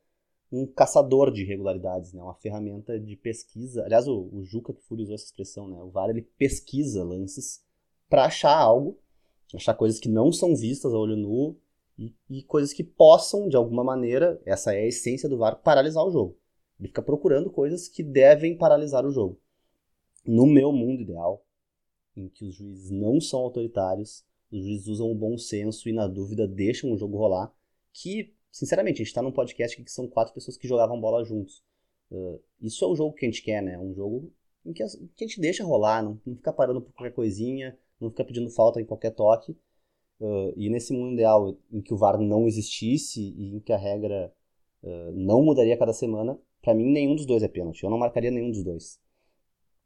um 0.51 0.65
caçador 0.65 1.31
de 1.31 1.41
irregularidades, 1.41 2.13
né? 2.13 2.21
uma 2.21 2.35
ferramenta 2.35 2.99
de 2.99 3.15
pesquisa. 3.15 3.83
Aliás, 3.83 4.07
o, 4.07 4.29
o 4.31 4.43
Juca 4.43 4.73
que 4.73 4.81
usou 4.93 5.15
essa 5.15 5.25
expressão, 5.25 5.67
né? 5.67 5.81
o 5.81 5.89
VAR 5.89 6.09
ele 6.09 6.21
pesquisa 6.37 7.03
lances 7.03 7.63
para 8.09 8.25
achar 8.25 8.55
algo, 8.55 8.97
achar 9.53 9.73
coisas 9.73 9.99
que 9.99 10.09
não 10.09 10.31
são 10.31 10.55
vistas 10.55 10.93
a 10.93 10.97
olho 10.97 11.15
nu 11.15 11.57
e, 11.97 12.13
e 12.29 12.43
coisas 12.43 12.73
que 12.73 12.83
possam, 12.83 13.47
de 13.47 13.55
alguma 13.55 13.83
maneira, 13.83 14.39
essa 14.45 14.73
é 14.73 14.83
a 14.83 14.87
essência 14.87 15.27
do 15.27 15.37
VAR, 15.37 15.61
paralisar 15.61 16.05
o 16.05 16.11
jogo. 16.11 16.37
Ele 16.79 16.89
fica 16.89 17.01
procurando 17.01 17.49
coisas 17.49 17.87
que 17.87 18.03
devem 18.03 18.57
paralisar 18.57 19.05
o 19.05 19.11
jogo 19.11 19.39
no 20.25 20.45
meu 20.47 20.71
mundo 20.71 21.01
ideal, 21.01 21.45
em 22.15 22.27
que 22.27 22.45
os 22.45 22.55
juízes 22.55 22.89
não 22.89 23.21
são 23.21 23.41
autoritários, 23.41 24.25
Os 24.51 24.63
juízes 24.63 24.87
usam 24.87 25.11
o 25.11 25.15
bom 25.15 25.37
senso 25.37 25.89
e, 25.89 25.91
na 25.91 26.07
dúvida, 26.07 26.47
deixam 26.47 26.91
o 26.91 26.97
jogo 26.97 27.17
rolar. 27.17 27.53
Que, 27.91 28.33
sinceramente, 28.55 28.95
a 28.95 28.97
gente 28.99 29.07
está 29.07 29.21
num 29.21 29.33
podcast 29.33 29.83
que 29.83 29.91
são 29.91 30.07
quatro 30.07 30.33
pessoas 30.33 30.55
que 30.55 30.67
jogavam 30.67 30.99
bola 30.99 31.25
juntos. 31.25 31.61
Uh, 32.09 32.41
isso 32.61 32.85
é 32.85 32.87
o 32.87 32.95
jogo 32.95 33.13
que 33.13 33.25
a 33.25 33.29
gente 33.29 33.43
quer, 33.43 33.61
né? 33.61 33.77
Um 33.77 33.93
jogo 33.93 34.31
em 34.65 34.71
que 34.71 34.81
a, 34.81 34.87
que 34.87 35.25
a 35.25 35.27
gente 35.27 35.41
deixa 35.41 35.63
rolar, 35.63 36.01
não, 36.01 36.19
não 36.25 36.35
fica 36.37 36.53
parando 36.53 36.81
por 36.81 36.93
qualquer 36.93 37.13
coisinha, 37.13 37.77
não 37.99 38.09
fica 38.09 38.23
pedindo 38.23 38.49
falta 38.49 38.79
em 38.79 38.85
qualquer 38.85 39.11
toque. 39.11 39.51
Uh, 40.21 40.53
e 40.55 40.69
nesse 40.69 40.93
mundo 40.93 41.13
ideal 41.15 41.57
em 41.69 41.81
que 41.81 41.93
o 41.93 41.97
VAR 41.97 42.17
não 42.17 42.47
existisse 42.47 43.21
e 43.21 43.55
em 43.55 43.59
que 43.59 43.73
a 43.73 43.77
regra 43.77 44.33
uh, 44.81 45.11
não 45.11 45.43
mudaria 45.43 45.77
cada 45.77 45.91
semana, 45.91 46.39
para 46.61 46.73
mim 46.73 46.89
nenhum 46.89 47.13
dos 47.13 47.25
dois 47.25 47.43
é 47.43 47.49
pênalti. 47.49 47.83
Eu 47.83 47.89
não 47.89 47.97
marcaria 47.97 48.31
nenhum 48.31 48.51
dos 48.51 48.63
dois. 48.63 49.01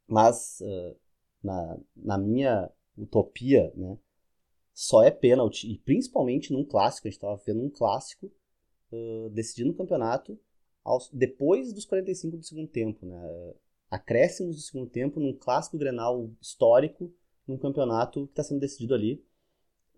Mas 0.08 0.62
uh, 0.62 0.96
na, 1.44 1.80
na 1.96 2.18
minha 2.20 2.70
utopia, 2.96 3.74
né, 3.76 3.98
só 4.76 5.02
é 5.02 5.10
pênalti, 5.10 5.68
e 5.68 5.80
principalmente 5.80 6.54
num 6.54 6.64
clássico, 6.64 7.08
a 7.08 7.10
gente 7.10 7.18
estava 7.18 7.42
vendo 7.44 7.64
um 7.64 7.70
clássico 7.70 8.32
decidindo 9.32 9.72
o 9.72 9.76
campeonato 9.76 10.40
aos, 10.84 11.10
depois 11.12 11.74
dos 11.74 11.86
45 11.86 12.38
do 12.38 12.44
segundo 12.44 12.68
tempo. 12.68 13.06
Né, 13.06 13.54
acréscimos 13.90 14.56
do 14.56 14.62
segundo 14.62 14.90
tempo 14.90 15.20
num 15.20 15.34
clássico 15.34 15.78
grenal 15.78 16.30
histórico, 16.42 17.12
num 17.48 17.58
campeonato 17.58 18.26
que 18.26 18.32
está 18.32 18.44
sendo 18.44 18.60
decidido 18.60 18.94
ali 18.94 19.24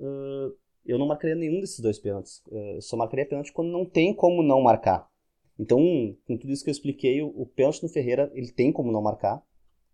uh, 0.02 0.56
eu 0.86 0.98
não 0.98 1.06
marcaria 1.06 1.36
nenhum 1.36 1.62
desses 1.62 1.80
dois 1.80 2.00
pênaltis. 2.00 2.44
Uh, 2.48 2.82
só 2.82 2.98
marcaria 2.98 3.26
pênalti 3.26 3.54
quando 3.54 3.72
não 3.72 3.86
tem 3.86 4.14
como 4.14 4.42
não 4.42 4.62
marcar. 4.62 5.08
Então, 5.60 5.80
com 6.26 6.38
tudo 6.38 6.52
isso 6.52 6.64
que 6.64 6.70
eu 6.70 6.74
expliquei, 6.74 7.22
o, 7.22 7.28
o 7.28 7.46
pênalti 7.46 7.84
no 7.84 7.90
Ferreira, 7.90 8.32
ele 8.34 8.52
tem 8.52 8.72
como 8.72 8.92
não 8.92 9.02
marcar. 9.02 9.44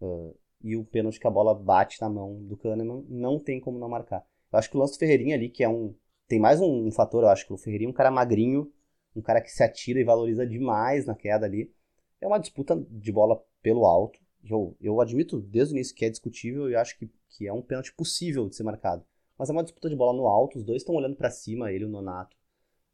Uh, 0.01 0.33
e 0.63 0.75
o 0.75 0.85
pênalti 0.85 1.19
que 1.19 1.27
a 1.27 1.31
bola 1.31 1.53
bate 1.53 2.01
na 2.01 2.09
mão 2.09 2.41
do 2.43 2.57
Kahneman, 2.57 3.05
não 3.09 3.37
tem 3.39 3.59
como 3.59 3.77
não 3.77 3.89
marcar. 3.89 4.25
Eu 4.51 4.57
acho 4.57 4.69
que 4.69 4.77
o 4.77 4.79
lance 4.79 4.93
do 4.93 4.99
Ferreirinha 4.99 5.35
ali, 5.35 5.49
que 5.49 5.63
é 5.63 5.69
um... 5.69 5.93
Tem 6.27 6.39
mais 6.39 6.59
um, 6.59 6.87
um 6.87 6.91
fator, 6.91 7.23
eu 7.23 7.29
acho 7.29 7.45
que 7.45 7.53
o 7.53 7.57
Ferreirinha 7.57 7.89
é 7.89 7.91
um 7.91 7.93
cara 7.93 8.09
magrinho, 8.09 8.71
um 9.17 9.21
cara 9.21 9.41
que 9.41 9.51
se 9.51 9.63
atira 9.63 9.99
e 9.99 10.03
valoriza 10.03 10.45
demais 10.45 11.05
na 11.05 11.15
queda 11.15 11.45
ali. 11.45 11.73
É 12.21 12.27
uma 12.27 12.37
disputa 12.37 12.75
de 12.89 13.11
bola 13.11 13.41
pelo 13.61 13.85
alto. 13.85 14.19
Eu, 14.43 14.77
eu 14.79 15.01
admito 15.01 15.39
desde 15.39 15.73
o 15.73 15.75
início 15.75 15.95
que 15.95 16.05
é 16.05 16.09
discutível 16.09 16.69
e 16.69 16.75
acho 16.75 16.97
que, 16.97 17.09
que 17.29 17.47
é 17.47 17.53
um 17.53 17.61
pênalti 17.61 17.93
possível 17.93 18.47
de 18.47 18.55
ser 18.55 18.63
marcado. 18.63 19.03
Mas 19.37 19.49
é 19.49 19.53
uma 19.53 19.63
disputa 19.63 19.89
de 19.89 19.95
bola 19.95 20.15
no 20.15 20.27
alto, 20.27 20.57
os 20.57 20.63
dois 20.63 20.81
estão 20.81 20.95
olhando 20.95 21.15
para 21.15 21.29
cima, 21.29 21.71
ele 21.71 21.83
e 21.83 21.87
o 21.87 21.89
Nonato. 21.89 22.35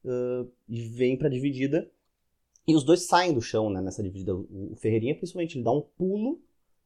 Uh, 0.04 0.50
e 0.68 0.82
vem 0.90 1.18
pra 1.18 1.30
dividida. 1.30 1.90
E 2.68 2.76
os 2.76 2.84
dois 2.84 3.06
saem 3.06 3.34
do 3.34 3.42
chão 3.42 3.70
né, 3.70 3.82
nessa 3.82 4.02
dividida. 4.02 4.36
O, 4.36 4.76
Ferreirinha, 4.78 5.16
principalmente, 5.16 5.58
ele 5.58 5.64
dá 5.64 5.72
um 5.72 5.82
pulo 5.82 6.42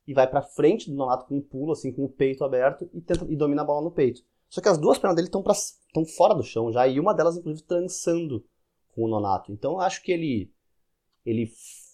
e 0.08 0.14
vai 0.14 0.28
pra 0.28 0.42
frente 0.42 0.90
do 0.90 0.96
Nonato 0.96 1.26
com 1.26 1.38
um 1.38 1.42
pulo, 1.42 1.72
assim, 1.72 1.92
com 1.92 2.06
o 2.06 2.10
peito 2.10 2.44
aberto, 2.44 2.90
e, 2.94 3.02
tenta, 3.02 3.26
e 3.30 3.36
domina 3.36 3.62
a 3.62 3.66
bola 3.66 3.82
no 3.82 3.92
peito. 3.92 4.24
Só 4.50 4.62
que 4.62 4.70
as 4.70 4.78
duas 4.78 4.98
pernas 4.98 5.16
dele 5.16 5.28
estão 5.28 6.06
fora 6.06 6.34
do 6.34 6.44
chão 6.44 6.72
já, 6.72 6.88
e 6.88 7.00
uma 7.00 7.14
delas, 7.14 7.38
inclusive, 7.38 7.68
trançando 7.68 8.46
com 8.98 9.04
o 9.04 9.08
Nonato. 9.08 9.52
Então 9.52 9.80
acho 9.80 10.02
que 10.02 10.12
ele, 10.12 10.52
ele, 11.24 11.48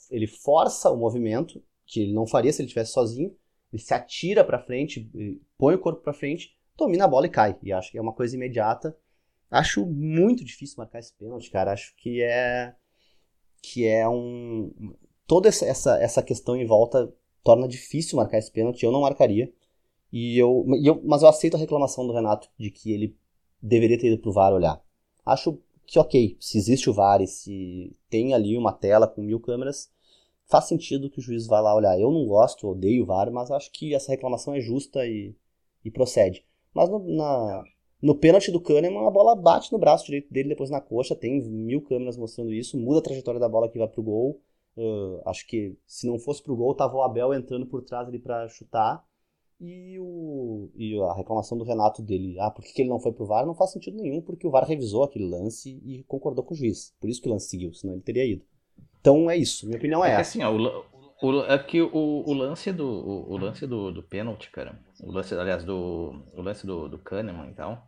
ele 0.10 0.26
força 0.26 0.90
o 0.90 0.96
movimento, 0.96 1.62
que 1.86 2.00
ele 2.00 2.14
não 2.14 2.26
faria 2.26 2.54
se 2.54 2.62
ele 2.62 2.68
estivesse 2.68 2.94
sozinho, 2.94 3.36
ele 3.74 3.82
se 3.82 3.94
atira 3.94 4.42
para 4.42 4.58
frente, 4.58 5.12
põe 5.58 5.76
o 5.76 5.80
corpo 5.80 6.02
para 6.02 6.14
frente, 6.14 6.58
domina 6.78 7.04
a 7.04 7.08
bola 7.08 7.26
e 7.26 7.30
cai. 7.30 7.60
E 7.62 7.74
acho 7.74 7.92
que 7.92 7.98
é 7.98 8.02
uma 8.02 8.14
coisa 8.14 8.38
imediata. 8.38 8.98
Acho 9.52 9.86
muito 9.86 10.46
difícil 10.46 10.78
marcar 10.78 11.00
esse 11.00 11.14
pênalti, 11.14 11.52
cara. 11.52 11.74
Acho 11.74 11.94
que 11.98 12.22
é 12.22 12.74
que 13.62 13.86
é 13.86 14.08
um 14.08 14.74
toda 15.28 15.50
essa, 15.50 15.66
essa, 15.66 15.98
essa 16.02 16.24
questão 16.24 16.56
em 16.56 16.66
volta 16.66 17.14
torna 17.44 17.68
difícil 17.68 18.16
marcar 18.16 18.38
esse 18.38 18.52
pênalti. 18.52 18.84
Eu 18.84 18.94
não 18.94 19.02
marcaria. 19.02 19.52
E 20.10 20.38
eu, 20.38 20.66
e 20.80 20.88
eu, 20.88 21.02
mas 21.04 21.22
eu 21.22 21.28
aceito 21.28 21.56
a 21.56 21.60
reclamação 21.60 22.08
do 22.08 22.14
Renato 22.14 22.50
de 22.58 22.72
que 22.72 22.94
ele 22.94 23.18
deveria 23.62 24.00
ter 24.00 24.08
ido 24.08 24.22
pro 24.22 24.32
VAR 24.32 24.54
olhar. 24.54 24.82
Acho 25.26 25.60
que 25.86 26.00
ok, 26.00 26.38
se 26.40 26.58
existe 26.58 26.90
o 26.90 26.94
VAR 26.94 27.22
e 27.22 27.28
se 27.28 27.96
tem 28.10 28.34
ali 28.34 28.58
uma 28.58 28.72
tela 28.72 29.08
com 29.08 29.22
mil 29.22 29.40
câmeras, 29.40 29.92
faz 30.46 30.66
sentido 30.66 31.10
que 31.10 31.20
o 31.20 31.22
juiz 31.22 31.48
vá 31.48 31.60
lá 31.60 31.76
olhar. 31.76 32.00
Eu 32.00 32.12
não 32.12 32.26
gosto, 32.26 32.68
odeio 32.68 33.04
o 33.04 33.06
VAR, 33.06 33.32
mas 33.32 33.52
acho 33.52 33.72
que 33.72 33.94
essa 33.94 34.12
reclamação 34.12 34.54
é 34.54 34.60
justa 34.60 35.06
e, 35.06 35.36
e 35.84 35.92
procede. 35.92 36.46
Mas 36.74 36.90
no, 36.90 37.00
na, 37.16 37.64
no 38.02 38.16
pênalti 38.16 38.52
do 38.52 38.60
Kahneman, 38.60 39.08
a 39.08 39.12
bola 39.12 39.36
bate 39.36 39.72
no 39.72 39.80
braço 39.80 40.06
direito 40.06 40.32
dele, 40.32 40.50
depois 40.50 40.70
na 40.70 40.82
coxa. 40.82 41.16
Tem 41.16 41.42
mil 41.42 41.82
câmeras 41.82 42.18
mostrando 42.18 42.52
isso. 42.54 42.78
Muda 42.78 43.00
a 43.00 43.04
trajetória 43.04 43.40
da 43.40 43.50
bola 43.50 43.70
que 43.70 43.78
vai 43.78 43.88
pro 43.88 44.04
gol. 44.04 44.42
Uh, 44.76 45.22
acho 45.26 45.46
que 45.48 45.78
se 45.86 46.08
não 46.08 46.18
fosse 46.18 46.42
pro 46.42 46.56
gol, 46.56 46.74
tava 46.76 46.96
o 46.96 47.04
Abel 47.04 47.34
entrando 47.34 47.66
por 47.66 47.84
trás 47.84 48.08
ali 48.08 48.20
para 48.20 48.48
chutar. 48.50 49.06
E, 49.66 49.98
o, 49.98 50.70
e 50.76 51.00
a 51.00 51.14
reclamação 51.14 51.58
do 51.58 51.64
Renato 51.64 52.02
dele, 52.02 52.38
ah, 52.38 52.52
por 52.52 52.66
que, 52.66 52.82
ele 52.82 52.90
não 52.90 53.00
foi 53.00 53.14
pro 53.14 53.26
VAR? 53.26 53.46
Não 53.46 53.56
faz 53.56 53.72
sentido 53.72 53.96
nenhum, 53.96 54.22
porque 54.22 54.46
o 54.46 54.52
VAR 54.52 54.68
revisou 54.68 55.06
aquele 55.06 55.26
lance 55.26 55.82
e 55.86 56.04
concordou 56.04 56.44
com 56.44 56.54
o 56.54 56.58
juiz. 56.58 56.94
Por 57.00 57.10
isso 57.10 57.22
que 57.22 57.30
o 57.30 57.32
lance 57.32 57.48
seguiu, 57.48 57.74
senão 57.74 57.94
ele 57.94 58.04
teria 58.04 58.26
ido. 58.26 58.44
Então 59.00 59.32
é 59.32 59.38
isso, 59.38 59.66
minha 59.66 59.78
opinião 59.78 60.04
é, 60.04 60.10
é 60.10 60.12
essa. 60.16 60.22
Assim, 60.22 60.44
ó, 60.44 60.52
o, 60.52 60.86
o, 61.22 61.46
é 61.46 61.58
que 61.60 61.82
o, 61.82 61.90
o 61.94 62.34
lance 62.34 62.74
do 62.74 62.86
o, 62.86 63.32
o, 63.32 63.38
lance 63.38 63.66
do, 63.66 63.90
do 63.90 64.04
pênalti, 64.04 64.52
cara, 64.52 64.78
o 65.02 65.10
lance, 65.14 65.34
aliás, 65.34 65.64
do 65.64 66.26
o 66.34 66.42
lance 66.42 66.68
do, 66.68 66.90
do 66.90 66.98
Kahneman, 66.98 67.48
então, 67.48 67.82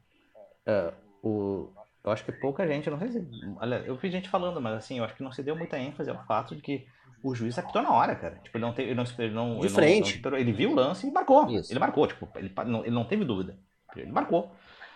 uh, 0.66 1.28
o, 1.28 1.74
eu 2.06 2.12
acho 2.12 2.24
que 2.24 2.32
pouca 2.32 2.66
gente, 2.66 2.90
não 2.90 3.00
sei 3.00 3.10
se, 3.10 3.28
aliás, 3.60 3.86
eu 3.86 3.98
vi 3.98 4.10
gente 4.10 4.30
falando, 4.30 4.62
mas 4.62 4.76
assim, 4.76 5.00
eu 5.00 5.04
acho 5.04 5.16
que 5.16 5.24
não 5.24 5.32
se 5.34 5.44
deu 5.44 5.58
muita 5.58 5.78
ênfase 5.78 6.10
ao 6.10 6.26
fato 6.26 6.56
de 6.56 6.62
que 6.62 6.86
o 7.26 7.34
juiz 7.34 7.58
apitou 7.58 7.82
na 7.82 7.92
hora, 7.92 8.16
cara. 8.16 8.40
Tipo, 8.44 8.58
ele 8.58 8.66
não 8.66 8.74
teve, 8.74 8.90
ele 8.90 8.96
não, 8.96 9.06
ele 9.18 9.34
não, 9.34 9.60
de 9.60 9.66
ele 9.66 9.74
frente. 9.74 10.22
Não, 10.24 10.38
ele 10.38 10.52
viu 10.52 10.72
o 10.72 10.76
lance 10.76 11.08
e 11.08 11.12
marcou. 11.12 11.50
Isso. 11.50 11.72
Ele 11.72 11.80
marcou, 11.80 12.06
tipo, 12.06 12.30
ele 12.36 12.52
não, 12.66 12.82
ele 12.82 12.94
não 12.94 13.04
teve 13.04 13.26
dúvida. 13.26 13.58
Ele 13.96 14.12
marcou. 14.12 14.52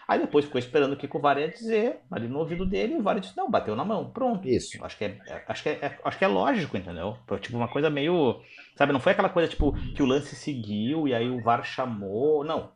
Aí 0.07 0.19
depois 0.19 0.45
ficou 0.45 0.59
esperando 0.59 0.93
o 0.93 0.97
que 0.97 1.09
o 1.11 1.19
VAR 1.19 1.37
ia 1.39 1.49
dizer, 1.49 1.99
ali 2.09 2.27
no 2.27 2.39
ouvido 2.39 2.65
dele, 2.65 2.95
o 2.95 3.01
VAR 3.01 3.19
disse, 3.19 3.35
não, 3.37 3.49
bateu 3.49 3.75
na 3.75 3.85
mão, 3.85 4.09
pronto. 4.11 4.47
Isso. 4.47 4.83
Acho 4.83 4.97
que 4.97 5.05
é, 5.05 5.17
é 5.27 5.43
acho 5.47 5.63
que 5.63 5.69
é, 5.69 5.73
é, 5.73 5.99
acho 6.03 6.17
que 6.17 6.25
é 6.25 6.27
lógico, 6.27 6.77
entendeu? 6.77 7.17
Tipo, 7.41 7.57
uma 7.57 7.67
coisa 7.67 7.89
meio. 7.89 8.39
Sabe, 8.75 8.93
não 8.93 8.99
foi 8.99 9.13
aquela 9.13 9.29
coisa, 9.29 9.47
tipo, 9.47 9.73
que 9.93 10.03
o 10.03 10.05
lance 10.05 10.35
seguiu 10.35 11.07
e 11.07 11.13
aí 11.13 11.29
o 11.29 11.41
VAR 11.41 11.63
chamou. 11.63 12.43
Não. 12.43 12.71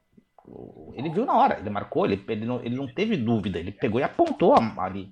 Ele 0.93 1.09
viu 1.09 1.25
na 1.25 1.37
hora, 1.37 1.59
ele 1.59 1.69
marcou, 1.69 2.05
ele, 2.05 2.23
ele, 2.27 2.45
não, 2.45 2.59
ele 2.61 2.75
não 2.75 2.87
teve 2.87 3.15
dúvida, 3.15 3.59
ele 3.59 3.71
pegou 3.71 3.99
e 3.99 4.03
apontou 4.03 4.53
ali. 4.77 5.11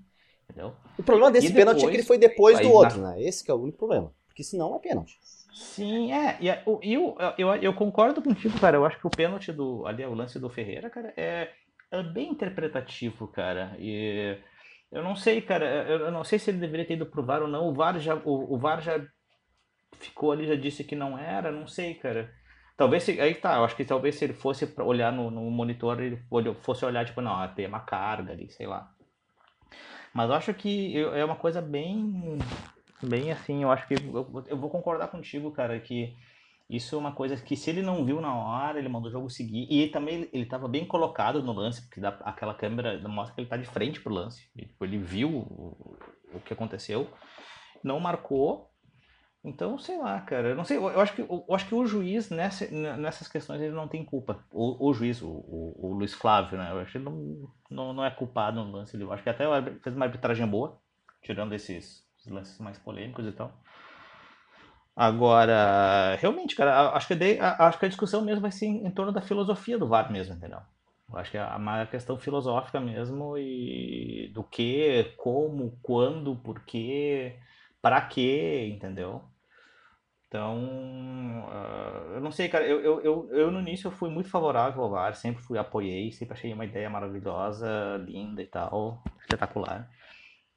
Entendeu? 0.49 0.73
O 0.97 1.03
problema 1.03 1.31
desse 1.31 1.53
pênalti 1.53 1.85
é 1.85 1.89
que 1.89 1.95
ele 1.95 2.03
foi 2.03 2.17
depois 2.17 2.59
do 2.59 2.71
outro, 2.71 3.01
na... 3.01 3.11
né? 3.11 3.23
Esse 3.23 3.49
é 3.49 3.53
o 3.53 3.61
único 3.61 3.77
problema. 3.77 4.11
Porque 4.41 4.43
senão 4.43 4.75
é 4.75 4.79
pênalti. 4.79 5.19
Sim, 5.53 6.11
é. 6.11 6.37
E 6.41 6.47
eu, 6.47 6.79
eu, 6.81 7.17
eu, 7.37 7.55
eu, 7.55 7.73
concordo 7.73 8.21
contigo, 8.21 8.59
cara. 8.59 8.77
Eu 8.77 8.85
acho 8.85 8.99
que 8.99 9.05
o 9.05 9.11
pênalti 9.11 9.51
do. 9.51 9.85
Ali, 9.85 10.03
o 10.03 10.15
lance 10.15 10.39
do 10.39 10.49
Ferreira, 10.49 10.89
cara, 10.89 11.13
é 11.15 11.49
é 11.91 12.01
bem 12.01 12.31
interpretativo, 12.31 13.27
cara. 13.27 13.75
E 13.77 14.37
eu 14.91 15.03
não 15.03 15.15
sei, 15.15 15.41
cara, 15.41 15.65
eu 15.65 16.11
não 16.11 16.23
sei 16.23 16.39
se 16.39 16.49
ele 16.49 16.57
deveria 16.57 16.85
ter 16.87 16.93
ido 16.93 17.05
pro 17.05 17.23
VAR 17.23 17.41
ou 17.41 17.47
não. 17.47 17.67
O 17.67 17.73
VAR 17.73 17.99
já, 17.99 18.15
o, 18.15 18.55
o 18.55 18.57
VAR 18.57 18.81
já 18.81 19.05
ficou 19.93 20.31
ali, 20.31 20.47
já 20.47 20.55
disse 20.55 20.83
que 20.83 20.95
não 20.95 21.17
era, 21.17 21.51
não 21.51 21.67
sei, 21.67 21.93
cara. 21.95 22.33
Talvez 22.77 23.03
se, 23.03 23.19
aí 23.19 23.35
tá, 23.35 23.57
eu 23.57 23.65
acho 23.65 23.75
que 23.75 23.85
talvez 23.85 24.15
se 24.15 24.23
ele 24.23 24.33
fosse 24.33 24.73
olhar 24.79 25.11
no, 25.11 25.29
no 25.29 25.51
monitor, 25.51 26.01
ele 26.01 26.19
fosse 26.61 26.83
olhar, 26.85 27.05
tipo, 27.05 27.21
não, 27.21 27.47
tem 27.53 27.67
uma 27.67 27.81
carga 27.81 28.31
ali, 28.31 28.49
sei 28.49 28.65
lá. 28.65 28.89
Mas 30.13 30.29
eu 30.29 30.35
acho 30.35 30.53
que 30.53 30.97
é 30.97 31.23
uma 31.23 31.35
coisa 31.35 31.61
bem, 31.61 32.39
bem 33.07 33.31
assim, 33.31 33.63
eu 33.63 33.71
acho 33.71 33.87
que 33.87 33.95
eu, 33.95 34.43
eu 34.47 34.57
vou 34.57 34.69
concordar 34.69 35.07
contigo, 35.07 35.51
cara, 35.51 35.79
que 35.79 36.15
isso 36.71 36.95
é 36.95 36.97
uma 36.97 37.11
coisa 37.11 37.35
que 37.35 37.57
se 37.57 37.69
ele 37.69 37.81
não 37.81 38.05
viu 38.05 38.21
na 38.21 38.33
hora, 38.33 38.79
ele 38.79 38.87
mandou 38.87 39.09
o 39.09 39.11
jogo 39.11 39.29
seguir. 39.29 39.67
E 39.69 39.81
ele 39.81 39.91
também 39.91 40.29
ele 40.31 40.43
estava 40.43 40.69
bem 40.69 40.85
colocado 40.85 41.43
no 41.43 41.51
lance, 41.51 41.81
porque 41.81 41.99
dá, 41.99 42.17
aquela 42.23 42.53
câmera 42.53 42.97
mostra 43.09 43.35
que 43.35 43.41
ele 43.41 43.45
está 43.47 43.57
de 43.57 43.65
frente 43.65 43.99
pro 43.99 44.13
lance. 44.13 44.49
Ele, 44.55 44.67
tipo, 44.67 44.85
ele 44.85 44.97
viu 44.97 45.29
o, 45.29 45.97
o, 46.33 46.39
que 46.39 46.53
aconteceu, 46.53 47.09
não 47.83 47.99
marcou. 47.99 48.71
Então, 49.43 49.77
sei 49.77 49.97
lá, 49.97 50.21
cara. 50.21 50.49
Eu 50.49 50.55
não 50.55 50.63
sei. 50.63 50.77
Eu 50.77 51.01
acho 51.01 51.13
que, 51.13 51.21
eu 51.21 51.45
acho 51.49 51.67
que 51.67 51.75
o 51.75 51.85
juiz 51.85 52.29
nessa, 52.29 52.65
nessas 52.71 53.27
questões 53.27 53.59
ele 53.59 53.75
não 53.75 53.89
tem 53.89 54.05
culpa. 54.05 54.41
O, 54.49 54.89
o 54.89 54.93
juiz, 54.93 55.21
o, 55.21 55.27
o, 55.27 55.87
o, 55.89 55.93
Luiz 55.93 56.13
Flávio, 56.13 56.57
né? 56.57 56.71
Eu 56.71 56.79
acho 56.79 56.93
que 56.93 56.97
ele 56.99 57.05
não, 57.05 57.51
não, 57.69 57.93
não 57.93 58.05
é 58.05 58.11
culpado 58.11 58.63
no 58.63 58.71
lance. 58.71 58.97
Eu 58.97 59.11
acho 59.11 59.23
que 59.23 59.29
até 59.29 59.43
fez 59.83 59.93
uma 59.93 60.05
arbitragem 60.05 60.47
boa, 60.47 60.79
tirando 61.21 61.53
esses 61.53 62.09
lances 62.27 62.59
mais 62.59 62.77
polêmicos 62.77 63.25
e 63.25 63.31
tal. 63.31 63.51
Agora, 64.95 66.15
realmente, 66.19 66.55
cara, 66.55 66.91
acho 66.91 67.07
que, 67.07 67.39
acho 67.39 67.79
que 67.79 67.85
a 67.85 67.89
discussão 67.89 68.21
mesmo 68.21 68.41
vai 68.41 68.51
ser 68.51 68.65
em, 68.65 68.85
em 68.85 68.91
torno 68.91 69.11
da 69.11 69.21
filosofia 69.21 69.77
do 69.77 69.87
VAR 69.87 70.11
mesmo, 70.11 70.35
entendeu? 70.35 70.59
Eu 71.09 71.17
acho 71.17 71.31
que 71.31 71.37
é 71.37 71.45
uma 71.45 71.85
questão 71.85 72.17
filosófica 72.17 72.79
mesmo 72.79 73.37
e 73.37 74.29
do 74.33 74.43
que, 74.43 75.13
como, 75.17 75.77
quando, 75.81 76.35
por 76.35 76.61
quê, 76.61 77.35
para 77.81 78.01
quê, 78.01 78.69
entendeu? 78.73 79.23
Então, 80.27 80.63
uh, 81.49 82.13
eu 82.13 82.21
não 82.21 82.31
sei, 82.31 82.47
cara, 82.47 82.65
eu, 82.65 82.79
eu, 82.79 83.01
eu, 83.01 83.29
eu, 83.31 83.51
no 83.51 83.59
início 83.59 83.87
eu 83.87 83.91
fui 83.91 84.09
muito 84.09 84.29
favorável 84.29 84.81
ao 84.81 84.89
VAR, 84.89 85.13
sempre 85.13 85.43
fui, 85.43 85.57
apoiei, 85.57 86.11
sempre 86.13 86.33
achei 86.33 86.53
uma 86.53 86.63
ideia 86.63 86.89
maravilhosa, 86.89 87.97
linda 88.07 88.41
e 88.41 88.47
tal, 88.47 89.03
espetacular. 89.19 89.89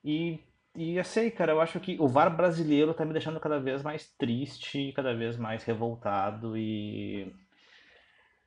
E 0.05 0.39
e 0.77 0.97
eu 0.97 1.05
sei, 1.05 1.31
cara, 1.31 1.53
eu 1.53 1.61
acho 1.61 1.79
que 1.79 1.97
o 2.01 2.09
VAR 2.09 2.35
brasileiro 2.35 2.93
tá 2.95 3.05
me 3.05 3.13
deixando 3.13 3.39
cada 3.39 3.61
vez 3.61 3.83
mais 3.83 4.09
triste, 4.19 4.93
cada 4.93 5.15
vez 5.15 5.37
mais 5.37 5.63
revoltado 5.65 6.57
e. 6.57 7.33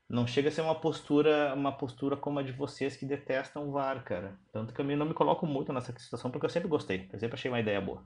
não 0.10 0.28
chega 0.28 0.50
a 0.50 0.52
ser 0.52 0.62
uma 0.62 0.76
postura, 0.76 1.54
uma 1.56 1.72
postura 1.72 2.18
como 2.18 2.40
a 2.40 2.44
de 2.44 2.52
vocês 2.52 2.98
que 2.98 3.06
detestam 3.06 3.68
o 3.68 3.72
VAR, 3.72 4.04
cara. 4.04 4.38
Tanto 4.52 4.74
que 4.74 4.82
eu 4.82 4.86
não 4.98 5.06
me 5.06 5.14
coloco 5.14 5.46
muito 5.48 5.72
nessa 5.72 5.98
situação 5.98 6.30
porque 6.30 6.46
eu 6.46 6.50
sempre 6.50 6.68
gostei, 6.70 7.10
eu 7.14 7.20
sempre 7.20 7.36
achei 7.36 7.50
uma 7.50 7.60
ideia 7.62 7.80
boa. 7.80 8.04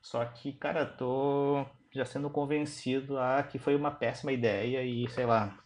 Só 0.00 0.24
que, 0.24 0.52
cara, 0.52 0.86
tô 0.86 1.64
já 1.92 2.04
sendo 2.04 2.30
convencido 2.30 3.18
a 3.18 3.42
que 3.42 3.58
foi 3.58 3.76
uma 3.76 3.90
péssima 3.90 4.32
ideia 4.32 4.84
e, 4.84 5.08
sei 5.10 5.26
lá, 5.26 5.58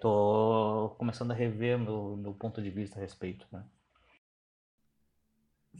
tô 0.00 0.94
começando 0.98 1.32
a 1.32 1.34
rever 1.34 1.78
meu, 1.78 2.16
meu 2.16 2.34
ponto 2.34 2.62
de 2.62 2.70
vista 2.70 2.98
a 2.98 3.02
respeito, 3.02 3.46
né? 3.52 3.64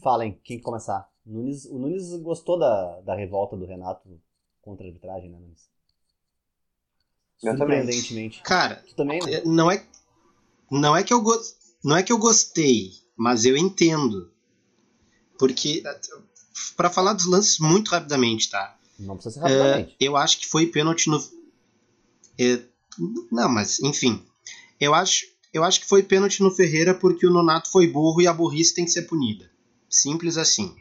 Falem, 0.01 0.39
quem 0.43 0.61
começar? 0.61 1.09
Nunes, 1.27 1.65
o 1.65 1.77
Nunes 1.77 2.15
gostou 2.21 2.57
da, 2.57 3.01
da 3.01 3.15
revolta 3.15 3.57
do 3.57 3.65
Renato 3.65 4.07
contra 4.61 4.85
a 4.85 4.87
arbitragem, 4.87 5.29
né, 5.29 5.37
Nunes? 5.37 5.69
Surpreendentemente. 7.37 8.41
Cara, 8.41 8.83
tu 8.87 8.95
também, 8.95 9.19
né? 9.19 9.41
não 9.45 9.69
é 9.69 9.85
não 10.71 10.95
é 10.95 11.03
que 11.03 11.13
eu 11.13 11.21
go... 11.21 11.33
não 11.83 11.95
é 11.95 12.03
que 12.03 12.11
eu 12.11 12.17
gostei, 12.17 12.91
mas 13.15 13.45
eu 13.45 13.55
entendo. 13.55 14.31
Porque 15.37 15.83
para 16.75 16.89
falar 16.89 17.13
dos 17.13 17.27
lances 17.27 17.59
muito 17.59 17.89
rapidamente, 17.89 18.49
tá? 18.49 18.75
Não 18.97 19.15
precisa 19.15 19.35
ser 19.35 19.41
rapidamente. 19.41 19.91
Uh, 19.91 19.95
eu 19.99 20.17
acho 20.17 20.39
que 20.39 20.47
foi 20.47 20.65
pênalti 20.65 21.09
no 21.09 21.23
é... 22.39 22.61
não, 23.31 23.49
mas 23.49 23.79
enfim. 23.81 24.25
Eu 24.79 24.93
acho 24.93 25.25
eu 25.53 25.63
acho 25.63 25.79
que 25.79 25.87
foi 25.87 26.03
pênalti 26.03 26.41
no 26.41 26.51
Ferreira 26.51 26.93
porque 26.93 27.25
o 27.25 27.31
Nonato 27.31 27.69
foi 27.69 27.87
burro 27.87 28.21
e 28.21 28.27
a 28.27 28.33
burrice 28.33 28.73
tem 28.73 28.85
que 28.85 28.91
ser 28.91 29.03
punida. 29.03 29.49
Simples 29.89 30.37
assim. 30.37 30.75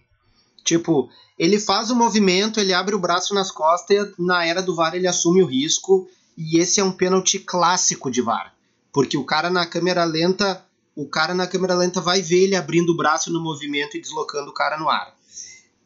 Tipo, 0.66 1.08
ele 1.38 1.60
faz 1.60 1.90
o 1.90 1.96
movimento, 1.96 2.58
ele 2.58 2.74
abre 2.74 2.94
o 2.94 2.98
braço 2.98 3.32
nas 3.32 3.52
costas 3.52 4.12
e 4.18 4.22
na 4.22 4.44
era 4.44 4.60
do 4.60 4.74
VAR 4.74 4.96
ele 4.96 5.06
assume 5.06 5.42
o 5.42 5.46
risco 5.46 6.08
e 6.36 6.58
esse 6.58 6.80
é 6.80 6.84
um 6.84 6.90
pênalti 6.90 7.38
clássico 7.38 8.10
de 8.10 8.20
VAR, 8.20 8.52
porque 8.92 9.16
o 9.16 9.24
cara 9.24 9.48
na 9.48 9.64
câmera 9.64 10.04
lenta, 10.04 10.66
o 10.94 11.08
cara 11.08 11.34
na 11.34 11.46
câmera 11.46 11.74
lenta 11.74 12.00
vai 12.00 12.20
ver 12.20 12.44
ele 12.44 12.56
abrindo 12.56 12.90
o 12.90 12.96
braço 12.96 13.32
no 13.32 13.40
movimento 13.40 13.96
e 13.96 14.00
deslocando 14.00 14.50
o 14.50 14.54
cara 14.54 14.76
no 14.76 14.88
ar. 14.88 15.16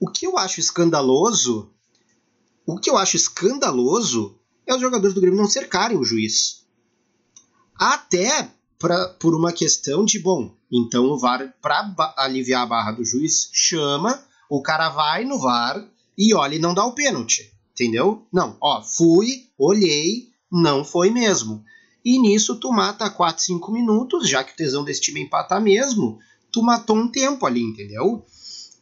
O 0.01 0.11
que 0.11 0.27
eu 0.27 0.39
acho 0.39 0.61
escandaloso, 0.61 1.71
o 2.65 2.79
que 2.79 2.89
eu 2.89 2.97
acho 2.97 3.17
escandaloso 3.17 4.35
é 4.67 4.75
os 4.75 4.81
jogadores 4.81 5.15
do 5.15 5.21
Grêmio 5.21 5.39
não 5.39 5.49
cercarem 5.49 5.99
o 5.99 6.05
juiz. 6.05 6.65
Até 7.75 8.51
pra, 8.79 9.09
por 9.09 9.35
uma 9.35 9.53
questão 9.53 10.07
de, 10.07 10.19
bom, 10.19 10.55
então 10.73 11.05
o 11.05 11.19
VAR, 11.19 11.55
para 11.61 11.93
aliviar 12.17 12.63
a 12.63 12.67
barra 12.67 12.93
do 12.93 13.05
juiz, 13.05 13.51
chama, 13.53 14.25
o 14.51 14.61
cara 14.61 14.89
vai 14.89 15.25
no 15.25 15.39
VAR 15.39 15.89
e 16.19 16.35
olha 16.35 16.57
e 16.57 16.59
não 16.59 16.75
dá 16.75 16.85
o 16.85 16.93
pênalti. 16.93 17.51
Entendeu? 17.73 18.27
Não, 18.33 18.59
ó, 18.61 18.83
fui, 18.83 19.49
olhei, 19.57 20.29
não 20.51 20.85
foi 20.85 21.09
mesmo. 21.09 21.65
E 22.05 22.19
nisso 22.19 22.57
tu 22.57 22.73
mata 22.73 23.09
4, 23.09 23.43
5 23.43 23.73
minutos, 23.73 24.29
já 24.29 24.43
que 24.43 24.53
o 24.53 24.57
tesão 24.57 24.85
desse 24.85 25.01
time 25.01 25.21
empatar 25.21 25.63
mesmo, 25.63 26.19
tu 26.51 26.63
matou 26.63 26.97
um 26.97 27.09
tempo 27.09 27.47
ali, 27.47 27.63
entendeu? 27.63 28.27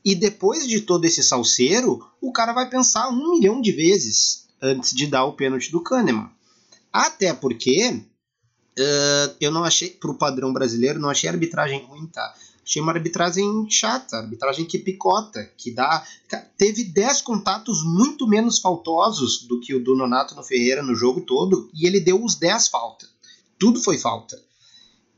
E 0.05 0.15
depois 0.15 0.67
de 0.67 0.81
todo 0.81 1.05
esse 1.05 1.23
salseiro, 1.23 2.05
o 2.21 2.33
cara 2.33 2.53
vai 2.53 2.69
pensar 2.71 3.11
um 3.11 3.33
milhão 3.33 3.61
de 3.61 3.73
vezes 3.73 4.49
antes 4.63 4.93
de 4.93 5.07
dar 5.07 5.27
o 5.27 5.35
pênalti 5.35 5.71
do 5.71 5.83
Kahneman. 5.83 6.31
Até 6.91 7.35
porque 7.35 7.91
uh, 8.79 9.37
eu 9.41 9.51
não 9.51 9.65
achei, 9.65 9.91
pro 9.91 10.15
padrão 10.15 10.53
brasileiro, 10.53 10.99
não 10.99 11.11
achei 11.11 11.29
a 11.29 11.33
arbitragem 11.33 11.85
ruim, 11.85 12.07
tá? 12.07 12.35
Achei 12.69 12.83
uma 12.83 12.93
arbitragem 12.93 13.67
chata, 13.71 14.19
arbitragem 14.19 14.67
que 14.67 14.79
picota, 14.79 15.43
que 15.57 15.71
dá. 15.71 16.07
Teve 16.59 16.85
10 16.85 17.23
contatos 17.23 17.83
muito 17.83 18.29
menos 18.29 18.59
faltosos 18.59 19.47
do 19.47 19.59
que 19.59 19.75
o 19.75 19.83
do 19.83 19.97
Nonato 19.97 20.35
no 20.35 20.45
Ferreira 20.45 20.83
no 20.83 20.95
jogo 20.95 21.23
todo, 21.23 21.71
e 21.73 21.87
ele 21.87 21.99
deu 21.99 22.23
os 22.23 22.35
10 22.35 22.69
falta. 22.69 23.09
Tudo 23.59 23.81
foi 23.81 23.97
falta. 23.97 24.39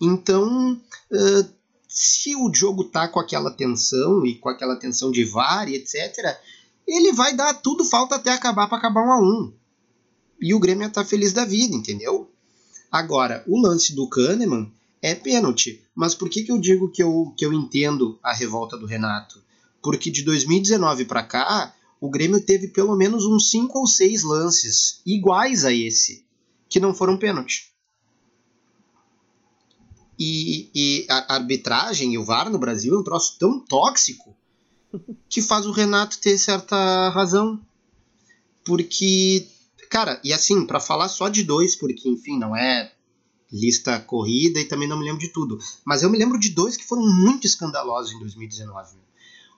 Então, 0.01 0.75
uh, 1.11 1.51
se 1.89 2.37
o 2.37 2.55
jogo 2.55 2.85
tá 2.85 3.09
com 3.09 3.19
aquela 3.19 3.51
tensão 3.51 4.25
e 4.25 4.37
com 4.37 4.49
aquela 4.49 4.77
tensão 4.77 5.11
de 5.11 5.25
VAR 5.25 5.69
e 5.69 5.75
etc., 5.75 6.39
ele 6.87 7.13
vai 7.13 7.35
dar 7.35 7.53
tudo 7.55 7.85
falta 7.85 8.15
até 8.15 8.31
acabar 8.31 8.69
para 8.69 8.79
acabar 8.79 9.05
um 9.05 9.13
a 9.13 9.21
um. 9.21 9.53
E 10.41 10.55
o 10.55 10.61
Grêmio 10.61 10.89
tá 10.89 11.05
feliz 11.05 11.33
da 11.33 11.45
vida, 11.45 11.75
entendeu? 11.75 12.31
Agora, 12.93 13.43
o 13.49 13.61
lance 13.61 13.93
do 13.93 14.09
Kahneman 14.09 14.73
é 15.03 15.15
pênalti. 15.15 15.83
Mas 15.95 16.15
por 16.15 16.29
que, 16.29 16.43
que 16.43 16.53
eu 16.53 16.59
digo 16.59 16.91
que 16.91 17.03
eu, 17.03 17.35
que 17.37 17.45
eu 17.45 17.53
entendo 17.53 18.19
a 18.23 18.33
revolta 18.33 18.77
do 18.77 18.87
Renato? 18.87 19.43
Porque 19.83 20.11
de 20.11 20.23
2019 20.23 21.07
para 21.07 21.23
cá, 21.23 21.75
o 22.01 22.11
Grêmio 22.11 22.41
teve 22.41 22.69
pelo 22.69 22.97
menos 22.97 23.25
uns 23.25 23.51
5 23.51 23.79
ou 23.79 23.87
6 23.87 24.23
lances 24.23 25.01
iguais 25.07 25.65
a 25.65 25.73
esse, 25.73 26.25
que 26.69 26.81
não 26.81 26.95
foram 26.95 27.17
pênalti. 27.17 27.71
E, 30.19 30.71
e 30.75 31.07
a 31.09 31.35
arbitragem 31.35 32.13
e 32.13 32.19
o 32.19 32.25
VAR 32.25 32.51
no 32.51 32.59
Brasil 32.59 32.95
é 32.95 32.99
um 32.99 33.03
troço 33.03 33.39
tão 33.39 33.59
tóxico 33.59 34.37
que 35.31 35.41
faz 35.41 35.65
o 35.65 35.73
Renato 35.73 36.19
ter 36.19 36.37
certa 36.37 37.09
razão. 37.09 37.59
Porque, 38.63 39.49
cara, 39.89 40.21
e 40.23 40.31
assim, 40.33 40.67
para 40.67 40.79
falar 40.79 41.09
só 41.09 41.31
de 41.31 41.43
dois, 41.43 41.75
porque 41.75 42.07
enfim, 42.07 42.39
não 42.39 42.55
é 42.55 42.93
lista 43.53 43.99
corrida 43.99 44.61
e 44.61 44.65
também 44.65 44.89
não 44.89 44.99
me 44.99 45.05
lembro 45.05 45.21
de 45.21 45.29
tudo. 45.29 45.59
Mas 45.85 46.03
eu 46.03 46.11
me 46.11 46.19
lembro 46.19 46.39
de 46.39 46.51
dois 46.51 46.77
que 46.77 46.87
foram 46.87 47.03
muito 47.03 47.47
escandalosos 47.47 48.13
em 48.13 48.19
2019. 48.19 48.97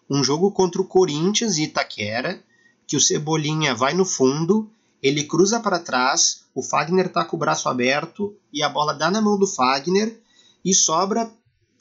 Um 0.09 0.23
jogo 0.23 0.51
contra 0.51 0.81
o 0.81 0.87
Corinthians 0.87 1.57
e 1.59 1.65
Itaquera, 1.65 2.43
que 2.87 2.97
o 2.97 3.01
Cebolinha 3.01 3.75
vai 3.75 3.95
no 3.95 4.05
fundo, 4.05 4.71
ele 5.03 5.25
cruza 5.25 5.61
para 5.61 5.79
trás, 5.79 6.43
o 6.55 6.63
Fagner 6.63 7.09
tá 7.09 7.25
com 7.25 7.37
o 7.37 7.39
braço 7.39 7.69
aberto 7.69 8.37
e 8.53 8.63
a 8.63 8.69
bola 8.69 8.95
dá 8.95 9.11
na 9.11 9.21
mão 9.21 9.39
do 9.39 9.47
Fagner 9.47 10.21
e 10.65 10.75
sobra 10.75 11.31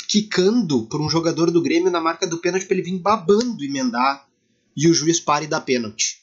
quicando 0.07 0.83
por 0.87 0.99
um 0.99 1.09
jogador 1.09 1.51
do 1.51 1.61
Grêmio 1.61 1.91
na 1.91 2.01
marca 2.01 2.27
do 2.27 2.39
pênalti 2.39 2.65
para 2.65 2.75
ele 2.75 2.83
vir 2.83 2.99
babando 2.99 3.63
emendar 3.63 4.27
e 4.75 4.87
o 4.89 4.93
juiz 4.93 5.19
para 5.19 5.43
e 5.43 5.47
dá 5.47 5.61
pênalti. 5.61 6.21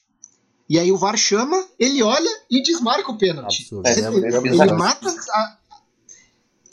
E 0.69 0.79
aí 0.79 0.93
o 0.93 0.99
VAR 0.99 1.17
chama, 1.17 1.65
ele 1.79 2.03
olha 2.03 2.31
e 2.51 2.63
desmarca 2.63 3.11
o 3.11 3.17
pênalti. 3.17 3.67
É, 3.85 3.99
ele, 3.99 4.49
ele 4.49 4.73
mata 4.73 5.09
a, 5.09 5.57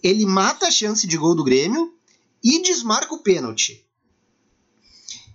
ele 0.05 0.25
mata 0.25 0.67
a 0.67 0.71
chance 0.71 1.07
de 1.07 1.17
gol 1.17 1.33
do 1.33 1.43
Grêmio 1.43 1.91
e 2.43 2.61
desmarca 2.61 3.15
o 3.15 3.23
pênalti. 3.23 3.83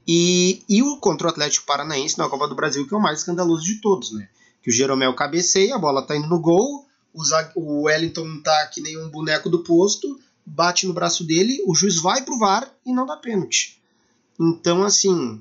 E, 0.06 0.62
e 0.68 0.80
o 0.80 0.96
contra 0.98 1.26
o 1.26 1.30
Atlético 1.30 1.66
Paranaense 1.66 2.16
na 2.16 2.28
Copa 2.28 2.46
do 2.46 2.54
Brasil, 2.54 2.86
que 2.86 2.94
é 2.94 2.96
o 2.96 3.02
mais 3.02 3.18
escandaloso 3.18 3.64
de 3.64 3.80
todos, 3.80 4.12
né? 4.12 4.28
Que 4.62 4.70
o 4.70 4.72
Jeromel 4.72 5.14
cabeceia, 5.14 5.74
a 5.74 5.78
bola 5.78 6.06
tá 6.06 6.16
indo 6.16 6.28
no 6.28 6.40
gol, 6.40 6.86
o, 7.12 7.22
o 7.56 7.82
Wellington 7.82 8.40
tá 8.42 8.66
que 8.68 8.80
nem 8.80 8.96
um 8.96 9.08
boneco 9.08 9.50
do 9.50 9.64
posto, 9.64 10.20
bate 10.46 10.86
no 10.86 10.92
braço 10.92 11.24
dele, 11.24 11.60
o 11.66 11.74
juiz 11.74 11.96
vai 11.96 12.22
pro 12.22 12.38
VAR 12.38 12.72
e 12.86 12.92
não 12.92 13.06
dá 13.06 13.16
pênalti. 13.16 13.82
Então, 14.38 14.84
assim, 14.84 15.34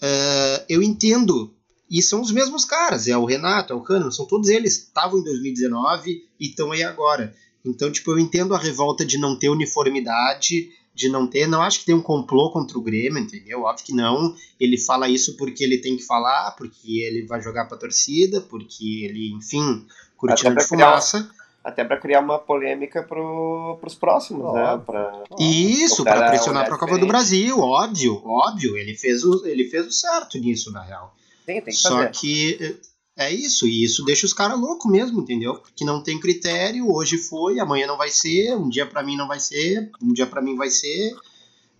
uh, 0.00 0.64
eu 0.68 0.80
entendo. 0.80 1.52
E 1.90 2.00
são 2.00 2.22
os 2.22 2.30
mesmos 2.30 2.64
caras, 2.64 3.06
é 3.06 3.16
o 3.16 3.26
Renato, 3.26 3.72
é 3.72 3.76
o 3.76 3.82
Kahneman, 3.82 4.12
são 4.12 4.26
todos 4.26 4.48
eles. 4.48 4.78
Estavam 4.78 5.18
em 5.18 5.24
2019 5.24 6.24
e 6.40 6.48
estão 6.48 6.72
aí 6.72 6.82
agora. 6.82 7.34
Então, 7.64 7.90
tipo, 7.90 8.10
eu 8.10 8.18
entendo 8.18 8.54
a 8.54 8.58
revolta 8.58 9.04
de 9.04 9.18
não 9.18 9.38
ter 9.38 9.48
uniformidade, 9.48 10.70
de 10.94 11.08
não 11.08 11.26
ter. 11.26 11.46
Não 11.46 11.62
acho 11.62 11.80
que 11.80 11.86
tem 11.86 11.94
um 11.94 12.02
complô 12.02 12.50
contra 12.50 12.76
o 12.78 12.82
Grêmio, 12.82 13.18
entendeu? 13.18 13.62
Óbvio 13.62 13.86
que 13.86 13.94
não. 13.94 14.34
Ele 14.58 14.76
fala 14.76 15.08
isso 15.08 15.36
porque 15.36 15.62
ele 15.62 15.78
tem 15.78 15.96
que 15.96 16.02
falar, 16.02 16.52
porque 16.52 17.00
ele 17.00 17.26
vai 17.26 17.40
jogar 17.40 17.66
pra 17.66 17.78
torcida, 17.78 18.40
porque 18.40 19.04
ele, 19.04 19.32
enfim, 19.32 19.86
curtindo 20.16 20.56
de 20.56 20.64
fumaça. 20.64 21.22
Criar, 21.22 21.42
até 21.64 21.84
para 21.84 21.96
criar 21.96 22.20
uma 22.20 22.38
polêmica 22.38 23.02
pro, 23.02 23.78
pros 23.80 23.94
próximos, 23.94 24.44
oh. 24.44 24.52
né? 24.52 24.82
Pra, 24.84 25.24
isso, 25.38 26.04
para 26.04 26.28
pressionar 26.28 26.66
pra 26.66 26.78
Copa 26.78 26.98
do 26.98 27.06
Brasil, 27.06 27.58
óbvio, 27.60 28.20
óbvio. 28.24 28.76
Ele 28.76 28.94
fez, 28.94 29.24
o, 29.24 29.46
ele 29.46 29.68
fez 29.68 29.86
o 29.86 29.92
certo 29.92 30.38
nisso, 30.38 30.72
na 30.72 30.82
real. 30.82 31.14
Sim, 31.46 31.54
tem 31.54 31.64
que 31.64 31.72
Só 31.72 31.96
fazer. 31.96 32.10
que 32.10 32.80
é 33.16 33.30
isso, 33.30 33.66
e 33.66 33.84
isso 33.84 34.04
deixa 34.04 34.24
os 34.24 34.32
caras 34.32 34.58
loucos 34.58 34.90
mesmo, 34.90 35.20
entendeu? 35.20 35.62
Que 35.76 35.84
não 35.84 36.02
tem 36.02 36.18
critério, 36.18 36.90
hoje 36.90 37.18
foi, 37.18 37.60
amanhã 37.60 37.86
não 37.86 37.98
vai 37.98 38.10
ser, 38.10 38.56
um 38.56 38.68
dia 38.68 38.86
para 38.86 39.02
mim 39.02 39.16
não 39.16 39.28
vai 39.28 39.38
ser, 39.38 39.90
um 40.02 40.12
dia 40.12 40.26
para 40.26 40.40
mim 40.40 40.56
vai 40.56 40.70
ser. 40.70 41.14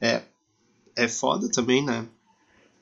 É, 0.01 0.23
é 0.97 1.09
foda 1.09 1.51
também, 1.51 1.83
né? 1.85 2.07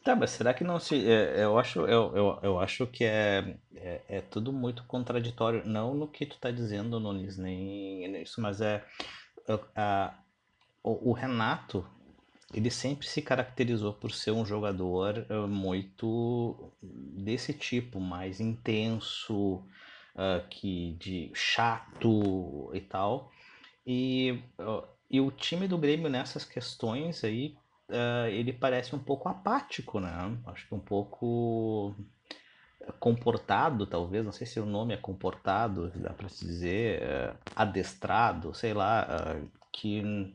Tá, 0.02 0.16
mas 0.16 0.30
será 0.30 0.54
que 0.54 0.64
não 0.64 0.80
se. 0.80 0.96
É, 1.06 1.44
eu, 1.44 1.58
acho, 1.58 1.80
eu, 1.80 2.16
eu, 2.16 2.38
eu 2.42 2.58
acho 2.58 2.86
que 2.86 3.04
é, 3.04 3.56
é, 3.76 4.00
é, 4.08 4.20
tudo 4.22 4.52
muito 4.52 4.82
contraditório. 4.84 5.62
Não 5.66 5.94
no 5.94 6.08
que 6.08 6.24
tu 6.24 6.38
tá 6.38 6.50
dizendo, 6.50 6.98
Nunes, 6.98 7.36
nem 7.36 8.08
nisso, 8.08 8.40
mas 8.40 8.60
é. 8.60 8.84
A, 9.76 10.14
o, 10.82 11.10
o 11.10 11.12
Renato, 11.12 11.86
ele 12.52 12.70
sempre 12.70 13.06
se 13.06 13.22
caracterizou 13.22 13.92
por 13.92 14.10
ser 14.10 14.32
um 14.32 14.44
jogador 14.44 15.26
uh, 15.30 15.46
muito 15.46 16.72
desse 16.82 17.52
tipo, 17.52 18.00
mais 18.00 18.40
intenso, 18.40 19.56
uh, 20.14 20.46
que 20.48 20.92
de 20.98 21.30
chato 21.34 22.70
e 22.74 22.80
tal. 22.80 23.30
E, 23.86 24.42
uh, 24.58 24.86
e 25.10 25.20
o 25.20 25.30
time 25.30 25.68
do 25.68 25.78
Grêmio 25.78 26.08
nessas 26.10 26.44
questões 26.44 27.24
aí, 27.24 27.56
ele 28.32 28.52
parece 28.52 28.94
um 28.94 29.00
pouco 29.00 29.28
apático, 29.28 29.98
né? 29.98 30.12
Acho 30.46 30.68
que 30.68 30.74
um 30.76 30.78
pouco 30.78 31.92
comportado, 32.98 33.86
talvez, 33.86 34.24
não 34.24 34.32
sei 34.32 34.46
se 34.46 34.58
o 34.58 34.66
nome 34.66 34.94
é 34.94 34.96
comportado, 34.96 35.90
dá 35.96 36.10
para 36.10 36.28
se 36.28 36.44
dizer, 36.44 37.02
é, 37.02 37.34
adestrado, 37.54 38.54
sei 38.54 38.72
lá, 38.72 39.06
é, 39.08 39.42
que 39.72 40.34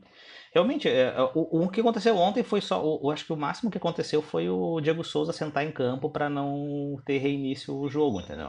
realmente 0.56 0.88
é, 0.88 1.14
é, 1.14 1.30
o, 1.34 1.64
o, 1.64 1.68
que 1.68 1.80
aconteceu 1.80 2.16
ontem 2.16 2.42
foi 2.42 2.62
só, 2.62 2.82
eu 2.82 3.10
acho 3.10 3.26
que 3.26 3.32
o 3.32 3.36
máximo 3.36 3.70
que 3.70 3.76
aconteceu 3.76 4.22
foi 4.22 4.48
o 4.48 4.80
Diego 4.80 5.04
Souza 5.04 5.30
sentar 5.30 5.66
em 5.66 5.70
campo 5.70 6.08
para 6.08 6.30
não 6.30 6.98
ter 7.04 7.18
reinício 7.18 7.74
o 7.74 7.90
jogo, 7.90 8.20
entendeu? 8.20 8.48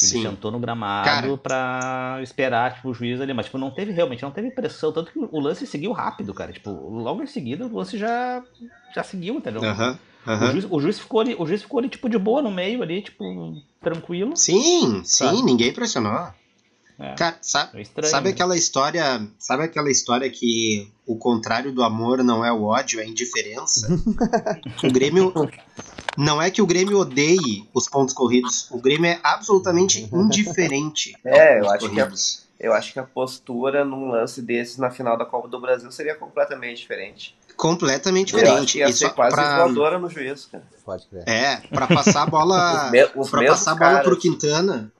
Ele 0.00 0.10
Sim. 0.10 0.22
sentou 0.22 0.50
no 0.50 0.58
gramado 0.58 1.36
para 1.36 2.18
esperar 2.22 2.74
tipo, 2.74 2.88
o 2.88 2.94
juiz 2.94 3.20
ali, 3.20 3.34
mas 3.34 3.44
tipo, 3.44 3.58
não 3.58 3.70
teve 3.70 3.92
realmente, 3.92 4.22
não 4.22 4.30
teve 4.30 4.50
pressão, 4.50 4.90
tanto 4.90 5.12
que 5.12 5.18
o 5.18 5.38
lance 5.38 5.66
seguiu 5.66 5.92
rápido, 5.92 6.32
cara. 6.32 6.50
Tipo, 6.50 6.70
logo 6.70 7.22
em 7.22 7.26
seguida 7.26 7.66
o 7.66 7.76
lance 7.76 7.98
já, 7.98 8.42
já 8.94 9.02
seguiu, 9.02 9.34
entendeu? 9.34 9.60
Uhum. 9.60 9.98
Uhum. 10.26 10.48
O, 10.48 10.50
juiz, 10.50 10.66
o, 10.70 10.80
juiz, 10.80 10.98
ficou 10.98 11.20
ali, 11.20 11.36
o 11.38 11.44
juiz 11.46 11.62
ficou 11.62 11.78
ali, 11.78 11.90
tipo, 11.90 12.08
de 12.08 12.16
boa 12.16 12.40
no 12.40 12.50
meio 12.50 12.82
ali, 12.82 13.02
tipo, 13.02 13.62
tranquilo. 13.82 14.34
Sim, 14.34 15.02
sabe? 15.04 15.36
sim, 15.36 15.44
ninguém 15.44 15.74
pressionou. 15.74 16.32
É, 17.02 17.14
Cara, 17.16 17.36
sabe, 17.42 17.78
é 17.78 17.82
estranho, 17.82 18.10
sabe 18.10 18.28
né? 18.28 18.30
aquela 18.30 18.56
história, 18.56 19.28
sabe 19.36 19.64
aquela 19.64 19.90
história 19.90 20.30
que 20.30 20.88
o 21.04 21.16
contrário 21.16 21.72
do 21.72 21.82
amor 21.82 22.22
não 22.22 22.44
é 22.44 22.52
o 22.52 22.62
ódio, 22.62 23.00
é 23.00 23.02
a 23.02 23.06
indiferença? 23.06 23.88
o 24.84 24.92
Grêmio 24.92 25.32
não 26.16 26.40
é 26.40 26.48
que 26.48 26.62
o 26.62 26.66
Grêmio 26.66 27.00
odeie 27.00 27.68
os 27.74 27.88
pontos 27.88 28.14
corridos, 28.14 28.70
o 28.70 28.78
Grêmio 28.78 29.10
é 29.10 29.18
absolutamente 29.24 30.08
indiferente. 30.12 31.16
É, 31.24 31.58
eu 31.58 31.70
acho 31.70 31.88
corridos. 31.88 32.46
que 32.56 32.62
a, 32.62 32.66
eu 32.68 32.72
acho 32.72 32.92
que 32.92 32.98
a 33.00 33.02
postura 33.02 33.84
num 33.84 34.08
lance 34.08 34.40
desses 34.40 34.78
na 34.78 34.90
final 34.90 35.18
da 35.18 35.24
Copa 35.24 35.48
do 35.48 35.60
Brasil 35.60 35.90
seria 35.90 36.14
completamente 36.14 36.82
diferente 36.82 37.34
completamente 37.56 38.34
diferente. 38.34 38.78
Ia 38.78 38.92
ser 38.92 39.10
quase 39.10 39.36
pra... 39.36 39.58
voadora 39.58 39.98
no 39.98 40.08
juízo, 40.08 40.48
cara. 40.50 40.64
Pode 40.84 41.06
crer. 41.06 41.22
É, 41.28 41.56
pra 41.68 41.86
passar 41.86 42.22
a 42.22 42.26
bola. 42.26 42.90
para 43.30 43.46
passar 43.46 43.72
a 43.72 43.74
bola 43.74 43.90
caras. 43.90 44.04
pro 44.04 44.18
Quintana. 44.18 44.92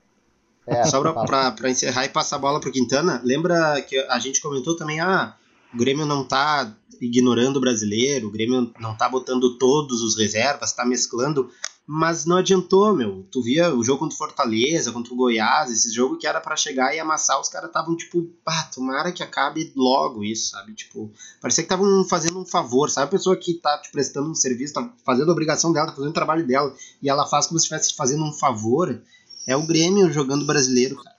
É, 0.66 0.84
só 0.84 1.00
pra, 1.24 1.70
encerrar 1.70 2.04
e 2.04 2.08
passar 2.08 2.36
a 2.36 2.38
bola 2.38 2.60
pro 2.60 2.70
Quintana, 2.70 3.20
lembra 3.24 3.80
que 3.82 3.98
a 3.98 4.18
gente 4.18 4.40
comentou 4.40 4.76
também, 4.76 5.00
ah, 5.00 5.34
o 5.74 5.76
Grêmio 5.76 6.06
não 6.06 6.24
tá 6.24 6.72
ignorando 7.00 7.56
o 7.56 7.60
brasileiro, 7.60 8.28
o 8.28 8.30
Grêmio 8.30 8.72
não 8.78 8.96
tá 8.96 9.08
botando 9.08 9.58
todos 9.58 10.02
os 10.02 10.16
reservas, 10.16 10.72
tá 10.72 10.84
mesclando. 10.84 11.50
Mas 11.84 12.24
não 12.24 12.36
adiantou, 12.36 12.94
meu. 12.94 13.26
Tu 13.30 13.42
via 13.42 13.74
o 13.74 13.82
jogo 13.82 13.98
contra 13.98 14.14
o 14.14 14.18
Fortaleza, 14.18 14.92
contra 14.92 15.12
o 15.12 15.16
Goiás, 15.16 15.70
esse 15.70 15.92
jogo 15.92 16.16
que 16.16 16.28
era 16.28 16.40
para 16.40 16.54
chegar 16.54 16.94
e 16.94 17.00
amassar, 17.00 17.40
os 17.40 17.48
caras 17.48 17.68
estavam 17.68 17.96
tipo, 17.96 18.22
pá, 18.44 18.62
tomara 18.72 19.10
que 19.10 19.22
acabe 19.22 19.72
logo 19.74 20.22
isso, 20.22 20.50
sabe? 20.50 20.74
Tipo, 20.74 21.10
parecia 21.40 21.64
que 21.64 21.66
estavam 21.66 22.04
fazendo 22.04 22.38
um 22.38 22.46
favor, 22.46 22.88
sabe? 22.88 23.06
A 23.06 23.10
pessoa 23.10 23.36
que 23.36 23.54
tá 23.54 23.78
te 23.78 23.90
prestando 23.90 24.30
um 24.30 24.34
serviço, 24.34 24.74
tá 24.74 24.92
fazendo 25.04 25.30
a 25.30 25.32
obrigação 25.32 25.72
dela, 25.72 25.88
tá 25.88 25.94
fazendo 25.94 26.10
o 26.10 26.14
trabalho 26.14 26.46
dela, 26.46 26.72
e 27.02 27.08
ela 27.08 27.26
faz 27.26 27.48
como 27.48 27.58
se 27.58 27.64
estivesse 27.64 27.96
fazendo 27.96 28.22
um 28.22 28.32
favor. 28.32 29.02
É 29.46 29.56
o 29.56 29.66
Grêmio 29.66 30.12
jogando 30.12 30.46
brasileiro, 30.46 30.96
cara. 31.02 31.16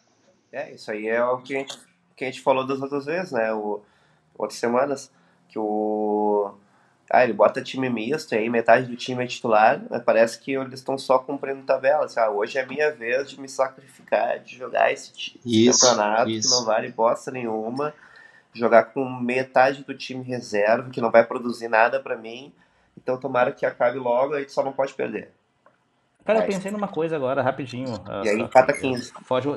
É, 0.52 0.74
isso 0.74 0.92
aí 0.92 1.08
é 1.08 1.24
o 1.24 1.40
que 1.40 1.56
a 1.56 1.60
gente, 1.60 1.78
que 2.16 2.24
a 2.24 2.28
gente 2.28 2.42
falou 2.42 2.66
das 2.66 2.82
outras 2.82 3.06
vezes, 3.06 3.32
né? 3.32 3.54
O, 3.54 3.82
outras 4.38 4.60
semanas, 4.60 5.12
que 5.50 5.58
o 5.58 6.54
ah, 7.10 7.24
ele 7.24 7.34
bota 7.34 7.62
time 7.62 7.90
misto, 7.90 8.34
aí 8.34 8.50
metade 8.50 8.88
do 8.88 8.96
time 8.96 9.24
é 9.24 9.28
titular, 9.28 9.84
mas 9.88 10.02
parece 10.02 10.40
que 10.40 10.54
eles 10.54 10.80
estão 10.80 10.98
só 10.98 11.20
cumprindo 11.20 11.62
tabela. 11.64 12.06
Assim, 12.06 12.20
ah, 12.20 12.30
hoje 12.30 12.58
é 12.58 12.66
minha 12.66 12.92
vez 12.92 13.30
de 13.30 13.40
me 13.40 13.48
sacrificar, 13.48 14.40
de 14.40 14.58
jogar 14.58 14.92
esse, 14.92 15.12
isso, 15.46 15.80
campeonato 15.80 16.30
isso. 16.30 16.50
que 16.50 16.56
não 16.56 16.66
vale 16.66 16.90
bosta 16.90 17.30
nenhuma, 17.30 17.94
jogar 18.52 18.86
com 18.86 19.04
metade 19.06 19.84
do 19.84 19.94
time 19.94 20.24
reserva, 20.24 20.90
que 20.90 21.02
não 21.02 21.12
vai 21.12 21.24
produzir 21.24 21.68
nada 21.68 22.00
para 22.00 22.18
mim. 22.18 22.52
Então 22.98 23.20
tomara 23.20 23.52
que 23.52 23.66
acabe 23.66 24.00
logo, 24.00 24.34
aí 24.34 24.48
só 24.50 24.64
não 24.64 24.74
pode 24.74 24.94
perder. 24.94 25.32
Cara, 26.24 26.40
eu 26.40 26.46
pensei 26.46 26.72
numa 26.72 26.88
coisa 26.88 27.16
agora, 27.16 27.42
rapidinho. 27.42 28.04
E 28.24 28.30
aí 28.30 28.42
empata 28.42 28.74
15. 28.74 29.12
Foge, 29.24 29.50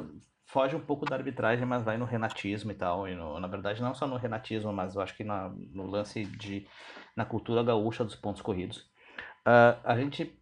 foge 0.47 0.77
um 0.77 0.81
pouco 0.81 1.05
da 1.05 1.17
arbitragem, 1.17 1.65
mas 1.67 1.85
vai 1.85 1.97
no 1.97 2.05
renatismo 2.05 2.71
e 2.71 2.75
tal. 2.75 3.09
E 3.09 3.15
no, 3.15 3.39
na 3.39 3.47
verdade, 3.47 3.83
não 3.83 3.95
só 3.95 4.07
no 4.07 4.17
renatismo, 4.17 4.73
mas 4.73 4.95
eu 4.95 5.03
acho 5.03 5.17
que 5.17 5.25
na, 5.25 5.49
no 5.49 5.87
lance 5.87 6.25
de 6.25 6.67
na 7.15 7.25
cultura 7.25 7.63
gaúcha 7.63 8.05
dos 8.05 8.17
pontos 8.17 8.43
corridos. 8.43 8.79
Uh, 9.47 9.79
a 9.85 9.97
gente 9.97 10.37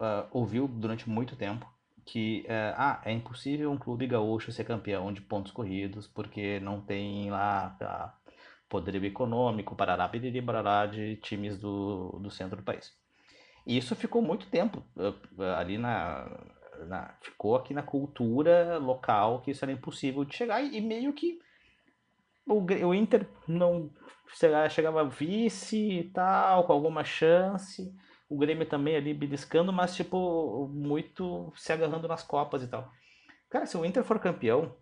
uh, 0.00 0.26
ouviu 0.30 0.68
durante 0.68 1.08
muito 1.08 1.36
tempo 1.36 1.66
que 2.04 2.44
uh, 2.46 2.74
ah, 2.76 3.00
é 3.04 3.12
impossível 3.12 3.70
um 3.70 3.78
clube 3.78 4.06
gaúcho 4.06 4.52
ser 4.52 4.64
campeão 4.64 5.12
de 5.12 5.20
pontos 5.20 5.52
corridos 5.52 6.06
porque 6.06 6.58
não 6.60 6.80
tem 6.80 7.30
lá 7.30 7.76
uh, 7.80 8.32
poderio 8.68 9.04
econômico, 9.04 9.74
parará, 9.74 10.06
biriri, 10.06 10.40
barará, 10.40 10.86
de 10.86 11.16
times 11.16 11.58
do, 11.58 12.18
do 12.22 12.30
centro 12.30 12.56
do 12.56 12.62
país. 12.62 12.92
E 13.70 13.78
isso 13.78 13.94
ficou 13.94 14.20
muito 14.20 14.48
tempo 14.48 14.82
ali 15.56 15.78
na, 15.78 16.26
na, 16.88 17.14
ficou 17.22 17.54
aqui 17.54 17.72
na 17.72 17.84
cultura 17.84 18.78
local 18.78 19.42
que 19.42 19.52
isso 19.52 19.64
era 19.64 19.70
impossível 19.70 20.24
de 20.24 20.36
chegar 20.36 20.60
e, 20.60 20.80
meio 20.80 21.12
que 21.12 21.38
o, 22.44 22.60
o 22.88 22.92
Inter 22.92 23.28
não 23.46 23.88
chegava, 24.68 25.04
vice 25.04 26.00
e 26.00 26.10
tal, 26.10 26.64
com 26.64 26.72
alguma 26.72 27.04
chance. 27.04 27.94
O 28.28 28.36
Grêmio 28.36 28.66
também 28.66 28.96
ali 28.96 29.14
beliscando, 29.14 29.72
mas 29.72 29.94
tipo, 29.94 30.66
muito 30.72 31.52
se 31.54 31.72
agarrando 31.72 32.08
nas 32.08 32.24
copas 32.24 32.64
e 32.64 32.66
tal. 32.66 32.90
Cara, 33.48 33.66
se 33.66 33.76
o 33.76 33.84
Inter 33.84 34.02
for 34.02 34.18
campeão 34.18 34.74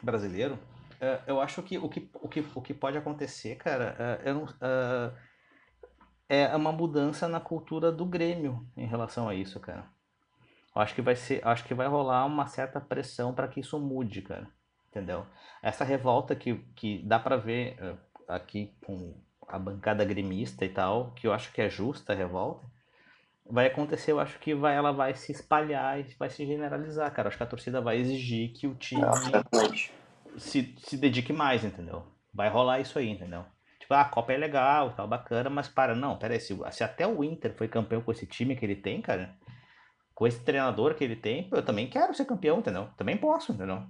brasileiro, 0.00 0.54
uh, 0.54 1.20
eu 1.26 1.40
acho 1.40 1.60
que 1.64 1.78
o 1.78 1.88
que, 1.88 2.08
o 2.14 2.28
que, 2.28 2.46
o 2.54 2.62
que 2.62 2.74
pode 2.74 2.96
acontecer, 2.96 3.56
cara, 3.56 4.20
eu 4.24 4.34
não, 4.34 4.44
é 6.32 6.56
uma 6.56 6.72
mudança 6.72 7.28
na 7.28 7.38
cultura 7.38 7.92
do 7.92 8.06
Grêmio 8.06 8.66
em 8.74 8.86
relação 8.86 9.28
a 9.28 9.34
isso, 9.34 9.60
cara. 9.60 9.84
Eu 10.74 10.80
acho 10.80 10.94
que 10.94 11.02
vai 11.02 11.14
ser, 11.14 11.46
acho 11.46 11.64
que 11.64 11.74
vai 11.74 11.86
rolar 11.86 12.24
uma 12.24 12.46
certa 12.46 12.80
pressão 12.80 13.34
para 13.34 13.46
que 13.46 13.60
isso 13.60 13.78
mude, 13.78 14.22
cara. 14.22 14.48
Entendeu? 14.88 15.26
Essa 15.62 15.84
revolta 15.84 16.34
que, 16.34 16.54
que 16.74 17.02
dá 17.04 17.18
para 17.18 17.36
ver 17.36 17.76
uh, 17.82 17.98
aqui 18.26 18.74
com 18.86 19.14
a 19.46 19.58
bancada 19.58 20.04
gremista 20.04 20.64
e 20.64 20.70
tal, 20.70 21.12
que 21.12 21.26
eu 21.26 21.34
acho 21.34 21.52
que 21.52 21.60
é 21.60 21.68
justa 21.68 22.14
a 22.14 22.16
revolta, 22.16 22.66
vai 23.44 23.66
acontecer, 23.66 24.12
eu 24.12 24.20
acho 24.20 24.38
que 24.38 24.54
vai, 24.54 24.74
ela 24.74 24.92
vai 24.92 25.14
se 25.14 25.32
espalhar 25.32 26.00
e 26.00 26.04
vai 26.18 26.30
se 26.30 26.46
generalizar, 26.46 27.12
cara. 27.12 27.26
Eu 27.26 27.28
acho 27.28 27.36
que 27.36 27.42
a 27.42 27.46
torcida 27.46 27.80
vai 27.80 27.98
exigir 27.98 28.52
que 28.52 28.66
o 28.66 28.74
time 28.74 29.02
se, 30.38 30.74
se 30.78 30.96
dedique 30.96 31.32
mais, 31.32 31.62
entendeu? 31.62 32.06
Vai 32.32 32.48
rolar 32.48 32.80
isso 32.80 32.98
aí, 32.98 33.10
entendeu? 33.10 33.44
Tipo, 33.92 33.94
ah, 33.94 34.00
a 34.00 34.04
Copa 34.04 34.32
é 34.32 34.36
legal, 34.36 34.92
tal, 34.92 35.06
bacana, 35.06 35.50
mas 35.50 35.68
para, 35.68 35.94
não, 35.94 36.16
pera 36.16 36.34
aí, 36.34 36.40
se, 36.40 36.56
se 36.70 36.82
até 36.82 37.06
o 37.06 37.22
Inter 37.22 37.54
foi 37.54 37.68
campeão 37.68 38.00
com 38.00 38.10
esse 38.10 38.26
time 38.26 38.56
que 38.56 38.64
ele 38.64 38.76
tem, 38.76 39.00
cara, 39.02 39.34
com 40.14 40.26
esse 40.26 40.40
treinador 40.40 40.94
que 40.94 41.04
ele 41.04 41.16
tem, 41.16 41.48
eu 41.52 41.62
também 41.62 41.88
quero 41.88 42.14
ser 42.14 42.24
campeão, 42.24 42.58
entendeu? 42.58 42.88
Também 42.96 43.16
posso, 43.16 43.52
entendeu? 43.52 43.82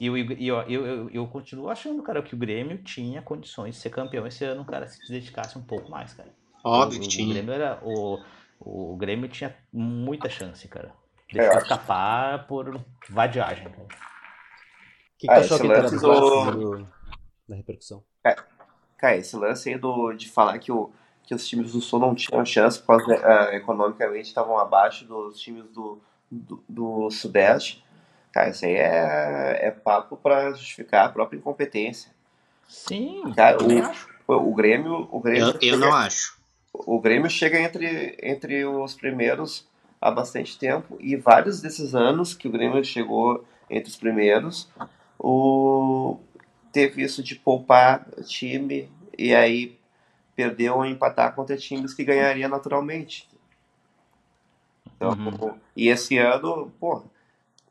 E 0.00 0.06
eu, 0.06 0.16
eu, 0.16 0.62
eu, 0.62 0.86
eu, 0.86 1.10
eu 1.10 1.26
continuo 1.28 1.68
achando, 1.68 2.02
cara, 2.02 2.22
que 2.22 2.34
o 2.34 2.38
Grêmio 2.38 2.82
tinha 2.82 3.22
condições 3.22 3.74
de 3.74 3.80
ser 3.80 3.90
campeão 3.90 4.26
esse 4.26 4.44
ano, 4.44 4.64
cara, 4.64 4.86
se 4.86 5.04
se 5.04 5.12
dedicasse 5.12 5.58
um 5.58 5.62
pouco 5.62 5.90
mais, 5.90 6.12
cara. 6.14 6.30
Óbvio 6.64 7.00
que 7.00 7.08
tinha. 7.08 7.28
O 7.28 7.32
Grêmio, 7.32 7.52
era, 7.52 7.78
o, 7.82 8.18
o 8.58 8.96
Grêmio 8.96 9.28
tinha 9.28 9.54
muita 9.72 10.28
chance, 10.28 10.66
cara. 10.68 10.92
Deixou 11.32 11.54
é, 11.54 11.58
escapar 11.58 12.46
por 12.46 12.80
vadiagem. 13.08 13.64
Cara. 13.64 13.84
O 13.84 13.88
que, 15.18 15.26
que 15.26 15.30
ah, 15.30 15.38
achou 15.38 15.60
que 15.60 15.66
era 15.66 15.90
do... 15.90 16.86
da 17.48 17.56
repercussão? 17.56 18.02
É, 18.24 18.36
cara, 19.00 19.16
esse 19.16 19.34
lance 19.34 19.70
aí 19.70 19.78
do, 19.78 20.12
de 20.12 20.28
falar 20.28 20.58
que 20.58 20.70
o 20.70 20.90
que 21.30 21.34
os 21.34 21.46
times 21.46 21.72
do 21.72 21.80
Sul 21.80 22.00
não 22.00 22.12
tinham 22.12 22.44
chance, 22.44 22.82
porque 22.82 23.12
uh, 23.12 23.54
economicamente 23.54 24.26
estavam 24.26 24.58
abaixo 24.58 25.04
dos 25.04 25.40
times 25.40 25.64
do, 25.70 26.00
do, 26.28 26.60
do, 26.68 27.08
Sudeste. 27.08 27.84
Cara, 28.32 28.50
isso 28.50 28.66
aí 28.66 28.74
é, 28.74 29.66
é 29.66 29.70
papo 29.70 30.16
para 30.16 30.50
justificar 30.50 31.06
a 31.06 31.08
própria 31.08 31.38
incompetência. 31.38 32.10
Sim, 32.68 33.32
cara, 33.36 33.58
o, 34.26 34.32
o 34.32 34.52
Grêmio. 34.52 35.08
O 35.12 35.20
Grêmio 35.20 35.56
eu, 35.62 35.74
eu 35.74 35.78
não 35.78 35.94
acho. 35.94 36.36
O 36.72 37.00
Grêmio 37.00 37.30
chega 37.30 37.60
entre, 37.60 38.18
entre 38.20 38.64
os 38.64 38.96
primeiros 38.96 39.68
há 40.00 40.10
bastante 40.10 40.58
tempo 40.58 40.96
e 40.98 41.14
vários 41.14 41.60
desses 41.60 41.94
anos 41.94 42.34
que 42.34 42.48
o 42.48 42.50
Grêmio 42.50 42.84
chegou 42.84 43.44
entre 43.70 43.88
os 43.88 43.96
primeiros, 43.96 44.68
o, 45.16 46.18
teve 46.72 47.02
isso 47.02 47.22
de 47.22 47.36
poupar 47.36 48.06
time 48.24 48.90
e 49.16 49.34
aí 49.34 49.78
perder 50.34 50.70
ou 50.70 50.84
empatar 50.84 51.34
contra 51.34 51.56
times 51.56 51.92
que 51.92 52.04
ganharia 52.04 52.48
naturalmente. 52.48 53.28
Então, 54.96 55.10
uhum. 55.10 55.58
E 55.76 55.88
esse 55.88 56.18
ano, 56.18 56.72
pô, 56.78 57.02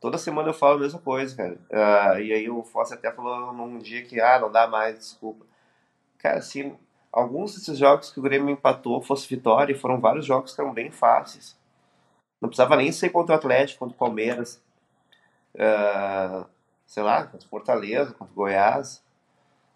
toda 0.00 0.18
semana 0.18 0.48
eu 0.48 0.54
falo 0.54 0.78
a 0.78 0.80
mesma 0.80 0.98
coisa, 0.98 1.36
cara. 1.36 1.58
Uh, 1.70 2.20
e 2.20 2.32
aí 2.32 2.50
o 2.50 2.62
Fosse 2.62 2.94
até 2.94 3.10
falou 3.10 3.52
num 3.52 3.78
dia 3.78 4.02
que, 4.02 4.20
ah, 4.20 4.38
não 4.38 4.50
dá 4.50 4.66
mais, 4.66 4.98
desculpa. 4.98 5.44
Cara, 6.18 6.38
assim, 6.38 6.76
alguns 7.12 7.54
desses 7.54 7.78
jogos 7.78 8.10
que 8.10 8.20
o 8.20 8.22
Grêmio 8.22 8.50
empatou 8.50 9.00
fosse 9.00 9.28
vitória, 9.28 9.78
foram 9.78 10.00
vários 10.00 10.26
jogos 10.26 10.54
que 10.54 10.60
eram 10.60 10.72
bem 10.72 10.90
fáceis. 10.90 11.56
Não 12.40 12.48
precisava 12.48 12.76
nem 12.76 12.90
ser 12.90 13.10
contra 13.10 13.34
o 13.34 13.38
Atlético, 13.38 13.80
contra 13.80 13.94
o 13.94 13.98
Palmeiras. 13.98 14.62
Uh, 15.54 16.46
sei 16.90 17.04
lá, 17.04 17.24
contra 17.24 17.48
Fortaleza, 17.48 18.12
contra 18.12 18.32
o 18.32 18.34
Goiás. 18.34 19.00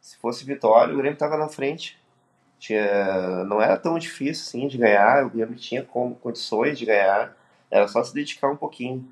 Se 0.01 0.17
fosse 0.17 0.45
vitória, 0.45 0.93
o 0.93 0.97
Grêmio 0.97 1.15
estava 1.15 1.37
na 1.37 1.49
frente. 1.49 1.97
Tinha, 2.59 3.45
não 3.45 3.63
era 3.63 3.77
tão 3.77 3.97
difícil 4.01 4.43
assim 4.43 4.67
de 4.67 4.77
ganhar, 4.77 5.25
o 5.25 5.31
Grêmio 5.31 5.55
tinha 5.55 5.85
condições 5.85 6.77
de 6.77 6.85
ganhar. 6.85 7.37
Era 7.71 7.87
só 7.87 8.03
se 8.03 8.13
dedicar 8.13 8.51
um 8.51 8.57
pouquinho. 8.57 9.09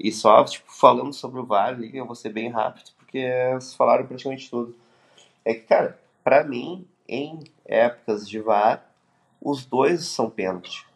E 0.00 0.10
só, 0.10 0.42
tipo, 0.44 0.72
falando 0.72 1.12
sobre 1.12 1.38
o 1.38 1.44
VAR 1.44 1.74
ali, 1.74 1.94
eu 1.94 2.06
vou 2.06 2.14
ser 2.14 2.30
bem 2.30 2.48
rápido, 2.48 2.92
porque 2.96 3.28
vocês 3.52 3.74
falaram 3.74 4.06
praticamente 4.06 4.48
tudo. 4.48 4.74
É 5.44 5.52
que, 5.52 5.60
cara, 5.60 6.00
para 6.24 6.42
mim, 6.42 6.88
em 7.06 7.44
épocas 7.66 8.26
de 8.26 8.40
VAR, 8.40 8.82
os 9.42 9.66
dois 9.66 10.06
são 10.06 10.30
pênalti. 10.30 10.86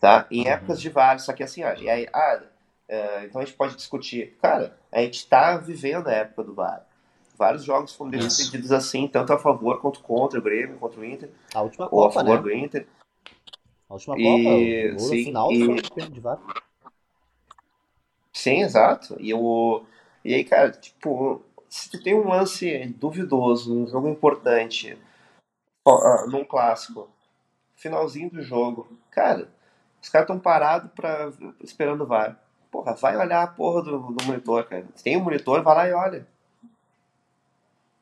Tá? 0.00 0.26
Em 0.32 0.42
uhum. 0.42 0.48
épocas 0.48 0.80
de 0.80 0.88
VAR, 0.88 1.20
só 1.20 1.32
que 1.32 1.44
assim, 1.44 1.62
ó, 1.62 1.72
e 1.74 1.88
aí, 1.88 2.08
ah, 2.12 2.42
uh, 2.88 3.24
então 3.24 3.40
a 3.40 3.44
gente 3.44 3.56
pode 3.56 3.76
discutir. 3.76 4.36
Cara, 4.40 4.78
a 4.90 5.00
gente 5.00 5.26
tá 5.26 5.56
vivendo 5.56 6.08
a 6.08 6.12
época 6.12 6.44
do 6.44 6.54
VAR. 6.54 6.86
Vários 7.36 7.62
jogos 7.62 7.94
foram 7.94 8.10
decididos 8.10 8.72
assim, 8.72 9.06
tanto 9.06 9.32
a 9.32 9.38
favor 9.38 9.80
quanto 9.80 10.00
contra 10.00 10.38
o 10.38 10.42
Grêmio, 10.42 10.78
contra 10.78 11.00
o 11.00 11.04
Inter. 11.04 11.30
A 11.54 11.62
última 11.62 11.84
ou 11.84 11.90
Copa, 11.90 12.08
a 12.08 12.12
favor 12.12 12.36
né? 12.36 12.42
do 12.42 12.52
Inter. 12.52 12.86
A 13.88 13.94
última 13.94 14.18
e, 14.18 14.90
Copa, 14.90 14.96
o 14.96 15.08
sim, 15.08 15.24
final 15.24 15.52
e... 15.52 15.64
foi 15.64 16.10
de 16.10 16.20
VAR. 16.20 16.40
Sim, 18.32 18.62
exato. 18.62 19.16
E, 19.20 19.30
eu, 19.30 19.86
e 20.24 20.34
aí, 20.34 20.44
cara, 20.44 20.70
tipo, 20.72 21.42
se 21.68 21.90
tu 21.90 22.02
tem 22.02 22.14
um 22.14 22.28
lance 22.28 22.86
duvidoso, 22.98 23.76
um 23.76 23.86
jogo 23.86 24.08
importante, 24.08 24.98
num 26.28 26.44
clássico, 26.44 27.08
finalzinho 27.76 28.30
do 28.30 28.42
jogo, 28.42 28.88
cara, 29.10 29.48
os 30.02 30.08
caras 30.08 30.26
estão 30.26 30.38
parados 30.38 30.90
pra, 30.92 31.32
esperando 31.60 32.02
o 32.02 32.06
VAR. 32.06 32.38
Porra, 32.70 32.94
vai 32.94 33.16
olhar 33.16 33.42
a 33.42 33.46
porra 33.46 33.82
do, 33.82 33.98
do 33.98 34.24
monitor, 34.24 34.64
cara. 34.64 34.84
Se 34.94 35.02
tem 35.02 35.16
um 35.16 35.24
monitor, 35.24 35.62
vai 35.62 35.74
lá 35.74 35.88
e 35.88 35.92
olha. 35.92 36.26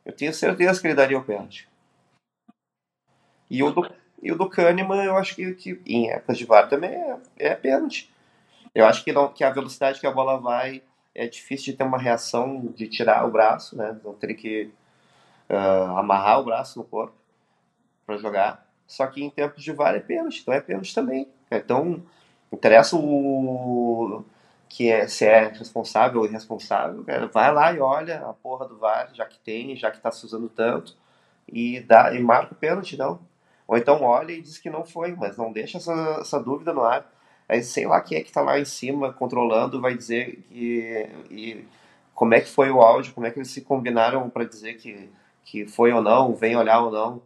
Eu 0.05 0.13
tenho 0.13 0.33
certeza 0.33 0.81
que 0.81 0.87
ele 0.87 0.95
daria 0.95 1.19
o 1.19 1.25
pênalti. 1.25 1.69
E 3.51 3.63
o 3.63 3.71
do, 3.71 3.89
e 4.23 4.33
o 4.33 4.37
do 4.37 4.49
Kahneman, 4.49 5.05
eu 5.05 5.17
acho 5.17 5.35
que, 5.35 5.55
que 5.55 5.81
em 5.87 6.11
épocas 6.11 6.39
de 6.39 6.45
VAR 6.45 6.69
também 6.69 6.91
é, 6.91 7.19
é 7.39 7.55
pênalti. 7.55 8.13
Eu 8.75 8.87
acho 8.87 9.03
que, 9.05 9.13
não, 9.13 9.33
que 9.33 9.43
a 9.43 9.51
velocidade 9.51 10.01
que 10.01 10.07
a 10.07 10.13
bola 10.13 10.39
vai 10.39 10.83
é 11.15 11.27
difícil 11.27 11.73
de 11.73 11.79
ter 11.79 11.85
uma 11.85 11.99
reação 11.99 12.67
de 12.75 12.89
tirar 12.89 13.25
o 13.25 13.31
braço, 13.31 13.77
né? 13.77 13.99
Não 14.05 14.15
ter 14.15 14.35
que 14.35 14.71
uh, 15.49 15.97
amarrar 15.97 16.41
o 16.41 16.45
braço 16.45 16.79
no 16.79 16.85
corpo 16.85 17.15
para 18.05 18.17
jogar. 18.19 18.67
Só 18.87 19.07
que 19.07 19.23
em 19.23 19.31
tempos 19.31 19.65
de 19.65 19.73
VAR 19.73 19.95
é 19.95 20.01
pênalti, 20.01 20.41
então 20.43 20.53
é 20.53 20.61
pênalti 20.61 20.95
também. 20.95 21.29
Então, 21.51 22.03
interessa 22.53 22.97
o 22.97 24.25
que 24.69 24.91
é, 24.91 25.07
se 25.09 25.25
é 25.25 25.49
responsável 25.49 26.21
ou 26.21 26.27
irresponsável, 26.27 27.05
cara, 27.05 27.27
vai 27.29 27.53
lá 27.53 27.73
e 27.73 27.81
olha 27.81 28.21
a 28.21 28.33
porra 28.33 28.67
do 28.67 28.79
VAR, 28.79 29.11
já 29.15 29.25
que 29.25 29.39
tem, 29.39 29.77
já 29.77 29.91
que 29.91 29.97
está 29.99 30.11
se 30.11 30.25
usando 30.27 30.49
tanto, 30.49 30.97
e, 31.49 31.81
dá, 31.81 32.13
e 32.15 32.21
marca 32.21 32.53
o 32.55 32.57
pênalti, 32.57 32.97
não. 32.97 33.21
Ou 33.67 33.77
então 33.77 34.03
olha 34.03 34.33
e 34.33 34.41
diz 34.43 34.59
que 34.59 34.71
não 34.71 34.85
foi, 34.85 35.15
mas 35.15 35.37
não 35.37 35.53
deixa 35.53 35.79
essa, 35.79 36.19
essa 36.21 36.41
dúvida 36.41 36.73
no 36.73 36.83
ar. 36.83 37.11
Aí 37.49 37.63
sei 37.63 37.87
lá 37.87 38.01
quem 38.01 38.19
é 38.19 38.21
que 38.23 38.29
está 38.29 38.41
lá 38.43 38.59
em 38.59 38.65
cima 38.65 39.13
controlando 39.13 39.81
vai 39.81 39.97
dizer 39.97 40.43
que 40.49 41.09
e 41.31 41.65
como 42.15 42.35
é 42.35 42.41
que 42.41 42.49
foi 42.49 42.71
o 42.71 42.81
áudio, 42.81 43.13
como 43.15 43.27
é 43.27 43.31
que 43.31 43.39
eles 43.39 43.51
se 43.51 43.61
combinaram 43.61 44.29
para 44.31 44.45
dizer 44.45 44.75
que, 44.75 45.11
que 45.45 45.67
foi 45.67 45.93
ou 45.93 46.03
não, 46.03 46.35
vem 46.35 46.57
olhar 46.57 46.81
ou 46.81 46.91
não. 46.91 47.23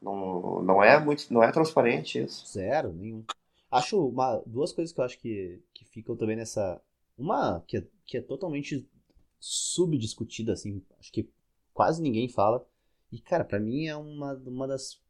Não, 0.00 0.62
não 0.62 0.82
é 0.82 0.98
muito, 0.98 1.32
não 1.32 1.42
é 1.42 1.50
transparente 1.50 2.18
isso. 2.22 2.46
Zero, 2.46 2.92
nenhum. 2.92 3.24
Acho 3.70 4.08
uma, 4.08 4.42
duas 4.46 4.72
coisas 4.72 4.92
que 4.92 5.00
eu 5.00 5.04
acho 5.04 5.18
que, 5.18 5.62
que 5.74 5.84
ficam 5.84 6.16
também 6.16 6.36
nessa. 6.36 6.80
Uma 7.16 7.60
que 7.66 7.78
é, 7.78 7.86
que 8.06 8.16
é 8.16 8.22
totalmente 8.22 8.88
subdiscutida, 9.40 10.52
assim, 10.52 10.82
acho 10.98 11.12
que 11.12 11.28
quase 11.72 12.02
ninguém 12.02 12.28
fala. 12.28 12.66
E, 13.10 13.18
cara, 13.20 13.44
para 13.44 13.60
mim 13.60 13.86
é 13.86 13.96
uma, 13.96 14.34
uma 14.34 14.66
das 14.66 15.00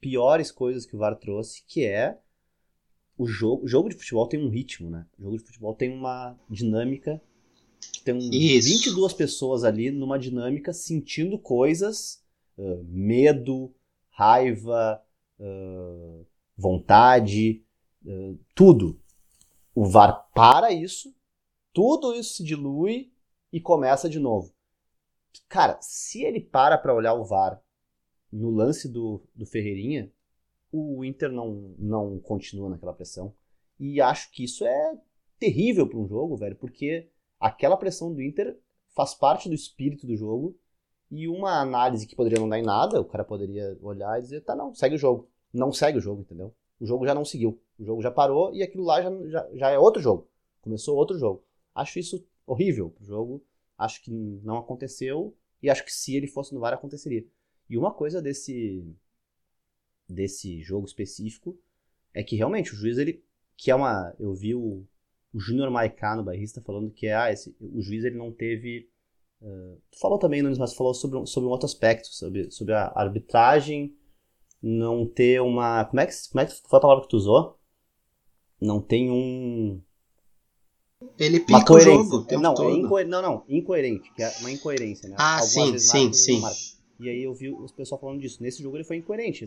piores 0.00 0.50
coisas 0.50 0.84
que 0.86 0.94
o 0.94 0.98
VAR 0.98 1.16
trouxe, 1.16 1.64
que 1.66 1.84
é 1.84 2.18
o 3.18 3.26
jogo, 3.26 3.64
o 3.64 3.68
jogo 3.68 3.88
de 3.88 3.96
futebol 3.96 4.28
tem 4.28 4.40
um 4.44 4.48
ritmo, 4.48 4.90
né? 4.90 5.06
O 5.18 5.22
jogo 5.22 5.38
de 5.38 5.44
futebol 5.44 5.74
tem 5.74 5.90
uma 5.90 6.38
dinâmica. 6.50 7.20
Tem 8.04 8.18
Isso. 8.18 8.68
22 8.68 9.12
pessoas 9.12 9.64
ali 9.64 9.90
numa 9.90 10.18
dinâmica 10.18 10.72
sentindo 10.72 11.38
coisas, 11.38 12.22
uh, 12.58 12.84
medo, 12.84 13.74
raiva, 14.10 15.02
uh, 15.38 16.26
vontade, 16.56 17.64
tudo. 18.54 19.00
O 19.74 19.84
VAR 19.84 20.28
para 20.34 20.72
isso, 20.72 21.14
tudo 21.72 22.14
isso 22.14 22.36
se 22.36 22.44
dilui 22.44 23.12
e 23.52 23.60
começa 23.60 24.08
de 24.08 24.18
novo. 24.18 24.52
Cara, 25.48 25.78
se 25.80 26.22
ele 26.22 26.40
para 26.40 26.78
para 26.78 26.94
olhar 26.94 27.14
o 27.14 27.24
VAR 27.24 27.60
no 28.32 28.50
lance 28.50 28.88
do, 28.88 29.22
do 29.34 29.46
Ferreirinha, 29.46 30.10
o 30.72 31.04
Inter 31.04 31.30
não, 31.30 31.74
não 31.78 32.18
continua 32.18 32.68
naquela 32.68 32.92
pressão. 32.92 33.34
E 33.78 34.00
acho 34.00 34.30
que 34.30 34.44
isso 34.44 34.64
é 34.64 34.98
terrível 35.38 35.88
para 35.88 35.98
um 35.98 36.08
jogo, 36.08 36.36
velho, 36.36 36.56
porque 36.56 37.08
aquela 37.38 37.76
pressão 37.76 38.12
do 38.12 38.22
Inter 38.22 38.58
faz 38.94 39.14
parte 39.14 39.48
do 39.48 39.54
espírito 39.54 40.06
do 40.06 40.16
jogo. 40.16 40.58
E 41.10 41.28
uma 41.28 41.60
análise 41.60 42.06
que 42.06 42.16
poderia 42.16 42.40
não 42.40 42.48
dar 42.48 42.58
em 42.58 42.64
nada, 42.64 43.00
o 43.00 43.04
cara 43.04 43.24
poderia 43.24 43.78
olhar 43.80 44.18
e 44.18 44.22
dizer, 44.22 44.40
tá, 44.40 44.56
não, 44.56 44.74
segue 44.74 44.96
o 44.96 44.98
jogo. 44.98 45.30
Não 45.52 45.72
segue 45.72 45.98
o 45.98 46.00
jogo, 46.00 46.22
entendeu? 46.22 46.52
O 46.80 46.86
jogo 46.86 47.06
já 47.06 47.14
não 47.14 47.24
seguiu. 47.24 47.60
O 47.78 47.84
jogo 47.84 48.02
já 48.02 48.10
parou 48.10 48.54
e 48.54 48.62
aquilo 48.62 48.84
lá 48.84 49.02
já, 49.02 49.10
já, 49.28 49.48
já 49.54 49.70
é 49.70 49.78
outro 49.78 50.00
jogo. 50.00 50.28
Começou 50.60 50.96
outro 50.96 51.18
jogo. 51.18 51.42
Acho 51.74 51.98
isso 51.98 52.24
horrível 52.46 52.90
pro 52.90 53.04
jogo. 53.04 53.44
Acho 53.76 54.02
que 54.02 54.10
não 54.10 54.58
aconteceu. 54.58 55.34
E 55.62 55.70
acho 55.70 55.84
que 55.84 55.92
se 55.92 56.16
ele 56.16 56.26
fosse 56.26 56.54
no 56.54 56.60
VAR 56.60 56.74
aconteceria. 56.74 57.26
E 57.68 57.76
uma 57.76 57.92
coisa 57.92 58.22
desse 58.22 58.84
desse 60.08 60.62
jogo 60.62 60.86
específico 60.86 61.58
é 62.14 62.22
que 62.22 62.36
realmente 62.36 62.72
o 62.72 62.76
juiz 62.76 62.96
ele 62.96 63.24
que 63.56 63.70
é 63.70 63.74
uma 63.74 64.14
eu 64.20 64.32
vi 64.34 64.54
o, 64.54 64.84
o 65.32 65.40
Júnior 65.40 65.68
Maicá 65.70 66.14
no 66.14 66.22
bairrista 66.22 66.60
falando 66.60 66.92
que 66.92 67.08
ah, 67.08 67.32
esse, 67.32 67.56
o 67.60 67.82
juiz 67.82 68.04
ele 68.04 68.16
não 68.16 68.30
teve 68.30 68.88
uh, 69.42 69.82
falou 70.00 70.16
também 70.16 70.42
Nunes 70.42 70.58
mas 70.58 70.74
falou 70.74 70.94
sobre 70.94 71.26
sobre 71.26 71.48
um 71.48 71.50
outro 71.50 71.66
aspecto 71.66 72.06
sobre 72.06 72.50
sobre 72.52 72.72
a 72.72 72.92
arbitragem 72.94 73.96
não 74.68 75.06
ter 75.06 75.40
uma 75.40 75.84
como 75.84 76.00
é 76.00 76.06
que 76.06 76.12
como 76.28 76.40
é 76.40 76.46
que 76.46 76.52
foi 76.68 76.78
a 76.78 76.82
palavra 76.82 77.04
que 77.04 77.10
tu 77.10 77.16
usou 77.16 77.56
não 78.60 78.80
tem 78.80 79.08
um 79.10 79.80
ele 81.18 81.40
pica 81.40 81.72
o 81.72 81.78
jogo 81.78 82.26
não, 82.40 82.54
é 82.54 82.72
inco... 82.72 83.04
não, 83.04 83.22
não, 83.22 83.44
incoerente, 83.48 84.12
que 84.14 84.22
é 84.22 84.32
uma 84.40 84.50
incoerência, 84.50 85.08
né? 85.08 85.16
Ah, 85.18 85.40
Algumas 85.40 85.82
sim, 85.82 86.12
sim, 86.12 86.40
sim. 86.40 86.42
E 86.98 87.08
aí 87.08 87.22
eu 87.22 87.34
vi 87.34 87.50
o 87.50 87.66
pessoal 87.74 88.00
falando 88.00 88.20
disso. 88.20 88.42
Nesse 88.42 88.62
jogo 88.62 88.78
ele 88.78 88.84
foi 88.84 88.96
incoerente, 88.96 89.44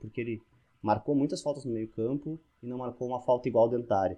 porque 0.00 0.20
ele 0.20 0.40
marcou 0.80 1.14
muitas 1.14 1.42
faltas 1.42 1.64
no 1.64 1.72
meio 1.72 1.88
campo 1.88 2.38
e 2.62 2.66
não 2.66 2.78
marcou 2.78 3.08
uma 3.08 3.20
falta 3.20 3.48
igual 3.48 3.68
dentária. 3.68 4.16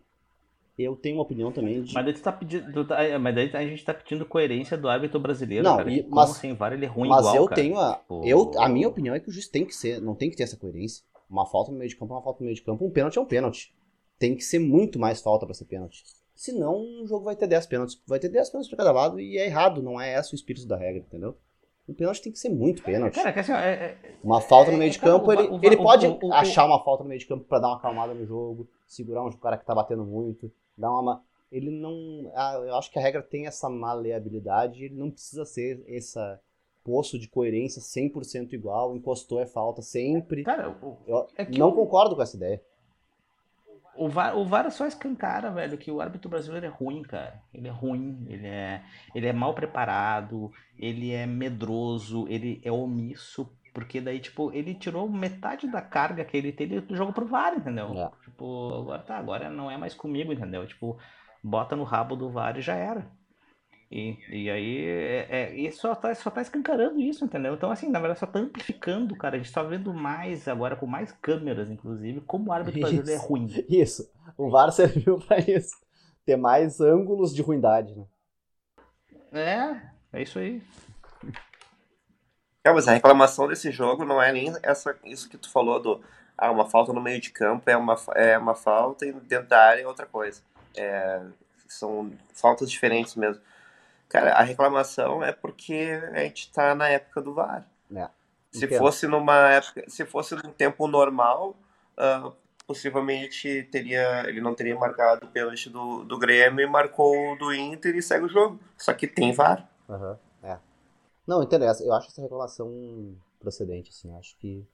Eu 0.76 0.96
tenho 0.96 1.16
uma 1.16 1.22
opinião 1.22 1.52
também 1.52 1.82
de... 1.82 1.94
Mas 1.94 2.04
daí, 2.04 2.14
tá 2.14 2.32
pedindo, 2.32 2.84
tá, 2.84 3.02
é, 3.02 3.16
mas 3.16 3.34
daí 3.34 3.50
a 3.54 3.66
gente 3.66 3.84
tá 3.84 3.94
pedindo 3.94 4.26
coerência 4.26 4.76
do 4.76 4.88
árbitro 4.88 5.20
brasileiro, 5.20 5.62
não, 5.62 5.76
cara. 5.76 5.90
E, 5.90 6.02
Como 6.02 6.16
mas, 6.16 6.30
sem 6.30 6.52
VAR 6.52 6.72
ele 6.72 6.84
é 6.84 6.88
ruim 6.88 7.08
mas 7.08 7.20
igual, 7.20 7.36
eu 7.36 7.46
cara. 7.46 7.60
tenho 7.60 7.78
a... 7.78 7.94
Tipo... 7.94 8.22
Eu, 8.24 8.50
a 8.58 8.68
minha 8.68 8.88
opinião 8.88 9.14
é 9.14 9.20
que 9.20 9.28
o 9.28 9.32
juiz 9.32 9.48
tem 9.48 9.64
que 9.64 9.74
ser, 9.74 10.00
não 10.00 10.16
tem 10.16 10.30
que 10.30 10.36
ter 10.36 10.42
essa 10.42 10.56
coerência. 10.56 11.04
Uma 11.30 11.46
falta 11.46 11.70
no 11.70 11.78
meio 11.78 11.88
de 11.88 11.96
campo 11.96 12.12
é 12.12 12.16
uma 12.16 12.22
falta 12.22 12.40
no 12.40 12.46
meio 12.46 12.56
de 12.56 12.62
campo, 12.62 12.84
um 12.84 12.90
pênalti 12.90 13.18
é 13.18 13.20
um 13.20 13.26
pênalti. 13.26 13.72
Tem 14.18 14.34
que 14.34 14.42
ser 14.42 14.58
muito 14.58 14.98
mais 14.98 15.22
falta 15.22 15.46
para 15.46 15.54
ser 15.54 15.64
pênalti. 15.66 16.02
Senão 16.34 17.02
o 17.02 17.06
jogo 17.06 17.24
vai 17.24 17.36
ter 17.36 17.46
10 17.46 17.66
pênaltis. 17.66 18.02
Vai 18.06 18.18
ter 18.18 18.28
10 18.28 18.50
pênaltis 18.50 18.68
pra 18.68 18.78
cada 18.78 18.92
lado 18.92 19.20
e 19.20 19.38
é 19.38 19.46
errado, 19.46 19.80
não 19.80 20.00
é 20.00 20.18
esse 20.18 20.34
o 20.34 20.36
espírito 20.36 20.66
da 20.66 20.76
regra, 20.76 21.02
entendeu? 21.06 21.36
O 21.86 21.94
pênalti 21.94 22.22
tem 22.22 22.32
que 22.32 22.38
ser 22.38 22.48
muito 22.48 22.82
pênalti. 22.82 23.14
Cara, 23.14 23.32
que 23.32 23.40
assim, 23.40 23.52
é, 23.52 23.72
é, 23.74 23.98
uma 24.22 24.40
falta 24.40 24.72
no 24.72 24.78
meio 24.78 24.90
de 24.90 24.98
campo, 24.98 25.28
cara, 25.28 25.42
ele, 25.42 25.50
o, 25.50 25.60
ele 25.62 25.76
o, 25.76 25.82
pode 25.82 26.06
achar 26.32 26.64
uma 26.64 26.82
falta 26.82 27.02
no 27.02 27.08
meio 27.10 27.20
de 27.20 27.26
campo 27.26 27.44
para 27.44 27.58
dar 27.58 27.68
uma 27.68 27.76
acalmada 27.76 28.14
no 28.14 28.26
jogo, 28.26 28.66
segurar 28.86 29.22
um 29.22 29.30
cara 29.32 29.58
que 29.58 29.66
tá 29.66 29.74
batendo 29.74 30.04
muito, 30.04 30.50
dar 30.76 30.90
uma. 30.90 31.22
Ele 31.50 31.70
não. 31.70 32.32
Eu 32.66 32.76
acho 32.76 32.90
que 32.90 32.98
a 32.98 33.02
regra 33.02 33.22
tem 33.22 33.46
essa 33.46 33.68
maleabilidade, 33.68 34.84
ele 34.84 34.94
não 34.94 35.10
precisa 35.10 35.44
ser 35.44 35.84
essa 35.88 36.40
poço 36.84 37.18
de 37.18 37.26
coerência 37.26 37.80
100% 37.80 38.52
igual, 38.52 38.94
encostou 38.94 39.40
é 39.40 39.46
falta 39.46 39.80
sempre. 39.80 40.44
Cara, 40.44 40.76
eu 41.06 41.26
é 41.36 41.48
não 41.48 41.72
concordo 41.72 42.14
com 42.14 42.22
essa 42.22 42.36
ideia. 42.36 42.60
O 43.96 44.08
VAR, 44.08 44.36
o 44.36 44.44
VAR 44.44 44.70
só 44.70 44.86
escancara, 44.86 45.50
velho, 45.50 45.78
que 45.78 45.90
o 45.90 46.00
árbitro 46.00 46.28
brasileiro 46.28 46.66
é 46.66 46.68
ruim, 46.68 47.02
cara. 47.02 47.40
Ele 47.54 47.68
é 47.68 47.70
ruim, 47.70 48.26
ele 48.28 48.46
é, 48.46 48.82
ele 49.14 49.26
é 49.26 49.32
mal 49.32 49.54
preparado, 49.54 50.52
ele 50.76 51.12
é 51.12 51.26
medroso, 51.26 52.26
ele 52.28 52.60
é 52.64 52.72
omisso, 52.72 53.48
porque 53.74 54.00
daí, 54.00 54.20
tipo, 54.20 54.52
ele 54.52 54.72
tirou 54.72 55.08
metade 55.10 55.66
da 55.66 55.82
carga 55.82 56.24
que 56.24 56.36
ele 56.36 56.52
teve 56.52 56.80
do 56.80 56.94
jogo 56.94 57.12
pro 57.12 57.26
VAR, 57.26 57.54
entendeu? 57.54 57.92
É. 57.92 58.10
Tipo, 58.24 58.72
agora 58.72 59.02
tá, 59.02 59.18
agora 59.18 59.50
não 59.50 59.68
é 59.68 59.76
mais 59.76 59.92
comigo, 59.92 60.32
entendeu? 60.32 60.64
Tipo, 60.64 60.96
bota 61.42 61.74
no 61.74 61.82
rabo 61.82 62.14
do 62.14 62.30
VAR 62.30 62.56
e 62.56 62.62
já 62.62 62.76
era. 62.76 63.10
E, 63.90 64.16
e 64.30 64.48
aí, 64.48 64.84
é, 64.84 65.26
é, 65.28 65.54
e 65.56 65.70
só 65.72 65.92
tá, 65.94 66.14
só 66.14 66.30
tá 66.30 66.40
escancarando 66.40 67.00
isso, 67.00 67.24
entendeu? 67.24 67.54
Então, 67.54 67.70
assim, 67.70 67.90
na 67.90 67.98
verdade, 67.98 68.20
só 68.20 68.26
tá 68.26 68.38
amplificando, 68.38 69.16
cara. 69.16 69.34
A 69.34 69.38
gente 69.38 69.52
tá 69.52 69.62
vendo 69.62 69.92
mais 69.92 70.46
agora, 70.46 70.76
com 70.76 70.86
mais 70.86 71.10
câmeras, 71.10 71.68
inclusive, 71.68 72.20
como 72.20 72.50
o 72.50 72.52
árbitro 72.52 72.80
brasileiro 72.80 73.10
é 73.10 73.26
ruim. 73.26 73.48
Isso. 73.68 74.08
O 74.38 74.50
VAR 74.50 74.70
serviu 74.70 75.18
pra 75.26 75.38
isso. 75.38 75.74
Ter 76.24 76.36
mais 76.36 76.80
ângulos 76.80 77.34
de 77.34 77.42
ruindade, 77.42 77.94
né? 77.94 78.06
É, 79.32 80.18
é 80.18 80.22
isso 80.22 80.38
aí. 80.38 80.62
É, 82.64 82.72
mas 82.72 82.88
a 82.88 82.92
reclamação 82.92 83.46
desse 83.46 83.70
jogo 83.70 84.06
não 84.06 84.22
é 84.22 84.32
nem 84.32 84.52
essa, 84.62 84.96
isso 85.04 85.28
que 85.28 85.36
tu 85.36 85.50
falou 85.50 85.78
do 85.78 86.00
ah, 86.36 86.50
uma 86.50 86.64
falta 86.64 86.92
no 86.92 87.00
meio 87.00 87.20
de 87.20 87.30
campo 87.30 87.68
é 87.70 87.76
uma, 87.76 87.96
é 88.14 88.38
uma 88.38 88.54
falta 88.54 89.06
e 89.06 89.12
dentro 89.12 89.48
da 89.48 89.62
área 89.62 89.82
é 89.82 89.86
outra 89.86 90.06
coisa. 90.06 90.40
É, 90.76 91.20
são 91.68 92.10
faltas 92.32 92.70
diferentes 92.70 93.14
mesmo. 93.16 93.40
Cara, 94.08 94.32
a 94.32 94.42
reclamação 94.42 95.22
é 95.22 95.30
porque 95.32 96.00
a 96.12 96.20
gente 96.20 96.50
tá 96.52 96.74
na 96.74 96.88
época 96.88 97.20
do 97.20 97.34
VAR. 97.34 97.66
É. 97.94 98.08
Se 98.50 98.66
fosse 98.78 99.06
numa 99.06 99.50
época, 99.50 99.84
se 99.88 100.04
fosse 100.06 100.34
num 100.34 100.52
tempo 100.52 100.86
normal, 100.86 101.54
ah, 101.96 102.32
possivelmente 102.66 103.68
teria, 103.70 104.24
ele 104.26 104.40
não 104.40 104.54
teria 104.54 104.74
marcado 104.74 105.26
o 105.26 105.28
pênalti 105.28 105.68
do, 105.68 106.04
do 106.04 106.18
Grêmio 106.18 106.64
e 106.64 106.66
marcou 106.66 107.32
o 107.32 107.36
do 107.36 107.52
Inter 107.52 107.94
e 107.94 108.02
segue 108.02 108.24
o 108.24 108.28
jogo. 108.28 108.58
Só 108.78 108.92
que 108.94 109.06
tem 109.06 109.32
VAR. 109.32 109.68
É. 109.88 110.16
Não, 111.26 111.42
entendo. 111.42 111.64
essa- 111.64 111.82
Eu 111.84 111.92
acho 111.92 112.08
essa 112.08 112.22
reclamação 112.22 113.16
procedente, 113.40 113.90
assim. 113.90 114.14
Acho 114.16 114.36
que 114.38 114.66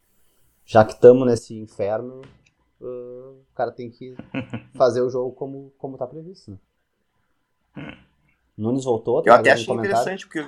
já 0.64 0.84
que 0.84 0.92
estamos 0.92 1.26
nesse 1.26 1.54
inferno, 1.58 2.22
uh, 2.80 3.30
o 3.40 3.54
cara 3.54 3.70
tem 3.72 3.90
que 3.90 4.16
fazer 4.76 5.00
o 5.02 5.10
jogo 5.10 5.32
como, 5.32 5.72
como 5.78 5.96
tá 5.98 6.06
previsto, 6.06 6.50
né? 6.52 6.58
Nunes 8.56 8.84
voltou, 8.84 9.22
tem 9.22 9.32
Eu 9.32 9.38
até 9.38 9.52
achei 9.52 9.72
interessante 9.74 10.26
porque 10.26 10.40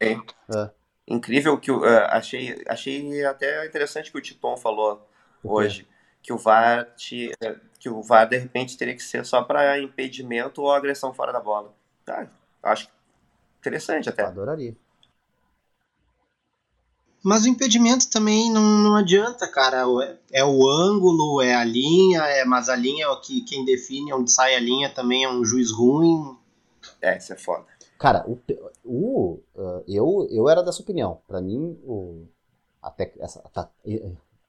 é, 0.00 0.12
É. 0.12 0.70
incrível 1.08 1.58
que 1.58 1.70
é, 1.70 2.04
achei 2.10 2.62
achei 2.68 3.24
até 3.24 3.66
interessante 3.66 4.10
que 4.12 4.18
o 4.18 4.20
Titon 4.20 4.56
falou 4.56 5.08
O 5.42 5.52
hoje 5.54 5.88
que 6.22 6.34
o 6.34 6.38
VAR 6.38 6.84
te, 6.96 7.32
é, 7.42 7.56
que 7.78 7.88
o 7.88 8.02
VAR 8.02 8.28
de 8.28 8.36
repente 8.36 8.76
teria 8.76 8.94
que 8.94 9.02
ser 9.02 9.24
só 9.24 9.42
para 9.42 9.78
impedimento 9.80 10.60
ou 10.60 10.70
agressão 10.70 11.14
fora 11.14 11.32
da 11.32 11.40
bola. 11.40 11.72
Tá, 12.04 12.28
acho 12.62 12.88
interessante 13.58 14.08
até. 14.10 14.24
Adoraria. 14.24 14.76
Mas 17.22 17.44
o 17.44 17.48
impedimento 17.48 18.08
também 18.08 18.50
não, 18.50 18.62
não 18.62 18.94
adianta, 18.96 19.46
cara. 19.46 19.84
É, 20.32 20.40
é 20.40 20.44
o 20.44 20.66
ângulo, 20.68 21.42
é 21.42 21.54
a 21.54 21.64
linha, 21.64 22.22
é, 22.22 22.44
mas 22.44 22.68
a 22.68 22.76
linha 22.76 23.04
é 23.04 23.08
o 23.08 23.20
que 23.20 23.42
quem 23.42 23.64
define 23.64 24.12
onde 24.12 24.30
sai 24.32 24.54
a 24.54 24.60
linha 24.60 24.88
também 24.88 25.24
é 25.24 25.30
um 25.30 25.44
juiz 25.44 25.70
ruim. 25.70 26.36
É, 27.02 27.16
isso 27.18 27.32
é 27.32 27.36
foda. 27.36 27.66
Cara, 27.98 28.24
o, 28.26 28.38
o, 28.84 29.40
uh, 29.54 29.84
eu, 29.86 30.26
eu 30.30 30.48
era 30.48 30.62
dessa 30.62 30.80
opinião. 30.80 31.18
Pra 31.28 31.40
mim, 31.42 31.78
o, 31.84 32.24
a 32.82 32.90
tec- 32.90 33.18
essa, 33.20 33.42
a 33.54 33.68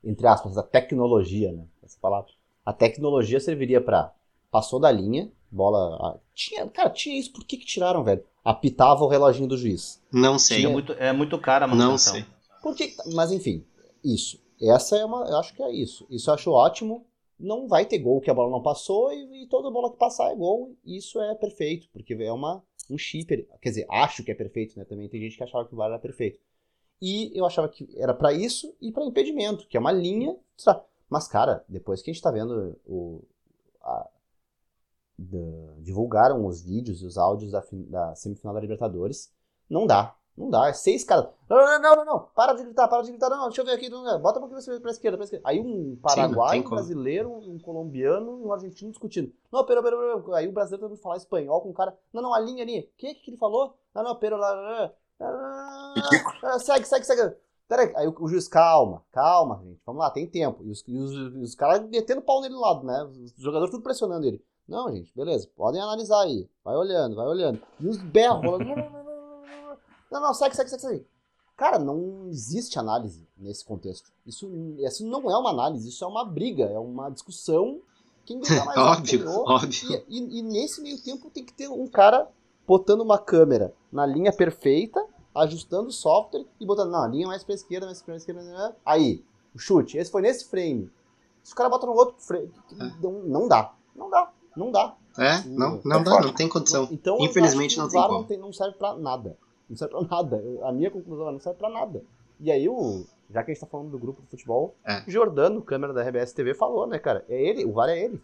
entre 0.03 0.26
aspas, 0.27 0.57
a 0.57 0.64
tecnologia, 0.64 1.52
né? 1.52 1.65
Essa 1.84 1.98
palavra. 2.02 2.31
A 2.65 2.72
tecnologia 2.73 3.39
serviria 3.39 3.81
pra. 3.81 4.14
Passou 4.49 4.80
da 4.80 4.91
linha, 4.91 5.30
bola. 5.52 5.95
a- 5.95 6.18
tinha, 6.34 6.65
cara, 6.68 6.89
tinha 6.89 7.19
isso. 7.19 7.31
Por 7.34 7.43
que, 7.45 7.57
que 7.57 7.65
tiraram, 7.65 8.03
velho? 8.03 8.23
Apitava 8.43 9.03
o 9.03 9.07
reloginho 9.07 9.48
do 9.48 9.57
juiz. 9.57 10.02
Não 10.11 10.35
É 10.35 10.39
sei. 10.39 10.68
muito, 10.68 10.93
é 10.93 11.11
muito 11.11 11.38
cara 11.38 11.65
a 11.65 11.68
Não 11.68 11.76
manutenção. 11.77 12.14
sei. 12.14 12.26
Por 12.61 12.75
que, 12.75 12.89
que- 12.89 13.13
mas 13.13 13.31
enfim, 13.31 13.65
isso. 14.03 14.39
Essa 14.61 14.97
é 14.97 15.05
uma. 15.05 15.25
Eu 15.29 15.38
acho 15.38 15.53
que 15.55 15.63
é 15.63 15.71
isso. 15.71 16.05
Isso 16.09 16.29
eu 16.29 16.33
acho 16.33 16.51
ótimo. 16.51 17.05
Não 17.39 17.67
vai 17.67 17.85
ter 17.85 17.97
gol 17.97 18.21
que 18.21 18.29
a 18.29 18.33
bola 18.33 18.51
não 18.51 18.61
passou 18.61 19.11
e, 19.11 19.43
e 19.43 19.47
toda 19.47 19.71
bola 19.71 19.91
que 19.91 19.97
passar 19.97 20.31
é 20.31 20.35
gol. 20.35 20.75
Isso 20.85 21.19
é 21.19 21.33
perfeito, 21.35 21.89
porque 21.91 22.13
é 22.13 22.31
uma, 22.31 22.63
um 22.89 22.97
chip. 22.97 23.47
Quer 23.61 23.69
dizer, 23.69 23.88
acho 23.89 24.23
que 24.23 24.31
é 24.31 24.35
perfeito, 24.35 24.77
né? 24.77 24.85
Também 24.85 25.09
tem 25.09 25.19
gente 25.21 25.35
que 25.38 25.43
achava 25.43 25.67
que 25.67 25.73
o 25.73 25.77
VAR 25.77 25.89
era 25.89 25.99
perfeito. 25.99 26.39
E 27.01 27.31
eu 27.35 27.45
achava 27.45 27.69
que 27.69 27.89
era 27.97 28.13
pra 28.13 28.33
isso 28.33 28.75
e 28.81 28.91
pra 28.91 29.05
impedimento, 29.05 29.67
que 29.67 29.77
é 29.77 29.79
uma 29.79 29.91
linha. 29.91 30.38
Mas, 31.09 31.27
cara, 31.27 31.63
depois 31.69 32.01
que 32.01 32.11
a 32.11 32.13
gente 32.13 32.23
tá 32.23 32.31
vendo 32.31 32.77
o. 32.88 33.21
a- 33.81 34.09
divulgaram 35.79 36.45
os 36.45 36.61
vídeos 36.61 37.01
e 37.01 37.05
os 37.05 37.17
áudios 37.17 37.51
da, 37.51 37.63
da 37.71 38.15
semifinal 38.15 38.53
da 38.53 38.59
Libertadores, 38.59 39.31
não 39.69 39.85
dá. 39.88 40.15
Não 40.38 40.49
dá. 40.49 40.70
É 40.70 40.74
seis 40.74 41.03
caras. 41.03 41.28
Não, 41.49 41.58
não, 41.58 41.82
não, 41.82 41.95
não, 41.95 42.06
não. 42.06 42.20
Para 42.36 42.53
de 42.53 42.64
gritar, 42.64 42.88
para 42.88 43.03
de 43.03 43.12
gritar. 43.12 43.30
Não, 43.30 43.45
deixa 43.45 43.62
eu 43.62 43.66
ver 43.66 43.74
aqui. 43.74 43.90
não. 43.90 44.20
Bota 44.20 44.40
um 44.40 44.48
pouquinho 44.48 44.82
pra 44.82 44.91
esquerda, 44.91 45.18
pra 45.18 45.26
esquerda. 45.26 45.48
Aí 45.48 45.60
um 45.60 45.98
paraguaio, 46.02 46.66
um 46.66 46.70
brasileiro, 46.70 47.30
um 47.32 47.60
colombiano 47.60 48.41
e 48.41 48.45
um 48.45 48.53
argentino 48.53 48.91
discutindo. 48.91 49.32
Não, 49.52 49.66
pera, 49.66 49.84
pera, 49.84 49.98
pera. 49.98 50.38
Aí 50.38 50.48
o 50.48 50.52
brasileiro 50.52 50.88
tentando 50.88 51.02
falar 51.02 51.18
espanhol 51.18 51.62
com 51.62 51.70
o 51.70 51.74
cara. 51.74 51.98
Não, 52.14 52.22
não, 52.22 52.34
a 52.34 52.40
linha, 52.40 52.64
a 52.64 52.66
linha. 52.66 52.82
O 52.82 52.88
que 52.98 53.14
que 53.16 53.32
ele 53.32 53.38
falou? 53.38 53.78
Não, 53.94 54.03
não, 54.03 54.16
pera, 54.16 54.38
lá, 54.38 54.53
lá, 54.53 54.62
lá. 54.62 54.94
Ah, 55.20 55.94
ah, 56.44 56.60
Segue, 56.60 56.86
segue, 56.86 57.06
segue. 57.06 57.36
Pera 57.68 57.84
aí. 57.84 57.94
Aí 57.95 58.08
o, 58.08 58.28
juiz, 58.28 58.48
calma, 58.48 59.03
calma, 59.12 59.62
gente. 59.64 59.82
Vamos 59.86 60.02
lá, 60.02 60.10
tem 60.10 60.28
tempo. 60.28 60.64
E 60.64 60.72
os, 60.72 60.84
e 60.88 60.98
os, 60.98 61.36
os 61.36 61.56
caras 61.56 61.88
metendo 61.90 62.22
pau 62.22 62.41
nele 62.41 62.56
lado, 62.56 62.86
né? 62.86 63.03
Os 63.03 63.34
jogadores 63.38 63.72
tudo 63.72 63.84
pressionando 63.84 64.26
ele. 64.26 64.44
Não, 64.68 64.91
gente, 64.91 65.14
beleza. 65.16 65.49
Podem 65.56 65.82
analisar 65.82 66.22
aí. 66.22 66.49
Vai 66.64 66.76
olhando, 66.76 67.16
vai 67.16 67.28
olhando. 67.28 67.62
E 67.80 67.88
os 67.88 67.98
berros 67.98 68.44
rolando. 68.44 69.10
Não, 70.11 70.19
não, 70.19 70.19
não, 70.19 70.19
não, 70.19 70.19
não, 70.19 70.19
não. 70.19 70.21
Não, 70.21 70.21
não, 70.27 70.33
segue, 70.33 70.55
segue, 70.55 70.69
segue, 70.69 70.81
segue. 70.81 71.07
Cara, 71.55 71.77
não 71.77 72.27
existe 72.27 72.79
análise 72.79 73.27
nesse 73.38 73.63
contexto. 73.63 74.11
Isso, 74.25 74.49
isso 74.79 75.05
não 75.05 75.29
é 75.29 75.38
uma 75.38 75.51
análise, 75.51 75.88
isso 75.89 76.03
é 76.03 76.07
uma 76.07 76.25
briga, 76.25 76.65
é 76.65 76.79
uma 76.79 77.09
discussão. 77.09 77.79
Quem 78.25 78.39
ganhar 78.41 78.65
mais 78.65 78.77
óbvio, 78.77 79.23
ganhou. 79.23 79.45
óbvio. 79.47 80.03
E, 80.09 80.17
e- 80.17 80.39
e 80.39 80.41
nesse 80.41 80.81
meio 80.81 80.99
tempo 81.01 81.29
tem 81.29 81.45
que 81.45 81.53
ter 81.53 81.69
um 81.69 81.88
cara 81.88 82.27
botando 82.67 83.01
uma 83.01 83.17
câmera 83.19 83.73
na 83.91 84.05
linha 84.05 84.33
perfeita, 84.33 85.05
ajustando 85.35 85.89
o 85.89 85.93
software 85.93 86.45
e 86.59 86.65
botando, 86.65 86.91
não, 86.91 87.03
a 87.03 87.07
linha 87.07 87.27
mais 87.27 87.43
pra 87.43 87.53
esquerda, 87.55 87.85
mais 87.85 88.01
pra 88.01 88.15
esquerda, 88.15 88.75
aí, 88.85 89.23
o 89.55 89.59
chute, 89.59 89.97
esse 89.97 90.09
foi 90.11 90.21
nesse 90.21 90.45
frame. 90.45 90.89
Se 91.43 91.53
o 91.53 91.55
cara 91.55 91.69
bota 91.69 91.85
no 91.85 91.93
outro 91.93 92.15
frame, 92.19 92.51
não, 93.01 93.11
não 93.23 93.47
dá, 93.47 93.73
não 93.95 94.09
dá, 94.09 94.31
não 94.55 94.71
dá. 94.71 94.95
É, 95.17 95.41
não, 95.45 95.79
não 95.83 96.03
dá, 96.03 96.21
não 96.21 96.33
tem 96.33 96.47
condição. 96.49 96.88
Então, 96.91 97.17
Infelizmente 97.19 97.77
não 97.77 97.88
tem 97.89 98.01
como. 98.01 98.13
não, 98.13 98.23
tem- 98.23 98.38
não 98.38 98.53
serve 98.53 98.77
pra 98.77 98.95
nada. 98.95 99.38
Não 99.72 99.77
serve 99.77 99.93
pra 99.95 100.02
nada. 100.18 100.43
A 100.64 100.72
minha 100.73 100.91
conclusão 100.91 101.30
é 101.30 101.31
não 101.31 101.39
serve 101.39 101.57
pra 101.57 101.69
nada. 101.69 102.03
E 102.39 102.52
aí, 102.52 102.68
o, 102.68 103.06
já 103.30 103.41
que 103.43 103.52
a 103.52 103.53
gente 103.53 103.61
tá 103.61 103.68
falando 103.68 103.89
do 103.91 103.98
grupo 103.98 104.22
de 104.22 104.27
futebol, 104.27 104.76
É. 104.85 105.02
Jordano, 105.07 105.61
câmera 105.61 105.93
da 105.93 106.02
RBS 106.03 106.34
TV, 106.34 106.53
falou, 106.53 106.85
né, 106.85 106.99
cara? 106.99 107.23
É 107.30 107.41
ele, 107.41 107.64
o 107.65 107.72
VAR 107.72 107.89
é 107.89 107.98
ele. 108.03 108.22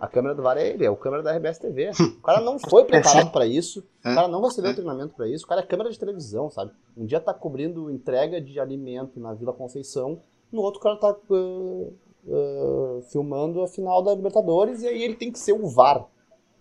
A 0.00 0.06
câmera 0.06 0.34
do 0.34 0.42
VAR 0.42 0.56
é 0.56 0.68
ele, 0.68 0.84
é 0.86 0.90
o 0.90 0.96
câmera 0.96 1.22
da 1.22 1.32
RBS 1.36 1.58
TV. 1.58 1.90
O 2.18 2.22
cara 2.22 2.40
não 2.40 2.58
foi 2.58 2.84
preparado 2.84 3.30
pra 3.32 3.44
isso, 3.46 3.80
o 4.04 4.08
É. 4.08 4.14
cara 4.14 4.28
não 4.28 4.40
recebeu 4.40 4.70
É. 4.70 4.74
treinamento 4.74 5.14
pra 5.14 5.28
isso, 5.28 5.44
o 5.44 5.48
cara 5.48 5.60
é 5.60 5.64
câmera 5.66 5.90
de 5.90 5.98
televisão, 5.98 6.48
sabe? 6.50 6.70
Um 6.96 7.04
dia 7.04 7.20
tá 7.20 7.34
cobrindo 7.34 7.90
entrega 7.90 8.40
de 8.40 8.58
alimento 8.58 9.18
na 9.20 9.34
Vila 9.34 9.52
Conceição, 9.52 10.20
no 10.52 10.62
outro 10.62 10.80
cara 10.80 10.96
tá 10.96 11.08
ah, 11.30 11.90
ah, 12.30 13.00
filmando 13.10 13.60
a 13.62 13.68
final 13.68 14.02
da 14.02 14.14
Libertadores 14.14 14.82
e 14.82 14.86
aí 14.88 15.02
ele 15.02 15.14
tem 15.16 15.30
que 15.32 15.38
ser 15.38 15.52
o 15.52 15.66
VAR. 15.68 16.06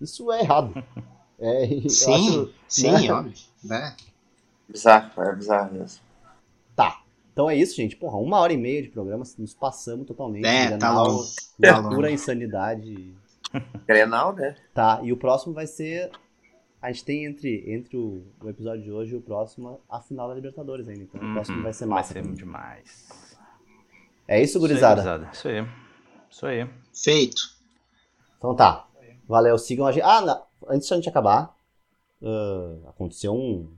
Isso 0.01 0.31
é 0.31 0.41
errado. 0.41 0.73
É, 1.39 1.67
Sim, 1.87 2.13
acho- 2.15 2.49
sim, 2.67 2.91
né? 2.91 3.13
óbvio. 3.13 3.33
É. 3.71 3.93
Bizarro, 4.69 5.21
é 5.23 5.35
bizarro 5.35 5.73
mesmo. 5.73 6.01
Tá. 6.75 7.01
Então 7.33 7.49
é 7.49 7.55
isso, 7.55 7.75
gente. 7.75 7.95
Porra, 7.95 8.17
uma 8.17 8.39
hora 8.39 8.51
e 8.53 8.57
meia 8.57 8.81
de 8.81 8.89
programa, 8.89 9.23
nos 9.37 9.53
passamos 9.53 10.05
totalmente. 10.07 10.45
É, 10.45 10.71
tá 10.71 10.77
Grenal, 10.77 11.07
longo. 11.07 11.23
Tá 11.61 11.77
longo. 11.79 12.07
insanidade. 12.07 13.13
Grenal, 13.87 14.33
né? 14.33 14.55
Tá, 14.73 14.99
e 15.03 15.11
o 15.13 15.17
próximo 15.17 15.53
vai 15.53 15.67
ser. 15.67 16.11
A 16.81 16.91
gente 16.91 17.05
tem 17.05 17.25
entre, 17.25 17.63
entre 17.71 17.97
o, 17.97 18.23
o 18.41 18.49
episódio 18.49 18.83
de 18.83 18.91
hoje 18.91 19.13
e 19.13 19.17
o 19.17 19.21
próximo 19.21 19.79
a 19.89 19.99
final 19.99 20.27
da 20.27 20.35
Libertadores 20.35 20.87
ainda. 20.87 21.03
Então 21.03 21.19
o 21.29 21.33
próximo 21.33 21.57
Uhum, 21.57 21.63
vai 21.63 21.73
ser 21.73 21.85
Vai 21.87 21.97
massa. 21.97 22.13
ser 22.13 22.21
também. 22.21 22.35
demais. 22.35 23.37
É 24.27 24.41
isso, 24.41 24.59
gurizada? 24.59 25.01
Isso 25.01 25.07
aí, 25.07 25.15
gurizada. 25.15 25.33
Isso 25.33 25.47
aí. 25.47 25.67
Isso 26.29 26.45
aí. 26.45 26.69
Feito. 26.93 27.41
Então 28.37 28.55
tá. 28.55 28.85
Valeu, 29.27 29.57
sigam 29.57 29.87
a 29.87 29.91
gente. 29.91 30.03
Ah, 30.03 30.21
na- 30.21 30.43
antes 30.69 30.87
de 30.87 30.93
a 30.93 30.97
gente 30.97 31.09
acabar, 31.09 31.55
ah, 32.23 32.75
aconteceu 32.89 33.33
um, 33.33 33.71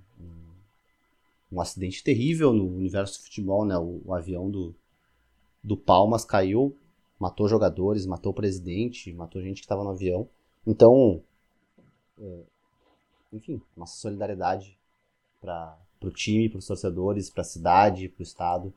um, 1.51 1.61
acidente 1.61 2.03
terrível 2.03 2.53
no 2.53 2.67
universo 2.67 3.19
do 3.19 3.23
futebol, 3.25 3.65
né? 3.65 3.77
O, 3.77 4.01
o 4.05 4.13
avião 4.13 4.49
do, 4.49 4.75
do 5.63 5.77
Palmas 5.77 6.25
caiu, 6.25 6.75
matou 7.19 7.47
jogadores, 7.47 8.05
matou 8.05 8.31
o 8.31 8.35
presidente, 8.35 9.13
matou 9.13 9.41
gente 9.41 9.57
que 9.57 9.65
estava 9.65 9.83
no 9.83 9.91
avião. 9.91 10.29
Então, 10.65 11.21
é, 12.19 12.43
enfim, 13.33 13.61
nossa 13.75 13.97
solidariedade 13.97 14.77
para 15.41 15.77
o 16.01 16.11
time, 16.11 16.49
para 16.49 16.59
os 16.59 16.67
torcedores, 16.67 17.29
para 17.29 17.41
a 17.41 17.45
cidade, 17.45 18.09
para 18.09 18.21
o 18.21 18.23
estado. 18.23 18.73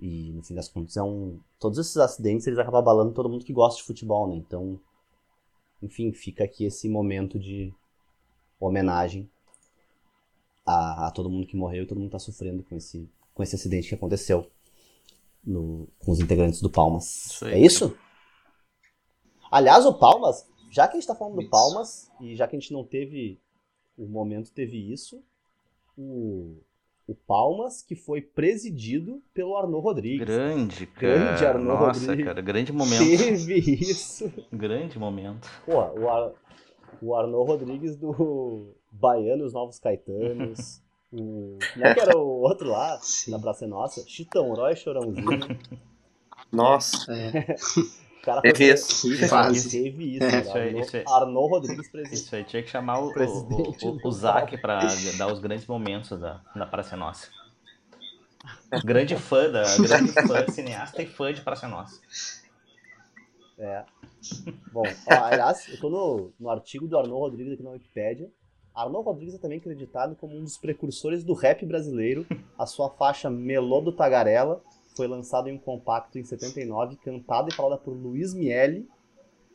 E 0.00 0.30
no 0.32 0.42
fim 0.42 0.54
das 0.54 0.68
contas, 0.68 0.96
é 0.96 1.02
um, 1.02 1.40
todos 1.58 1.78
esses 1.78 1.96
acidentes 1.96 2.46
eles 2.46 2.58
acabam 2.58 2.80
abalando 2.80 3.12
todo 3.12 3.28
mundo 3.28 3.44
que 3.44 3.52
gosta 3.52 3.80
de 3.80 3.86
futebol, 3.86 4.28
né? 4.28 4.36
Então, 4.36 4.78
enfim, 5.82 6.12
fica 6.12 6.44
aqui 6.44 6.64
esse 6.64 6.88
momento 6.88 7.38
de 7.38 7.74
homenagem 8.60 9.28
a, 10.68 11.06
a 11.08 11.10
todo 11.10 11.30
mundo 11.30 11.46
que 11.46 11.56
morreu 11.56 11.84
e 11.84 11.86
todo 11.86 11.98
mundo 11.98 12.08
que 12.08 12.12
tá 12.12 12.18
sofrendo 12.18 12.62
com 12.62 12.76
esse, 12.76 13.08
com 13.34 13.42
esse 13.42 13.54
acidente 13.56 13.88
que 13.88 13.94
aconteceu 13.94 14.50
no- 15.44 15.88
com 15.98 16.12
os 16.12 16.20
integrantes 16.20 16.60
do 16.60 16.68
Palmas. 16.70 17.04
Isso 17.26 17.44
é 17.46 17.58
isso? 17.58 17.96
Aliás, 19.50 19.86
o 19.86 19.94
Palmas, 19.94 20.46
já 20.70 20.86
que 20.86 20.96
a 20.96 21.00
gente 21.00 21.06
tá 21.08 21.14
falando 21.14 21.36
do. 21.42 21.48
Palmas, 21.48 22.10
e 22.20 22.34
já 22.36 22.46
que 22.46 22.56
a 22.56 22.58
gente 22.58 22.72
não 22.72 22.84
teve. 22.84 23.40
O 23.96 24.06
momento 24.06 24.52
teve 24.52 24.76
isso, 24.92 25.20
o, 25.96 26.56
o 27.04 27.14
Palmas, 27.16 27.82
que 27.82 27.96
foi 27.96 28.20
presidido 28.22 29.20
pelo 29.34 29.56
Arnaud 29.56 29.82
Rodrigues. 29.82 30.24
Grande, 30.24 30.86
cara. 30.86 31.14
Grande 31.18 31.46
Arnaud 31.46 31.68
Nossa, 31.86 32.00
Rodrigues. 32.00 32.24
cara. 32.26 32.40
Grande 32.40 32.72
momento. 32.72 33.04
Teve 33.04 33.58
isso. 33.58 34.32
Grande 34.52 34.98
momento. 35.00 35.48
Pô, 35.66 35.72
o, 35.82 36.08
Ar, 36.08 36.30
o 37.02 37.14
Arnaud 37.14 37.50
Rodrigues 37.50 37.96
do 37.96 38.74
Baiano 38.90 39.42
e 39.42 39.46
os 39.46 39.52
Novos 39.52 39.78
Caetanos. 39.78 40.82
o, 41.12 41.58
como 41.72 41.86
é 41.86 41.94
que 41.94 42.00
era 42.00 42.16
o 42.16 42.42
outro 42.42 42.68
lá, 42.68 42.98
Sim. 43.00 43.30
na 43.30 43.38
Praça 43.38 43.66
Nossa? 43.66 44.04
Chitão 44.06 44.52
Roy 44.54 44.76
Chorãozinho. 44.76 45.58
Nossa. 46.52 47.12
É. 47.12 47.56
O 48.18 48.20
cara 48.30 48.42
Teve 48.42 48.56
foi 48.56 48.74
isso. 48.74 49.08
que 49.08 49.28
fase. 49.28 49.70
Teve 49.70 50.16
isso. 50.16 50.24
É. 50.24 50.40
Isso 50.40 50.58
aí, 50.58 50.80
isso 50.80 50.96
aí. 50.96 51.04
Arnaud 51.06 51.48
Rodrigues 51.50 51.88
presidente. 51.88 52.20
Isso 52.20 52.34
aí 52.34 52.44
tinha 52.44 52.62
que 52.62 52.68
chamar 52.68 52.98
o, 52.98 53.10
o, 53.10 53.86
o, 53.86 54.00
o, 54.08 54.12
Zac 54.12 54.58
pra 54.58 54.80
dar 55.16 55.32
os 55.32 55.38
grandes 55.38 55.66
momentos 55.66 56.18
da, 56.18 56.42
da 56.54 56.66
Praça 56.66 56.96
Nossa. 56.96 57.28
Grande 58.84 59.16
fã 59.16 59.48
da. 59.48 59.64
Grande 59.78 60.12
fã, 60.12 60.46
cineasta 60.48 61.00
e 61.00 61.06
fã 61.06 61.32
de 61.32 61.40
Praça 61.40 61.68
Nossa. 61.68 62.00
É. 63.58 63.84
Bom, 64.72 64.82
ó, 64.82 65.14
aliás, 65.24 65.68
eu 65.68 65.78
tô 65.80 65.88
no, 65.90 66.32
no 66.38 66.50
artigo 66.50 66.86
do 66.86 66.96
Arnaud 66.98 67.20
Rodrigues 67.20 67.52
aqui 67.54 67.62
na 67.62 67.70
Wikipédia. 67.70 68.30
Arnaud 68.74 69.04
Rodrigues 69.04 69.34
é 69.34 69.38
também 69.38 69.58
acreditado 69.58 70.14
como 70.16 70.36
um 70.36 70.44
dos 70.44 70.56
precursores 70.56 71.24
do 71.24 71.34
rap 71.34 71.66
brasileiro. 71.66 72.24
A 72.56 72.64
sua 72.66 72.88
faixa 72.90 73.28
Melô 73.28 73.80
do 73.80 73.90
Tagarela 73.92 74.62
foi 74.96 75.08
lançada 75.08 75.48
em 75.50 75.54
um 75.54 75.58
compacto 75.58 76.18
em 76.18 76.24
79, 76.24 76.96
cantada 76.96 77.48
e 77.50 77.54
falada 77.54 77.76
por 77.76 77.92
Luiz 77.92 78.34
Miele, 78.34 78.86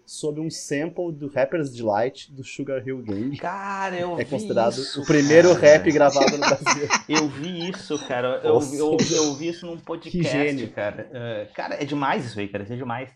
sob 0.05 0.41
um 0.41 0.49
sample 0.49 1.13
do 1.13 1.27
Rapper's 1.29 1.71
Delight 1.71 2.33
do 2.33 2.43
Sugar 2.43 2.85
Hill 2.85 3.01
Gang. 3.01 3.37
Cara, 3.37 3.97
eu 3.97 4.19
É 4.19 4.25
vi 4.25 4.29
considerado 4.29 4.73
isso, 4.73 5.01
o 5.01 5.05
primeiro 5.05 5.49
cara. 5.55 5.59
rap 5.61 5.91
gravado 5.91 6.31
no 6.31 6.39
Brasil. 6.39 6.87
Eu 7.07 7.27
vi 7.29 7.69
isso, 7.69 7.97
cara. 8.07 8.41
Eu, 8.43 8.59
eu, 8.73 8.97
eu 9.11 9.33
vi 9.35 9.47
isso 9.49 9.65
num 9.65 9.77
podcast, 9.77 10.17
Que 10.17 10.23
gênio. 10.23 10.69
cara. 10.73 11.09
É, 11.13 11.45
cara, 11.53 11.75
é 11.81 11.85
demais 11.85 12.25
isso 12.25 12.37
aí, 12.39 12.49
cara. 12.49 12.63
Isso 12.65 12.73
é 12.73 12.75
demais. 12.77 13.09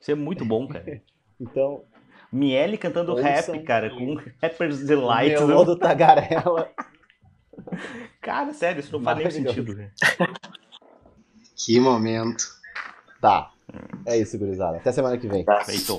Isso 0.00 0.10
é 0.10 0.14
muito 0.14 0.44
bom, 0.44 0.66
cara. 0.66 1.00
Então, 1.42 1.84
Miele 2.30 2.76
cantando 2.76 3.14
rap, 3.14 3.58
cara, 3.62 3.88
com 3.88 4.14
Rapper's 4.42 4.84
Delight. 4.84 5.42
Né? 5.42 5.64
do 5.64 5.74
Tagarela. 5.74 6.70
Cara, 8.20 8.52
sério, 8.52 8.80
isso 8.80 8.92
não 8.92 9.02
faz 9.02 9.16
nem 9.16 9.26
Maravilhoso. 9.26 9.56
sentido. 9.56 9.90
Que 11.56 11.80
momento. 11.80 12.44
Tá. 13.22 13.50
É 14.06 14.18
isso, 14.18 14.38
gurizada. 14.38 14.76
Até 14.76 14.92
semana 14.92 15.16
que 15.16 15.26
vem. 15.26 15.44
Tá. 15.44 15.64
Feito. 15.64 15.98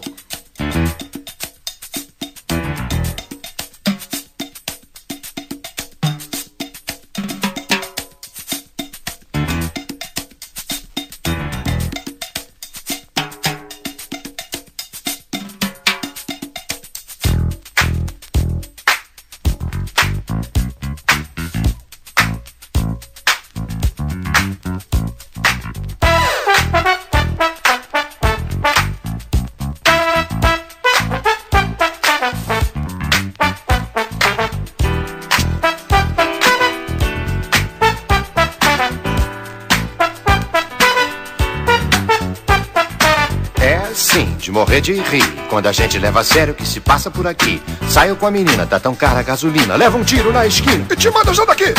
Morrer 44.72 44.82
de 44.82 44.94
rir. 44.94 45.26
Quando 45.50 45.68
a 45.68 45.72
gente 45.74 46.00
leva 46.00 46.22
a 46.22 46.24
sério 46.24 46.54
o 46.54 46.56
que 46.56 46.66
se 46.66 46.80
passa 46.80 47.12
por 47.12 47.28
aqui. 47.28 47.62
Saio 47.90 48.16
com 48.16 48.26
a 48.26 48.32
menina, 48.32 48.66
tá 48.66 48.80
tão 48.80 48.96
cara 48.96 49.20
a 49.20 49.24
gasolina. 49.24 49.76
Leva 49.76 49.98
um 49.98 50.04
tiro 50.04 50.32
na 50.32 50.48
esquina 50.48 50.88
e 50.90 50.96
te 50.96 51.10
manda 51.10 51.34
já 51.34 51.44
daqui. 51.44 51.74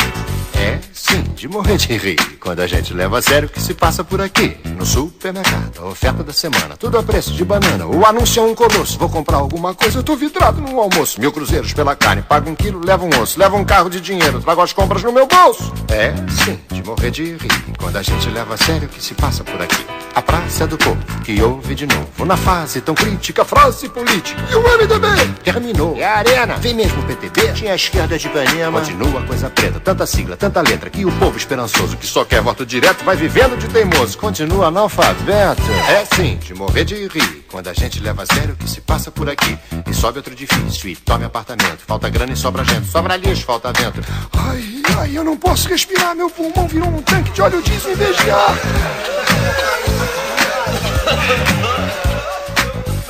É 0.53 0.79
sim, 0.93 1.23
de 1.35 1.47
morrer 1.47 1.77
de 1.77 1.97
rir. 1.97 2.37
Quando 2.39 2.59
a 2.59 2.67
gente 2.67 2.93
leva 2.93 3.17
a 3.17 3.21
sério 3.21 3.47
o 3.47 3.51
que 3.51 3.59
se 3.59 3.73
passa 3.73 4.03
por 4.03 4.21
aqui. 4.21 4.55
No 4.77 4.85
supermercado, 4.85 5.79
a 5.79 5.87
oferta 5.87 6.23
da 6.23 6.31
semana. 6.31 6.77
Tudo 6.77 6.99
a 6.99 7.01
preço 7.01 7.33
de 7.33 7.43
banana. 7.43 7.87
O 7.87 8.05
anúncio 8.05 8.43
é 8.43 8.45
um 8.45 8.53
colosso. 8.53 8.99
Vou 8.99 9.09
comprar 9.09 9.37
alguma 9.37 9.73
coisa, 9.73 10.03
tô 10.03 10.15
vidrado 10.15 10.61
no 10.61 10.79
almoço. 10.79 11.19
Mil 11.19 11.31
cruzeiros 11.31 11.73
pela 11.73 11.95
carne. 11.95 12.21
Pago 12.21 12.47
um 12.47 12.53
quilo, 12.53 12.79
levo 12.85 13.07
um 13.07 13.21
osso. 13.21 13.39
Levo 13.39 13.57
um 13.57 13.65
carro 13.65 13.89
de 13.89 13.99
dinheiro, 13.99 14.39
trago 14.39 14.61
as 14.61 14.71
compras 14.71 15.01
no 15.01 15.11
meu 15.11 15.25
bolso. 15.25 15.73
É 15.89 16.13
sim, 16.45 16.59
de 16.71 16.83
morrer 16.83 17.09
de 17.09 17.23
rir. 17.23 17.75
Quando 17.79 17.97
a 17.97 18.03
gente 18.03 18.29
leva 18.29 18.53
a 18.53 18.57
sério 18.57 18.87
o 18.87 18.89
que 18.89 19.03
se 19.03 19.15
passa 19.15 19.43
por 19.43 19.59
aqui. 19.59 19.82
A 20.15 20.21
praça 20.21 20.67
do 20.67 20.77
povo 20.77 20.99
que 21.23 21.41
ouve 21.41 21.73
de 21.73 21.87
novo. 21.87 22.23
Na 22.23 22.37
fase 22.37 22.81
tão 22.81 22.93
crítica, 22.93 23.43
frase 23.43 23.89
política. 23.89 24.39
E 24.51 24.55
o 24.55 24.61
MDB 24.61 25.07
terminou. 25.43 25.97
E 25.97 26.03
a 26.03 26.17
arena, 26.17 26.55
vem 26.57 26.75
mesmo 26.75 27.01
o 27.01 27.05
PTB. 27.05 27.53
Tinha 27.53 27.73
a 27.73 27.75
esquerda 27.75 28.17
de 28.17 28.27
Ipanema. 28.27 28.79
Continua 28.79 29.21
a 29.21 29.23
coisa 29.25 29.49
preta, 29.49 29.79
tanta 29.79 30.05
sigla, 30.05 30.37
tanta 30.37 30.61
letra. 30.61 30.89
Que 30.91 31.03
o 31.03 31.11
povo 31.13 31.35
esperançoso 31.35 31.97
que 31.97 32.05
só 32.05 32.23
quer 32.23 32.41
voto 32.41 32.63
direto 32.63 33.03
vai 33.03 33.15
vivendo 33.15 33.57
de 33.57 33.67
teimoso. 33.67 34.17
Continua 34.17 34.67
analfabeto. 34.67 35.63
É 35.89 36.05
sim, 36.15 36.37
de 36.37 36.53
morrer 36.53 36.85
de 36.85 37.07
rir. 37.07 37.42
Quando 37.53 37.67
a 37.67 37.73
gente 37.73 37.99
leva 37.99 38.23
a 38.23 38.25
sério 38.25 38.55
o 38.55 38.57
que 38.57 38.67
se 38.67 38.81
passa 38.81 39.11
por 39.11 39.29
aqui. 39.29 39.59
E 39.87 39.93
sobe 39.93 40.17
outro 40.17 40.33
edifício 40.33 40.89
e 40.89 40.95
tome 40.95 41.23
apartamento. 41.23 41.81
Falta 41.85 42.09
grana 42.09 42.33
e 42.33 42.35
sobra 42.35 42.65
gente. 42.65 42.87
Sobra 42.87 43.15
lixo, 43.15 43.45
falta 43.45 43.71
vento. 43.71 44.01
Ai, 44.35 44.81
ai, 44.97 45.15
eu 45.15 45.23
não 45.23 45.37
posso 45.37 45.69
respirar. 45.69 46.15
Meu 46.15 46.31
pulmão 46.31 46.67
virou 46.67 46.89
um 46.89 46.99
tanque 47.03 47.31
de 47.31 47.43
óleo 47.43 47.61
diesel 47.61 47.91
em 47.91 47.95
vez 47.95 48.17
de 48.17 48.31
ar. 48.31 48.55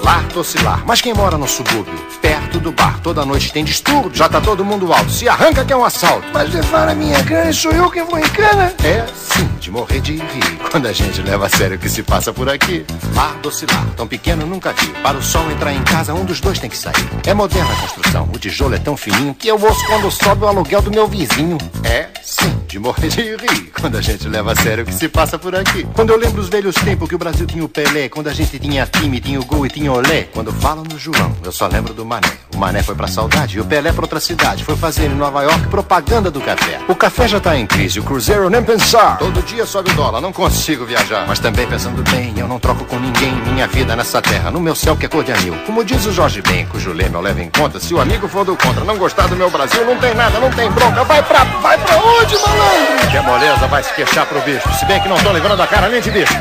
Lar 0.01 0.27
tocilar, 0.33 0.83
mas 0.85 0.99
quem 0.99 1.13
mora 1.13 1.37
no 1.37 1.47
subúrbio, 1.47 1.93
perto 2.21 2.59
do 2.59 2.73
bar, 2.73 2.99
toda 2.99 3.25
noite 3.25 3.53
tem 3.53 3.63
distúrbio, 3.63 4.13
já 4.13 4.27
tá 4.27 4.41
todo 4.41 4.65
mundo 4.65 4.91
alto, 4.91 5.09
se 5.09 5.29
arranca 5.29 5.63
que 5.63 5.71
é 5.71 5.77
um 5.77 5.85
assalto. 5.85 6.27
Mas 6.33 6.53
levar 6.53 6.89
a 6.89 6.93
minha 6.93 7.21
grana 7.21 7.49
e 7.49 7.53
sou 7.53 7.71
eu 7.71 7.89
quem 7.89 8.03
vou 8.03 8.19
em 8.19 8.27
cana? 8.27 8.73
É 8.83 9.05
sim, 9.15 9.49
de 9.63 9.71
morrer 9.71 10.01
de 10.01 10.17
rir, 10.17 10.59
quando 10.69 10.87
a 10.87 10.91
gente 10.91 11.21
leva 11.21 11.45
a 11.45 11.49
sério 11.49 11.77
o 11.77 11.79
que 11.79 11.87
se 11.87 12.03
passa 12.03 12.33
por 12.33 12.49
aqui. 12.49 12.85
Lar 13.15 13.33
docilar, 13.41 13.85
tão 13.95 14.05
pequeno 14.05 14.45
nunca 14.45 14.73
vi, 14.73 14.87
para 15.01 15.17
o 15.17 15.23
sol 15.23 15.49
entrar 15.49 15.71
em 15.71 15.81
casa 15.83 16.13
um 16.13 16.25
dos 16.25 16.41
dois 16.41 16.59
tem 16.59 16.69
que 16.69 16.77
sair. 16.77 17.09
É 17.25 17.33
moderna 17.33 17.71
a 17.71 17.75
construção, 17.77 18.29
o 18.33 18.37
tijolo 18.37 18.75
é 18.75 18.77
tão 18.77 18.97
fininho 18.97 19.33
que 19.33 19.47
eu 19.47 19.57
ouço 19.57 19.85
quando 19.87 20.11
sobe 20.11 20.43
o 20.43 20.47
aluguel 20.49 20.81
do 20.81 20.91
meu 20.91 21.07
vizinho. 21.07 21.57
É 21.81 22.09
sim, 22.21 22.53
de 22.67 22.77
morrer 22.77 23.07
de 23.07 23.21
rir, 23.21 23.71
quando 23.79 23.97
a 23.97 24.01
gente 24.01 24.27
leva 24.27 24.51
a 24.51 24.55
sério 24.55 24.83
o 24.83 24.87
que 24.87 24.93
se 24.93 25.07
passa 25.07 25.39
por 25.39 25.55
aqui. 25.55 25.87
Quando 25.93 26.09
eu 26.09 26.17
lembro 26.17 26.41
os 26.41 26.49
velhos 26.49 26.75
tempos 26.75 27.07
que 27.07 27.15
o 27.15 27.17
Brasil 27.17 27.45
tinha 27.45 27.63
o 27.63 27.69
Pelé, 27.69 28.09
quando 28.09 28.27
a 28.27 28.33
gente 28.33 28.59
tinha 28.59 28.85
time, 28.85 29.21
tinha 29.21 29.39
o 29.39 29.45
gol 29.45 29.65
e 29.65 29.69
tinha 29.69 29.93
olé. 29.93 30.23
Quando 30.33 30.51
falam 30.51 30.83
no 30.83 30.99
João, 30.99 31.33
eu 31.41 31.53
só 31.53 31.67
lembro 31.67 31.93
do 31.93 32.05
Mané. 32.05 32.27
O 32.53 32.57
Mané 32.57 32.83
foi 32.83 32.95
pra 32.95 33.07
saudade 33.07 33.57
e 33.57 33.61
o 33.61 33.65
Pelé 33.65 33.93
pra 33.93 34.01
outra 34.03 34.19
cidade. 34.19 34.63
Foi 34.65 34.75
fazer 34.75 35.05
em 35.05 35.15
Nova 35.15 35.41
York 35.43 35.67
propaganda 35.67 36.29
do 36.29 36.41
café. 36.41 36.79
O 36.89 36.95
café 36.95 37.29
já 37.29 37.39
tá 37.39 37.57
em 37.57 37.65
crise, 37.65 38.01
o 38.01 38.03
Cruzeiro 38.03 38.49
nem 38.49 38.61
pensar. 38.61 39.17
Todo 39.19 39.41
dia 39.43 39.52
sobe 39.65 39.91
o 39.91 39.93
dólar, 39.93 40.19
não 40.19 40.33
consigo 40.33 40.85
viajar. 40.85 41.25
Mas 41.27 41.39
também 41.39 41.67
pensando 41.67 42.03
bem, 42.09 42.33
eu 42.37 42.47
não 42.47 42.59
troco 42.59 42.83
com 42.85 42.99
ninguém 42.99 43.31
minha 43.53 43.67
vida 43.67 43.95
nessa 43.95 44.21
terra. 44.21 44.49
No 44.49 44.59
meu 44.59 44.75
céu 44.75 44.97
que 44.97 45.05
é 45.05 45.09
cor 45.09 45.23
de 45.23 45.31
anil. 45.31 45.55
Como 45.65 45.83
diz 45.83 46.05
o 46.05 46.11
Jorge 46.11 46.41
Ben, 46.41 46.65
cujo 46.65 46.91
lema 46.91 47.17
eu 47.17 47.21
levo 47.21 47.39
em 47.39 47.49
conta. 47.49 47.79
Se 47.79 47.93
o 47.93 48.01
amigo 48.01 48.27
for 48.27 48.43
do 48.43 48.57
contra, 48.57 48.83
não 48.83 48.97
gostar 48.97 49.27
do 49.27 49.35
meu 49.35 49.49
Brasil, 49.49 49.85
não 49.85 49.95
tem 49.97 50.13
nada, 50.15 50.39
não 50.39 50.49
tem 50.51 50.69
bronca. 50.71 51.03
Vai 51.03 51.21
pra, 51.23 51.43
vai 51.43 51.77
pra 51.77 51.97
onde, 51.97 52.35
malandro? 52.35 53.11
Que 53.11 53.19
moleza, 53.19 53.67
vai 53.67 53.83
se 53.83 53.93
queixar 53.93 54.25
pro 54.25 54.41
bicho. 54.41 54.67
Se 54.79 54.85
bem 54.85 54.99
que 54.99 55.07
não 55.07 55.17
tô 55.17 55.31
livrando 55.31 55.61
a 55.61 55.67
cara 55.67 55.87
nem 55.87 56.01
de 56.01 56.09
bicho. 56.09 56.33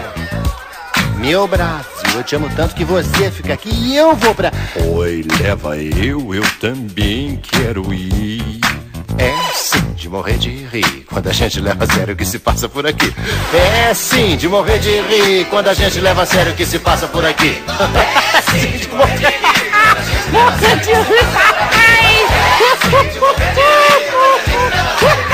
Meu 1.19 1.47
Brasil, 1.47 2.17
eu 2.17 2.25
te 2.25 2.35
amo 2.35 2.51
tanto 2.57 2.75
que 2.75 2.85
você 2.85 3.31
fica 3.31 3.53
aqui 3.53 3.71
e 3.73 3.97
eu 3.97 4.17
vou 4.17 4.35
pra. 4.35 4.51
Oi, 4.97 5.25
leva 5.41 5.77
eu, 5.77 6.35
eu 6.35 6.43
também 6.61 7.37
quero 7.37 7.93
ir. 7.93 8.62
É 9.19 9.55
sim, 9.55 9.93
de 9.95 10.09
morrer 10.09 10.39
de 10.39 10.49
rir 10.49 11.05
quando 11.09 11.29
a 11.29 11.33
gente 11.33 11.61
leva 11.61 11.85
a 11.85 11.87
sério 11.87 12.15
o 12.15 12.17
que 12.17 12.25
se 12.25 12.39
passa 12.39 12.69
por 12.69 12.87
aqui. 12.87 13.13
É 13.53 13.93
sim, 13.95 14.37
de 14.37 14.49
morrer 14.49 14.79
de 14.79 15.01
rir 15.03 15.47
quando 15.47 15.69
a 15.69 15.75
gente 15.75 16.01
leva 16.01 16.23
a 16.23 16.27
sério 16.27 16.53
o 16.53 16.55
que 16.55 16.65
se 16.65 16.79
passa 16.79 17.07
por 17.07 17.25
aqui. 17.25 17.63
É 18.35 18.43
sim, 18.43 18.79
de 18.79 18.89
morrer 18.89 19.17
de 19.19 19.25
rir. 19.25 19.33
É 20.33 20.33
morrer 20.33 20.77
de 20.81 20.93
rir. 20.93 21.13